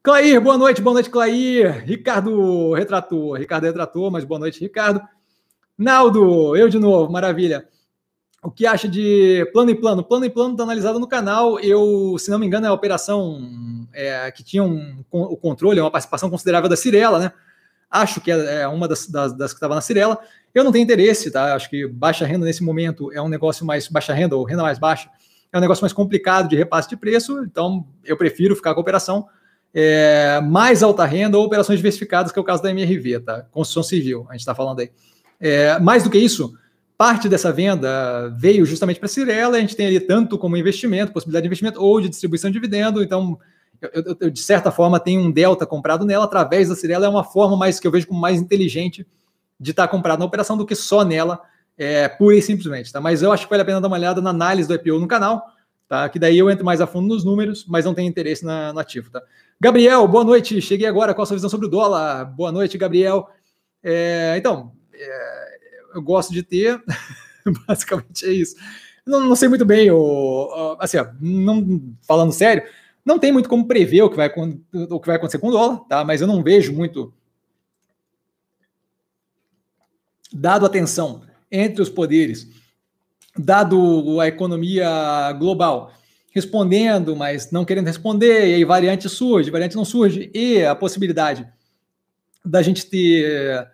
Clair, 0.01 0.39
boa 0.39 0.57
noite, 0.57 0.81
boa 0.81 0.93
noite, 0.93 1.09
Clair. 1.09 1.83
Ricardo 1.83 2.73
retratou, 2.73 3.33
Ricardo 3.33 3.65
retratou, 3.65 4.09
mas 4.09 4.23
boa 4.23 4.39
noite, 4.39 4.61
Ricardo. 4.61 5.01
Naldo, 5.77 6.55
eu 6.55 6.69
de 6.69 6.79
novo, 6.79 7.11
maravilha. 7.11 7.67
O 8.41 8.49
que 8.49 8.65
acha 8.65 8.87
de 8.87 9.47
plano 9.51 9.71
em 9.71 9.75
plano? 9.75 10.03
Plano 10.03 10.25
em 10.25 10.29
plano 10.29 10.51
está 10.51 10.63
analisado 10.63 10.99
no 10.99 11.07
canal. 11.07 11.59
Eu, 11.59 12.17
se 12.17 12.31
não 12.31 12.39
me 12.39 12.45
engano, 12.45 12.65
é 12.65 12.69
a 12.69 12.73
operação 12.73 13.87
é, 13.93 14.31
que 14.31 14.43
tinha 14.43 14.63
um, 14.63 15.03
o 15.11 15.35
controle, 15.35 15.81
uma 15.81 15.91
participação 15.91 16.29
considerável 16.29 16.69
da 16.69 16.75
Cirela, 16.75 17.19
né? 17.19 17.31
Acho 17.89 18.21
que 18.21 18.31
é, 18.31 18.61
é 18.61 18.67
uma 18.67 18.87
das, 18.87 19.07
das, 19.07 19.33
das 19.33 19.51
que 19.51 19.57
estava 19.57 19.75
na 19.75 19.81
Cirela. 19.81 20.17
Eu 20.53 20.63
não 20.63 20.71
tenho 20.71 20.83
interesse, 20.83 21.29
tá? 21.29 21.53
Acho 21.53 21.69
que 21.69 21.87
baixa 21.87 22.25
renda 22.25 22.45
nesse 22.45 22.63
momento 22.63 23.11
é 23.11 23.21
um 23.21 23.29
negócio 23.29 23.65
mais 23.65 23.87
baixa 23.87 24.13
renda 24.13 24.35
ou 24.35 24.43
renda 24.43 24.63
mais 24.63 24.79
baixa 24.79 25.09
é 25.51 25.57
um 25.57 25.61
negócio 25.61 25.83
mais 25.83 25.93
complicado 25.93 26.47
de 26.47 26.55
repasse 26.55 26.89
de 26.89 26.95
preço, 26.95 27.43
então 27.43 27.85
eu 28.05 28.15
prefiro 28.15 28.55
ficar 28.55 28.73
com 28.73 28.79
a 28.79 28.81
operação 28.81 29.27
é, 29.73 30.39
mais 30.41 30.81
alta 30.83 31.05
renda 31.05 31.37
ou 31.37 31.45
operações 31.45 31.79
diversificadas, 31.79 32.31
que 32.31 32.39
é 32.39 32.41
o 32.41 32.45
caso 32.45 32.61
da 32.61 32.69
MRV, 32.69 33.19
tá? 33.21 33.45
Construção 33.51 33.83
civil, 33.83 34.25
a 34.29 34.33
gente 34.33 34.41
está 34.41 34.55
falando 34.55 34.79
aí. 34.79 34.91
É, 35.39 35.79
mais 35.79 36.03
do 36.03 36.09
que 36.09 36.17
isso, 36.17 36.53
parte 36.99 37.29
dessa 37.29 37.49
venda 37.53 38.27
veio 38.37 38.65
justamente 38.65 38.99
para 38.99 39.05
a 39.05 39.09
Cirela, 39.09 39.55
a 39.55 39.61
gente 39.61 39.73
tem 39.73 39.87
ali 39.87 40.01
tanto 40.01 40.37
como 40.37 40.57
investimento, 40.57 41.13
possibilidade 41.13 41.43
de 41.43 41.47
investimento 41.47 41.81
ou 41.81 42.01
de 42.01 42.09
distribuição 42.09 42.49
de 42.49 42.55
dividendo, 42.55 43.01
então 43.01 43.39
eu, 43.81 43.89
eu, 43.93 44.17
eu, 44.19 44.29
de 44.29 44.41
certa 44.41 44.69
forma 44.69 44.99
tenho 44.99 45.21
um 45.21 45.31
delta 45.31 45.65
comprado 45.65 46.05
nela 46.05 46.25
através 46.25 46.67
da 46.67 46.75
Cirela, 46.75 47.05
é 47.05 47.09
uma 47.09 47.23
forma 47.23 47.55
mais 47.55 47.79
que 47.79 47.87
eu 47.87 47.91
vejo 47.91 48.05
como 48.05 48.19
mais 48.19 48.41
inteligente 48.41 49.07
de 49.57 49.71
estar 49.71 49.87
comprado 49.87 50.19
na 50.19 50.25
operação 50.25 50.57
do 50.57 50.65
que 50.65 50.75
só 50.75 51.05
nela, 51.05 51.39
é, 51.77 52.09
pura 52.09 52.35
e 52.35 52.41
simplesmente. 52.41 52.91
Tá? 52.91 52.99
Mas 52.99 53.21
eu 53.21 53.31
acho 53.31 53.45
que 53.45 53.49
vale 53.49 53.61
a 53.61 53.65
pena 53.65 53.79
dar 53.79 53.87
uma 53.87 53.95
olhada 53.95 54.19
na 54.19 54.31
análise 54.31 54.67
do 54.67 54.75
IPO 54.75 54.99
no 54.99 55.07
canal, 55.07 55.41
tá? 55.87 56.09
que 56.09 56.19
daí 56.19 56.37
eu 56.37 56.49
entro 56.49 56.65
mais 56.65 56.81
a 56.81 56.87
fundo 56.87 57.07
nos 57.07 57.23
números, 57.23 57.65
mas 57.65 57.85
não 57.85 57.93
tenho 57.93 58.09
interesse 58.09 58.43
na, 58.43 58.73
no 58.73 58.79
ativo. 58.79 59.09
Tá? 59.09 59.21
Gabriel, 59.57 60.05
boa 60.05 60.25
noite. 60.25 60.61
Cheguei 60.61 60.85
agora. 60.85 61.13
Qual 61.13 61.23
a 61.23 61.25
sua 61.25 61.37
visão 61.37 61.49
sobre 61.49 61.67
o 61.67 61.69
dólar? 61.69 62.25
Boa 62.25 62.51
noite, 62.51 62.77
Gabriel. 62.77 63.29
É, 63.81 64.35
então, 64.37 64.73
é, 64.93 65.48
eu 65.93 66.01
gosto 66.01 66.33
de 66.33 66.43
ter, 66.43 66.81
basicamente 67.67 68.25
é 68.25 68.31
isso. 68.31 68.55
Não, 69.05 69.21
não, 69.21 69.35
sei 69.35 69.49
muito 69.49 69.65
bem, 69.65 69.89
o, 69.89 70.77
assim, 70.79 70.97
não, 71.19 71.81
falando 72.01 72.31
sério, 72.31 72.63
não 73.03 73.17
tem 73.17 73.31
muito 73.31 73.49
como 73.49 73.67
prever 73.67 74.03
o 74.03 74.09
que, 74.09 74.15
vai, 74.15 74.27
o 74.29 74.99
que 74.99 75.07
vai 75.07 75.15
acontecer 75.15 75.39
com 75.39 75.47
o 75.47 75.51
dólar, 75.51 75.79
tá? 75.89 76.03
Mas 76.03 76.21
eu 76.21 76.27
não 76.27 76.43
vejo 76.43 76.73
muito 76.73 77.13
dado 80.31 80.65
a 80.65 80.69
tensão 80.69 81.23
entre 81.51 81.81
os 81.81 81.89
poderes, 81.89 82.47
dado 83.35 84.19
a 84.19 84.27
economia 84.27 85.31
global 85.39 85.93
respondendo, 86.31 87.15
mas 87.15 87.51
não 87.51 87.65
querendo 87.65 87.87
responder, 87.87 88.47
e 88.47 88.53
aí 88.55 88.63
variante 88.63 89.09
surge, 89.09 89.49
variante 89.49 89.75
não 89.75 89.85
surge, 89.85 90.29
e 90.33 90.63
a 90.63 90.75
possibilidade 90.75 91.47
da 92.45 92.61
gente 92.61 92.85
ter 92.85 93.67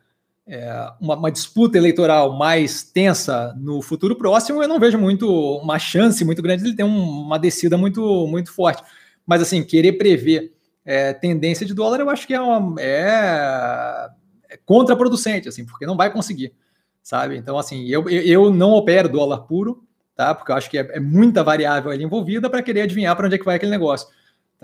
é, 0.47 0.91
uma, 1.01 1.15
uma, 1.15 1.31
disputa 1.31 1.77
eleitoral 1.77 2.37
mais 2.37 2.83
tensa 2.83 3.53
no 3.57 3.81
futuro 3.81 4.15
próximo, 4.15 4.61
eu 4.61 4.67
não 4.67 4.79
vejo 4.79 4.97
muito 4.97 5.27
uma 5.57 5.79
chance 5.79 6.23
muito 6.23 6.41
grande 6.41 6.61
de 6.61 6.69
ele 6.69 6.75
ter 6.75 6.83
um, 6.83 7.23
uma 7.23 7.39
descida 7.39 7.77
muito, 7.77 8.27
muito 8.27 8.53
forte. 8.53 8.83
Mas 9.25 9.41
assim, 9.41 9.63
querer 9.63 9.93
prever 9.93 10.53
é, 10.85 11.13
tendência 11.13 11.65
de 11.65 11.73
dólar, 11.73 11.99
eu 11.99 12.09
acho 12.09 12.27
que 12.27 12.33
é, 12.33 12.39
uma, 12.39 12.79
é, 12.79 14.09
é 14.49 14.57
contraproducente, 14.65 15.49
assim, 15.49 15.65
porque 15.65 15.85
não 15.85 15.97
vai 15.97 16.11
conseguir, 16.11 16.53
sabe? 17.01 17.35
Então, 17.37 17.57
assim, 17.57 17.87
eu, 17.87 18.07
eu 18.07 18.53
não 18.53 18.73
opero 18.73 19.09
dólar 19.09 19.39
puro, 19.39 19.83
tá? 20.15 20.35
Porque 20.35 20.51
eu 20.51 20.55
acho 20.55 20.69
que 20.69 20.77
é, 20.77 20.87
é 20.93 20.99
muita 20.99 21.43
variável 21.43 21.89
ali 21.89 22.03
envolvida 22.03 22.51
para 22.51 22.61
querer 22.61 22.81
adivinhar 22.81 23.15
para 23.15 23.25
onde 23.25 23.35
é 23.35 23.39
que 23.39 23.45
vai 23.45 23.55
aquele 23.55 23.71
negócio. 23.71 24.07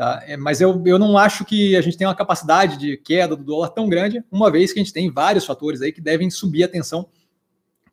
Tá? 0.02 0.23
É, 0.26 0.36
mas 0.36 0.60
eu, 0.60 0.82
eu 0.84 0.98
não 0.98 1.15
acho 1.15 1.45
que 1.45 1.76
a 1.76 1.82
gente 1.82 1.95
tem 1.95 2.07
uma 2.07 2.15
capacidade 2.15 2.76
de 2.76 2.98
queda 2.98 3.36
do 3.36 3.44
dólar 3.44 3.69
tão 3.69 3.88
grande, 3.88 4.23
uma 4.32 4.49
vez 4.49 4.73
que 4.73 4.80
a 4.80 4.84
gente 4.84 4.91
tem 4.91 5.11
vários 5.11 5.45
fatores 5.45 5.80
aí 5.80 5.91
que 5.91 6.02
devem 6.02 6.28
subir 6.28 6.64
a 6.64 6.68
tensão 6.68 7.07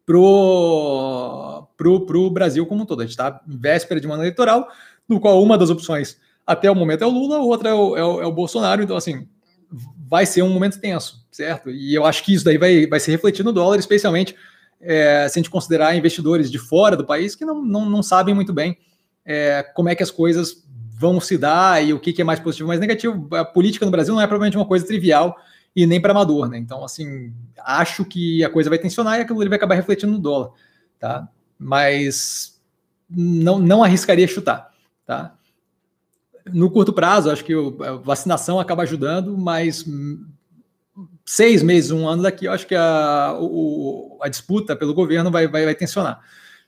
pro, 0.07 1.69
pro, 1.77 2.07
pro 2.07 2.31
Brasil 2.31 2.65
como 2.65 2.85
um 2.85 2.87
todo. 2.87 3.01
A 3.01 3.05
gente 3.05 3.11
está 3.11 3.43
véspera 3.47 4.01
de 4.01 4.09
um 4.09 4.13
ano 4.15 4.23
eleitoral, 4.23 4.69
no 5.07 5.21
qual 5.21 5.43
uma 5.43 5.59
das 5.59 5.69
opções 5.69 6.17
até 6.47 6.71
o 6.71 6.75
momento 6.75 7.05
é 7.05 7.07
o 7.07 7.11
Lula, 7.11 7.41
outra 7.41 7.69
é 7.69 7.75
o, 7.75 7.95
é 7.95 8.03
o, 8.03 8.23
é 8.23 8.27
o 8.27 8.33
Bolsonaro. 8.33 8.83
Então, 8.83 8.97
assim, 8.97 9.29
vai 9.99 10.25
ser 10.25 10.41
um 10.41 10.49
momento 10.49 10.81
tenso, 10.81 11.27
certo? 11.31 11.71
E 11.71 11.95
eu 11.95 12.07
acho 12.07 12.25
que 12.25 12.33
isso 12.33 12.43
daí 12.47 12.57
vai, 12.57 12.87
vai 12.87 13.01
se 13.01 13.11
refletir 13.11 13.45
no 13.45 13.53
dólar, 13.53 13.79
especialmente 13.79 14.35
é, 14.81 15.29
se 15.29 15.39
a 15.39 15.43
gente 15.43 15.51
considerar 15.51 15.95
investidores 15.95 16.51
de 16.51 16.59
fora 16.59 16.97
do 16.97 17.05
país 17.05 17.35
que 17.35 17.45
não, 17.45 17.63
não, 17.63 17.85
não 17.85 18.03
sabem 18.03 18.35
muito 18.35 18.55
bem 18.55 18.79
é, 19.27 19.63
como 19.75 19.91
é 19.91 19.95
que 19.95 20.03
as 20.03 20.11
coisas 20.11 20.67
vão 20.99 21.21
se 21.21 21.39
dar 21.39 21.85
e 21.85 21.93
o 21.93 22.01
que, 22.01 22.13
que 22.13 22.21
é 22.21 22.25
mais 22.25 22.41
positivo 22.41 22.67
e 22.67 22.71
mais 22.71 22.81
negativo. 22.81 23.29
A 23.37 23.45
política 23.45 23.85
no 23.85 23.93
Brasil 23.93 24.15
não 24.15 24.21
é 24.21 24.27
provavelmente 24.27 24.57
uma 24.57 24.67
coisa 24.67 24.87
trivial 24.87 25.37
e 25.75 25.87
nem 25.87 26.01
para 26.01 26.11
amador, 26.11 26.49
né? 26.49 26.59
Então, 26.59 26.85
assim, 26.85 27.33
acho 27.65 28.05
que 28.05 28.43
a 28.43 28.51
coisa 28.51 28.69
vai 28.69 28.79
tensionar 28.79 29.19
e 29.19 29.23
aquilo 29.23 29.41
ali 29.41 29.49
vai 29.49 29.57
acabar 29.57 29.77
refletindo 29.77 30.13
no 30.13 30.19
dólar, 30.19 30.51
tá? 30.99 31.29
Mas 31.59 32.61
não, 33.09 33.59
não 33.59 33.85
arriscaria 33.85 34.27
chutar, 34.27 34.73
tá? 35.07 35.35
No 36.53 36.71
curto 36.71 36.93
prazo, 36.93 37.31
acho 37.31 37.45
que 37.45 37.53
a 37.55 37.93
vacinação 37.93 38.59
acaba 38.59 38.83
ajudando, 38.83 39.37
mas 39.39 39.85
seis 41.25 41.63
meses, 41.63 41.91
um 41.91 42.09
ano 42.09 42.23
daqui, 42.23 42.47
eu 42.47 42.53
acho 42.53 42.67
que 42.67 42.75
a, 42.75 43.37
o, 43.39 44.19
a 44.21 44.29
disputa 44.29 44.75
pelo 44.75 44.95
governo 44.95 45.31
vai, 45.31 45.47
vai, 45.47 45.65
vai 45.65 45.75
tensionar. 45.75 46.21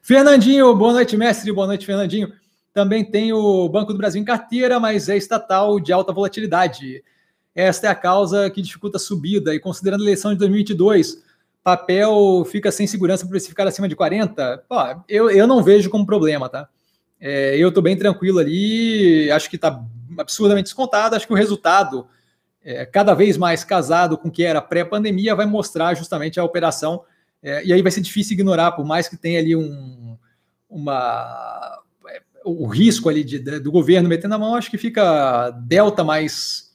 Fernandinho, 0.02 0.74
boa 0.76 0.92
noite, 0.92 1.16
mestre, 1.16 1.50
boa 1.50 1.66
noite, 1.66 1.84
Fernandinho. 1.84 2.32
Também 2.72 3.04
tem 3.04 3.32
o 3.32 3.68
Banco 3.68 3.92
do 3.92 3.98
Brasil 3.98 4.20
em 4.20 4.24
carteira, 4.24 4.78
mas 4.78 5.08
é 5.08 5.16
estatal 5.16 5.80
de 5.80 5.92
alta 5.92 6.12
volatilidade. 6.12 7.02
Esta 7.54 7.88
é 7.88 7.90
a 7.90 7.94
causa 7.94 8.48
que 8.48 8.62
dificulta 8.62 8.96
a 8.96 9.00
subida. 9.00 9.54
E 9.54 9.58
considerando 9.58 10.00
a 10.02 10.04
eleição 10.04 10.32
de 10.32 10.38
2022, 10.38 11.22
papel 11.64 12.44
fica 12.50 12.70
sem 12.70 12.86
segurança 12.86 13.26
para 13.26 13.40
ficar 13.40 13.66
acima 13.66 13.88
de 13.88 13.96
40? 13.96 14.64
Pô, 14.68 14.76
eu, 15.08 15.30
eu 15.30 15.46
não 15.46 15.62
vejo 15.62 15.90
como 15.90 16.06
problema, 16.06 16.48
tá? 16.48 16.68
É, 17.20 17.56
eu 17.58 17.68
estou 17.68 17.82
bem 17.82 17.96
tranquilo 17.96 18.38
ali, 18.38 19.30
acho 19.30 19.50
que 19.50 19.56
está 19.56 19.84
absurdamente 20.18 20.64
descontado. 20.64 21.16
Acho 21.16 21.26
que 21.26 21.32
o 21.32 21.36
resultado, 21.36 22.06
é, 22.64 22.86
cada 22.86 23.14
vez 23.14 23.36
mais 23.36 23.64
casado 23.64 24.16
com 24.16 24.28
o 24.28 24.30
que 24.30 24.44
era 24.44 24.62
pré-pandemia, 24.62 25.34
vai 25.34 25.44
mostrar 25.44 25.94
justamente 25.94 26.38
a 26.38 26.44
operação. 26.44 27.02
É, 27.42 27.64
e 27.64 27.72
aí 27.72 27.82
vai 27.82 27.90
ser 27.90 28.00
difícil 28.00 28.34
ignorar, 28.34 28.72
por 28.72 28.84
mais 28.84 29.08
que 29.08 29.16
tenha 29.16 29.38
ali 29.38 29.56
um, 29.56 30.16
uma 30.68 31.80
o 32.44 32.66
risco 32.66 33.08
ali 33.08 33.22
de, 33.22 33.38
de, 33.38 33.58
do 33.58 33.70
governo 33.70 34.08
metendo 34.08 34.34
a 34.34 34.38
mão, 34.38 34.54
acho 34.54 34.70
que 34.70 34.78
fica 34.78 35.50
delta 35.50 36.02
mais 36.02 36.70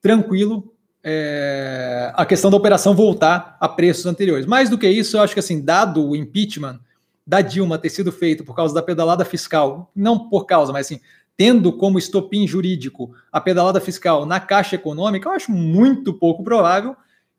tranquilo 0.00 0.74
é, 1.06 2.10
a 2.14 2.24
questão 2.24 2.50
da 2.50 2.56
operação 2.56 2.94
voltar 2.94 3.58
a 3.60 3.68
preços 3.68 4.06
anteriores. 4.06 4.46
Mais 4.46 4.70
do 4.70 4.78
que 4.78 4.88
isso, 4.88 5.16
eu 5.16 5.22
acho 5.22 5.34
que 5.34 5.40
assim, 5.40 5.62
dado 5.62 6.08
o 6.08 6.16
impeachment 6.16 6.80
da 7.26 7.42
Dilma 7.42 7.78
ter 7.78 7.90
sido 7.90 8.10
feito 8.10 8.42
por 8.42 8.56
causa 8.56 8.74
da 8.74 8.82
pedalada 8.82 9.24
fiscal, 9.24 9.90
não 9.94 10.28
por 10.28 10.46
causa, 10.46 10.72
mas 10.72 10.86
assim, 10.86 11.00
tendo 11.36 11.72
como 11.72 11.98
estopim 11.98 12.46
jurídico 12.46 13.14
a 13.30 13.40
pedalada 13.40 13.80
fiscal 13.80 14.24
na 14.24 14.40
Caixa 14.40 14.76
Econômica, 14.76 15.28
eu 15.28 15.32
acho 15.32 15.52
muito 15.52 16.14
pouco 16.14 16.42
provável 16.42 16.96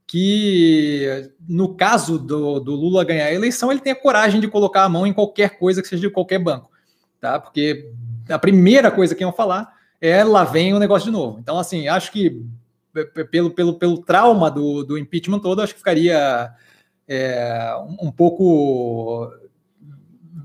que, 0.07 1.31
no 1.47 1.73
caso 1.73 2.19
do, 2.19 2.59
do 2.59 2.75
Lula 2.75 3.03
ganhar 3.03 3.25
a 3.25 3.33
eleição, 3.33 3.71
ele 3.71 3.81
tenha 3.81 3.95
coragem 3.95 4.39
de 4.39 4.47
colocar 4.47 4.83
a 4.83 4.89
mão 4.89 5.07
em 5.07 5.13
qualquer 5.13 5.57
coisa 5.57 5.81
que 5.81 5.87
seja 5.87 6.01
de 6.01 6.13
qualquer 6.13 6.37
banco 6.37 6.69
tá? 7.25 7.39
Porque 7.39 7.89
a 8.29 8.37
primeira 8.37 8.91
coisa 8.91 9.15
que 9.15 9.23
iam 9.23 9.33
falar 9.33 9.73
é 9.99 10.23
lá 10.23 10.43
vem 10.43 10.73
o 10.73 10.79
negócio 10.79 11.07
de 11.07 11.11
novo. 11.11 11.39
Então, 11.39 11.57
assim, 11.57 11.87
acho 11.87 12.11
que 12.11 12.45
pelo, 13.31 13.49
pelo, 13.49 13.73
pelo 13.73 13.97
trauma 13.97 14.49
do, 14.51 14.83
do 14.83 14.97
impeachment 14.97 15.39
todo, 15.39 15.61
acho 15.61 15.73
que 15.73 15.79
ficaria 15.79 16.51
é, 17.07 17.75
um, 17.99 18.11
pouco 18.11 19.31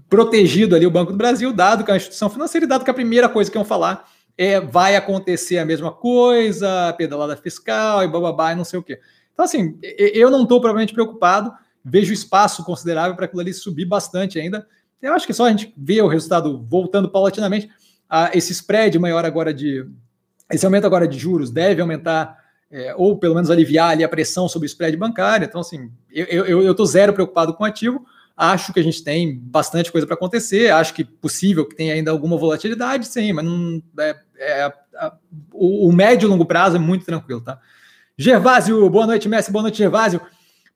protegido 0.08 0.74
ali 0.74 0.86
o 0.86 0.90
Banco 0.90 1.12
do 1.12 1.18
Brasil, 1.18 1.52
dado 1.52 1.84
que 1.84 1.90
é 1.90 1.92
uma 1.92 1.98
instituição 1.98 2.30
financeira 2.30 2.66
dado 2.66 2.84
que 2.84 2.90
a 2.90 2.94
primeira 2.94 3.28
coisa 3.28 3.50
que 3.50 3.58
iam 3.58 3.64
falar 3.64 4.08
é 4.36 4.58
vai 4.58 4.96
acontecer 4.96 5.58
a 5.58 5.66
mesma 5.66 5.92
coisa, 5.92 6.94
pedalada 6.94 7.36
fiscal 7.36 8.02
e 8.02 8.08
bababá 8.08 8.52
e 8.52 8.56
não 8.56 8.64
sei 8.64 8.78
o 8.78 8.82
quê. 8.82 8.98
Então, 9.32 9.44
assim, 9.44 9.78
eu 9.82 10.30
não 10.30 10.42
estou 10.44 10.60
provavelmente 10.60 10.94
preocupado, 10.94 11.52
vejo 11.84 12.12
espaço 12.12 12.64
considerável 12.64 13.14
para 13.14 13.26
aquilo 13.26 13.42
ali 13.42 13.52
subir 13.52 13.84
bastante 13.84 14.38
ainda. 14.38 14.66
Eu 15.00 15.14
acho 15.14 15.26
que 15.26 15.32
só 15.32 15.46
a 15.46 15.50
gente 15.50 15.72
vê 15.76 16.00
o 16.02 16.08
resultado 16.08 16.64
voltando 16.68 17.08
paulatinamente. 17.08 17.68
Ah, 18.08 18.30
esse 18.34 18.52
spread 18.52 18.98
maior 18.98 19.24
agora 19.24 19.52
de. 19.52 19.86
Esse 20.50 20.64
aumento 20.64 20.86
agora 20.86 21.06
de 21.06 21.18
juros 21.18 21.50
deve 21.50 21.80
aumentar, 21.80 22.36
é, 22.70 22.94
ou 22.96 23.16
pelo 23.16 23.34
menos 23.34 23.50
aliviar 23.50 23.90
ali 23.90 24.02
a 24.02 24.08
pressão 24.08 24.48
sobre 24.48 24.66
o 24.66 24.70
spread 24.70 24.96
bancário. 24.96 25.44
Então, 25.44 25.60
assim, 25.60 25.90
eu 26.10 26.70
estou 26.70 26.86
zero 26.86 27.12
preocupado 27.12 27.54
com 27.54 27.62
o 27.62 27.66
ativo. 27.66 28.04
Acho 28.36 28.72
que 28.72 28.80
a 28.80 28.82
gente 28.82 29.04
tem 29.04 29.38
bastante 29.38 29.92
coisa 29.92 30.06
para 30.06 30.14
acontecer. 30.14 30.72
Acho 30.72 30.94
que 30.94 31.04
possível 31.04 31.66
que 31.66 31.76
tenha 31.76 31.94
ainda 31.94 32.10
alguma 32.10 32.36
volatilidade, 32.36 33.06
sim, 33.06 33.32
mas 33.32 33.44
não, 33.44 33.82
é, 33.98 34.16
é, 34.38 34.72
o, 35.52 35.88
o 35.88 35.92
médio 35.92 36.26
e 36.26 36.30
longo 36.30 36.46
prazo 36.46 36.76
é 36.76 36.78
muito 36.78 37.04
tranquilo, 37.04 37.40
tá? 37.40 37.60
Gervásio, 38.16 38.88
boa 38.90 39.06
noite, 39.06 39.28
Messi, 39.28 39.52
boa 39.52 39.62
noite, 39.62 39.78
Gervásio. 39.78 40.20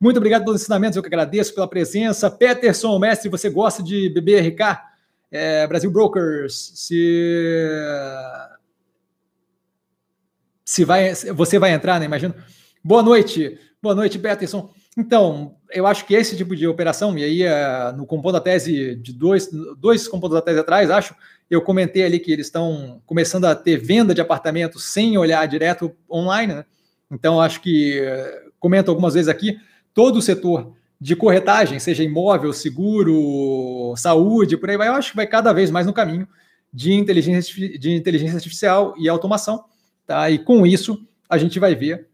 Muito 0.05 0.19
obrigado 0.19 0.45
pelos 0.45 0.61
ensinamentos, 0.61 0.99
eu 0.99 1.03
que 1.03 1.09
agradeço 1.09 1.55
pela 1.55 1.67
presença. 1.67 2.31
Peterson, 2.31 2.99
mestre, 2.99 3.31
você 3.31 3.49
gosta 3.49 3.83
de 3.83 4.11
BBRK? 4.11 4.79
É, 5.33 5.67
Brasil 5.67 5.91
Brokers, 5.91 6.73
se 6.75 7.67
se 10.63 10.85
vai, 10.85 11.15
você 11.15 11.59
vai 11.59 11.73
entrar, 11.73 11.99
né? 11.99 12.05
Imagino. 12.05 12.35
Boa 12.85 13.03
noite, 13.03 13.59
boa 13.81 13.95
noite, 13.95 14.19
Peterson. 14.19 14.71
Então, 14.95 15.57
eu 15.71 15.87
acho 15.87 16.05
que 16.05 16.13
esse 16.13 16.37
tipo 16.37 16.55
de 16.55 16.69
operação, 16.69 17.17
e 17.17 17.25
aí 17.25 17.43
é, 17.43 17.91
no 17.93 18.05
compondo 18.05 18.35
da 18.35 18.43
tese 18.43 18.97
de 18.97 19.11
dois, 19.11 19.49
dois 19.79 20.07
compondos 20.07 20.37
da 20.37 20.43
tese 20.43 20.61
atrás, 20.61 20.91
acho, 20.91 21.15
eu 21.49 21.63
comentei 21.63 22.05
ali 22.05 22.21
que 22.21 22.31
eles 22.31 22.49
estão 22.49 23.01
começando 23.07 23.47
a 23.47 23.55
ter 23.55 23.79
venda 23.79 24.15
de 24.15 24.21
apartamentos 24.21 24.85
sem 24.85 25.17
olhar 25.17 25.49
direto 25.49 25.97
online, 26.11 26.57
né? 26.57 26.65
Então, 27.11 27.41
acho 27.41 27.63
que 27.63 28.03
comento 28.61 28.91
algumas 28.91 29.15
vezes 29.15 29.29
aqui, 29.29 29.59
todo 29.95 30.17
o 30.17 30.23
setor 30.23 30.75
de 31.01 31.15
corretagem, 31.15 31.79
seja 31.79 32.03
imóvel, 32.03 32.53
seguro, 32.53 33.95
saúde, 33.97 34.57
por 34.57 34.71
aí 34.71 34.77
vai, 34.77 34.89
eu 34.89 34.95
acho 34.95 35.11
que 35.11 35.17
vai 35.17 35.27
cada 35.27 35.53
vez 35.53 35.71
mais 35.71 35.87
no 35.87 35.93
caminho 35.93 36.27
de 36.73 36.93
inteligência, 36.93 37.79
de 37.79 37.95
inteligência 37.95 38.37
artificial 38.37 38.95
e 38.99 39.09
automação. 39.09 39.65
Tá? 40.07 40.31
E 40.31 40.39
com 40.39 40.67
isso, 40.67 41.07
a 41.29 41.39
gente 41.39 41.59
vai 41.59 41.75
ver 41.75 42.09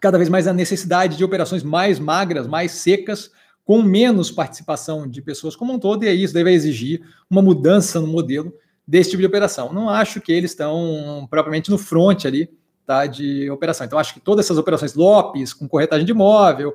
cada 0.00 0.18
vez 0.18 0.28
mais 0.28 0.48
a 0.48 0.52
necessidade 0.52 1.16
de 1.16 1.24
operações 1.24 1.62
mais 1.62 1.98
magras, 1.98 2.46
mais 2.46 2.72
secas, 2.72 3.30
com 3.64 3.82
menos 3.82 4.30
participação 4.30 5.06
de 5.06 5.22
pessoas 5.22 5.54
como 5.54 5.72
um 5.72 5.78
todo, 5.78 6.04
e 6.04 6.08
aí 6.08 6.22
isso 6.22 6.34
deve 6.34 6.50
exigir 6.50 7.02
uma 7.30 7.40
mudança 7.40 8.00
no 8.00 8.08
modelo 8.08 8.52
desse 8.86 9.10
tipo 9.10 9.20
de 9.20 9.26
operação. 9.26 9.72
Não 9.72 9.88
acho 9.88 10.20
que 10.20 10.32
eles 10.32 10.50
estão 10.50 11.26
propriamente 11.30 11.70
no 11.70 11.78
front 11.78 12.24
ali 12.24 12.50
tá, 12.84 13.06
de 13.06 13.48
operação. 13.50 13.86
Então, 13.86 13.98
acho 13.98 14.14
que 14.14 14.20
todas 14.20 14.44
essas 14.44 14.58
operações 14.58 14.94
Lopes, 14.94 15.52
com 15.52 15.68
corretagem 15.68 16.04
de 16.04 16.12
imóvel, 16.12 16.74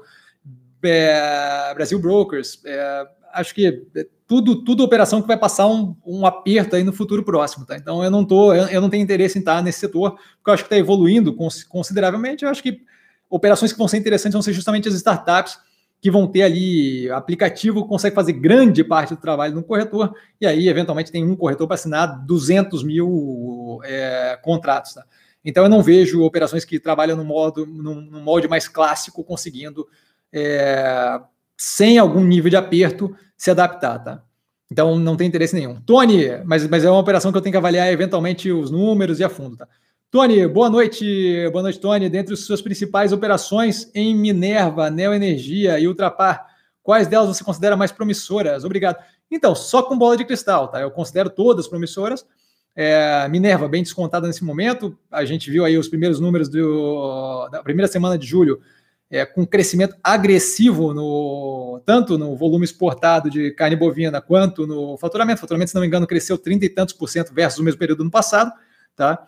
é, 0.84 1.74
Brasil 1.74 2.00
Brokers, 2.00 2.62
é, 2.66 3.08
acho 3.34 3.54
que 3.54 3.86
tudo, 4.28 4.64
tudo 4.64 4.84
operação 4.84 5.22
que 5.22 5.28
vai 5.28 5.38
passar 5.38 5.68
um, 5.68 5.96
um 6.06 6.26
aperto 6.26 6.76
aí 6.76 6.84
no 6.84 6.92
futuro 6.92 7.24
próximo, 7.24 7.66
tá? 7.66 7.78
Então 7.78 8.04
eu 8.04 8.12
não 8.12 8.26
tô, 8.26 8.54
eu, 8.54 8.68
eu 8.68 8.82
não 8.82 8.90
tenho 8.90 9.04
interesse 9.04 9.38
em 9.38 9.42
estar 9.42 9.64
nesse 9.64 9.80
setor, 9.80 10.12
porque 10.12 10.50
eu 10.50 10.54
acho 10.54 10.64
que 10.64 10.68
está 10.68 10.78
evoluindo 10.78 11.36
consideravelmente. 11.70 12.44
Eu 12.44 12.50
acho 12.50 12.62
que 12.62 12.82
operações 13.30 13.72
que 13.72 13.78
vão 13.78 13.88
ser 13.88 13.98
interessantes 13.98 14.34
vão 14.34 14.42
ser 14.42 14.54
justamente 14.54 14.88
as 14.88 14.96
startups 14.96 15.58
que 16.00 16.12
vão 16.12 16.28
ter 16.28 16.44
ali 16.44 17.10
aplicativo 17.10 17.82
que 17.82 17.90
consegue 17.90 18.16
fazer 18.16 18.34
grande 18.34 18.84
parte 18.84 19.16
do 19.16 19.20
trabalho 19.20 19.56
no 19.56 19.64
corretor, 19.64 20.14
e 20.40 20.46
aí, 20.46 20.70
eventualmente, 20.70 21.12
tem 21.12 21.24
um 21.24 21.36
corretor 21.36 21.68
para 21.68 21.76
assinar 21.76 22.24
200 22.26 22.84
mil 22.84 23.80
é, 23.84 24.38
contratos. 24.44 24.94
Tá? 24.94 25.04
Então, 25.44 25.64
eu 25.64 25.70
não 25.70 25.82
vejo 25.82 26.24
operações 26.24 26.64
que 26.64 26.80
trabalham 26.80 27.18
no, 27.18 27.24
modo, 27.24 27.66
no, 27.66 27.96
no 27.96 28.22
molde 28.22 28.48
mais 28.48 28.68
clássico 28.68 29.24
conseguindo 29.24 29.88
é, 30.34 31.20
sem 31.58 31.98
algum 31.98 32.24
nível 32.24 32.50
de 32.50 32.56
aperto, 32.56 33.16
se 33.38 33.52
adaptar, 33.52 34.00
tá? 34.00 34.24
Então 34.70 34.98
não 35.00 35.16
tem 35.16 35.28
interesse 35.28 35.56
nenhum. 35.56 35.80
Tony, 35.82 36.26
mas, 36.46 36.68
mas 36.68 36.84
é 36.84 36.90
uma 36.90 37.00
operação 37.00 37.32
que 37.32 37.38
eu 37.38 37.42
tenho 37.42 37.54
que 37.54 37.58
avaliar 37.58 37.92
eventualmente 37.92 38.52
os 38.52 38.70
números 38.70 39.20
e 39.20 39.24
a 39.24 39.30
fundo, 39.30 39.58
tá? 39.58 39.68
Tony, 40.10 40.48
boa 40.48 40.70
noite, 40.70 41.50
boa 41.52 41.62
noite, 41.62 41.80
Tony. 41.80 42.10
Dentre 42.10 42.34
as 42.34 42.42
suas 42.42 42.62
principais 42.62 43.12
operações 43.12 43.92
em 43.94 44.16
Minerva, 44.16 44.90
Neoenergia 44.90 45.80
e 45.80 45.88
Ultrapar, 45.88 46.48
quais 46.82 47.08
delas 47.08 47.36
você 47.36 47.44
considera 47.44 47.76
mais 47.76 47.92
promissoras? 47.92 48.64
Obrigado. 48.64 49.04
Então, 49.30 49.54
só 49.54 49.84
com 49.84 49.98
bola 49.98 50.16
de 50.16 50.24
cristal, 50.24 50.70
tá? 50.70 50.80
Eu 50.80 50.92
considero 50.92 51.30
todas 51.30 51.68
promissoras. 51.68 52.26
É, 52.74 53.28
Minerva, 53.28 53.68
bem 53.68 53.84
descontada 53.84 54.28
nesse 54.28 54.46
momento. 54.46 54.98
A 55.12 55.26
gente 55.26 55.52
viu 55.52 55.66
aí 55.66 55.78
os 55.78 55.90
primeiros 55.90 56.22
números 56.22 56.48
do, 56.48 57.50
da 57.50 57.62
primeira 57.62 57.92
semana 57.92 58.18
de 58.18 58.26
julho 58.26 58.62
é, 59.10 59.26
com 59.26 59.46
crescimento 59.46 59.96
agressivo 60.04 60.94
no 60.94 61.82
tanto 61.86 62.18
no 62.18 62.36
volume 62.36 62.66
exportado 62.66 63.30
de 63.30 63.52
carne 63.52 63.76
bovina 63.76 64.22
quanto 64.22 64.68
no 64.68 64.98
faturamento. 64.98 65.40
O 65.40 65.42
faturamento, 65.42 65.70
se 65.70 65.76
não 65.76 65.82
me 65.82 65.88
engano, 65.88 66.08
cresceu 66.08 66.38
30 66.38 66.66
e 66.66 66.70
tantos 66.70 66.94
por 66.94 67.08
cento 67.08 67.34
versus 67.34 67.60
o 67.60 67.64
mesmo 67.64 67.80
período 67.80 68.00
do 68.00 68.04
ano 68.04 68.12
passado. 68.12 68.52
Tá? 68.96 69.28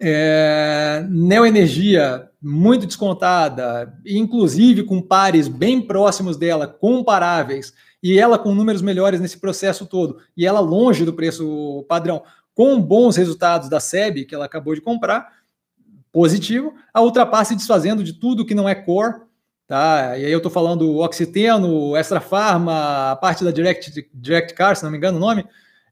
É, 0.00 1.06
Neoenergia, 1.08 2.28
muito 2.40 2.86
descontada, 2.86 3.96
inclusive 4.04 4.82
com 4.82 5.00
pares 5.00 5.46
bem 5.46 5.80
próximos 5.80 6.36
dela, 6.36 6.66
comparáveis, 6.66 7.72
e 8.02 8.18
ela 8.18 8.36
com 8.36 8.52
números 8.52 8.82
melhores 8.82 9.20
nesse 9.20 9.38
processo 9.38 9.86
todo, 9.86 10.18
e 10.36 10.44
ela 10.44 10.58
longe 10.58 11.04
do 11.04 11.12
preço 11.12 11.84
padrão, 11.88 12.24
com 12.52 12.80
bons 12.82 13.16
resultados 13.16 13.68
da 13.68 13.78
SEB, 13.78 14.24
que 14.24 14.34
ela 14.34 14.46
acabou 14.46 14.74
de 14.74 14.80
comprar, 14.80 15.41
positivo, 16.12 16.74
a 16.92 17.00
Ultrapar 17.00 17.44
se 17.46 17.56
desfazendo 17.56 18.04
de 18.04 18.12
tudo 18.12 18.44
que 18.44 18.54
não 18.54 18.68
é 18.68 18.74
core, 18.74 19.22
tá? 19.66 20.18
E 20.18 20.26
aí 20.26 20.32
eu 20.32 20.36
estou 20.36 20.52
falando 20.52 20.98
Oxiteno, 20.98 21.96
Extra 21.96 22.20
Pharma, 22.20 23.12
a 23.12 23.16
parte 23.16 23.42
da 23.42 23.50
Direct, 23.50 24.08
Direct 24.12 24.54
Car, 24.54 24.76
se 24.76 24.84
não 24.84 24.90
me 24.90 24.98
engano 24.98 25.16
o 25.16 25.20
nome, 25.20 25.44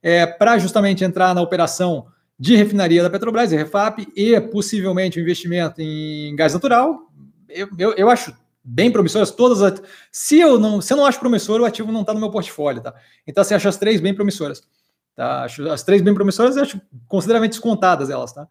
é, 0.02 0.26
para 0.26 0.58
justamente 0.58 1.02
entrar 1.02 1.34
na 1.34 1.40
operação 1.40 2.06
de 2.38 2.56
refinaria 2.56 3.02
da 3.02 3.10
Petrobras, 3.10 3.50
Refap, 3.50 4.06
e 4.16 4.40
possivelmente 4.40 5.18
o 5.18 5.20
um 5.20 5.24
investimento 5.24 5.80
em 5.80 6.34
gás 6.36 6.54
natural, 6.54 7.10
eu, 7.48 7.68
eu, 7.78 7.92
eu 7.94 8.10
acho 8.10 8.34
bem 8.62 8.90
promissoras, 8.90 9.30
todas. 9.30 9.62
As, 9.62 9.82
se 10.10 10.38
eu 10.38 10.58
não, 10.58 10.80
se 10.80 10.92
eu 10.92 10.96
não 10.96 11.04
acho 11.04 11.18
promissor, 11.18 11.60
o 11.60 11.64
ativo 11.64 11.92
não 11.92 12.00
está 12.00 12.14
no 12.14 12.20
meu 12.20 12.30
portfório, 12.30 12.80
tá? 12.80 12.94
Então, 13.26 13.42
você 13.42 13.54
acha 13.54 13.68
as 13.68 13.76
três 13.76 14.00
bem 14.00 14.14
promissoras. 14.14 14.62
Tá? 15.14 15.44
Acho 15.44 15.68
as 15.68 15.82
três 15.82 16.00
bem 16.00 16.14
promissoras, 16.14 16.56
acho 16.56 16.80
consideravelmente 17.06 17.56
descontadas 17.56 18.08
elas, 18.08 18.32
tá? 18.32 18.48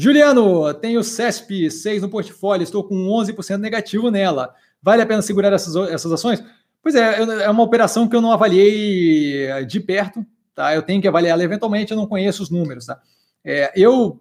Juliano, 0.00 0.72
tenho 0.72 1.04
CESP 1.04 1.70
6 1.70 2.00
no 2.00 2.08
portfólio, 2.08 2.64
estou 2.64 2.82
com 2.82 2.94
11% 2.94 3.58
negativo 3.58 4.10
nela. 4.10 4.54
Vale 4.82 5.02
a 5.02 5.06
pena 5.06 5.20
segurar 5.20 5.52
essas, 5.52 5.76
essas 5.90 6.10
ações? 6.10 6.42
Pois 6.82 6.94
é, 6.94 7.20
é 7.20 7.50
uma 7.50 7.62
operação 7.62 8.08
que 8.08 8.16
eu 8.16 8.22
não 8.22 8.32
avaliei 8.32 9.62
de 9.66 9.78
perto, 9.78 10.24
tá? 10.54 10.74
Eu 10.74 10.80
tenho 10.80 11.02
que 11.02 11.08
avaliá-la 11.08 11.44
eventualmente, 11.44 11.90
eu 11.90 11.98
não 11.98 12.06
conheço 12.06 12.42
os 12.42 12.48
números, 12.48 12.86
tá? 12.86 12.98
É, 13.44 13.70
eu 13.76 14.18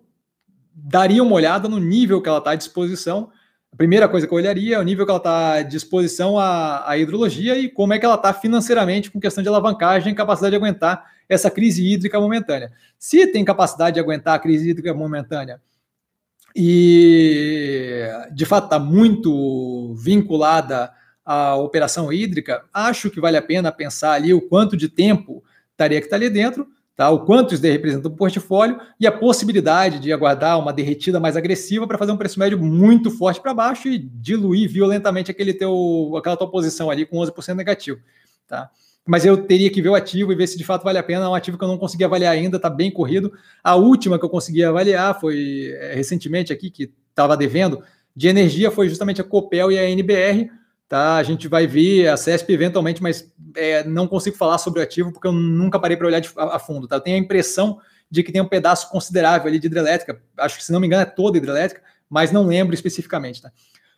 daria 0.76 1.24
uma 1.24 1.34
olhada 1.36 1.70
no 1.70 1.80
nível 1.80 2.22
que 2.22 2.28
ela 2.28 2.40
está 2.40 2.52
à 2.52 2.56
disposição, 2.56 3.30
a 3.72 3.76
primeira 3.78 4.10
coisa 4.10 4.28
que 4.28 4.34
eu 4.34 4.38
olharia 4.38 4.76
é 4.76 4.80
o 4.80 4.84
nível 4.84 5.06
que 5.06 5.12
ela 5.12 5.20
está 5.20 5.54
à 5.54 5.62
disposição 5.62 6.38
à, 6.38 6.90
à 6.90 6.98
hidrologia 6.98 7.58
e 7.58 7.70
como 7.70 7.94
é 7.94 8.00
que 8.00 8.06
ela 8.06 8.16
está 8.16 8.34
financeiramente 8.34 9.10
com 9.10 9.18
questão 9.18 9.42
de 9.42 9.48
alavancagem 9.48 10.12
e 10.12 10.16
capacidade 10.16 10.52
de 10.52 10.58
aguentar 10.58 11.06
essa 11.30 11.52
crise 11.52 11.88
hídrica 11.88 12.20
momentânea. 12.20 12.72
Se 12.98 13.28
tem 13.28 13.46
capacidade 13.46 13.94
de 13.94 14.00
aguentar 14.00 14.36
a 14.36 14.40
crise 14.40 14.72
hídrica 14.72 14.94
momentânea 14.94 15.62
e 16.56 18.10
de 18.34 18.46
fato 18.46 18.66
está 18.66 18.80
muito 18.80 19.94
vinculada 19.96 20.92
à 21.24 21.56
operação 21.56 22.12
hídrica, 22.12 22.66
acho 22.74 23.12
que 23.12 23.22
vale 23.22 23.38
a 23.38 23.42
pena 23.42 23.72
pensar 23.72 24.14
ali 24.14 24.34
o 24.34 24.42
quanto 24.42 24.76
de 24.76 24.90
tempo 24.90 25.44
estaria 25.72 26.00
que 26.00 26.08
estar 26.08 26.18
tá 26.18 26.26
ali 26.26 26.30
dentro 26.30 26.68
tá? 27.00 27.10
o 27.12 27.20
quanto 27.20 27.54
isso 27.54 27.64
representa 27.64 28.10
o 28.10 28.12
portfólio 28.12 28.78
e 29.00 29.08
a 29.08 29.12
possibilidade 29.12 30.00
de 30.00 30.12
aguardar 30.12 30.60
uma 30.60 30.74
derretida 30.74 31.18
mais 31.18 31.38
agressiva 31.38 31.88
para 31.88 31.98
fazer 31.98 32.12
um 32.12 32.18
preço 32.18 32.38
médio 32.38 32.60
muito 32.60 33.10
forte 33.10 33.40
para 33.40 33.54
baixo 33.54 33.88
e 33.88 33.98
diluir 33.98 34.70
violentamente 34.70 35.32
aquele 35.32 35.54
teu, 35.54 36.14
aquela 36.18 36.36
tua 36.36 36.52
posição 36.52 36.90
ali 36.90 37.06
com 37.06 37.18
11% 37.18 37.54
negativo. 37.56 38.02
Tá? 38.46 38.70
Mas 39.10 39.26
eu 39.26 39.38
teria 39.38 39.72
que 39.72 39.82
ver 39.82 39.90
o 39.90 39.96
ativo 39.96 40.32
e 40.32 40.36
ver 40.36 40.48
se 40.48 40.58
de 40.58 40.64
fato 40.64 40.84
vale 40.84 40.98
a 40.98 41.04
pena. 41.04 41.26
É 41.26 41.28
um 41.28 41.34
ativo 41.34 41.58
que 41.58 41.64
eu 41.64 41.68
não 41.68 41.78
consegui 41.78 42.04
avaliar 42.04 42.34
ainda, 42.34 42.58
está 42.58 42.70
bem 42.70 42.92
corrido. 42.92 43.34
A 43.64 43.76
última 43.76 44.20
que 44.20 44.26
eu 44.26 44.30
consegui 44.30 44.64
avaliar 44.64 45.20
foi 45.20 45.74
é, 45.80 45.96
recentemente 45.96 46.54
aqui, 46.54 46.70
que 46.70 46.94
estava 47.10 47.36
devendo, 47.36 47.82
de 48.16 48.28
energia, 48.28 48.70
foi 48.70 48.88
justamente 48.88 49.20
a 49.20 49.24
Copel 49.24 49.72
e 49.72 49.80
a 49.80 49.90
NBR 49.90 50.50
Tá? 50.90 51.18
A 51.18 51.24
gente 51.24 51.48
vai 51.48 51.68
ver 51.68 52.08
a 52.08 52.18
CESP 52.18 52.52
eventualmente, 52.52 53.02
mas 53.02 53.32
é, 53.56 53.84
não 53.84 54.08
consigo 54.08 54.36
falar 54.36 54.58
sobre 54.58 54.80
o 54.80 54.84
ativo 54.84 55.12
porque 55.12 55.28
eu 55.28 55.32
nunca 55.32 55.80
parei 55.80 55.96
para 55.96 56.08
olhar 56.08 56.20
de, 56.20 56.32
a, 56.36 56.56
a, 56.56 56.60
fundo. 56.60 56.88
Tá? 56.88 56.96
Eu 56.96 57.02
tenho 57.02 57.16
a 57.16 57.20
impressão 57.20 57.80
de 58.10 58.24
que 58.24 58.32
tem 58.32 58.42
um 58.42 58.48
pedaço 58.48 58.90
considerável 58.90 59.48
ali 59.48 59.60
de 59.60 59.68
hidrelétrica, 59.68 60.20
acho 60.36 60.58
que 60.58 60.64
se 60.64 60.72
não 60.72 60.80
me 60.80 60.88
engano 60.88 61.04
é 61.04 61.06
toda 61.06 61.38
hidrelétrica, 61.38 61.84
mas 62.10 62.32
não 62.32 62.48
lembro 62.48 62.74
especificamente. 62.74 63.40
Tá? 63.40 63.52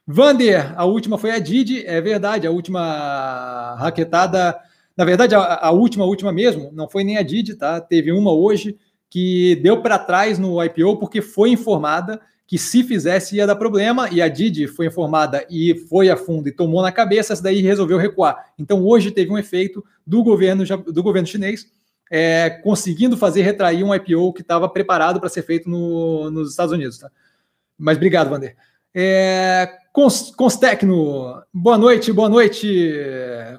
Vander, 0.06 0.74
a 0.78 0.84
última 0.84 1.18
foi 1.18 1.32
a 1.32 1.40
Didi, 1.40 1.86
é 1.86 2.02
verdade, 2.02 2.46
a 2.46 2.52
última 2.52 3.76
raquetada, 3.76 4.60
na 4.96 5.06
verdade, 5.06 5.36
a, 5.36 5.68
a 5.68 5.72
última, 5.72 6.04
a 6.04 6.08
última 6.08 6.32
mesmo, 6.32 6.72
não 6.74 6.90
foi 6.90 7.04
nem 7.04 7.18
a 7.18 7.22
Didi, 7.22 7.56
tá? 7.56 7.80
Teve 7.80 8.12
uma 8.12 8.32
hoje 8.32 8.78
que 9.10 9.56
deu 9.58 9.82
para 9.82 10.00
trás 10.00 10.40
no 10.40 10.64
IPO 10.64 10.98
porque 10.98 11.22
foi 11.22 11.50
informada 11.50 12.20
que 12.48 12.58
se 12.58 12.84
fizesse 12.84 13.38
ia 13.38 13.48
dar 13.48 13.56
problema, 13.56 14.10
e 14.12 14.22
a 14.22 14.28
Didi 14.28 14.68
foi 14.68 14.86
informada 14.86 15.46
e 15.50 15.74
foi 15.88 16.10
a 16.10 16.18
fundo 16.18 16.50
e 16.50 16.52
tomou 16.52 16.82
na 16.82 16.92
cabeça, 16.92 17.32
essa 17.32 17.42
daí 17.42 17.62
resolveu 17.62 17.98
recuar. 17.98 18.52
Então 18.60 18.86
hoje 18.86 19.10
teve 19.10 19.32
um 19.32 19.38
efeito 19.38 19.82
do 20.06 20.22
governo, 20.22 20.66
do 20.92 21.02
governo 21.02 21.28
chinês 21.28 21.66
é, 22.12 22.50
conseguindo 22.50 23.16
fazer 23.16 23.42
retrair 23.44 23.86
um 23.86 23.96
IPO 23.96 24.34
que 24.34 24.42
estava 24.42 24.68
preparado 24.68 25.18
para 25.18 25.30
ser 25.30 25.44
feito 25.44 25.70
no, 25.70 26.30
nos 26.30 26.50
Estados 26.50 26.74
Unidos. 26.74 26.98
Tá? 26.98 27.10
Mas 27.78 27.96
obrigado, 27.96 28.30
Vander. 28.30 28.58
É, 28.94 29.78
Constecno, 29.92 31.44
boa 31.54 31.78
noite, 31.78 32.14
boa 32.14 32.30
noite. 32.30 32.94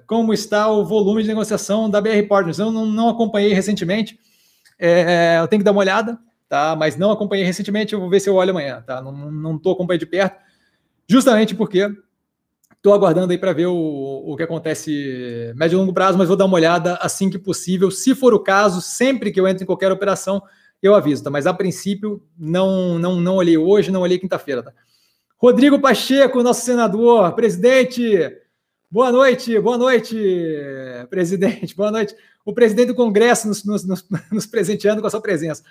Como 0.07 0.33
está 0.33 0.69
o 0.71 0.85
volume 0.85 1.23
de 1.23 1.29
negociação 1.29 1.91
da 1.91 2.01
BR 2.01 2.27
Partners? 2.29 2.59
Eu 2.59 2.71
não, 2.71 2.87
não 2.87 3.09
acompanhei 3.09 3.53
recentemente, 3.53 4.19
é, 4.79 5.39
eu 5.41 5.49
tenho 5.49 5.61
que 5.61 5.65
dar 5.65 5.73
uma 5.73 5.81
olhada 5.81 6.19
tá? 6.53 6.77
Mas 6.77 6.99
não 6.99 7.11
acompanhei 7.11 7.47
recentemente, 7.47 7.95
eu 7.95 7.99
vou 7.99 8.11
ver 8.11 8.21
se 8.21 8.29
eu 8.29 8.35
olho 8.35 8.51
amanhã, 8.51 8.83
tá? 8.87 9.01
Não 9.01 9.57
estou 9.57 9.73
acompanhando 9.73 10.01
de 10.01 10.07
perto, 10.07 10.39
justamente 11.09 11.55
porque 11.55 11.91
estou 12.77 12.93
aguardando 12.93 13.33
aí 13.33 13.39
para 13.39 13.55
ver 13.55 13.69
o, 13.69 13.75
o 13.75 14.37
que 14.37 14.43
acontece 14.43 15.51
médio 15.57 15.77
e 15.77 15.81
longo 15.81 15.95
prazo, 15.95 16.19
mas 16.19 16.29
vou 16.29 16.37
dar 16.37 16.45
uma 16.45 16.57
olhada 16.57 16.97
assim 16.97 17.31
que 17.31 17.39
possível. 17.39 17.91
Se 17.91 18.15
for 18.15 18.35
o 18.35 18.39
caso, 18.39 18.83
sempre 18.83 19.33
que 19.33 19.41
eu 19.41 19.49
entro 19.49 19.63
em 19.63 19.67
qualquer 19.67 19.91
operação, 19.91 20.43
eu 20.83 20.95
aviso, 20.95 21.25
tá? 21.25 21.31
Mas 21.31 21.47
a 21.47 21.55
princípio, 21.55 22.23
não, 22.39 22.99
não, 22.99 23.19
não 23.19 23.37
olhei 23.37 23.57
hoje, 23.57 23.91
não 23.91 24.03
olhei 24.03 24.19
quinta-feira, 24.19 24.63
tá? 24.63 24.75
Rodrigo 25.43 25.81
Pacheco, 25.81 26.41
nosso 26.41 26.65
senador, 26.65 27.35
presidente. 27.35 28.33
Boa 28.89 29.11
noite, 29.11 29.59
boa 29.59 29.77
noite, 29.77 30.17
presidente, 31.11 31.75
boa 31.75 31.91
noite. 31.91 32.15
O 32.45 32.55
presidente 32.55 32.87
do 32.89 32.95
Congresso 32.95 33.49
nos, 33.49 33.65
nos, 33.65 33.85
nos, 33.85 34.07
nos 34.31 34.47
presenteando 34.47 35.01
com 35.01 35.09
a 35.09 35.11
sua 35.11 35.21
presença. 35.21 35.65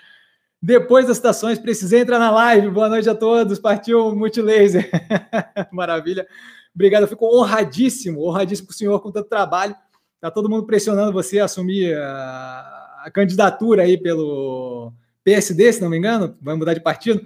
Depois 0.62 1.08
das 1.08 1.16
citações, 1.16 1.58
precisei 1.58 2.02
entrar 2.02 2.20
na 2.20 2.30
live. 2.32 2.70
Boa 2.70 2.90
noite 2.90 3.10
a 3.10 3.16
todos. 3.16 3.60
Partiu 3.60 4.14
Multilaser. 4.14 4.92
Maravilha. 5.72 6.28
Obrigado. 6.76 7.04
Eu 7.04 7.08
fico 7.08 7.26
honradíssimo, 7.34 8.28
honradíssimo 8.28 8.68
com 8.68 8.74
o 8.74 8.78
senhor 8.78 9.00
com 9.00 9.10
tanto 9.10 9.30
trabalho. 9.30 9.74
Está 10.16 10.30
todo 10.30 10.50
mundo 10.50 10.66
pressionando 10.66 11.14
você 11.14 11.40
a 11.40 11.46
assumir 11.46 11.98
a, 11.98 13.04
a, 13.06 13.10
candidatura 13.10 13.84
aí 13.84 13.98
pelo 13.98 14.92
PSD, 15.24 15.72
se 15.72 15.82
não 15.82 15.90
me 15.90 15.98
engano. 15.98 16.36
Vai 16.42 16.56
mudar 16.56 16.74
de 16.74 16.82
partido. 16.82 17.26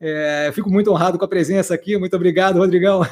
É, 0.00 0.48
eu 0.48 0.52
fico 0.52 0.70
muito 0.70 0.90
honrado 0.90 1.18
com 1.18 1.24
a 1.24 1.28
presença 1.28 1.74
aqui. 1.74 1.96
Muito 1.98 2.16
obrigado, 2.16 2.58
Rodrigão. 2.58 3.02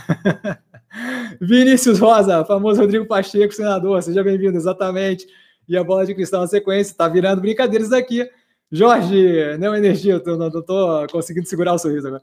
Vinícius 1.41 1.99
Rosa, 1.99 2.45
famoso 2.47 2.81
Rodrigo 2.81 3.05
Pacheco, 3.05 3.53
senador. 3.53 4.03
Seja 4.03 4.25
bem-vindo, 4.25 4.57
exatamente. 4.57 5.27
E 5.69 5.77
a 5.77 5.85
bola 5.85 6.07
de 6.07 6.15
cristal 6.15 6.41
na 6.41 6.47
sequência. 6.47 6.93
Está 6.93 7.07
virando 7.07 7.43
brincadeiras 7.43 7.93
aqui. 7.93 8.27
Jorge, 8.73 9.57
Neoenergia, 9.59 10.23
eu 10.25 10.37
não 10.39 10.49
estou 10.49 11.07
conseguindo 11.09 11.47
segurar 11.47 11.75
o 11.75 11.79
sorriso 11.79 12.09
agora. 12.09 12.23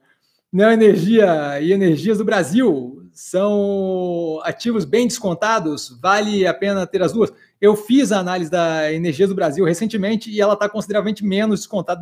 Neoenergia 0.51 1.59
e 1.59 1.73
Energias 1.73 2.17
do 2.17 2.25
Brasil 2.25 3.03
são 3.11 4.39
ativos 4.43 4.85
bem 4.85 5.07
descontados, 5.07 5.97
vale 6.01 6.45
a 6.45 6.53
pena 6.53 6.87
ter 6.87 7.01
as 7.01 7.11
duas. 7.11 7.31
Eu 7.59 7.75
fiz 7.75 8.11
a 8.11 8.19
análise 8.19 8.49
da 8.49 8.91
Energias 8.93 9.29
do 9.29 9.35
Brasil 9.35 9.65
recentemente 9.65 10.29
e 10.29 10.39
ela 10.39 10.53
está 10.53 10.69
consideravelmente 10.69 11.25
menos 11.25 11.61
descontada. 11.61 12.01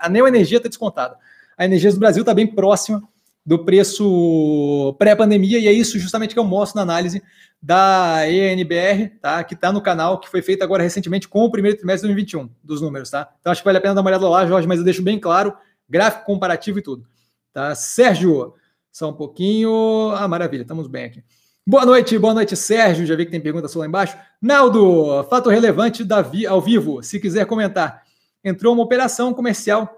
A 0.00 0.08
Neoenergia 0.08 0.58
está 0.58 0.68
descontada. 0.68 1.16
A 1.58 1.64
Energias 1.64 1.94
do 1.94 2.00
Brasil 2.00 2.22
está 2.22 2.32
bem 2.32 2.46
próxima 2.46 3.02
do 3.44 3.64
preço 3.64 4.94
pré-pandemia, 4.96 5.58
e 5.58 5.66
é 5.66 5.72
isso 5.72 5.98
justamente 5.98 6.32
que 6.32 6.38
eu 6.38 6.44
mostro 6.44 6.76
na 6.76 6.82
análise 6.82 7.20
da 7.60 8.30
ENBR, 8.30 9.18
tá? 9.20 9.42
Que 9.42 9.54
está 9.54 9.72
no 9.72 9.80
canal, 9.80 10.20
que 10.20 10.28
foi 10.28 10.40
feita 10.40 10.62
agora 10.62 10.84
recentemente 10.84 11.26
com 11.26 11.44
o 11.44 11.50
primeiro 11.50 11.76
trimestre 11.76 12.06
de 12.06 12.14
2021, 12.14 12.48
dos 12.62 12.80
números, 12.80 13.10
tá? 13.10 13.28
Então 13.40 13.50
acho 13.50 13.60
que 13.60 13.64
vale 13.64 13.78
a 13.78 13.80
pena 13.80 13.94
dar 13.94 14.02
uma 14.02 14.10
olhada 14.10 14.28
lá, 14.28 14.46
Jorge, 14.46 14.68
mas 14.68 14.78
eu 14.78 14.84
deixo 14.84 15.02
bem 15.02 15.18
claro, 15.18 15.52
gráfico 15.88 16.26
comparativo 16.26 16.78
e 16.78 16.82
tudo. 16.82 17.04
Tá? 17.52 17.74
Sérgio, 17.74 18.54
só 18.92 19.10
um 19.10 19.14
pouquinho. 19.14 20.12
Ah, 20.14 20.28
maravilha, 20.28 20.62
estamos 20.62 20.86
bem 20.86 21.06
aqui. 21.06 21.24
Boa 21.66 21.84
noite, 21.84 22.16
boa 22.18 22.34
noite, 22.34 22.54
Sérgio. 22.54 23.04
Já 23.04 23.16
vi 23.16 23.24
que 23.24 23.32
tem 23.32 23.40
pergunta 23.40 23.66
só 23.66 23.80
lá 23.80 23.86
embaixo. 23.86 24.16
Naldo, 24.40 25.24
fato 25.28 25.50
relevante 25.50 26.04
da 26.04 26.22
vi, 26.22 26.46
ao 26.46 26.60
vivo, 26.60 27.02
se 27.02 27.18
quiser 27.18 27.46
comentar. 27.46 28.04
Entrou 28.44 28.74
uma 28.74 28.84
operação 28.84 29.34
comercial 29.34 29.97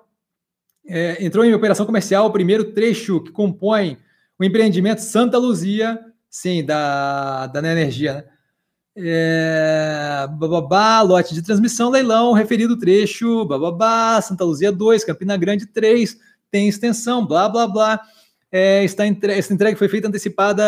é, 0.91 1.25
entrou 1.25 1.45
em 1.45 1.55
operação 1.55 1.87
comercial 1.87 2.27
o 2.27 2.33
primeiro 2.33 2.73
trecho 2.73 3.21
que 3.21 3.31
compõe 3.31 3.97
o 4.39 4.45
empreendimento 4.45 5.01
Santa 5.01 5.39
Luzia, 5.39 5.99
sim, 6.29 6.65
da, 6.65 7.47
da 7.47 7.61
Energia, 7.61 8.15
né? 8.15 8.25
É, 8.97 10.27
bababá, 10.33 11.01
lote 11.01 11.33
de 11.33 11.43
transmissão, 11.43 11.91
leilão, 11.91 12.33
referido 12.33 12.77
trecho, 12.77 13.45
bababá, 13.45 14.21
Santa 14.21 14.45
Luzia 14.45 14.73
2, 14.73 15.05
Campina 15.05 15.37
Grande 15.37 15.65
3, 15.65 16.19
tem 16.51 16.69
extensão, 16.69 17.25
blá, 17.25 17.49
blá, 17.49 17.69
blá. 17.69 18.01
É, 18.51 18.83
está 18.83 19.07
entre, 19.07 19.33
essa 19.33 19.55
entrega 19.55 19.79
foi 19.79 19.89
feita 19.89 20.09
antecipada 20.09 20.65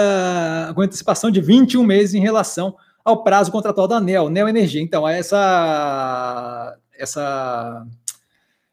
com 0.72 0.82
antecipação 0.82 1.32
de 1.32 1.40
21 1.40 1.82
meses 1.82 2.14
em 2.14 2.20
relação 2.20 2.76
ao 3.04 3.24
prazo 3.24 3.50
contratual 3.50 3.88
da 3.88 4.00
Neo 4.00 4.48
Energia. 4.48 4.80
Então, 4.80 5.06
essa, 5.06 6.78
essa 6.96 7.84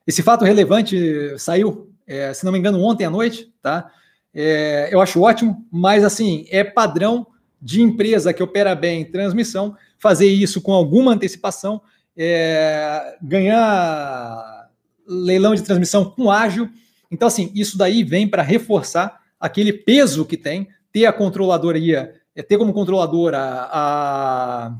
esse 0.09 0.23
fato 0.23 0.43
relevante 0.43 1.37
saiu, 1.37 1.93
é, 2.07 2.33
se 2.33 2.43
não 2.43 2.51
me 2.51 2.57
engano, 2.57 2.81
ontem 2.81 3.05
à 3.05 3.11
noite, 3.11 3.53
tá? 3.61 3.91
É, 4.33 4.89
eu 4.91 4.99
acho 4.99 5.21
ótimo, 5.21 5.67
mas 5.71 6.03
assim, 6.03 6.47
é 6.49 6.63
padrão 6.63 7.27
de 7.61 7.83
empresa 7.83 8.33
que 8.33 8.41
opera 8.41 8.73
bem 8.73 9.05
transmissão 9.05 9.77
fazer 9.99 10.25
isso 10.25 10.61
com 10.61 10.73
alguma 10.73 11.11
antecipação, 11.11 11.79
é, 12.17 13.17
ganhar 13.21 14.67
leilão 15.07 15.53
de 15.53 15.61
transmissão 15.61 16.09
com 16.09 16.31
ágil. 16.31 16.67
Então, 17.11 17.27
assim, 17.27 17.51
isso 17.53 17.77
daí 17.77 18.03
vem 18.03 18.27
para 18.27 18.41
reforçar 18.41 19.21
aquele 19.39 19.71
peso 19.71 20.25
que 20.25 20.37
tem, 20.37 20.69
ter 20.91 21.05
a 21.05 21.13
controladoria, 21.13 22.15
é, 22.35 22.41
ter 22.41 22.57
como 22.57 22.73
controladora 22.73 23.37
a. 23.39 24.75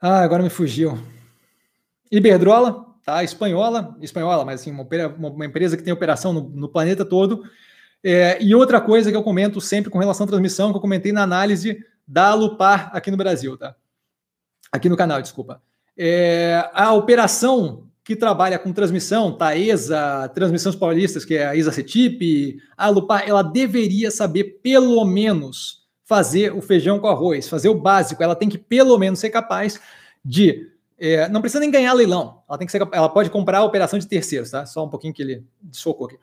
Ah, 0.00 0.20
agora 0.20 0.42
me 0.42 0.50
fugiu. 0.50 0.98
Iberdrola, 2.10 2.93
tá? 3.04 3.22
Espanhola, 3.22 3.96
espanhola, 4.00 4.44
mas 4.44 4.60
assim, 4.60 4.70
uma, 4.70 4.86
uma 5.28 5.46
empresa 5.46 5.76
que 5.76 5.82
tem 5.82 5.92
operação 5.92 6.32
no, 6.32 6.48
no 6.48 6.68
planeta 6.68 7.04
todo. 7.04 7.44
É, 8.02 8.42
e 8.42 8.54
outra 8.54 8.80
coisa 8.80 9.10
que 9.10 9.16
eu 9.16 9.22
comento 9.22 9.60
sempre 9.60 9.90
com 9.90 9.98
relação 9.98 10.24
à 10.24 10.28
transmissão, 10.28 10.70
que 10.70 10.76
eu 10.76 10.80
comentei 10.80 11.12
na 11.12 11.22
análise 11.22 11.84
da 12.06 12.34
Lupar 12.34 12.90
aqui 12.92 13.10
no 13.10 13.16
Brasil, 13.16 13.56
tá? 13.56 13.74
Aqui 14.72 14.88
no 14.88 14.96
canal, 14.96 15.22
desculpa. 15.22 15.62
É, 15.96 16.68
a 16.72 16.92
operação 16.92 17.86
que 18.02 18.14
trabalha 18.14 18.58
com 18.58 18.72
transmissão, 18.72 19.32
Taesa, 19.32 20.28
Transmissões 20.34 20.76
Paulistas, 20.76 21.24
que 21.24 21.36
é 21.36 21.46
a 21.46 21.56
Isa 21.56 21.72
Cetip, 21.72 22.58
a 22.76 22.90
Lupar, 22.90 23.26
ela 23.26 23.42
deveria 23.42 24.10
saber 24.10 24.60
pelo 24.62 25.02
menos 25.06 25.84
fazer 26.04 26.52
o 26.52 26.60
feijão 26.60 26.98
com 26.98 27.06
arroz, 27.06 27.48
fazer 27.48 27.70
o 27.70 27.80
básico. 27.80 28.22
Ela 28.22 28.36
tem 28.36 28.48
que 28.48 28.58
pelo 28.58 28.98
menos 28.98 29.18
ser 29.18 29.30
capaz 29.30 29.80
de 30.22 30.70
é, 31.12 31.28
não 31.28 31.40
precisa 31.40 31.60
nem 31.60 31.70
ganhar 31.70 31.92
leilão. 31.92 32.42
Ela 32.48 32.56
tem 32.56 32.66
que 32.66 32.72
ser, 32.72 32.86
ela 32.92 33.08
pode 33.08 33.28
comprar 33.28 33.58
a 33.58 33.64
operação 33.64 33.98
de 33.98 34.06
terceiros, 34.06 34.50
tá? 34.50 34.64
Só 34.64 34.84
um 34.84 34.88
pouquinho 34.88 35.12
que 35.12 35.22
ele 35.22 35.44
socou 35.70 36.06
aqui. 36.06 36.18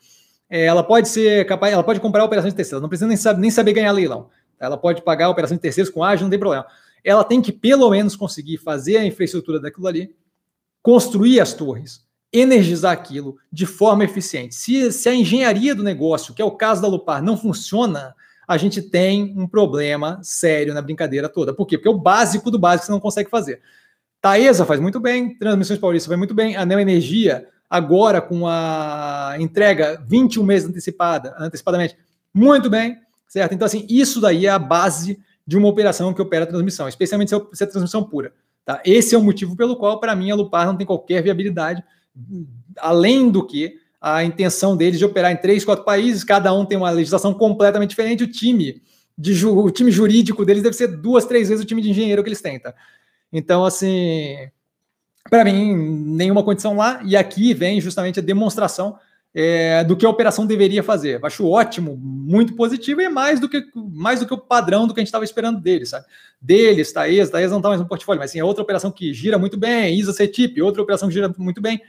É, 0.49 0.65
ela 0.65 0.83
pode 0.83 1.07
ser 1.07 1.45
capaz, 1.45 1.71
ela 1.71 1.83
pode 1.83 1.99
comprar 1.99 2.23
a 2.23 2.25
operação 2.25 2.49
de 2.49 2.55
terceiros. 2.55 2.81
Não 2.81 2.89
precisa 2.89 3.07
nem 3.07 3.15
saber, 3.15 3.39
nem 3.39 3.51
saber 3.51 3.73
ganhar 3.73 3.91
leilão. 3.91 4.29
Tá? 4.57 4.65
Ela 4.65 4.77
pode 4.77 5.01
pagar 5.03 5.27
a 5.27 5.29
operação 5.29 5.55
de 5.55 5.61
terceiros 5.61 5.91
com 5.91 6.03
ágio, 6.03 6.23
não 6.23 6.29
tem 6.29 6.39
problema. 6.39 6.65
Ela 7.03 7.23
tem 7.23 7.41
que 7.41 7.51
pelo 7.51 7.89
menos 7.89 8.15
conseguir 8.15 8.57
fazer 8.57 8.97
a 8.97 9.05
infraestrutura 9.05 9.59
daquilo 9.59 9.87
ali, 9.87 10.15
construir 10.81 11.39
as 11.39 11.53
torres, 11.53 12.01
energizar 12.33 12.91
aquilo 12.91 13.37
de 13.51 13.65
forma 13.65 14.03
eficiente. 14.03 14.55
Se, 14.55 14.91
se 14.91 15.07
a 15.07 15.13
engenharia 15.13 15.75
do 15.75 15.83
negócio, 15.83 16.33
que 16.33 16.41
é 16.41 16.45
o 16.45 16.51
caso 16.51 16.81
da 16.81 16.87
Lupar, 16.87 17.21
não 17.21 17.37
funciona, 17.37 18.15
a 18.47 18.57
gente 18.57 18.81
tem 18.81 19.33
um 19.37 19.47
problema 19.47 20.19
sério 20.23 20.73
na 20.73 20.81
brincadeira 20.81 21.29
toda. 21.29 21.53
Por 21.53 21.65
quê? 21.65 21.77
Porque 21.77 21.87
é 21.87 21.91
o 21.91 21.97
básico 21.97 22.49
do 22.49 22.59
básico 22.59 22.87
você 22.87 22.91
não 22.91 22.99
consegue 22.99 23.29
fazer. 23.29 23.61
Taesa 24.21 24.65
faz 24.65 24.79
muito 24.79 24.99
bem, 24.99 25.35
Transmissões 25.35 25.79
Paulistas 25.79 26.07
vai 26.07 26.17
muito 26.17 26.35
bem, 26.35 26.55
a 26.55 26.63
Neo 26.63 26.79
Energia, 26.79 27.47
agora 27.67 28.21
com 28.21 28.47
a 28.47 29.35
entrega 29.39 30.03
21 30.07 30.43
meses 30.43 30.69
antecipada, 30.69 31.35
antecipadamente, 31.39 31.97
muito 32.31 32.69
bem, 32.69 32.97
certo? 33.27 33.53
Então, 33.53 33.65
assim, 33.65 33.85
isso 33.89 34.21
daí 34.21 34.45
é 34.45 34.49
a 34.49 34.59
base 34.59 35.19
de 35.45 35.57
uma 35.57 35.67
operação 35.67 36.13
que 36.13 36.21
opera 36.21 36.43
a 36.43 36.47
transmissão, 36.47 36.87
especialmente 36.87 37.29
se 37.29 37.35
é, 37.35 37.67
é 37.67 37.69
transmissão 37.69 38.03
pura. 38.03 38.31
Tá? 38.63 38.79
Esse 38.85 39.15
é 39.15 39.17
o 39.17 39.23
motivo 39.23 39.55
pelo 39.55 39.75
qual, 39.75 39.99
para 39.99 40.15
mim, 40.15 40.29
a 40.29 40.35
Lupar 40.35 40.67
não 40.67 40.77
tem 40.77 40.85
qualquer 40.85 41.23
viabilidade, 41.23 41.83
além 42.77 43.31
do 43.31 43.45
que 43.45 43.79
a 43.99 44.23
intenção 44.23 44.77
deles 44.77 44.99
de 44.99 45.05
operar 45.05 45.31
em 45.31 45.37
três, 45.37 45.65
quatro 45.65 45.83
países, 45.83 46.23
cada 46.23 46.53
um 46.53 46.65
tem 46.65 46.77
uma 46.77 46.91
legislação 46.91 47.33
completamente 47.33 47.91
diferente, 47.91 48.23
o 48.23 48.27
time, 48.27 48.81
de, 49.17 49.45
o 49.47 49.71
time 49.71 49.91
jurídico 49.91 50.45
deles 50.45 50.61
deve 50.61 50.75
ser 50.75 50.87
duas, 50.87 51.25
três 51.25 51.49
vezes 51.49 51.63
o 51.63 51.67
time 51.67 51.81
de 51.81 51.89
engenheiro 51.89 52.21
que 52.23 52.29
eles 52.29 52.41
têm, 52.41 52.59
tá? 52.59 52.73
Então, 53.31 53.63
assim, 53.63 54.35
para 55.29 55.43
mim, 55.45 55.73
nenhuma 55.75 56.43
condição 56.43 56.75
lá. 56.75 57.01
E 57.03 57.15
aqui 57.15 57.53
vem 57.53 57.79
justamente 57.79 58.19
a 58.19 58.23
demonstração 58.23 58.97
é, 59.33 59.83
do 59.83 59.95
que 59.95 60.05
a 60.05 60.09
operação 60.09 60.45
deveria 60.45 60.83
fazer. 60.83 61.19
Eu 61.19 61.25
acho 61.25 61.47
ótimo, 61.47 61.95
muito 61.97 62.53
positivo 62.55 63.01
e 63.01 63.09
mais 63.09 63.39
do 63.39 63.47
que 63.47 63.65
mais 63.75 64.19
do 64.19 64.27
que 64.27 64.33
o 64.33 64.37
padrão 64.37 64.85
do 64.85 64.93
que 64.93 64.99
a 64.99 65.01
gente 65.01 65.07
estava 65.07 65.23
esperando 65.23 65.59
deles, 65.61 65.89
sabe? 65.89 66.05
Deles, 66.41 66.91
Thaís, 66.91 67.29
Thaís 67.29 67.49
não 67.49 67.57
está 67.57 67.69
mais 67.69 67.79
no 67.79 67.87
portfólio, 67.87 68.19
mas 68.19 68.31
sim, 68.31 68.39
é 68.39 68.43
outra 68.43 68.63
operação 68.63 68.91
que 68.91 69.13
gira 69.13 69.37
muito 69.37 69.57
bem, 69.57 69.97
Isa 69.97 70.11
CETIP, 70.11 70.61
outra 70.61 70.81
operação 70.81 71.07
que 71.07 71.13
gira 71.13 71.33
muito 71.37 71.61
bem. 71.61 71.81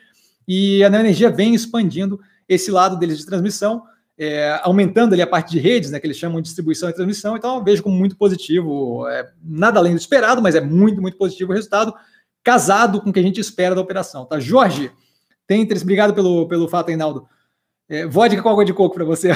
E 0.47 0.85
a 0.85 0.91
Neo 0.91 1.01
Energia 1.01 1.31
vem 1.31 1.55
expandindo 1.55 2.21
esse 2.49 2.71
lado 2.71 2.97
deles 2.99 3.19
de 3.19 3.27
transmissão 3.27 3.83
é, 4.19 4.61
aumentando 4.63 5.15
ali 5.15 5.23
a 5.23 5.27
parte 5.27 5.51
de 5.51 5.59
redes, 5.59 5.91
né, 5.91 5.99
que 5.99 6.07
eles 6.07 6.17
chamam 6.17 6.41
de 6.41 6.47
distribuição 6.47 6.89
e 6.89 6.93
transmissão, 6.93 7.37
então 7.37 7.63
vejo 7.65 7.83
como 7.83 7.97
muito 7.97 8.17
positivo, 8.17 9.09
é, 9.09 9.31
nada 9.43 9.79
além 9.79 9.95
do 9.95 9.99
esperado, 9.99 10.43
mas 10.43 10.55
é 10.55 10.61
muito, 10.61 11.01
muito 11.01 11.17
positivo 11.17 11.53
o 11.53 11.55
resultado, 11.55 11.95
casado 12.45 13.01
com 13.01 13.11
o 13.11 13.13
que 13.13 13.21
a 13.21 13.23
gente 13.23 13.41
espera 13.41 13.75
da 13.75 13.81
operação, 13.81 14.25
tá? 14.25 14.39
Jorge, 14.39 14.91
tem 15.47 15.63
interesse, 15.63 15.85
obrigado 15.85 16.15
pelo, 16.15 16.47
pelo 16.47 16.69
fato, 16.69 16.89
Reinaldo. 16.89 17.27
É, 17.89 18.07
vodka 18.07 18.43
com 18.43 18.49
água 18.49 18.65
de 18.65 18.73
coco 18.73 18.95
para 18.95 19.05
você. 19.05 19.31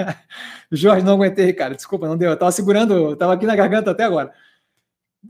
Jorge, 0.70 1.04
não 1.04 1.14
aguentei, 1.14 1.52
cara, 1.52 1.74
desculpa, 1.74 2.06
não 2.06 2.16
deu, 2.16 2.30
eu 2.30 2.36
tava 2.36 2.52
segurando, 2.52 3.16
tava 3.16 3.34
aqui 3.34 3.46
na 3.46 3.56
garganta 3.56 3.90
até 3.90 4.04
agora. 4.04 4.32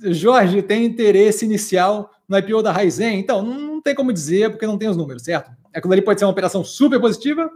Jorge, 0.01 0.63
tem 0.63 0.85
interesse 0.85 1.45
inicial 1.45 2.11
no 2.29 2.39
IPO 2.39 2.63
da 2.63 2.73
Raizen? 2.73 3.19
Então, 3.19 3.43
não 3.43 3.81
tem 3.81 3.95
como 3.95 4.13
dizer, 4.13 4.51
porque 4.51 4.67
não 4.67 4.79
tem 4.79 4.89
os 4.89 4.97
números, 4.97 5.23
certo? 5.23 5.51
Aquilo 5.75 5.93
ali 5.93 6.03
pode 6.03 6.19
ser 6.19 6.25
uma 6.25 6.33
operação 6.33 6.65
super 6.65 7.01
positiva, 7.01 7.51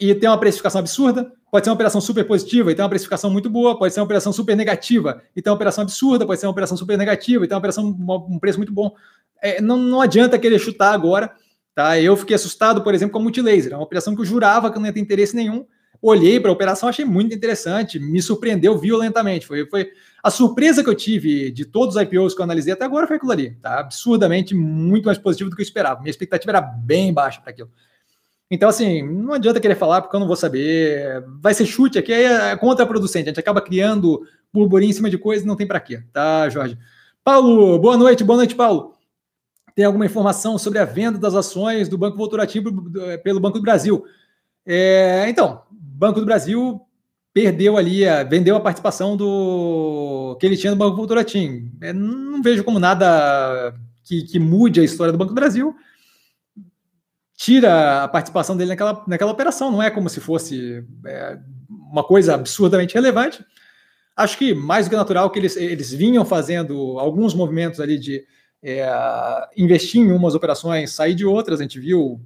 e 0.00 0.14
tem 0.14 0.28
uma 0.28 0.38
precificação 0.38 0.78
absurda, 0.78 1.32
pode 1.50 1.64
ser 1.64 1.70
uma 1.70 1.74
operação 1.74 2.00
super 2.00 2.24
positiva 2.24 2.70
e 2.70 2.74
tem 2.74 2.82
uma 2.82 2.88
precificação 2.88 3.30
muito 3.30 3.50
boa, 3.50 3.76
pode 3.78 3.92
ser 3.92 4.00
uma 4.00 4.04
operação 4.04 4.32
super 4.32 4.56
negativa 4.56 5.22
e 5.34 5.42
tem 5.42 5.50
uma 5.50 5.56
operação 5.56 5.82
absurda, 5.82 6.24
pode 6.26 6.40
ser 6.40 6.46
uma 6.46 6.52
operação 6.52 6.76
super 6.76 6.96
negativa 6.96 7.44
e 7.44 7.48
tem 7.48 7.54
uma 7.54 7.58
operação 7.58 7.96
um 8.28 8.38
preço 8.38 8.58
muito 8.58 8.72
bom. 8.72 8.94
É, 9.42 9.60
não, 9.60 9.76
não 9.76 10.00
adianta 10.00 10.38
querer 10.38 10.58
chutar 10.58 10.92
agora, 10.92 11.32
tá? 11.74 12.00
Eu 12.00 12.16
fiquei 12.16 12.36
assustado, 12.36 12.82
por 12.82 12.94
exemplo, 12.94 13.12
com 13.12 13.18
a 13.18 13.22
Multilaser, 13.22 13.72
é 13.72 13.76
uma 13.76 13.84
operação 13.84 14.14
que 14.14 14.20
eu 14.20 14.24
jurava 14.24 14.70
que 14.70 14.78
não 14.78 14.86
ia 14.86 14.92
ter 14.92 15.00
interesse 15.00 15.34
nenhum. 15.34 15.66
Olhei 16.00 16.38
para 16.38 16.50
a 16.50 16.54
operação, 16.54 16.88
achei 16.88 17.04
muito 17.04 17.34
interessante, 17.34 17.98
me 17.98 18.22
surpreendeu 18.22 18.78
violentamente. 18.78 19.46
Foi, 19.46 19.66
foi 19.66 19.90
a 20.22 20.30
surpresa 20.30 20.84
que 20.84 20.88
eu 20.88 20.94
tive 20.94 21.50
de 21.50 21.64
todos 21.64 21.96
os 21.96 22.02
IPOs 22.02 22.34
que 22.34 22.40
eu 22.40 22.44
analisei 22.44 22.72
até 22.72 22.84
agora 22.84 23.08
foi 23.08 23.16
aquilo 23.16 23.32
ali, 23.32 23.56
tá? 23.56 23.80
Absurdamente 23.80 24.54
muito 24.54 25.06
mais 25.06 25.18
positivo 25.18 25.50
do 25.50 25.56
que 25.56 25.62
eu 25.62 25.64
esperava. 25.64 26.00
Minha 26.00 26.10
expectativa 26.10 26.52
era 26.52 26.60
bem 26.60 27.12
baixa 27.12 27.40
para 27.40 27.50
aquilo. 27.50 27.70
Então, 28.50 28.68
assim, 28.68 29.02
não 29.02 29.34
adianta 29.34 29.60
querer 29.60 29.74
falar 29.74 30.00
porque 30.00 30.16
eu 30.16 30.20
não 30.20 30.26
vou 30.26 30.36
saber. 30.36 31.22
Vai 31.40 31.52
ser 31.52 31.66
chute 31.66 31.98
aqui, 31.98 32.12
é 32.12 32.56
contraproducente. 32.56 33.28
A 33.28 33.30
gente 33.30 33.40
acaba 33.40 33.60
criando 33.60 34.22
burburinho 34.52 34.90
em 34.90 34.94
cima 34.94 35.10
de 35.10 35.18
coisas 35.18 35.44
não 35.44 35.56
tem 35.56 35.66
para 35.66 35.80
quê, 35.80 36.02
tá, 36.12 36.48
Jorge? 36.48 36.78
Paulo, 37.22 37.78
boa 37.78 37.96
noite, 37.96 38.24
boa 38.24 38.38
noite, 38.38 38.54
Paulo. 38.54 38.94
Tem 39.74 39.84
alguma 39.84 40.06
informação 40.06 40.58
sobre 40.58 40.78
a 40.78 40.84
venda 40.84 41.18
das 41.18 41.34
ações 41.34 41.88
do 41.88 41.98
Banco 41.98 42.16
Votorativo 42.16 42.70
eh, 43.02 43.18
pelo 43.18 43.38
Banco 43.38 43.58
do 43.58 43.62
Brasil? 43.62 44.04
É, 44.66 45.26
então, 45.28 45.62
Banco 45.70 46.20
do 46.20 46.26
Brasil 46.26 46.80
perdeu 47.32 47.76
ali, 47.76 48.00
vendeu 48.28 48.56
a 48.56 48.60
participação 48.60 49.16
do 49.16 50.36
que 50.40 50.46
ele 50.46 50.56
tinha 50.56 50.72
no 50.72 50.76
Banco 50.76 50.96
Votorantim. 50.96 51.70
É, 51.80 51.92
não 51.92 52.42
vejo 52.42 52.64
como 52.64 52.80
nada 52.80 53.74
que, 54.02 54.22
que 54.22 54.38
mude 54.38 54.80
a 54.80 54.84
história 54.84 55.12
do 55.12 55.18
Banco 55.18 55.32
do 55.32 55.36
Brasil 55.36 55.76
tira 57.38 58.02
a 58.02 58.08
participação 58.08 58.56
dele 58.56 58.70
naquela, 58.70 59.04
naquela 59.06 59.30
operação, 59.30 59.70
não 59.70 59.80
é 59.80 59.88
como 59.90 60.10
se 60.10 60.20
fosse 60.20 60.84
é, 61.06 61.38
uma 61.70 62.02
coisa 62.02 62.34
absurdamente 62.34 62.94
relevante. 62.94 63.46
Acho 64.16 64.36
que 64.36 64.52
mais 64.52 64.86
do 64.86 64.90
que 64.90 64.96
natural 64.96 65.30
que 65.30 65.38
eles, 65.38 65.56
eles 65.56 65.92
vinham 65.92 66.24
fazendo 66.24 66.98
alguns 66.98 67.34
movimentos 67.34 67.78
ali 67.78 67.96
de 67.96 68.24
é, 68.60 68.84
investir 69.56 70.00
em 70.00 70.10
umas 70.10 70.34
operações, 70.34 70.90
sair 70.90 71.14
de 71.14 71.24
outras. 71.24 71.60
A 71.60 71.62
gente 71.62 71.78
viu 71.78 72.20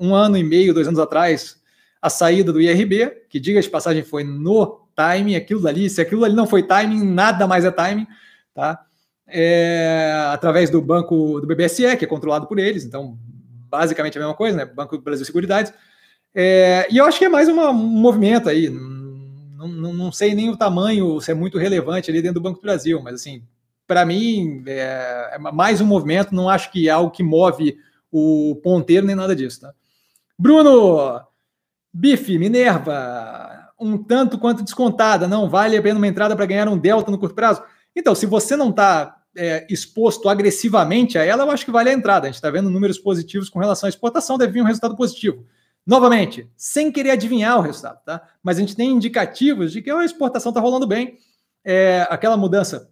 um 0.00 0.14
ano 0.14 0.38
e 0.38 0.42
meio, 0.42 0.72
dois 0.72 0.88
anos 0.88 1.00
atrás, 1.00 1.60
a 2.00 2.08
saída 2.08 2.50
do 2.50 2.60
IRB, 2.60 3.26
que 3.28 3.38
diga 3.38 3.60
de 3.60 3.68
passagem 3.68 4.02
foi 4.02 4.24
no 4.24 4.88
timing, 4.94 5.34
aquilo 5.34 5.60
dali, 5.60 5.90
se 5.90 6.00
aquilo 6.00 6.24
ali 6.24 6.34
não 6.34 6.46
foi 6.46 6.62
timing, 6.62 7.04
nada 7.04 7.46
mais 7.46 7.66
é 7.66 7.70
timing, 7.70 8.06
tá? 8.54 8.86
É, 9.28 10.14
através 10.30 10.70
do 10.70 10.80
banco 10.80 11.42
do 11.42 11.46
BBSE, 11.46 11.94
que 11.98 12.06
é 12.06 12.08
controlado 12.08 12.46
por 12.46 12.58
eles, 12.58 12.84
então 12.86 13.18
basicamente 13.68 14.16
a 14.18 14.20
mesma 14.20 14.34
coisa, 14.34 14.56
né? 14.56 14.64
Banco 14.64 14.96
do 14.96 15.02
Brasil 15.02 15.24
Seguridades. 15.24 15.72
É, 16.34 16.86
e 16.90 16.98
eu 16.98 17.04
acho 17.04 17.18
que 17.18 17.24
é 17.24 17.28
mais 17.28 17.48
uma, 17.48 17.70
um 17.70 17.74
movimento 17.74 18.48
aí. 18.48 18.68
Não, 18.68 19.68
não, 19.68 19.92
não, 19.94 20.12
sei 20.12 20.34
nem 20.34 20.50
o 20.50 20.56
tamanho, 20.56 21.20
se 21.20 21.30
é 21.30 21.34
muito 21.34 21.58
relevante 21.58 22.10
ali 22.10 22.20
dentro 22.20 22.40
do 22.40 22.42
Banco 22.42 22.58
do 22.58 22.62
Brasil, 22.62 23.00
mas 23.02 23.14
assim, 23.14 23.42
para 23.86 24.04
mim 24.04 24.62
é, 24.66 25.30
é, 25.32 25.38
mais 25.38 25.80
um 25.80 25.86
movimento, 25.86 26.34
não 26.34 26.48
acho 26.48 26.70
que 26.70 26.88
é 26.88 26.92
algo 26.92 27.10
que 27.10 27.22
move 27.22 27.78
o 28.12 28.60
ponteiro 28.62 29.06
nem 29.06 29.16
nada 29.16 29.34
disso, 29.34 29.62
tá? 29.62 29.72
Bruno, 30.38 31.22
Bife, 31.92 32.38
Minerva, 32.38 33.70
um 33.80 33.96
tanto 33.96 34.38
quanto 34.38 34.62
descontada, 34.62 35.26
não 35.26 35.48
vale 35.48 35.76
a 35.76 35.82
pena 35.82 35.98
uma 35.98 36.06
entrada 36.06 36.36
para 36.36 36.46
ganhar 36.46 36.68
um 36.68 36.76
delta 36.76 37.10
no 37.10 37.18
curto 37.18 37.34
prazo? 37.34 37.62
Então, 37.94 38.14
se 38.14 38.26
você 38.26 38.56
não 38.56 38.68
está 38.68 39.15
é, 39.36 39.66
exposto 39.68 40.28
agressivamente 40.28 41.18
a 41.18 41.24
ela, 41.24 41.44
eu 41.44 41.50
acho 41.50 41.64
que 41.64 41.70
vale 41.70 41.90
a 41.90 41.92
entrada. 41.92 42.26
A 42.26 42.28
gente 42.28 42.36
está 42.36 42.50
vendo 42.50 42.70
números 42.70 42.98
positivos 42.98 43.48
com 43.48 43.58
relação 43.58 43.86
à 43.86 43.90
exportação, 43.90 44.38
deve 44.38 44.52
vir 44.52 44.62
um 44.62 44.66
resultado 44.66 44.96
positivo. 44.96 45.44
Novamente, 45.86 46.50
sem 46.56 46.90
querer 46.90 47.10
adivinhar 47.10 47.58
o 47.58 47.62
resultado, 47.62 48.00
tá? 48.04 48.20
Mas 48.42 48.56
a 48.56 48.60
gente 48.60 48.74
tem 48.74 48.90
indicativos 48.90 49.72
de 49.72 49.80
que 49.80 49.90
a 49.90 50.04
exportação 50.04 50.50
está 50.50 50.60
rolando 50.60 50.86
bem. 50.86 51.18
É, 51.64 52.06
aquela 52.10 52.36
mudança 52.36 52.90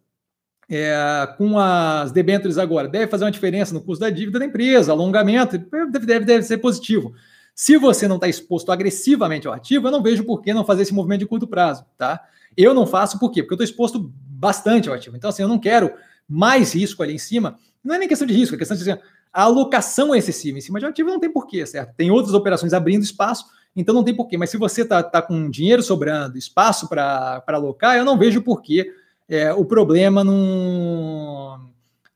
é, 0.71 1.29
com 1.37 1.59
as 1.59 2.12
debêntures 2.12 2.57
agora 2.57 2.89
deve 2.89 3.09
fazer 3.09 3.25
uma 3.25 3.31
diferença 3.31 3.75
no 3.75 3.81
custo 3.81 4.05
da 4.05 4.11
dívida 4.11 4.39
da 4.39 4.45
empresa, 4.45 4.93
alongamento, 4.93 5.59
deve, 5.59 6.07
deve, 6.07 6.25
deve 6.25 6.43
ser 6.43 6.59
positivo. 6.59 7.12
Se 7.55 7.77
você 7.77 8.09
não 8.09 8.16
está 8.16 8.29
exposto 8.29 8.73
agressivamente 8.73 9.47
ao 9.47 9.53
ativo, 9.53 9.87
eu 9.87 9.93
não 9.93 10.03
vejo 10.03 10.25
por 10.25 10.41
que 10.41 10.55
não 10.55 10.65
fazer 10.65 10.83
esse 10.83 10.95
movimento 10.95 11.21
de 11.21 11.27
curto 11.27 11.47
prazo, 11.47 11.85
tá? 11.97 12.21
Eu 12.57 12.75
não 12.75 12.87
faço 12.87 13.19
por 13.19 13.31
quê? 13.31 13.43
Porque 13.43 13.55
eu 13.55 13.65
estou 13.65 13.65
exposto 13.65 14.12
bastante 14.16 14.89
ao 14.89 14.95
ativo. 14.95 15.16
Então, 15.16 15.31
assim, 15.31 15.43
eu 15.43 15.49
não 15.49 15.59
quero 15.59 15.93
mais 16.29 16.75
risco 16.75 17.03
ali 17.03 17.15
em 17.15 17.19
cima, 17.19 17.59
não 17.83 17.95
é 17.95 17.99
nem 17.99 18.09
questão 18.09 18.27
de 18.27 18.35
risco, 18.35 18.55
é 18.55 18.59
questão 18.59 18.77
de 18.77 18.81
dizer, 18.83 19.01
a 19.33 19.43
alocação 19.43 20.15
é 20.15 20.19
excessiva 20.19 20.59
em 20.59 20.61
cima 20.61 20.79
de 20.79 20.87
ativo 20.87 21.11
não 21.11 21.19
tem 21.19 21.31
porquê, 21.31 21.67
certo? 21.67 21.95
Tem 21.97 22.11
outras 22.11 22.35
operações 22.35 22.73
abrindo 22.73 23.03
espaço, 23.03 23.47
então 23.75 23.95
não 23.95 24.05
tem 24.05 24.15
porquê. 24.15 24.39
Mas 24.39 24.51
se 24.51 24.57
você 24.57 24.83
está 24.83 25.03
tá 25.03 25.21
com 25.21 25.51
dinheiro 25.51 25.83
sobrando, 25.83 26.39
espaço 26.39 26.89
para 26.89 27.43
alocar, 27.49 27.97
eu 27.97 28.05
não 28.05 28.17
vejo 28.17 28.43
porquê 28.43 28.93
é, 29.29 29.53
o 29.53 29.65
problema 29.65 30.23
no, 30.23 31.59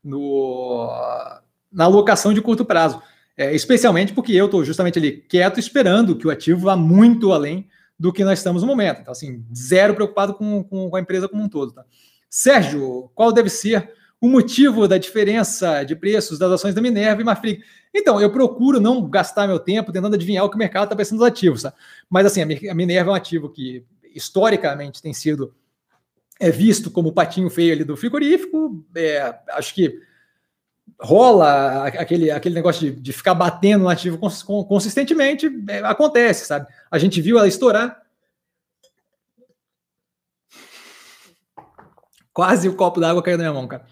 no, 0.03 0.87
na 1.71 1.83
alocação 1.83 2.33
de 2.33 2.41
curto 2.41 2.63
prazo. 2.63 3.01
É, 3.35 3.53
especialmente 3.53 4.13
porque 4.13 4.33
eu 4.33 4.45
estou 4.45 4.65
justamente 4.65 4.99
ali 4.99 5.11
quieto, 5.11 5.59
esperando 5.59 6.15
que 6.15 6.27
o 6.27 6.29
ativo 6.29 6.61
vá 6.61 6.75
muito 6.75 7.31
além 7.31 7.67
do 7.97 8.11
que 8.13 8.23
nós 8.23 8.39
estamos 8.39 8.61
no 8.61 8.67
momento. 8.67 9.01
Então, 9.01 9.11
assim, 9.11 9.45
zero 9.53 9.93
preocupado 9.93 10.33
com, 10.33 10.63
com, 10.63 10.89
com 10.89 10.95
a 10.95 11.01
empresa 11.01 11.27
como 11.27 11.43
um 11.43 11.49
todo. 11.49 11.73
Tá? 11.73 11.85
Sérgio, 12.29 13.11
qual 13.13 13.31
deve 13.31 13.49
ser 13.49 13.93
o 14.21 14.27
motivo 14.27 14.87
da 14.87 14.97
diferença 14.97 15.83
de 15.83 15.95
preços 15.95 16.37
das 16.37 16.51
ações 16.51 16.75
da 16.75 16.81
Minerva 16.81 17.21
e 17.21 17.25
Marfrig? 17.25 17.63
Então, 17.93 18.21
eu 18.21 18.31
procuro 18.31 18.79
não 18.79 19.09
gastar 19.09 19.47
meu 19.47 19.59
tempo 19.59 19.91
tentando 19.91 20.13
adivinhar 20.15 20.45
o 20.45 20.49
que 20.49 20.55
o 20.55 20.59
mercado 20.59 20.83
está 20.83 20.95
pensando 20.95 21.19
dos 21.19 21.27
ativos. 21.27 21.63
Tá? 21.63 21.73
Mas, 22.09 22.25
assim, 22.25 22.41
a 22.41 22.75
Minerva 22.75 23.09
é 23.09 23.13
um 23.13 23.15
ativo 23.15 23.49
que 23.49 23.83
historicamente 24.13 25.01
tem 25.01 25.13
sido 25.13 25.53
é, 26.39 26.51
visto 26.51 26.91
como 26.91 27.09
o 27.09 27.13
patinho 27.13 27.49
feio 27.49 27.73
ali 27.73 27.83
do 27.83 27.97
frigorífico. 27.97 28.85
É, 28.95 29.35
acho 29.49 29.73
que 29.73 29.99
rola 31.01 31.85
aquele, 31.85 32.29
aquele 32.29 32.55
negócio 32.55 32.91
de, 32.91 32.99
de 32.99 33.13
ficar 33.13 33.33
batendo 33.33 33.83
no 33.83 33.89
ativo 33.89 34.17
cons, 34.17 34.43
consistentemente, 34.43 35.49
é, 35.67 35.79
acontece, 35.79 36.45
sabe? 36.45 36.67
A 36.91 36.97
gente 36.97 37.21
viu 37.21 37.37
ela 37.37 37.47
estourar. 37.47 38.01
Quase 42.33 42.69
o 42.69 42.75
copo 42.75 43.01
d'água 43.01 43.21
caiu 43.21 43.37
na 43.37 43.43
minha 43.43 43.53
mão, 43.53 43.67
cara. 43.67 43.85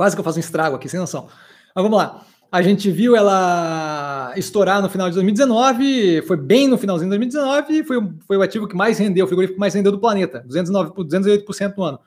Quase 0.00 0.16
que 0.16 0.20
eu 0.20 0.24
faço 0.24 0.38
um 0.38 0.40
estrago 0.40 0.76
aqui, 0.76 0.88
sem 0.88 0.98
noção. 0.98 1.28
Mas 1.74 1.82
vamos 1.82 1.98
lá. 1.98 2.24
A 2.50 2.62
gente 2.62 2.90
viu 2.90 3.14
ela 3.14 4.32
estourar 4.34 4.80
no 4.80 4.88
final 4.88 5.10
de 5.10 5.14
2019, 5.14 6.22
foi 6.22 6.38
bem 6.38 6.66
no 6.66 6.78
finalzinho 6.78 7.10
de 7.10 7.18
2019, 7.18 7.84
foi, 7.84 7.98
foi 8.26 8.36
o 8.38 8.40
ativo 8.40 8.66
que 8.66 8.74
mais 8.74 8.98
rendeu, 8.98 9.26
o 9.26 9.28
frigorífico 9.28 9.56
que 9.56 9.60
mais 9.60 9.74
rendeu 9.74 9.92
do 9.92 10.00
planeta, 10.00 10.42
209, 10.46 10.92
208% 10.92 11.74
no 11.76 11.84
ano. 11.84 12.00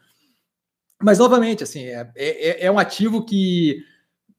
Mas, 1.03 1.19
novamente, 1.19 1.61
assim, 1.61 1.83
é, 1.83 2.11
é, 2.15 2.65
é, 2.65 2.71
um 2.71 2.79
ativo 2.79 3.23
que 3.23 3.83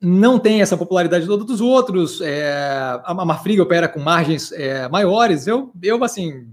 não 0.01 0.37
tem 0.37 0.61
essa 0.61 0.77
popularidade 0.77 1.25
toda 1.25 1.45
dos 1.45 1.61
outros. 1.61 2.21
É, 2.23 3.01
a 3.05 3.15
Marfrig 3.15 3.61
opera 3.61 3.87
com 3.87 4.01
margens 4.01 4.51
é, 4.51 4.89
maiores. 4.89 5.47
Eu, 5.47 5.71
eu, 5.81 6.03
assim, 6.03 6.53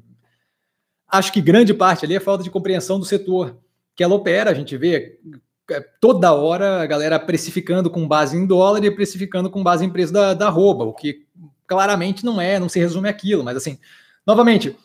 acho 1.08 1.34
que 1.34 1.42
grande 1.42 1.74
parte 1.74 2.06
ali 2.06 2.14
é 2.14 2.20
falta 2.20 2.44
de 2.44 2.52
compreensão 2.52 3.00
do 3.00 3.06
setor 3.06 3.58
que 3.96 4.04
ela 4.04 4.14
opera. 4.14 4.52
A 4.52 4.54
gente 4.54 4.78
vê 4.78 5.20
toda 6.00 6.34
hora 6.34 6.82
a 6.82 6.86
galera 6.86 7.20
precificando 7.20 7.90
com 7.90 8.08
base 8.08 8.38
em 8.38 8.46
dólar 8.46 8.84
e 8.84 8.92
precificando 8.92 9.50
com 9.50 9.64
base 9.64 9.86
em 9.86 9.90
preço 9.90 10.12
da, 10.12 10.34
da 10.34 10.48
arroba, 10.48 10.84
o 10.84 10.94
que 10.94 11.26
claramente 11.68 12.26
não 12.26 12.42
é, 12.42 12.60
não 12.60 12.68
se 12.68 12.80
resume 12.80 13.08
aquilo, 13.08 13.44
mas 13.44 13.56
assim, 13.56 13.78
novamente, 14.26 14.76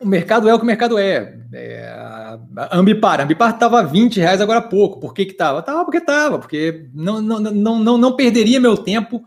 o 0.00 0.06
mercado 0.06 0.48
é 0.48 0.54
o 0.54 0.58
que 0.58 0.64
o 0.64 0.66
mercado 0.66 0.98
é. 0.98 1.38
é 1.52 1.88
a 1.88 2.78
Ambipar, 2.78 3.20
a 3.20 3.24
Ambipar 3.24 3.54
estava 3.54 3.82
20 3.82 4.20
reais 4.20 4.40
agora 4.40 4.58
há 4.58 4.62
pouco. 4.62 5.00
Por 5.00 5.14
que 5.14 5.24
que? 5.24 5.32
Estava 5.32 5.62
porque 5.84 5.98
estava, 5.98 6.38
porque 6.38 6.88
não, 6.94 7.20
não, 7.20 7.40
não, 7.40 7.78
não, 7.78 7.98
não 7.98 8.16
perderia 8.16 8.60
meu 8.60 8.76
tempo. 8.76 9.24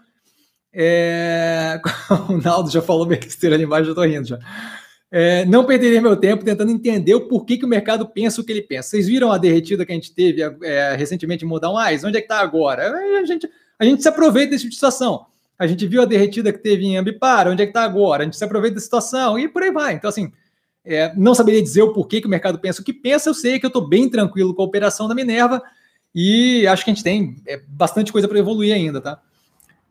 É... 0.71 1.81
O 2.29 2.37
Naldo 2.37 2.69
já 2.69 2.81
falou 2.81 3.05
besteira 3.05 3.55
ali 3.55 3.63
embaixo, 3.63 3.89
eu 3.89 3.93
estou 3.93 4.05
rindo 4.05 4.27
já. 4.27 4.39
É, 5.11 5.43
não 5.45 5.65
perderia 5.65 6.01
meu 6.01 6.15
tempo 6.15 6.45
tentando 6.45 6.71
entender 6.71 7.15
o 7.15 7.27
porquê 7.27 7.57
que 7.57 7.65
o 7.65 7.67
mercado 7.67 8.07
pensa 8.07 8.41
o 8.41 8.43
que 8.43 8.51
ele 8.51 8.61
pensa. 8.61 8.89
Vocês 8.89 9.07
viram 9.07 9.31
a 9.31 9.37
derretida 9.37 9.85
que 9.85 9.91
a 9.91 9.95
gente 9.95 10.13
teve 10.13 10.41
é, 10.63 10.95
recentemente 10.95 11.43
em 11.43 11.47
Modal 11.47 11.73
Mais? 11.73 12.03
Onde 12.03 12.17
é 12.17 12.21
que 12.21 12.25
está 12.25 12.39
agora? 12.39 12.91
A 13.19 13.25
gente, 13.25 13.49
a 13.79 13.85
gente 13.85 14.03
se 14.03 14.07
aproveita 14.07 14.51
dessa 14.51 14.69
situação. 14.69 15.25
A 15.57 15.65
gente 15.65 15.85
viu 15.87 16.01
a 16.01 16.05
derretida 16.05 16.53
que 16.53 16.59
teve 16.59 16.85
em 16.85 16.95
Ambipar, 16.95 17.47
onde 17.47 17.61
é 17.61 17.65
que 17.65 17.71
está 17.71 17.83
agora? 17.83 18.21
A 18.21 18.25
gente 18.25 18.37
se 18.37 18.43
aproveita 18.43 18.75
da 18.75 18.81
situação 18.81 19.37
e 19.37 19.49
por 19.49 19.63
aí 19.63 19.71
vai. 19.71 19.93
Então, 19.95 20.09
assim, 20.09 20.31
é, 20.85 21.11
não 21.15 21.35
saberia 21.35 21.61
dizer 21.61 21.81
o 21.81 21.91
porquê 21.91 22.21
que 22.21 22.27
o 22.27 22.29
mercado 22.29 22.59
pensa 22.59 22.81
o 22.81 22.85
que 22.85 22.93
pensa. 22.93 23.29
Eu 23.29 23.33
sei 23.33 23.59
que 23.59 23.65
eu 23.65 23.69
estou 23.69 23.87
bem 23.87 24.07
tranquilo 24.07 24.53
com 24.53 24.61
a 24.61 24.65
operação 24.65 25.07
da 25.07 25.15
Minerva 25.15 25.61
e 26.13 26.65
acho 26.67 26.85
que 26.85 26.91
a 26.91 26.93
gente 26.93 27.03
tem 27.03 27.35
é, 27.47 27.61
bastante 27.67 28.11
coisa 28.11 28.27
para 28.27 28.39
evoluir 28.39 28.73
ainda, 28.73 29.01
tá? 29.01 29.19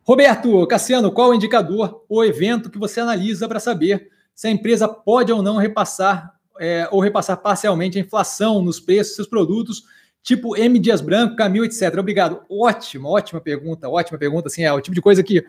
Roberto, 0.03 0.65
Cassiano, 0.65 1.11
qual 1.11 1.29
o 1.29 1.33
indicador 1.35 2.03
ou 2.09 2.25
evento 2.25 2.69
que 2.69 2.79
você 2.79 2.99
analisa 2.99 3.47
para 3.47 3.59
saber 3.59 4.09
se 4.39 4.47
a 4.47 4.51
empresa 4.51 4.87
pode 4.87 5.33
ou 5.33 5.43
não 5.43 5.57
repassar 5.57 6.33
é, 6.57 6.87
ou 6.93 7.01
repassar 7.01 7.35
parcialmente 7.41 7.97
a 7.97 8.01
inflação 8.01 8.61
nos 8.61 8.79
preços 8.79 9.07
dos 9.07 9.15
seus 9.17 9.27
produtos, 9.27 9.83
tipo 10.23 10.55
M 10.55 10.79
Dias 10.79 11.01
Branco, 11.01 11.35
Camil, 11.35 11.65
etc. 11.65 11.93
Obrigado. 11.97 12.41
Ótima, 12.49 13.09
ótima 13.09 13.41
pergunta, 13.41 13.89
ótima 13.89 14.17
pergunta. 14.17 14.47
Assim, 14.47 14.63
é 14.63 14.71
o 14.71 14.79
tipo 14.79 14.95
de 14.95 15.01
coisa 15.01 15.21
que. 15.21 15.45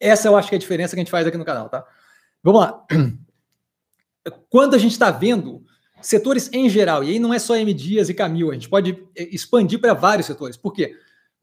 Essa 0.00 0.26
eu 0.26 0.36
acho 0.36 0.48
que 0.48 0.56
é 0.56 0.58
a 0.58 0.60
diferença 0.60 0.96
que 0.96 1.00
a 1.00 1.04
gente 1.04 1.10
faz 1.10 1.24
aqui 1.24 1.38
no 1.38 1.44
canal, 1.44 1.68
tá? 1.68 1.86
Vamos 2.42 2.62
lá. 2.62 2.84
Quando 4.50 4.74
a 4.74 4.78
gente 4.78 4.90
está 4.90 5.12
vendo 5.12 5.62
setores 6.02 6.50
em 6.52 6.68
geral, 6.68 7.04
e 7.04 7.10
aí 7.10 7.20
não 7.20 7.32
é 7.32 7.38
só 7.38 7.54
M 7.54 7.72
Dias 7.72 8.08
e 8.08 8.14
Camil, 8.14 8.50
a 8.50 8.54
gente 8.54 8.68
pode 8.68 9.06
é, 9.16 9.22
expandir 9.32 9.80
para 9.80 9.94
vários 9.94 10.26
setores. 10.26 10.56
Por 10.56 10.72
quê? 10.72 10.96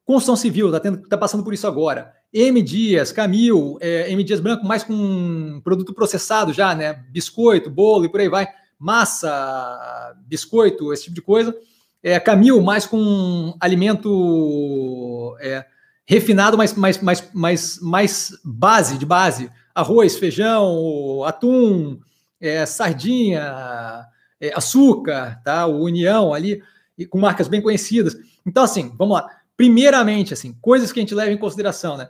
Construção 0.04 0.36
civil 0.36 0.76
está 0.76 0.98
tá 1.08 1.18
passando 1.18 1.46
por 1.46 1.54
isso 1.54 1.66
agora. 1.66 2.14
M 2.34 2.62
Dias, 2.62 3.12
Camil, 3.12 3.78
é, 3.82 4.12
M 4.12 4.24
Dias 4.24 4.40
Branco, 4.40 4.66
mais 4.66 4.84
com 4.84 5.60
produto 5.64 5.94
processado 5.94 6.54
já, 6.54 6.74
né? 6.74 6.94
Biscoito, 7.10 7.70
bolo 7.70 8.06
e 8.06 8.10
por 8.10 8.22
aí 8.22 8.30
vai. 8.30 8.48
Massa, 8.80 10.16
biscoito, 10.26 10.94
esse 10.94 11.04
tipo 11.04 11.16
de 11.16 11.22
coisa. 11.22 11.56
É, 12.02 12.20
Camil, 12.20 12.62
mais 12.62 12.86
com 12.86 13.56
alimento 13.60 15.36
é, 15.40 15.66
refinado, 16.06 16.58
mas 16.58 16.74
mais, 16.74 17.02
mais, 17.02 17.30
mais, 17.34 17.80
mais 17.82 18.32
base, 18.44 18.98
de 18.98 19.06
base. 19.06 19.52
Arroz, 19.76 20.18
feijão, 20.18 21.24
atum, 21.26 22.00
é, 22.40 22.66
sardinha, 22.66 24.06
é, 24.40 24.52
açúcar, 24.56 25.42
tá? 25.44 25.68
O 25.68 25.84
União 25.84 26.34
ali, 26.34 26.64
e 26.98 27.06
com 27.06 27.20
marcas 27.20 27.48
bem 27.48 27.62
conhecidas. 27.62 28.18
Então, 28.46 28.64
assim, 28.64 28.92
vamos 28.98 29.16
lá. 29.16 29.30
Primeiramente, 29.56 30.34
assim, 30.34 30.58
coisas 30.60 30.92
que 30.92 31.00
a 31.00 31.04
gente 31.04 31.14
leva 31.14 31.32
em 31.32 31.38
consideração, 31.38 31.98
né? 31.98 32.10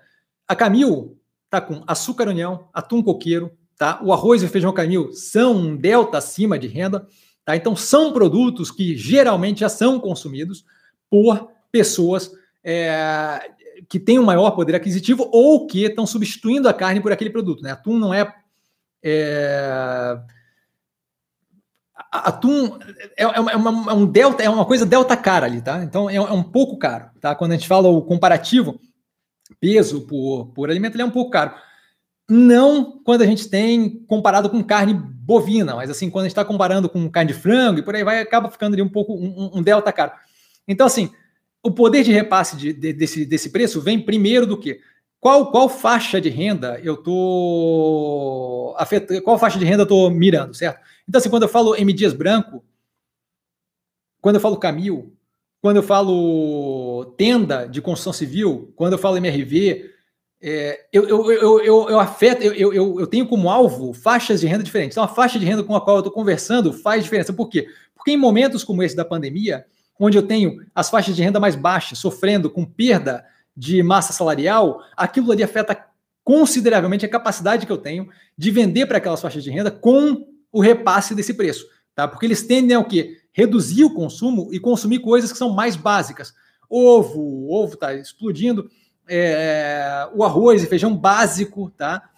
A 0.52 0.56
Camil 0.56 1.18
tá 1.50 1.62
com 1.62 1.82
açúcar 1.88 2.28
união, 2.28 2.68
atum 2.74 3.02
coqueiro, 3.02 3.54
tá? 3.78 4.02
O 4.04 4.12
arroz 4.12 4.44
e 4.44 4.46
o 4.46 4.50
feijão 4.50 4.74
Camil 4.74 5.14
são 5.14 5.56
um 5.56 5.78
delta 5.78 6.18
acima 6.18 6.60
de 6.60 6.68
renda, 6.68 7.08
tá? 7.46 7.56
Então 7.56 7.74
são 7.74 8.12
produtos 8.12 8.70
que 8.70 8.98
geralmente 8.98 9.62
já 9.62 9.70
são 9.70 9.98
consumidos 9.98 10.66
por 11.10 11.50
pessoas 11.72 12.32
é, 12.62 13.50
que 13.88 13.98
têm 13.98 14.20
um 14.20 14.26
maior 14.26 14.52
poder 14.52 14.76
aquisitivo 14.76 15.30
ou 15.32 15.68
que 15.68 15.86
estão 15.86 16.06
substituindo 16.06 16.68
a 16.68 16.74
carne 16.74 17.00
por 17.00 17.14
aquele 17.14 17.30
produto, 17.30 17.64
né? 17.64 17.72
Atum 17.72 17.98
não 17.98 18.14
é, 18.14 18.36
é 19.02 20.20
atum 22.12 22.78
é, 23.16 23.24
é, 23.24 23.26
é, 23.26 23.40
uma, 23.40 23.90
é, 23.90 23.94
um 23.94 24.06
delta, 24.06 24.44
é 24.44 24.50
uma 24.50 24.66
coisa 24.66 24.86
delta 24.86 25.16
cara 25.16 25.46
ali, 25.46 25.62
tá? 25.62 25.82
Então 25.82 26.10
é, 26.10 26.18
é, 26.18 26.22
um 26.22 26.44
pouco 26.44 26.78
caro, 26.78 27.10
tá? 27.22 27.34
Quando 27.36 27.52
a 27.52 27.56
gente 27.56 27.70
fala 27.70 27.88
o 27.88 28.02
comparativo, 28.02 28.82
peso 29.60 30.02
por, 30.02 30.48
por 30.48 30.70
alimento, 30.70 30.96
ele 30.96 31.04
é 31.04 31.06
um 31.06 31.12
pouco 31.12 31.32
caro. 31.32 31.54
Não 32.30 33.02
quando 33.04 33.22
a 33.22 33.26
gente 33.26 33.50
tem 33.50 34.04
comparado 34.08 34.50
com 34.50 34.64
carne 34.64 34.94
bovina, 34.94 35.76
mas 35.76 35.90
assim, 35.90 36.10
quando 36.10 36.26
a 36.26 36.28
gente 36.28 36.34
está 36.34 36.46
comparando 36.46 36.90
com 36.90 37.10
carne 37.10 37.34
de 37.34 37.40
frango 37.40 37.80
e 37.80 37.84
por 37.84 37.96
aí 37.96 38.04
vai, 38.04 38.22
acaba 38.22 38.50
ficando 38.50 38.74
ali 38.74 38.82
um 38.82 38.90
pouco 38.90 39.14
um, 39.14 39.58
um 39.58 39.62
delta 39.62 39.92
caro. 39.92 40.14
Então, 40.68 40.88
assim, 40.88 41.12
o 41.64 41.72
poder 41.72 42.04
de 42.04 42.12
repasse 42.12 42.56
de, 42.56 42.74
de, 42.74 42.94
desse, 42.94 43.26
desse 43.26 43.50
preço 43.50 43.82
vem 43.82 44.00
primeiro 44.00 44.48
do 44.48 44.58
que 44.58 44.80
qual, 45.20 45.52
qual 45.52 45.70
faixa 45.70 46.20
de 46.20 46.30
renda 46.30 46.80
eu 46.84 46.98
tô 46.98 48.74
afetando, 48.78 49.22
qual 49.22 49.38
faixa 49.38 49.60
de 49.60 49.66
renda 49.66 49.84
eu 49.84 49.88
tô 49.88 50.10
mirando, 50.10 50.54
certo? 50.56 50.80
Então, 51.08 51.20
assim, 51.20 51.30
quando 51.30 51.44
eu 51.44 51.50
falo 51.50 51.76
M. 51.76 51.94
Dias 51.94 52.14
Branco, 52.14 52.64
quando 54.20 54.36
eu 54.36 54.42
falo 54.42 54.58
Camil, 54.58 55.16
quando 55.62 55.78
eu 55.78 55.84
falo 55.84 57.14
tenda 57.18 57.68
de 57.68 57.82
construção 57.82 58.12
civil, 58.12 58.74
quando 58.76 58.94
eu 58.94 59.00
falo 59.00 59.18
MRV, 59.18 59.92
é, 60.42 60.86
eu, 60.92 61.08
eu, 61.08 61.32
eu, 61.32 61.60
eu, 61.62 61.90
eu 61.90 62.00
afeto, 62.00 62.42
eu, 62.42 62.74
eu, 62.74 63.00
eu 63.00 63.08
tenho 63.08 63.28
como 63.28 63.50
alvo 63.50 63.94
faixas 63.94 64.42
de 64.42 64.48
renda 64.48 64.64
diferentes. 64.64 64.96
Então, 64.96 65.04
a 65.04 65.08
faixa 65.08 65.38
de 65.38 65.46
renda 65.46 65.64
com 65.64 65.76
a 65.76 65.82
qual 65.82 65.98
eu 65.98 66.00
estou 66.00 66.12
conversando 66.12 66.74
faz 66.74 67.04
diferença. 67.04 67.32
Por 67.32 67.48
quê? 67.48 67.68
Porque 67.96 68.12
em 68.12 68.18
momentos 68.18 68.64
como 68.64 68.82
esse 68.82 68.96
da 68.96 69.06
pandemia, 69.06 69.66
onde 70.00 70.18
eu 70.18 70.24
tenho 70.24 70.58
as 70.74 70.90
faixas 70.90 71.16
de 71.16 71.22
renda 71.22 71.40
mais 71.40 71.56
baixas 71.56 72.00
sofrendo 72.00 72.50
com 72.50 72.66
perda 72.66 73.24
de 73.56 73.84
massa 73.84 74.12
salarial, 74.12 74.82
aquilo 74.98 75.32
ali 75.32 75.44
afeta 75.44 75.78
consideravelmente 76.24 77.06
a 77.06 77.10
capacidade 77.10 77.68
que 77.68 77.72
eu 77.72 77.78
tenho 77.78 78.10
de 78.36 78.50
vender 78.50 78.88
para 78.88 78.98
aquelas 78.98 79.22
faixas 79.22 79.44
de 79.44 79.52
renda 79.52 79.70
com 79.70 80.26
o 80.52 80.60
repasse 80.60 81.14
desse 81.14 81.36
preço, 81.36 81.68
tá? 81.94 82.08
Porque 82.08 82.26
eles 82.26 82.42
tendem 82.42 82.76
ao 82.76 82.86
quê? 82.86 83.21
Reduzir 83.32 83.84
o 83.84 83.94
consumo 83.94 84.50
e 84.52 84.60
consumir 84.60 85.00
coisas 85.00 85.32
que 85.32 85.38
são 85.38 85.52
mais 85.52 85.76
básicas. 85.76 86.34
Ovo, 86.70 87.20
o 87.20 87.54
ovo 87.54 87.74
está 87.74 87.94
explodindo, 87.94 88.70
é, 89.08 90.08
o 90.14 90.24
arroz 90.24 90.64
e 90.64 90.68
feijão 90.68 90.96
básico, 90.96 91.70
tá? 91.72 92.10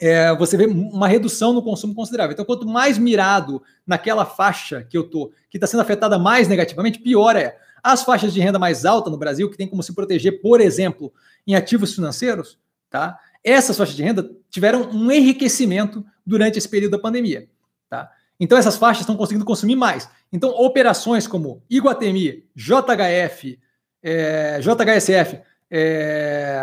É, 0.00 0.34
você 0.34 0.56
vê 0.56 0.66
uma 0.66 1.06
redução 1.06 1.52
no 1.52 1.62
consumo 1.62 1.94
considerável. 1.94 2.32
Então, 2.32 2.44
quanto 2.44 2.66
mais 2.66 2.98
mirado 2.98 3.62
naquela 3.86 4.24
faixa 4.24 4.82
que 4.82 4.98
eu 4.98 5.04
tô, 5.04 5.32
que 5.48 5.56
está 5.56 5.66
sendo 5.66 5.80
afetada 5.80 6.18
mais 6.18 6.48
negativamente, 6.48 6.98
pior 6.98 7.36
é. 7.36 7.56
As 7.82 8.02
faixas 8.02 8.32
de 8.32 8.40
renda 8.40 8.58
mais 8.58 8.84
alta 8.84 9.10
no 9.10 9.16
Brasil, 9.16 9.50
que 9.50 9.56
tem 9.56 9.68
como 9.68 9.82
se 9.82 9.94
proteger, 9.94 10.40
por 10.40 10.60
exemplo, 10.60 11.12
em 11.46 11.54
ativos 11.54 11.94
financeiros, 11.94 12.58
tá? 12.90 13.18
Essas 13.44 13.76
faixas 13.76 13.96
de 13.96 14.02
renda 14.02 14.30
tiveram 14.50 14.90
um 14.90 15.10
enriquecimento 15.10 16.04
durante 16.24 16.58
esse 16.58 16.68
período 16.68 16.92
da 16.92 16.98
pandemia. 16.98 17.48
Então, 18.42 18.58
essas 18.58 18.76
faixas 18.76 19.02
estão 19.02 19.16
conseguindo 19.16 19.44
consumir 19.44 19.76
mais. 19.76 20.08
Então, 20.32 20.50
operações 20.50 21.28
como 21.28 21.62
Iguatemi, 21.70 22.44
JHF, 22.56 23.56
é, 24.02 24.58
JHSF, 24.60 25.38
é, 25.70 26.60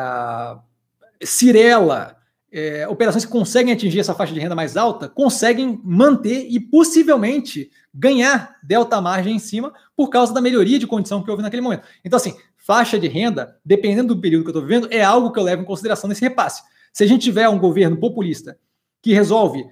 Cirela, 1.24 2.18
é, 2.52 2.86
operações 2.86 3.24
que 3.24 3.32
conseguem 3.32 3.72
atingir 3.74 4.02
essa 4.02 4.14
faixa 4.14 4.34
de 4.34 4.42
renda 4.42 4.56
mais 4.56 4.76
alta 4.76 5.08
conseguem 5.08 5.80
manter 5.82 6.48
e 6.50 6.60
possivelmente 6.60 7.72
ganhar 7.94 8.58
delta 8.62 9.00
margem 9.00 9.38
em 9.38 9.40
cima 9.40 9.72
por 9.96 10.10
causa 10.10 10.34
da 10.34 10.42
melhoria 10.42 10.80
de 10.80 10.86
condição 10.86 11.24
que 11.24 11.32
houve 11.32 11.44
naquele 11.44 11.62
momento. 11.62 11.88
Então, 12.04 12.18
assim, 12.18 12.36
faixa 12.58 13.00
de 13.00 13.08
renda, 13.08 13.58
dependendo 13.64 14.14
do 14.14 14.20
período 14.20 14.44
que 14.44 14.50
eu 14.50 14.60
estou 14.60 14.68
vivendo, 14.68 14.90
é 14.92 15.02
algo 15.02 15.32
que 15.32 15.40
eu 15.40 15.44
levo 15.44 15.62
em 15.62 15.66
consideração 15.66 16.10
nesse 16.10 16.22
repasse. 16.22 16.62
Se 16.92 17.06
a 17.06 17.08
gente 17.08 17.24
tiver 17.24 17.48
um 17.48 17.58
governo 17.58 17.96
populista 17.96 18.58
que 19.02 19.14
resolve 19.14 19.66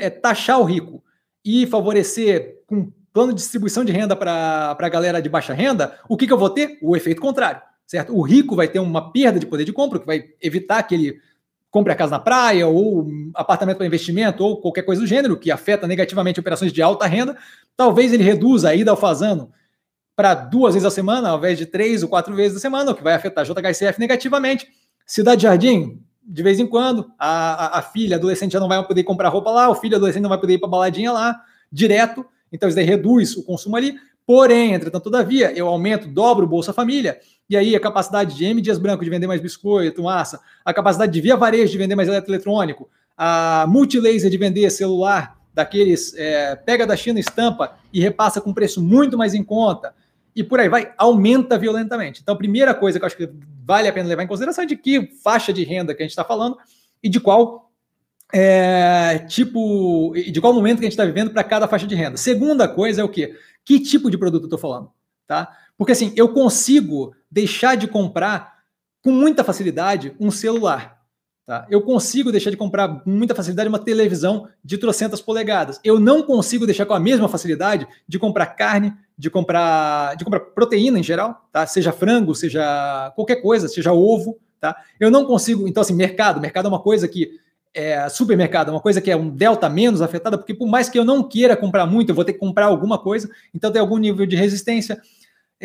é, 0.00 0.10
taxar 0.10 0.58
o 0.58 0.64
rico 0.64 1.00
e 1.44 1.66
favorecer 1.66 2.62
com 2.66 2.90
plano 3.12 3.32
de 3.32 3.40
distribuição 3.40 3.84
de 3.84 3.92
renda 3.92 4.16
para 4.16 4.76
a 4.78 4.88
galera 4.88 5.22
de 5.22 5.28
baixa 5.28 5.52
renda, 5.52 5.98
o 6.08 6.16
que, 6.16 6.26
que 6.26 6.32
eu 6.32 6.38
vou 6.38 6.50
ter? 6.50 6.78
O 6.82 6.96
efeito 6.96 7.20
contrário, 7.20 7.62
certo? 7.86 8.16
O 8.16 8.22
rico 8.22 8.56
vai 8.56 8.66
ter 8.66 8.80
uma 8.80 9.12
perda 9.12 9.38
de 9.38 9.46
poder 9.46 9.64
de 9.64 9.72
compra, 9.72 10.00
que 10.00 10.06
vai 10.06 10.24
evitar 10.42 10.82
que 10.82 10.94
ele 10.94 11.20
compre 11.70 11.92
a 11.92 11.96
casa 11.96 12.12
na 12.12 12.18
praia, 12.18 12.66
ou 12.66 13.06
apartamento 13.34 13.76
para 13.76 13.86
investimento, 13.86 14.44
ou 14.44 14.60
qualquer 14.60 14.82
coisa 14.82 15.00
do 15.00 15.06
gênero, 15.06 15.36
que 15.36 15.50
afeta 15.50 15.86
negativamente 15.86 16.40
operações 16.40 16.72
de 16.72 16.80
alta 16.80 17.06
renda. 17.06 17.36
Talvez 17.76 18.12
ele 18.12 18.22
reduza 18.22 18.70
a 18.70 18.74
ida 18.74 18.90
ao 18.90 18.96
fazano 18.96 19.50
para 20.16 20.34
duas 20.34 20.74
vezes 20.74 20.86
a 20.86 20.90
semana, 20.90 21.30
ao 21.30 21.38
invés 21.38 21.58
de 21.58 21.66
três 21.66 22.02
ou 22.02 22.08
quatro 22.08 22.34
vezes 22.34 22.58
a 22.58 22.60
semana, 22.60 22.92
o 22.92 22.94
que 22.94 23.02
vai 23.02 23.14
afetar 23.14 23.44
a 23.44 23.46
JHSF 23.46 23.98
negativamente. 23.98 24.68
Cidade 25.06 25.42
Jardim, 25.42 26.03
de 26.26 26.42
vez 26.42 26.58
em 26.58 26.66
quando, 26.66 27.10
a, 27.18 27.76
a, 27.76 27.78
a 27.78 27.82
filha 27.82 28.16
adolescente 28.16 28.52
já 28.52 28.60
não 28.60 28.68
vai 28.68 28.82
poder 28.86 29.04
comprar 29.04 29.28
roupa 29.28 29.50
lá, 29.50 29.68
o 29.68 29.74
filho 29.74 29.96
adolescente 29.96 30.22
não 30.22 30.30
vai 30.30 30.38
poder 30.38 30.54
ir 30.54 30.58
para 30.58 30.68
baladinha 30.68 31.12
lá, 31.12 31.42
direto. 31.70 32.24
Então, 32.52 32.68
isso 32.68 32.76
daí 32.76 32.84
reduz 32.84 33.36
o 33.36 33.42
consumo 33.42 33.76
ali. 33.76 33.96
Porém, 34.26 34.72
entretanto, 34.72 35.04
todavia, 35.04 35.52
eu 35.52 35.68
aumento, 35.68 36.08
dobro 36.08 36.46
o 36.46 36.48
Bolsa 36.48 36.72
Família, 36.72 37.20
e 37.48 37.56
aí 37.56 37.76
a 37.76 37.80
capacidade 37.80 38.34
de 38.34 38.44
M 38.44 38.60
Dias 38.62 38.78
Branco 38.78 39.04
de 39.04 39.10
vender 39.10 39.26
mais 39.26 39.40
biscoito, 39.40 40.02
massa, 40.02 40.40
a 40.64 40.72
capacidade 40.72 41.12
de 41.12 41.20
Via 41.20 41.36
Varejo 41.36 41.70
de 41.70 41.76
vender 41.78 41.94
mais 41.94 42.08
eletroeletrônico, 42.08 42.88
a 43.16 43.66
Multilaser 43.68 44.30
de 44.30 44.38
vender 44.38 44.70
celular 44.70 45.36
daqueles 45.52 46.14
é, 46.16 46.56
pega 46.56 46.86
da 46.86 46.96
China, 46.96 47.20
estampa 47.20 47.76
e 47.92 48.00
repassa 48.00 48.40
com 48.40 48.52
preço 48.52 48.82
muito 48.82 49.18
mais 49.18 49.34
em 49.34 49.44
conta, 49.44 49.94
e 50.34 50.42
por 50.42 50.58
aí 50.58 50.68
vai, 50.68 50.92
aumenta 50.98 51.56
violentamente. 51.56 52.20
Então, 52.22 52.34
a 52.34 52.38
primeira 52.38 52.74
coisa 52.74 52.98
que 52.98 53.04
eu 53.04 53.06
acho 53.06 53.16
que 53.16 53.28
vale 53.64 53.88
a 53.88 53.92
pena 53.92 54.08
levar 54.08 54.22
em 54.22 54.26
consideração 54.26 54.64
é 54.64 54.66
de 54.66 54.76
que 54.76 55.06
faixa 55.22 55.52
de 55.52 55.64
renda 55.64 55.94
que 55.94 56.02
a 56.02 56.04
gente 56.04 56.10
está 56.10 56.24
falando 56.24 56.58
e 57.02 57.08
de 57.08 57.20
qual 57.20 57.70
é, 58.32 59.20
tipo, 59.28 60.12
de 60.14 60.40
qual 60.40 60.52
momento 60.52 60.78
que 60.78 60.84
a 60.84 60.88
gente 60.88 60.92
está 60.92 61.04
vivendo 61.04 61.30
para 61.30 61.44
cada 61.44 61.68
faixa 61.68 61.86
de 61.86 61.94
renda. 61.94 62.16
Segunda 62.16 62.66
coisa 62.66 63.00
é 63.00 63.04
o 63.04 63.08
quê? 63.08 63.36
Que 63.64 63.78
tipo 63.78 64.10
de 64.10 64.18
produto 64.18 64.42
eu 64.42 64.46
estou 64.46 64.58
falando? 64.58 64.90
Tá? 65.26 65.56
Porque 65.78 65.92
assim, 65.92 66.12
eu 66.16 66.32
consigo 66.32 67.14
deixar 67.30 67.76
de 67.76 67.86
comprar 67.86 68.54
com 69.02 69.12
muita 69.12 69.44
facilidade 69.44 70.14
um 70.18 70.30
celular. 70.30 70.93
Tá? 71.46 71.66
Eu 71.68 71.82
consigo 71.82 72.32
deixar 72.32 72.50
de 72.50 72.56
comprar 72.56 72.88
com 72.88 73.10
muita 73.10 73.34
facilidade 73.34 73.68
uma 73.68 73.78
televisão 73.78 74.48
de 74.64 74.78
trocentas 74.78 75.20
polegadas. 75.20 75.78
Eu 75.84 76.00
não 76.00 76.22
consigo 76.22 76.64
deixar 76.64 76.86
com 76.86 76.94
a 76.94 77.00
mesma 77.00 77.28
facilidade 77.28 77.86
de 78.08 78.18
comprar 78.18 78.46
carne, 78.46 78.94
de 79.16 79.28
comprar, 79.28 80.16
de 80.16 80.24
comprar 80.24 80.40
proteína 80.40 80.98
em 80.98 81.02
geral, 81.02 81.46
tá? 81.52 81.66
Seja 81.66 81.92
frango, 81.92 82.34
seja 82.34 83.12
qualquer 83.14 83.36
coisa, 83.36 83.68
seja 83.68 83.92
ovo, 83.92 84.38
tá? 84.58 84.74
Eu 84.98 85.10
não 85.10 85.26
consigo, 85.26 85.68
então 85.68 85.82
assim, 85.82 85.94
mercado, 85.94 86.40
mercado 86.40 86.64
é 86.64 86.68
uma 86.68 86.80
coisa 86.80 87.06
que 87.06 87.38
é, 87.74 88.08
supermercado, 88.08 88.68
é 88.68 88.70
uma 88.70 88.80
coisa 88.80 89.00
que 89.00 89.10
é 89.10 89.16
um 89.16 89.28
delta 89.28 89.68
menos 89.68 90.00
afetada, 90.00 90.38
porque 90.38 90.54
por 90.54 90.66
mais 90.66 90.88
que 90.88 90.98
eu 90.98 91.04
não 91.04 91.22
queira 91.22 91.56
comprar 91.56 91.84
muito, 91.84 92.10
eu 92.10 92.14
vou 92.14 92.24
ter 92.24 92.32
que 92.32 92.38
comprar 92.38 92.66
alguma 92.66 92.98
coisa, 92.98 93.28
então 93.52 93.70
tem 93.70 93.80
algum 93.80 93.98
nível 93.98 94.24
de 94.24 94.36
resistência. 94.36 94.98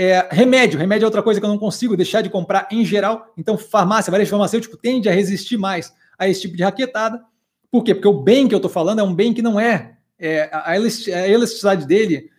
É, 0.01 0.29
remédio, 0.31 0.79
remédio 0.79 1.03
é 1.03 1.07
outra 1.07 1.21
coisa 1.21 1.41
que 1.41 1.45
eu 1.45 1.49
não 1.49 1.57
consigo 1.57 1.97
deixar 1.97 2.21
de 2.21 2.29
comprar 2.29 2.69
em 2.71 2.85
geral. 2.85 3.33
Então, 3.37 3.57
farmácia, 3.57 4.09
varejo 4.09 4.31
farmacêutico 4.31 4.77
tende 4.77 5.09
a 5.09 5.11
resistir 5.11 5.57
mais 5.57 5.93
a 6.17 6.25
esse 6.25 6.39
tipo 6.39 6.55
de 6.55 6.63
raquetada. 6.63 7.21
Por 7.69 7.83
quê? 7.83 7.93
Porque 7.93 8.07
o 8.07 8.13
bem 8.13 8.47
que 8.47 8.55
eu 8.55 8.59
estou 8.59 8.71
falando 8.71 8.99
é 8.99 9.03
um 9.03 9.13
bem 9.13 9.33
que 9.33 9.41
não 9.41 9.59
é, 9.59 9.97
é 10.17 10.49
a, 10.53 10.73
elasticidade 10.77 11.85
dele. 11.85 12.29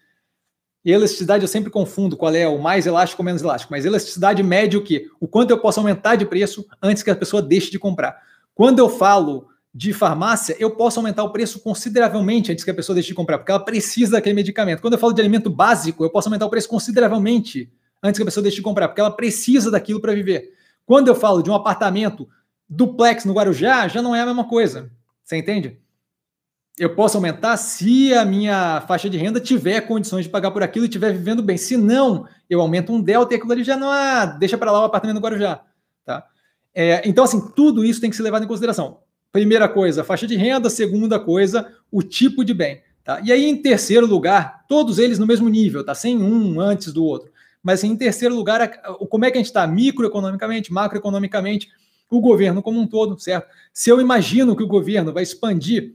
E 0.83 0.91
elasticidade 0.91 1.45
eu 1.45 1.49
sempre 1.49 1.69
confundo 1.69 2.17
qual 2.17 2.35
é 2.35 2.49
o 2.49 2.59
mais 2.59 2.87
elástico 2.87 3.21
ou 3.21 3.27
menos 3.27 3.43
elástico, 3.43 3.75
mas 3.75 3.85
elasticidade 3.85 4.43
mede 4.43 4.79
o 4.79 4.83
quê? 4.83 5.11
O 5.21 5.29
quanto 5.29 5.51
eu 5.51 5.59
posso 5.59 5.81
aumentar 5.81 6.17
de 6.17 6.25
preço 6.25 6.67
antes 6.83 7.03
que 7.03 7.11
a 7.11 7.15
pessoa 7.15 7.43
deixe 7.43 7.71
de 7.71 7.79
comprar. 7.79 8.23
Quando 8.55 8.79
eu 8.79 8.89
falo 8.89 9.49
de 9.73 9.93
farmácia, 9.93 10.57
eu 10.59 10.73
posso 10.73 10.99
aumentar 10.99 11.23
o 11.23 11.31
preço 11.31 11.61
consideravelmente 11.61 12.51
antes 12.51 12.65
que 12.65 12.71
a 12.71 12.75
pessoa 12.75 12.95
deixe 12.95 13.09
de 13.09 13.15
comprar, 13.15 13.39
porque 13.39 13.53
ela 13.53 13.65
precisa 13.65 14.13
daquele 14.13 14.35
medicamento. 14.35 14.81
Quando 14.81 14.95
eu 14.95 14.99
falo 14.99 15.13
de 15.13 15.21
alimento 15.21 15.49
básico, 15.49 16.05
eu 16.05 16.11
posso 16.11 16.29
aumentar 16.29 16.47
o 16.47 16.51
preço 16.51 16.69
consideravelmente 16.69 17.73
antes 18.03 18.19
que 18.19 18.23
a 18.23 18.27
pessoa 18.27 18.43
deixe 18.43 18.57
de 18.57 18.63
comprar, 18.63 18.89
porque 18.89 19.01
ela 19.01 19.11
precisa 19.11 19.71
daquilo 19.71 20.01
para 20.01 20.13
viver. 20.13 20.53
Quando 20.85 21.09
eu 21.09 21.15
falo 21.15 21.43
de 21.43 21.51
um 21.51 21.55
apartamento 21.55 22.29
duplex 22.69 23.25
no 23.25 23.33
Guarujá, 23.33 23.87
já 23.87 24.03
não 24.03 24.15
é 24.15 24.21
a 24.21 24.27
mesma 24.27 24.49
coisa. 24.49 24.91
Você 25.23 25.37
entende? 25.37 25.79
Eu 26.77 26.95
posso 26.95 27.17
aumentar 27.17 27.57
se 27.57 28.13
a 28.15 28.25
minha 28.25 28.81
faixa 28.89 29.09
de 29.09 29.19
renda 29.19 29.39
tiver 29.39 29.83
condições 29.83 30.25
de 30.25 30.31
pagar 30.31 30.51
por 30.51 30.63
aquilo 30.63 30.87
e 30.87 30.89
estiver 30.89 31.13
vivendo 31.13 31.43
bem. 31.43 31.57
Se 31.57 31.77
não, 31.77 32.27
eu 32.49 32.61
aumento 32.61 32.93
um 32.93 33.01
delta 33.01 33.35
e 33.35 33.37
aquilo 33.37 33.53
ali 33.53 33.63
já 33.63 33.77
não 33.77 33.95
é, 33.95 34.37
deixa 34.39 34.57
para 34.57 34.73
lá 34.73 34.81
o 34.81 34.85
apartamento 34.85 35.17
no 35.17 35.21
Guarujá. 35.21 35.61
Tá? 36.05 36.27
É, 36.75 37.07
então, 37.07 37.25
assim, 37.25 37.53
tudo 37.55 37.85
isso 37.85 38.01
tem 38.01 38.09
que 38.09 38.17
ser 38.17 38.23
levado 38.23 38.45
em 38.45 38.49
consideração. 38.49 38.99
Primeira 39.33 39.69
coisa, 39.69 40.05
faixa 40.05 40.27
de 40.27 40.37
renda. 40.37 40.69
Segunda 40.69 41.19
coisa, 41.19 41.73
o 41.91 42.03
tipo 42.03 42.45
de 42.45 42.53
bem. 42.53 42.83
Tá? 43.05 43.21
E 43.25 43.33
aí, 43.33 43.47
em 43.47 43.57
terceiro 43.57 44.07
lugar, 44.07 44.65
todos 44.69 44.99
eles 44.99 45.19
no 45.19 45.27
mesmo 45.27 45.49
nível, 45.49 45.85
tá? 45.85 45.95
Sem 45.95 46.21
um 46.23 46.61
antes 46.61 46.93
do 46.93 47.05
outro. 47.05 47.31
Mas 47.63 47.85
em 47.85 47.97
terceiro 47.97 48.35
lugar, 48.35 48.69
como 49.09 49.25
é 49.25 49.31
que 49.31 49.37
a 49.37 49.41
gente 49.41 49.47
está 49.47 49.67
microeconomicamente, 49.67 50.73
macroeconomicamente, 50.73 51.69
o 52.09 52.21
governo 52.21 52.63
como 52.63 52.81
um 52.81 52.87
todo, 52.87 53.19
certo? 53.19 53.49
Se 53.73 53.91
eu 53.91 54.01
imagino 54.01 54.57
que 54.57 54.63
o 54.63 54.67
governo 54.67 55.13
vai 55.13 55.23
expandir 55.23 55.95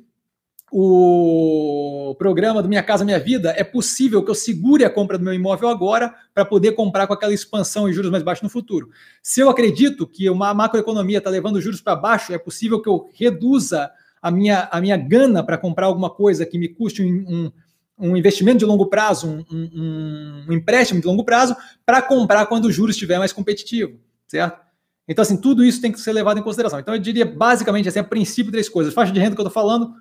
o 0.71 2.15
programa 2.17 2.61
do 2.61 2.67
Minha 2.67 2.83
Casa 2.83 3.05
Minha 3.05 3.19
Vida, 3.19 3.53
é 3.55 3.63
possível 3.63 4.23
que 4.23 4.31
eu 4.31 4.35
segure 4.35 4.83
a 4.83 4.89
compra 4.89 5.17
do 5.17 5.23
meu 5.23 5.33
imóvel 5.33 5.69
agora 5.69 6.13
para 6.33 6.43
poder 6.43 6.73
comprar 6.73 7.07
com 7.07 7.13
aquela 7.13 7.33
expansão 7.33 7.87
e 7.87 7.93
juros 7.93 8.11
mais 8.11 8.23
baixos 8.23 8.43
no 8.43 8.49
futuro. 8.49 8.89
Se 9.21 9.39
eu 9.39 9.49
acredito 9.49 10.07
que 10.07 10.29
uma 10.29 10.53
macroeconomia 10.53 11.19
está 11.19 11.29
levando 11.29 11.61
juros 11.61 11.81
para 11.81 11.95
baixo, 11.95 12.33
é 12.33 12.37
possível 12.37 12.81
que 12.81 12.89
eu 12.89 13.09
reduza 13.13 13.91
a 14.21 14.31
minha, 14.31 14.67
a 14.71 14.81
minha 14.81 14.97
gana 14.97 15.43
para 15.43 15.57
comprar 15.57 15.85
alguma 15.85 16.09
coisa 16.09 16.45
que 16.45 16.57
me 16.57 16.67
custe 16.67 17.03
um, 17.03 17.51
um, 17.99 18.09
um 18.09 18.17
investimento 18.17 18.57
de 18.57 18.65
longo 18.65 18.87
prazo, 18.87 19.27
um, 19.27 19.45
um, 19.51 20.45
um 20.49 20.53
empréstimo 20.53 20.99
de 20.99 21.05
longo 21.05 21.23
prazo, 21.23 21.55
para 21.85 22.01
comprar 22.01 22.47
quando 22.47 22.65
o 22.65 22.71
juros 22.71 22.95
estiver 22.95 23.19
mais 23.19 23.31
competitivo, 23.31 23.99
certo? 24.27 24.65
Então, 25.07 25.21
assim, 25.21 25.37
tudo 25.37 25.63
isso 25.63 25.79
tem 25.79 25.91
que 25.91 25.99
ser 25.99 26.11
levado 26.11 26.39
em 26.39 26.43
consideração. 26.43 26.79
Então, 26.79 26.95
eu 26.95 26.99
diria 26.99 27.25
basicamente 27.25 27.87
assim, 27.87 27.99
a 27.99 28.03
princípio 28.03 28.51
três 28.51 28.67
coisas. 28.67 28.93
Faixa 28.93 29.11
de 29.11 29.19
renda 29.19 29.35
que 29.35 29.41
eu 29.41 29.47
estou 29.47 29.53
falando, 29.53 29.93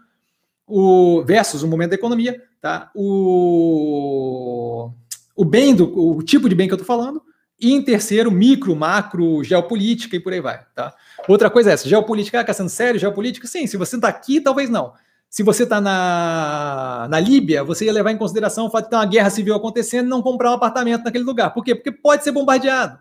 o 0.66 1.22
versus 1.24 1.62
o 1.62 1.68
momento 1.68 1.90
da 1.90 1.96
economia, 1.96 2.42
tá? 2.60 2.90
O, 2.94 4.90
o 5.36 5.44
bem 5.44 5.74
do 5.74 6.16
o 6.16 6.22
tipo 6.22 6.48
de 6.48 6.54
bem 6.54 6.66
que 6.66 6.74
eu 6.74 6.78
estou 6.78 6.86
falando, 6.86 7.22
e 7.60 7.72
em 7.72 7.82
terceiro, 7.82 8.30
micro, 8.30 8.74
macro, 8.74 9.42
geopolítica 9.44 10.16
e 10.16 10.20
por 10.20 10.32
aí 10.32 10.40
vai, 10.40 10.60
tá? 10.74 10.94
Outra 11.28 11.48
coisa 11.48 11.70
é 11.70 11.74
essa, 11.74 11.88
geopolítica, 11.88 12.40
ah, 12.40 12.52
sendo 12.52 12.68
sério, 12.68 13.00
geopolítica, 13.00 13.46
sim, 13.46 13.66
se 13.66 13.76
você 13.76 13.96
está 13.96 14.08
aqui, 14.08 14.40
talvez 14.40 14.68
não. 14.68 14.92
Se 15.30 15.42
você 15.42 15.64
está 15.64 15.80
na, 15.80 17.08
na 17.10 17.18
Líbia, 17.18 17.64
você 17.64 17.86
ia 17.86 17.92
levar 17.92 18.12
em 18.12 18.16
consideração 18.16 18.66
o 18.66 18.70
fato 18.70 18.84
de 18.84 18.90
ter 18.90 18.96
uma 18.96 19.06
guerra 19.06 19.30
civil 19.30 19.54
acontecendo 19.54 20.06
e 20.06 20.08
não 20.08 20.22
comprar 20.22 20.50
um 20.50 20.54
apartamento 20.54 21.04
naquele 21.04 21.24
lugar. 21.24 21.52
Por 21.52 21.64
quê? 21.64 21.74
Porque 21.74 21.90
pode 21.90 22.22
ser 22.22 22.30
bombardeado, 22.30 22.98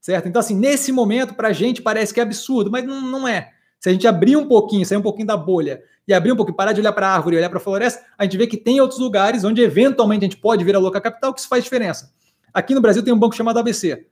certo? 0.00 0.28
Então, 0.28 0.40
assim, 0.40 0.56
nesse 0.56 0.90
momento, 0.90 1.34
para 1.34 1.48
a 1.48 1.52
gente 1.52 1.82
parece 1.82 2.12
que 2.12 2.18
é 2.18 2.22
absurdo, 2.22 2.70
mas 2.70 2.84
não, 2.84 3.00
não 3.00 3.28
é. 3.28 3.52
Se 3.86 3.90
a 3.90 3.92
gente 3.92 4.08
abrir 4.08 4.36
um 4.36 4.48
pouquinho, 4.48 4.84
sair 4.84 4.98
um 4.98 5.02
pouquinho 5.02 5.28
da 5.28 5.36
bolha 5.36 5.80
e 6.08 6.12
abrir 6.12 6.32
um 6.32 6.36
pouquinho, 6.36 6.56
parar 6.56 6.72
de 6.72 6.80
olhar 6.80 6.92
para 6.92 7.06
a 7.06 7.14
árvore 7.14 7.36
e 7.36 7.38
olhar 7.38 7.48
para 7.48 7.58
a 7.58 7.62
floresta, 7.62 8.04
a 8.18 8.24
gente 8.24 8.36
vê 8.36 8.44
que 8.48 8.56
tem 8.56 8.80
outros 8.80 8.98
lugares 8.98 9.44
onde 9.44 9.62
eventualmente 9.62 10.24
a 10.24 10.28
gente 10.28 10.38
pode 10.38 10.64
vir 10.64 10.74
a 10.74 10.80
louca 10.80 11.00
capital 11.00 11.32
que 11.32 11.38
isso 11.38 11.48
faz 11.48 11.62
diferença. 11.62 12.12
Aqui 12.52 12.74
no 12.74 12.80
Brasil 12.80 13.00
tem 13.04 13.14
um 13.14 13.18
banco 13.18 13.36
chamado 13.36 13.60
ABC, 13.60 14.04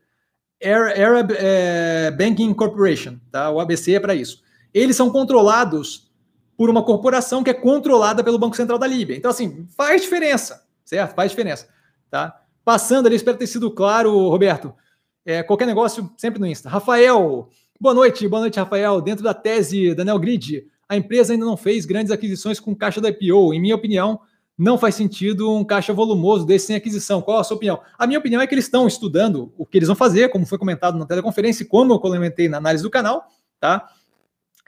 Arab 0.65 1.33
é, 1.37 2.13
Banking 2.13 2.55
Corporation, 2.55 3.19
tá? 3.33 3.51
O 3.51 3.59
ABC 3.59 3.95
é 3.95 3.99
para 3.99 4.15
isso. 4.15 4.45
Eles 4.73 4.95
são 4.95 5.11
controlados 5.11 6.09
por 6.57 6.71
uma 6.71 6.85
corporação 6.85 7.43
que 7.43 7.51
é 7.51 7.55
controlada 7.55 8.23
pelo 8.23 8.39
Banco 8.39 8.55
Central 8.55 8.79
da 8.79 8.87
Líbia. 8.87 9.17
Então, 9.17 9.33
assim, 9.33 9.67
faz 9.77 10.03
diferença, 10.03 10.69
certo? 10.85 11.17
Faz 11.17 11.33
diferença, 11.33 11.67
tá? 12.09 12.43
Passando 12.65 13.07
ali, 13.07 13.17
espero 13.17 13.37
ter 13.37 13.49
sido 13.49 13.73
claro, 13.73 14.29
Roberto. 14.29 14.73
É, 15.27 15.43
qualquer 15.43 15.67
negócio, 15.67 16.13
sempre 16.17 16.39
no 16.39 16.47
Insta. 16.47 16.69
Rafael, 16.69 17.49
boa 17.81 17.95
noite, 17.95 18.27
boa 18.29 18.41
noite, 18.41 18.59
Rafael. 18.59 19.01
Dentro 19.01 19.25
da 19.25 19.35
tese 19.35 19.95
da 19.95 20.05
Neogrid, 20.05 20.67
a 20.89 20.97
empresa 20.97 21.33
ainda 21.33 21.45
não 21.45 21.57
fez 21.57 21.85
grandes 21.85 22.13
aquisições 22.13 22.61
com 22.61 22.75
caixa 22.75 23.01
da 23.01 23.09
IPO. 23.09 23.53
Em 23.53 23.61
minha 23.61 23.75
opinião, 23.75 24.21
não 24.57 24.79
faz 24.79 24.95
sentido 24.95 25.53
um 25.53 25.65
caixa 25.65 25.93
volumoso 25.93 26.47
desse 26.47 26.67
sem 26.67 26.77
aquisição. 26.77 27.21
Qual 27.21 27.39
a 27.39 27.45
sua 27.45 27.57
opinião? 27.57 27.81
A 27.99 28.07
minha 28.07 28.19
opinião 28.19 28.41
é 28.41 28.47
que 28.47 28.55
eles 28.55 28.67
estão 28.67 28.87
estudando 28.87 29.53
o 29.59 29.67
que 29.67 29.79
eles 29.79 29.89
vão 29.89 29.97
fazer, 29.97 30.29
como 30.29 30.47
foi 30.47 30.59
comentado 30.59 30.97
na 30.97 31.07
teleconferência 31.07 31.65
e 31.65 31.67
como 31.67 31.93
eu 31.93 31.99
comentei 31.99 32.49
na 32.49 32.59
análise 32.59 32.83
do 32.83 32.91
canal, 32.91 33.27
tá? 33.59 33.89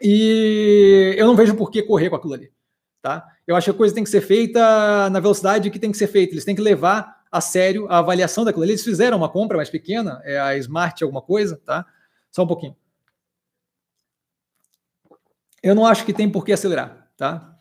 E 0.03 1.15
eu 1.17 1.27
não 1.27 1.37
vejo 1.37 1.55
por 1.55 1.71
que 1.71 1.83
correr 1.83 2.11
com 2.11 2.17
aquilo 2.17 2.35
ali, 2.35 2.51
tá? 3.01 3.25
Eu 3.47 3.55
acho 3.55 3.67
que 3.67 3.71
a 3.71 3.75
coisa 3.75 3.95
tem 3.95 4.03
que 4.03 4.11
ser 4.11 4.21
feita 4.21 5.09
na 5.11 5.21
velocidade 5.21 5.71
que 5.71 5.79
tem 5.79 5.93
que 5.93 5.97
ser 5.97 6.09
feita. 6.09 6.35
Eles 6.35 6.45
têm 6.45 6.57
que 6.57 6.61
levar 6.61 7.17
a 7.31 7.41
sério 7.41 7.87
a 7.89 7.99
avaliação 7.99 8.45
daquilo 8.45 8.65
ali. 8.65 8.73
Eles 8.73 8.85
fizeram 8.85 9.17
uma 9.17 9.29
compra 9.29 9.57
mais 9.57 9.71
pequena, 9.71 10.21
é 10.25 10.39
a 10.39 10.57
Smart 10.59 11.03
alguma 11.05 11.23
coisa, 11.23 11.61
tá? 11.65 11.87
Só 12.33 12.43
um 12.43 12.47
pouquinho. 12.47 12.75
Eu 15.67 15.75
não 15.75 15.87
acho 15.87 16.05
que 16.05 16.13
tem 16.13 16.31
por 16.31 16.45
que 16.45 16.53
acelerar, 16.53 17.09
tá? 17.17 17.57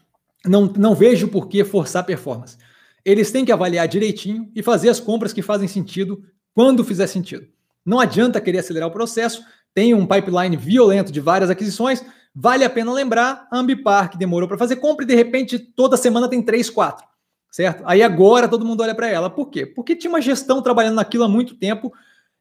Não, 0.45 0.65
não 0.77 0.93
vejo 0.93 1.27
por 1.27 1.47
que 1.47 1.63
forçar 1.63 2.05
performance. 2.05 2.57
Eles 3.03 3.31
têm 3.31 3.43
que 3.43 3.51
avaliar 3.51 3.87
direitinho 3.87 4.51
e 4.55 4.61
fazer 4.61 4.89
as 4.89 4.99
compras 4.99 5.33
que 5.33 5.41
fazem 5.41 5.67
sentido 5.67 6.23
quando 6.53 6.83
fizer 6.83 7.07
sentido. 7.07 7.47
Não 7.85 7.99
adianta 7.99 8.41
querer 8.41 8.59
acelerar 8.59 8.87
o 8.89 8.91
processo, 8.91 9.43
tem 9.73 9.93
um 9.93 10.05
pipeline 10.05 10.55
violento 10.55 11.11
de 11.11 11.19
várias 11.19 11.49
aquisições, 11.49 12.03
vale 12.33 12.63
a 12.63 12.69
pena 12.69 12.93
lembrar, 12.93 13.47
a 13.51 13.57
Ambipar, 13.57 14.09
que 14.09 14.17
demorou 14.17 14.47
para 14.47 14.57
fazer 14.57 14.75
compra 14.77 15.03
e 15.03 15.07
de 15.07 15.15
repente 15.15 15.57
toda 15.57 15.97
semana 15.97 16.27
tem 16.27 16.41
três, 16.41 16.69
quatro, 16.69 17.05
certo? 17.51 17.83
Aí 17.85 18.03
agora 18.03 18.47
todo 18.47 18.65
mundo 18.65 18.81
olha 18.81 18.93
para 18.93 19.07
ela. 19.07 19.29
Por 19.29 19.49
quê? 19.49 19.65
Porque 19.65 19.95
tinha 19.95 20.09
uma 20.09 20.21
gestão 20.21 20.61
trabalhando 20.61 20.95
naquilo 20.95 21.23
há 21.23 21.27
muito 21.27 21.55
tempo. 21.55 21.91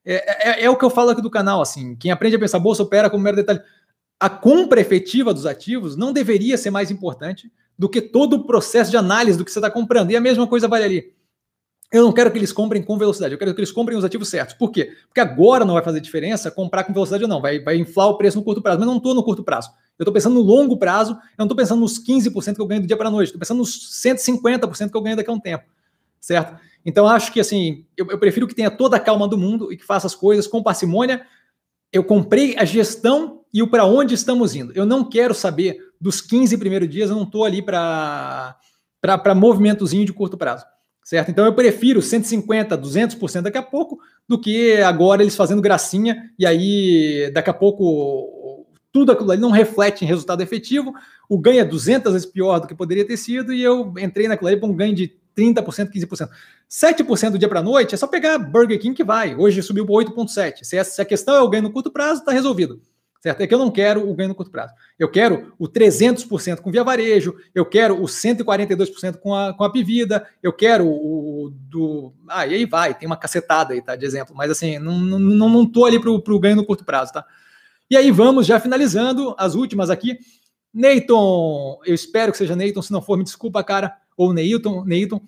É, 0.05 0.51
é, 0.51 0.65
é, 0.65 0.71
o 0.71 0.77
que 0.77 0.85
eu 0.85 0.91
falo 0.91 1.11
aqui 1.11 1.23
do 1.23 1.31
canal, 1.31 1.63
assim, 1.63 1.97
quem 1.97 2.11
aprende 2.11 2.37
a 2.37 2.39
pensar 2.39 2.59
bolsa 2.59 2.83
opera 2.83 3.09
como 3.09 3.23
mero 3.23 3.37
detalhe. 3.37 3.61
A 4.19 4.29
compra 4.29 4.81
efetiva 4.81 5.35
dos 5.35 5.47
ativos 5.47 5.97
não 5.97 6.13
deveria 6.13 6.57
ser 6.57 6.71
mais 6.71 6.91
importante 6.91 7.51
do 7.79 7.89
que 7.89 8.01
todo 8.01 8.35
o 8.35 8.45
processo 8.45 8.91
de 8.91 8.97
análise 8.97 9.37
do 9.37 9.45
que 9.45 9.51
você 9.51 9.59
está 9.59 9.71
comprando. 9.71 10.11
E 10.11 10.17
a 10.17 10.21
mesma 10.21 10.47
coisa 10.47 10.69
vale 10.69 10.85
ali. 10.85 11.15
Eu 11.93 12.03
não 12.03 12.13
quero 12.13 12.31
que 12.31 12.39
eles 12.39 12.53
comprem 12.53 12.83
com 12.83 12.99
velocidade, 12.99 13.33
eu 13.33 13.39
quero 13.39 13.55
que 13.55 13.61
eles 13.61 13.71
comprem 13.71 13.97
os 13.97 14.05
ativos 14.05 14.29
certos. 14.29 14.57
Por 14.57 14.73
quê? 14.73 14.97
Porque 15.07 15.21
agora 15.21 15.65
não 15.65 15.75
vai 15.75 15.83
fazer 15.83 16.01
diferença 16.01 16.51
comprar 16.51 16.83
com 16.83 16.93
velocidade 16.93 17.23
ou 17.23 17.29
não, 17.29 17.41
vai, 17.41 17.61
vai 17.61 17.77
inflar 17.77 18.09
o 18.09 18.19
preço 18.19 18.37
no 18.37 18.43
curto 18.43 18.61
prazo. 18.61 18.81
Mas 18.81 18.89
não 18.89 18.97
estou 18.97 19.15
no 19.15 19.23
curto 19.23 19.45
prazo. 19.45 19.71
Eu 19.97 20.03
estou 20.03 20.13
pensando 20.13 20.35
no 20.35 20.41
longo 20.41 20.77
prazo, 20.77 21.13
eu 21.13 21.19
não 21.39 21.47
estou 21.47 21.57
pensando 21.57 21.81
nos 21.81 22.05
15% 22.05 22.57
que 22.57 22.61
eu 22.61 22.67
ganho 22.67 22.81
do 22.81 22.87
dia 22.89 22.97
para 22.97 23.09
a 23.09 23.13
noite, 23.13 23.29
estou 23.29 23.39
pensando 23.39 23.59
nos 23.59 23.93
150% 24.03 24.91
que 24.91 24.97
eu 24.97 25.03
ganho 25.03 25.17
daqui 25.17 25.31
a 25.31 25.33
um 25.33 25.39
tempo. 25.39 25.65
Certo? 26.21 26.59
Então, 26.85 27.07
acho 27.07 27.33
que 27.33 27.39
assim, 27.39 27.87
eu, 27.97 28.07
eu 28.11 28.19
prefiro 28.19 28.49
que 28.49 28.55
tenha 28.57 28.71
toda 28.73 28.97
a 28.97 29.01
calma 29.01 29.29
do 29.29 29.39
mundo 29.39 29.73
e 29.73 29.77
que 29.77 29.85
faça 29.85 30.07
as 30.09 30.17
coisas 30.17 30.49
com 30.49 30.63
parcimônia. 30.65 31.25
Eu 31.93 32.03
comprei 32.03 32.57
a 32.59 32.65
gestão 32.65 33.44
e 33.55 33.63
o 33.63 33.69
para 33.69 33.87
onde 33.87 34.15
estamos 34.15 34.55
indo. 34.55 34.73
Eu 34.75 34.85
não 34.85 35.09
quero 35.09 35.33
saber 35.33 35.79
dos 35.99 36.21
15 36.21 36.59
primeiros 36.59 36.91
dias, 36.91 37.09
eu 37.09 37.17
não 37.17 37.23
estou 37.23 37.45
ali 37.45 37.63
para 37.63 38.59
movimentozinho 39.35 40.05
de 40.05 40.13
curto 40.13 40.37
prazo 40.37 40.67
certo? 41.05 41.31
Então 41.31 41.45
eu 41.45 41.53
prefiro 41.53 42.01
150, 42.01 42.79
200% 42.79 43.43
daqui 43.43 43.59
a 43.59 43.63
pouco 43.63 43.99
do 44.27 44.41
que 44.41 44.79
agora 44.79 45.23
eles 45.23 45.37
fazendo 45.37 45.61
gracinha 45.61 46.31
e 46.39 46.47
aí 46.47 47.31
daqui 47.33 47.51
a 47.51 47.55
pouco 47.55 48.67
tudo 48.91 49.13
aquilo 49.13 49.31
ali 49.31 49.41
não 49.41 49.51
reflete 49.51 50.05
em 50.05 50.09
resultado 50.09 50.41
efetivo, 50.41 50.95
o 51.29 51.39
ganho 51.39 51.61
é 51.61 51.65
200 51.65 52.13
vezes 52.13 52.27
pior 52.27 52.61
do 52.61 52.67
que 52.67 52.75
poderia 52.75 53.07
ter 53.07 53.17
sido 53.17 53.53
e 53.53 53.63
eu 53.63 53.93
entrei 53.99 54.29
naquilo 54.29 54.49
ali 54.49 54.57
para 54.57 54.69
um 54.69 54.75
ganho 54.75 54.95
de 54.95 55.13
30%, 55.37 55.91
15%. 55.93 56.29
7% 56.71 57.31
do 57.31 57.39
dia 57.39 57.49
para 57.49 57.61
noite 57.61 57.95
é 57.95 57.99
só 57.99 58.07
pegar 58.07 58.39
Burger 58.39 58.81
King 58.81 58.95
que 58.95 59.05
vai. 59.05 59.35
Hoje 59.35 59.63
subiu 59.63 59.85
para 59.85 59.97
8,7%. 59.97 60.63
Se 60.63 61.03
a 61.03 61.05
questão 61.05 61.35
é 61.35 61.41
o 61.41 61.49
ganho 61.49 61.65
no 61.65 61.73
curto 61.73 61.91
prazo, 61.91 62.21
está 62.21 62.33
resolvido 62.33 62.81
certo? 63.25 63.41
É 63.41 63.47
que 63.47 63.55
eu 63.55 63.59
não 63.59 63.71
quero 63.71 64.07
o 64.07 64.15
ganho 64.15 64.29
no 64.29 64.35
curto 64.35 64.51
prazo. 64.51 64.75
Eu 64.99 65.11
quero 65.11 65.55
o 65.59 65.67
300% 65.67 66.61
com 66.61 66.71
via 66.71 66.85
varejo, 66.85 67.35
eu 67.55 67.65
quero 67.65 67.95
o 67.95 68.05
142% 68.05 69.17
com 69.17 69.35
a, 69.35 69.55
com 69.55 69.65
a 69.65 69.73
Pivida, 69.73 70.29
eu 70.43 70.53
quero 70.53 70.87
o 70.87 71.51
do... 71.51 72.13
Ah, 72.29 72.47
e 72.47 72.55
aí 72.55 72.67
vai, 72.67 72.93
tem 72.93 73.07
uma 73.07 73.17
cacetada 73.17 73.73
aí, 73.73 73.81
tá, 73.81 73.97
de 73.97 74.05
exemplo. 74.05 74.37
Mas 74.37 74.51
assim, 74.51 74.79
não, 74.79 74.99
não, 74.99 75.49
não 75.49 75.67
tô 75.67 75.87
ali 75.87 75.99
para 75.99 76.11
o 76.11 76.39
ganho 76.39 76.57
no 76.57 76.67
curto 76.67 76.85
prazo, 76.85 77.15
tá? 77.15 77.25
E 77.91 77.97
aí 77.97 78.11
vamos 78.11 78.47
já 78.47 78.61
finalizando 78.61 79.35
as 79.39 79.55
últimas 79.55 79.89
aqui. 79.89 80.19
Neyton, 80.71 81.81
eu 81.87 81.95
espero 81.95 82.31
que 82.31 82.37
seja 82.37 82.55
Neyton, 82.55 82.83
se 82.83 82.93
não 82.93 83.01
for, 83.01 83.17
me 83.17 83.25
desculpa, 83.25 83.65
cara, 83.65 83.97
ou 84.19 84.35
Neyton, 84.35 84.85
Neyton. 84.85 85.23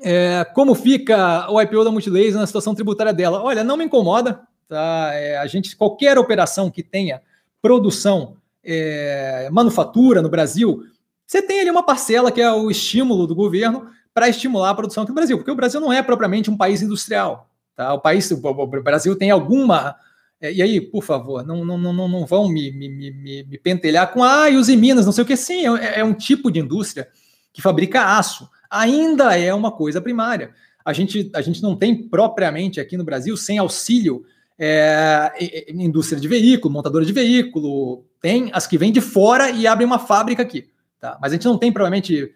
É, 0.00 0.44
como 0.52 0.74
fica 0.74 1.48
o 1.48 1.62
IPO 1.62 1.84
da 1.84 1.92
Multilaser 1.92 2.34
na 2.34 2.46
situação 2.46 2.74
tributária 2.74 3.12
dela? 3.12 3.40
Olha, 3.40 3.62
não 3.62 3.76
me 3.76 3.84
incomoda, 3.84 4.40
Tá? 4.68 5.10
É, 5.14 5.38
a 5.38 5.46
gente, 5.46 5.74
qualquer 5.74 6.18
operação 6.18 6.70
que 6.70 6.82
tenha 6.82 7.22
produção, 7.62 8.36
é, 8.62 9.48
manufatura 9.50 10.20
no 10.20 10.28
Brasil, 10.28 10.84
você 11.26 11.42
tem 11.42 11.60
ali 11.60 11.70
uma 11.70 11.82
parcela 11.82 12.30
que 12.30 12.40
é 12.40 12.52
o 12.52 12.70
estímulo 12.70 13.26
do 13.26 13.34
governo 13.34 13.88
para 14.12 14.28
estimular 14.28 14.70
a 14.70 14.74
produção 14.74 15.02
aqui 15.02 15.10
no 15.10 15.14
Brasil, 15.14 15.38
porque 15.38 15.50
o 15.50 15.56
Brasil 15.56 15.80
não 15.80 15.92
é 15.92 16.02
propriamente 16.02 16.50
um 16.50 16.56
país 16.56 16.82
industrial. 16.82 17.48
Tá? 17.74 17.94
O 17.94 18.00
país, 18.00 18.30
o 18.30 18.66
Brasil 18.82 19.16
tem 19.16 19.30
alguma. 19.30 19.94
É, 20.40 20.52
e 20.52 20.60
aí, 20.60 20.80
por 20.80 21.02
favor, 21.02 21.46
não, 21.46 21.64
não, 21.64 21.78
não, 21.78 22.08
não 22.08 22.26
vão 22.26 22.48
me, 22.48 22.70
me, 22.70 22.88
me, 22.88 23.44
me 23.44 23.58
pentelhar 23.58 24.12
com 24.12 24.22
ah, 24.22 24.50
e 24.50 24.56
os 24.56 24.68
em 24.68 24.76
Minas, 24.76 25.06
não 25.06 25.12
sei 25.12 25.24
o 25.24 25.26
que. 25.26 25.36
Sim, 25.36 25.78
é, 25.78 26.00
é 26.00 26.04
um 26.04 26.12
tipo 26.12 26.50
de 26.50 26.60
indústria 26.60 27.08
que 27.52 27.62
fabrica 27.62 28.18
aço. 28.18 28.48
Ainda 28.70 29.38
é 29.38 29.54
uma 29.54 29.72
coisa 29.72 30.00
primária. 30.00 30.52
A 30.84 30.92
gente, 30.92 31.30
a 31.34 31.40
gente 31.40 31.62
não 31.62 31.76
tem 31.76 32.08
propriamente 32.08 32.80
aqui 32.80 32.96
no 32.96 33.04
Brasil, 33.04 33.36
sem 33.36 33.58
auxílio 33.58 34.24
é, 34.58 35.66
indústria 35.72 36.20
de 36.20 36.26
veículo, 36.26 36.72
montadora 36.72 37.04
de 37.04 37.12
veículo, 37.12 38.04
tem 38.20 38.50
as 38.52 38.66
que 38.66 38.76
vêm 38.76 38.90
de 38.90 39.00
fora 39.00 39.50
e 39.50 39.66
abrem 39.66 39.86
uma 39.86 39.98
fábrica 39.98 40.42
aqui. 40.42 40.68
Tá? 40.98 41.16
Mas 41.20 41.32
a 41.32 41.34
gente 41.36 41.44
não 41.44 41.56
tem 41.56 41.72
provavelmente 41.72 42.34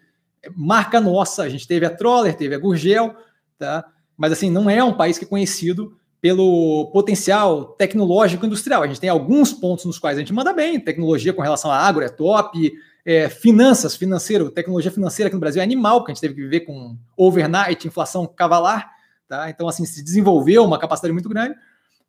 marca 0.55 1.01
nossa, 1.01 1.43
a 1.43 1.49
gente 1.49 1.67
teve 1.67 1.85
a 1.85 1.89
Troller, 1.89 2.35
teve 2.35 2.55
a 2.55 2.59
Gurgel, 2.59 3.15
tá? 3.57 3.85
mas 4.15 4.31
assim, 4.31 4.49
não 4.49 4.69
é 4.69 4.83
um 4.83 4.93
país 4.93 5.17
que 5.17 5.25
é 5.25 5.27
conhecido 5.27 5.97
pelo 6.21 6.89
potencial 6.93 7.65
tecnológico 7.65 8.45
industrial. 8.45 8.83
A 8.83 8.87
gente 8.87 9.01
tem 9.01 9.09
alguns 9.09 9.51
pontos 9.51 9.83
nos 9.83 9.99
quais 9.99 10.17
a 10.17 10.21
gente 10.21 10.33
manda 10.33 10.53
bem, 10.53 10.79
tecnologia 10.79 11.33
com 11.33 11.41
relação 11.41 11.69
à 11.69 11.77
agro 11.77 12.03
é 12.03 12.09
top, 12.09 12.71
é, 13.05 13.27
finanças, 13.27 13.97
financeiro, 13.97 14.49
tecnologia 14.49 14.91
financeira 14.91 15.27
aqui 15.27 15.35
no 15.35 15.41
Brasil 15.41 15.61
é 15.61 15.63
animal, 15.63 15.99
porque 15.99 16.11
a 16.11 16.15
gente 16.15 16.21
teve 16.21 16.35
que 16.35 16.41
viver 16.41 16.61
com 16.61 16.97
overnight, 17.17 17.85
inflação 17.85 18.25
cavalar, 18.25 18.89
tá? 19.27 19.49
Então, 19.49 19.67
assim, 19.67 19.85
se 19.85 20.01
desenvolveu 20.01 20.63
uma 20.63 20.79
capacidade 20.79 21.11
muito 21.11 21.27
grande, 21.27 21.55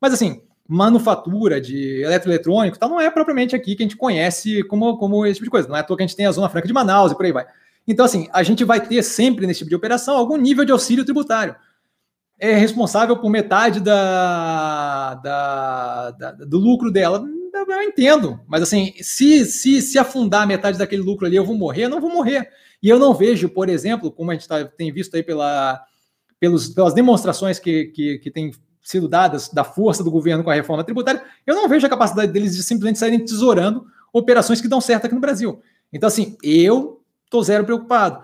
mas 0.04 0.12
assim, 0.12 0.42
manufatura 0.68 1.58
de 1.58 2.02
eletroeletrônico 2.02 2.78
tal, 2.78 2.90
não 2.90 3.00
é 3.00 3.10
propriamente 3.10 3.56
aqui 3.56 3.74
que 3.74 3.82
a 3.82 3.86
gente 3.86 3.96
conhece 3.96 4.62
como, 4.64 4.98
como 4.98 5.24
esse 5.24 5.36
tipo 5.36 5.46
de 5.46 5.50
coisa. 5.50 5.66
Não 5.66 5.74
é 5.74 5.80
à 5.80 5.82
toa 5.82 5.96
que 5.96 6.02
a 6.02 6.06
gente 6.06 6.14
tem 6.14 6.26
a 6.26 6.30
Zona 6.30 6.50
Franca 6.50 6.66
de 6.66 6.74
Manaus 6.74 7.10
e 7.10 7.14
por 7.14 7.24
aí 7.24 7.32
vai. 7.32 7.46
Então, 7.88 8.04
assim, 8.04 8.28
a 8.34 8.42
gente 8.42 8.64
vai 8.64 8.86
ter 8.86 9.02
sempre 9.02 9.46
nesse 9.46 9.60
tipo 9.60 9.70
de 9.70 9.76
operação 9.76 10.14
algum 10.14 10.36
nível 10.36 10.62
de 10.62 10.72
auxílio 10.72 11.06
tributário. 11.06 11.56
É 12.38 12.52
responsável 12.52 13.16
por 13.16 13.30
metade 13.30 13.80
da, 13.80 15.14
da, 15.14 16.10
da 16.10 16.32
do 16.32 16.58
lucro 16.58 16.92
dela. 16.92 17.24
Eu 17.54 17.82
entendo, 17.82 18.38
mas 18.46 18.60
assim, 18.60 18.92
se, 19.00 19.46
se, 19.46 19.80
se 19.80 19.98
afundar 19.98 20.46
metade 20.46 20.76
daquele 20.76 21.00
lucro 21.00 21.24
ali, 21.24 21.36
eu 21.36 21.46
vou 21.46 21.56
morrer, 21.56 21.84
eu 21.84 21.88
não 21.88 22.00
vou 22.00 22.10
morrer. 22.10 22.46
E 22.82 22.90
eu 22.90 22.98
não 22.98 23.14
vejo, 23.14 23.48
por 23.48 23.70
exemplo, 23.70 24.12
como 24.12 24.30
a 24.30 24.34
gente 24.34 24.46
tá, 24.46 24.66
tem 24.66 24.92
visto 24.92 25.14
aí 25.14 25.22
pela, 25.22 25.82
pelos, 26.38 26.68
pelas 26.68 26.92
demonstrações 26.92 27.58
que, 27.58 27.86
que, 27.86 28.18
que 28.18 28.30
tem 28.30 28.52
sido 28.84 29.08
dadas 29.08 29.48
da 29.48 29.64
força 29.64 30.04
do 30.04 30.10
governo 30.10 30.44
com 30.44 30.50
a 30.50 30.54
reforma 30.54 30.84
tributária, 30.84 31.24
eu 31.46 31.54
não 31.56 31.66
vejo 31.68 31.86
a 31.86 31.90
capacidade 31.90 32.30
deles 32.30 32.54
de 32.54 32.62
simplesmente 32.62 32.98
saírem 32.98 33.24
tesourando 33.24 33.86
operações 34.12 34.60
que 34.60 34.68
dão 34.68 34.80
certo 34.80 35.06
aqui 35.06 35.14
no 35.14 35.20
Brasil. 35.20 35.60
Então, 35.90 36.06
assim, 36.06 36.36
eu 36.42 37.00
estou 37.24 37.42
zero 37.42 37.64
preocupado. 37.64 38.22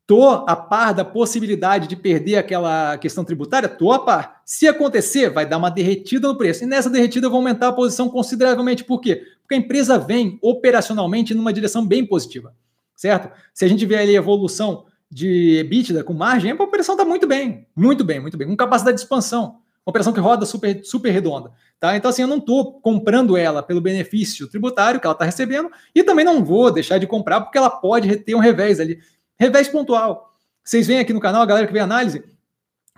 Estou 0.00 0.44
a 0.48 0.56
par 0.56 0.92
da 0.92 1.04
possibilidade 1.04 1.86
de 1.86 1.94
perder 1.94 2.36
aquela 2.36 2.98
questão 2.98 3.24
tributária? 3.24 3.66
Estou 3.66 3.92
a 3.92 3.98
par. 4.00 4.42
Se 4.44 4.66
acontecer, 4.66 5.30
vai 5.30 5.46
dar 5.46 5.58
uma 5.58 5.70
derretida 5.70 6.26
no 6.26 6.36
preço. 6.36 6.64
E 6.64 6.66
nessa 6.66 6.90
derretida 6.90 7.26
eu 7.26 7.30
vou 7.30 7.38
aumentar 7.38 7.68
a 7.68 7.72
posição 7.72 8.08
consideravelmente. 8.08 8.84
Por 8.84 9.00
quê? 9.00 9.24
Porque 9.42 9.54
a 9.54 9.58
empresa 9.58 9.98
vem 9.98 10.38
operacionalmente 10.42 11.34
numa 11.34 11.52
direção 11.52 11.86
bem 11.86 12.04
positiva. 12.04 12.54
Certo? 12.96 13.32
Se 13.54 13.64
a 13.64 13.68
gente 13.68 13.86
vê 13.86 13.96
ali 13.96 14.16
a 14.16 14.18
evolução 14.18 14.86
de 15.10 15.58
EBITDA 15.58 16.02
com 16.02 16.14
margem, 16.14 16.50
a 16.50 16.54
operação 16.54 16.94
está 16.94 17.04
muito 17.04 17.26
bem. 17.26 17.66
Muito 17.76 18.02
bem, 18.02 18.18
muito 18.20 18.36
bem. 18.36 18.48
Com 18.48 18.56
capacidade 18.56 18.96
de 18.96 19.02
expansão 19.02 19.61
uma 19.84 19.90
operação 19.90 20.12
que 20.12 20.20
roda 20.20 20.46
super, 20.46 20.84
super 20.84 21.10
redonda. 21.10 21.50
Tá? 21.78 21.96
Então, 21.96 22.08
assim, 22.08 22.22
eu 22.22 22.28
não 22.28 22.38
estou 22.38 22.80
comprando 22.80 23.36
ela 23.36 23.62
pelo 23.62 23.80
benefício 23.80 24.46
tributário 24.46 25.00
que 25.00 25.06
ela 25.06 25.14
está 25.14 25.24
recebendo 25.24 25.70
e 25.94 26.04
também 26.04 26.24
não 26.24 26.44
vou 26.44 26.70
deixar 26.70 26.98
de 26.98 27.06
comprar 27.06 27.40
porque 27.40 27.58
ela 27.58 27.70
pode 27.70 28.16
ter 28.18 28.34
um 28.34 28.38
revés 28.38 28.78
ali. 28.78 29.00
Revés 29.38 29.68
pontual. 29.68 30.32
Vocês 30.64 30.86
veem 30.86 31.00
aqui 31.00 31.12
no 31.12 31.20
canal, 31.20 31.42
a 31.42 31.46
galera 31.46 31.66
que 31.66 31.72
vê 31.72 31.80
análise, 31.80 32.22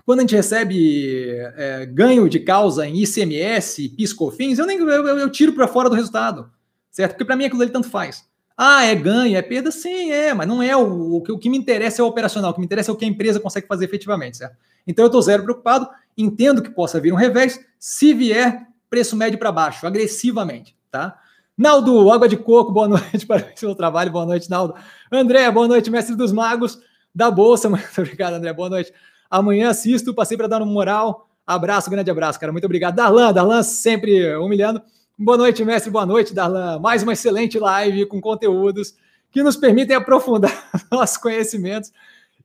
quando 0.05 0.19
a 0.19 0.23
gente 0.23 0.37
recebe 0.37 1.31
é, 1.57 1.87
ganho 1.87 2.29
de 2.29 2.39
causa 2.39 2.87
em 2.87 3.03
ICMS, 3.03 3.89
PIS/COFINS, 3.89 4.59
eu 4.59 4.67
nem 4.67 4.79
eu, 4.79 4.89
eu, 5.19 5.31
tiro 5.31 5.55
para 5.55 5.67
fora 5.67 5.89
do 5.89 5.97
resultado, 5.97 6.51
certo? 6.91 7.13
Porque 7.13 7.25
para 7.25 7.37
mim 7.37 7.47
aquilo 7.47 7.63
ali 7.63 7.71
tanto 7.71 7.89
faz. 7.89 8.25
Ah, 8.57 8.85
é 8.85 8.95
ganho, 8.95 9.37
é 9.37 9.43
perda? 9.43 9.71
Sim, 9.71 10.13
é, 10.13 10.35
mas 10.35 10.47
não 10.47 10.63
é 10.63 10.77
o, 10.77 11.17
o, 11.17 11.23
que, 11.23 11.33
o 11.33 11.39
que 11.39 11.49
me 11.49 11.57
interessa 11.57 12.03
é 12.03 12.05
o 12.05 12.07
operacional, 12.07 12.51
o 12.51 12.55
que 12.55 12.61
me 12.61 12.67
interessa 12.67 12.91
é 12.91 12.95
o 12.95 12.97
que 12.97 13.05
a 13.05 13.09
empresa 13.09 13.41
consegue 13.41 13.67
fazer 13.67 13.87
efetivamente, 13.87 14.37
certo? 14.37 14.57
Então 14.87 15.05
eu 15.05 15.07
estou 15.07 15.23
zero 15.23 15.43
preocupado, 15.43 15.89
entendo 16.17 16.63
que 16.63 16.71
possa 16.71 17.01
vir 17.01 17.13
um 17.13 17.17
revés, 17.17 17.61
se 17.79 18.15
vier 18.15 18.67
preço 18.89 19.17
médio 19.17 19.39
para 19.39 19.51
baixo, 19.51 19.87
agressivamente, 19.87 20.77
tá? 20.91 21.19
Naldo, 21.57 22.11
água 22.11 22.29
de 22.29 22.37
coco, 22.37 22.73
boa 22.73 22.87
noite, 22.89 23.27
parabéns 23.27 23.61
pelo 23.61 23.75
trabalho, 23.75 24.11
boa 24.11 24.27
noite, 24.27 24.51
Naldo. 24.51 24.75
André, 25.11 25.51
boa 25.51 25.69
noite, 25.69 25.91
mestre 25.91 26.17
dos 26.17 26.33
magos 26.33 26.81
da 27.15 27.31
Bolsa, 27.31 27.69
muito 27.71 27.87
obrigado, 27.97 28.35
André, 28.35 28.53
boa 28.53 28.69
noite. 28.69 28.93
Amanhã 29.31 29.71
assisto, 29.71 30.15
passei 30.15 30.37
para 30.37 30.47
dar 30.47 30.63
uma 30.63 30.73
moral, 30.73 31.29
abraço, 31.47 31.91
grande 31.91 32.11
abraço, 32.11 32.39
cara, 32.39 32.53
muito 32.53 32.65
obrigado. 32.65 32.95
Darlan, 32.95 33.33
Darlan 33.33 33.63
sempre 33.63 34.37
humilhando. 34.37 34.83
Boa 35.17 35.39
noite, 35.39 35.65
mestre, 35.65 35.91
boa 35.91 36.05
noite, 36.05 36.35
Darlan. 36.35 36.81
Mais 36.81 37.03
uma 37.03 37.13
excelente 37.13 37.59
live 37.59 38.07
com 38.07 38.21
conteúdos 38.21 38.95
que 39.31 39.43
nos 39.43 39.57
permitem 39.57 39.97
aprofundar 39.97 40.53
nossos 40.91 41.17
conhecimentos 41.17 41.93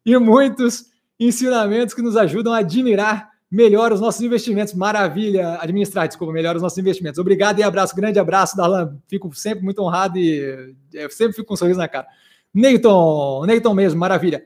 e 0.05 0.17
muitos 0.17 0.85
ensinamentos 1.19 1.93
que 1.93 2.01
nos 2.01 2.15
ajudam 2.15 2.53
a 2.53 2.59
admirar 2.59 3.29
melhora 3.49 3.93
os 3.93 4.01
nossos 4.01 4.21
investimentos. 4.21 4.73
Maravilha, 4.73 5.57
administrar, 5.61 6.07
desculpa, 6.07 6.33
melhora 6.33 6.57
os 6.57 6.61
nossos 6.61 6.77
investimentos. 6.77 7.19
Obrigado 7.19 7.59
e 7.59 7.63
abraço, 7.63 7.95
grande 7.95 8.19
abraço, 8.19 8.55
Darlan. 8.55 8.97
Fico 9.07 9.33
sempre 9.33 9.63
muito 9.63 9.81
honrado 9.81 10.17
e 10.17 10.75
eu 10.93 11.09
sempre 11.09 11.33
fico 11.33 11.47
com 11.47 11.53
um 11.53 11.57
sorriso 11.57 11.79
na 11.79 11.87
cara. 11.87 12.07
Neyton, 12.53 13.45
Neyton 13.45 13.73
mesmo, 13.73 13.99
maravilha. 13.99 14.43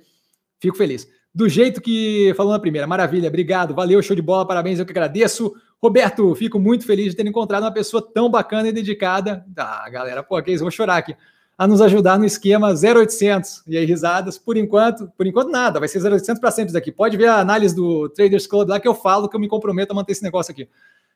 Fico 0.60 0.78
feliz. 0.78 1.08
Do 1.36 1.50
jeito 1.50 1.82
que 1.82 2.32
falou 2.38 2.54
na 2.54 2.60
primeira, 2.60 2.86
maravilha, 2.86 3.28
obrigado, 3.28 3.74
valeu, 3.74 4.02
show 4.04 4.16
de 4.16 4.22
bola, 4.22 4.46
parabéns, 4.46 4.78
eu 4.78 4.86
que 4.86 4.92
agradeço. 4.92 5.54
Roberto, 5.82 6.34
fico 6.36 6.60
muito 6.60 6.86
feliz 6.86 7.10
de 7.10 7.16
ter 7.16 7.26
encontrado 7.26 7.64
uma 7.64 7.74
pessoa 7.74 8.02
tão 8.02 8.30
bacana 8.30 8.70
e 8.70 8.72
dedicada. 8.72 9.44
Ah, 9.58 9.90
galera, 9.90 10.22
pô, 10.22 10.42
que 10.42 10.52
isso, 10.52 10.64
vou 10.64 10.72
chorar 10.72 10.98
aqui. 10.98 11.16
A 11.58 11.68
nos 11.68 11.82
ajudar 11.82 12.18
no 12.18 12.26
esquema 12.26 12.74
0800. 12.74 13.64
E 13.68 13.78
aí, 13.78 13.86
risadas, 13.86 14.38
por 14.38 14.58
enquanto, 14.58 15.12
por 15.16 15.28
enquanto 15.28 15.50
nada, 15.50 15.80
vai 15.80 15.88
ser 15.88 16.00
0800 16.04 16.40
para 16.40 16.52
sempre 16.52 16.74
daqui. 16.74 16.92
Pode 16.92 17.16
ver 17.16 17.28
a 17.28 17.40
análise 17.40 17.76
do 17.76 18.10
Traders 18.10 18.48
Club 18.48 18.70
lá 18.70 18.80
que 18.80 18.88
eu 18.88 18.96
falo 18.96 19.30
que 19.30 19.36
eu 19.36 19.40
me 19.40 19.48
comprometo 19.48 19.92
a 19.92 19.96
manter 19.96 20.14
esse 20.14 20.24
negócio 20.24 20.52
aqui. 20.52 20.68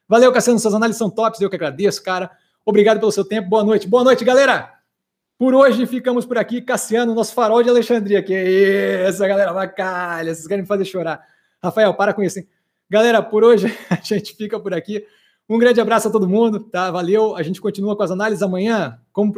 Valeu, 0.08 0.32
Cassiano, 0.32 0.60
suas 0.60 0.74
análises 0.74 0.98
são 0.98 1.10
tops, 1.10 1.42
eu 1.42 1.50
que 1.50 1.56
agradeço, 1.56 2.02
cara. 2.04 2.32
Obrigado 2.66 3.00
pelo 3.00 3.12
seu 3.12 3.26
tempo, 3.26 3.50
boa 3.50 3.64
noite. 3.64 3.88
Boa 3.88 4.04
noite, 4.04 4.24
galera! 4.24 4.78
Por 5.38 5.54
hoje 5.54 5.86
ficamos 5.86 6.26
por 6.26 6.38
aqui. 6.38 6.62
Cassiano, 6.62 7.14
nosso 7.14 7.34
farol 7.34 7.62
de 7.62 7.70
Alexandria. 7.70 8.24
Que 8.24 8.34
isso, 9.08 9.20
galera, 9.20 9.54
bacalha. 9.54 10.34
Vocês 10.34 10.48
querem 10.48 10.64
me 10.64 10.68
fazer 10.68 10.84
chorar. 10.86 11.22
Rafael, 11.64 11.94
para 11.94 12.14
com 12.14 12.24
isso, 12.24 12.40
hein? 12.40 12.48
Galera, 12.90 13.22
por 13.22 13.44
hoje 13.44 13.68
a 13.90 13.96
gente 13.96 14.36
fica 14.36 14.60
por 14.60 14.74
aqui. 14.74 15.06
Um 15.50 15.58
grande 15.58 15.80
abraço 15.80 16.08
a 16.08 16.12
todo 16.12 16.28
mundo, 16.28 16.60
tá? 16.60 16.92
Valeu. 16.92 17.36
A 17.36 17.44
gente 17.44 17.62
continua 17.62 17.96
com 17.96 18.04
as 18.04 18.12
análises 18.12 18.44
amanhã, 18.44 19.00
como 19.14 19.32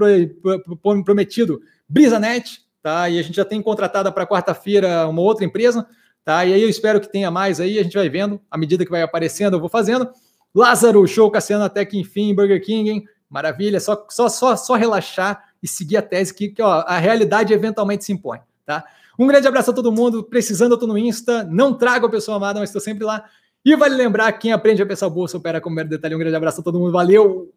prometido, 1.04 1.62
BrisaNet, 1.88 2.62
tá? 2.82 3.10
E 3.10 3.20
a 3.20 3.22
gente 3.22 3.36
já 3.36 3.46
tem 3.46 3.62
contratada 3.62 4.12
para 4.12 4.26
quarta-feira 4.26 5.08
uma 5.08 5.22
outra 5.22 5.46
empresa, 5.46 5.88
tá? 6.26 6.46
E 6.46 6.54
aí 6.54 6.62
eu 6.62 6.70
espero 6.70 7.00
que 7.00 7.12
tenha 7.12 7.30
mais 7.30 7.60
aí, 7.60 7.78
a 7.78 7.84
gente 7.84 7.96
vai 7.96 8.10
vendo, 8.10 8.42
à 8.50 8.58
medida 8.58 8.84
que 8.84 8.92
vai 8.92 9.02
aparecendo, 9.02 9.56
eu 9.56 9.60
vou 9.60 9.70
fazendo. 9.70 10.10
Lázaro, 10.54 11.06
show 11.08 11.30
Cassiano 11.30 11.64
até 11.64 11.86
que 11.86 12.00
enfim, 12.00 12.34
Burger 12.34 12.64
King, 12.64 12.90
hein? 12.90 13.04
Maravilha, 13.30 13.80
só, 13.80 14.08
só, 14.10 14.28
só, 14.28 14.56
só 14.56 14.74
relaxar 14.74 15.44
e 15.62 15.68
seguir 15.68 15.98
a 15.98 16.02
tese 16.02 16.34
que, 16.34 16.50
que 16.50 16.62
ó, 16.62 16.84
a 16.88 16.98
realidade 16.98 17.54
eventualmente 17.54 18.04
se 18.04 18.12
impõe, 18.12 18.40
tá? 18.66 18.84
Um 19.20 19.28
grande 19.28 19.50
abraço 19.50 19.72
a 19.72 19.74
todo 19.74 19.92
mundo. 19.92 20.24
Precisando, 20.24 20.72
eu 20.72 20.78
tô 20.78 20.88
no 20.88 20.98
Insta. 20.98 21.44
Não 21.44 21.74
trago 21.74 22.06
a 22.06 22.10
pessoa 22.10 22.38
amada, 22.38 22.62
mas 22.62 22.70
estou 22.70 22.82
sempre 22.82 23.04
lá. 23.04 23.26
E 23.66 23.76
vale 23.76 23.96
lembrar, 23.96 24.32
quem 24.34 24.54
aprende 24.54 24.82
a 24.82 24.86
pensar 24.86 25.10
bolsa 25.10 25.38
opera 25.38 25.60
com 25.60 25.70
mero 25.70 25.90
detalhe. 25.90 26.16
Um 26.16 26.20
grande 26.20 26.36
abraço 26.36 26.62
a 26.62 26.64
todo 26.64 26.80
mundo. 26.80 26.92
Valeu! 26.92 27.54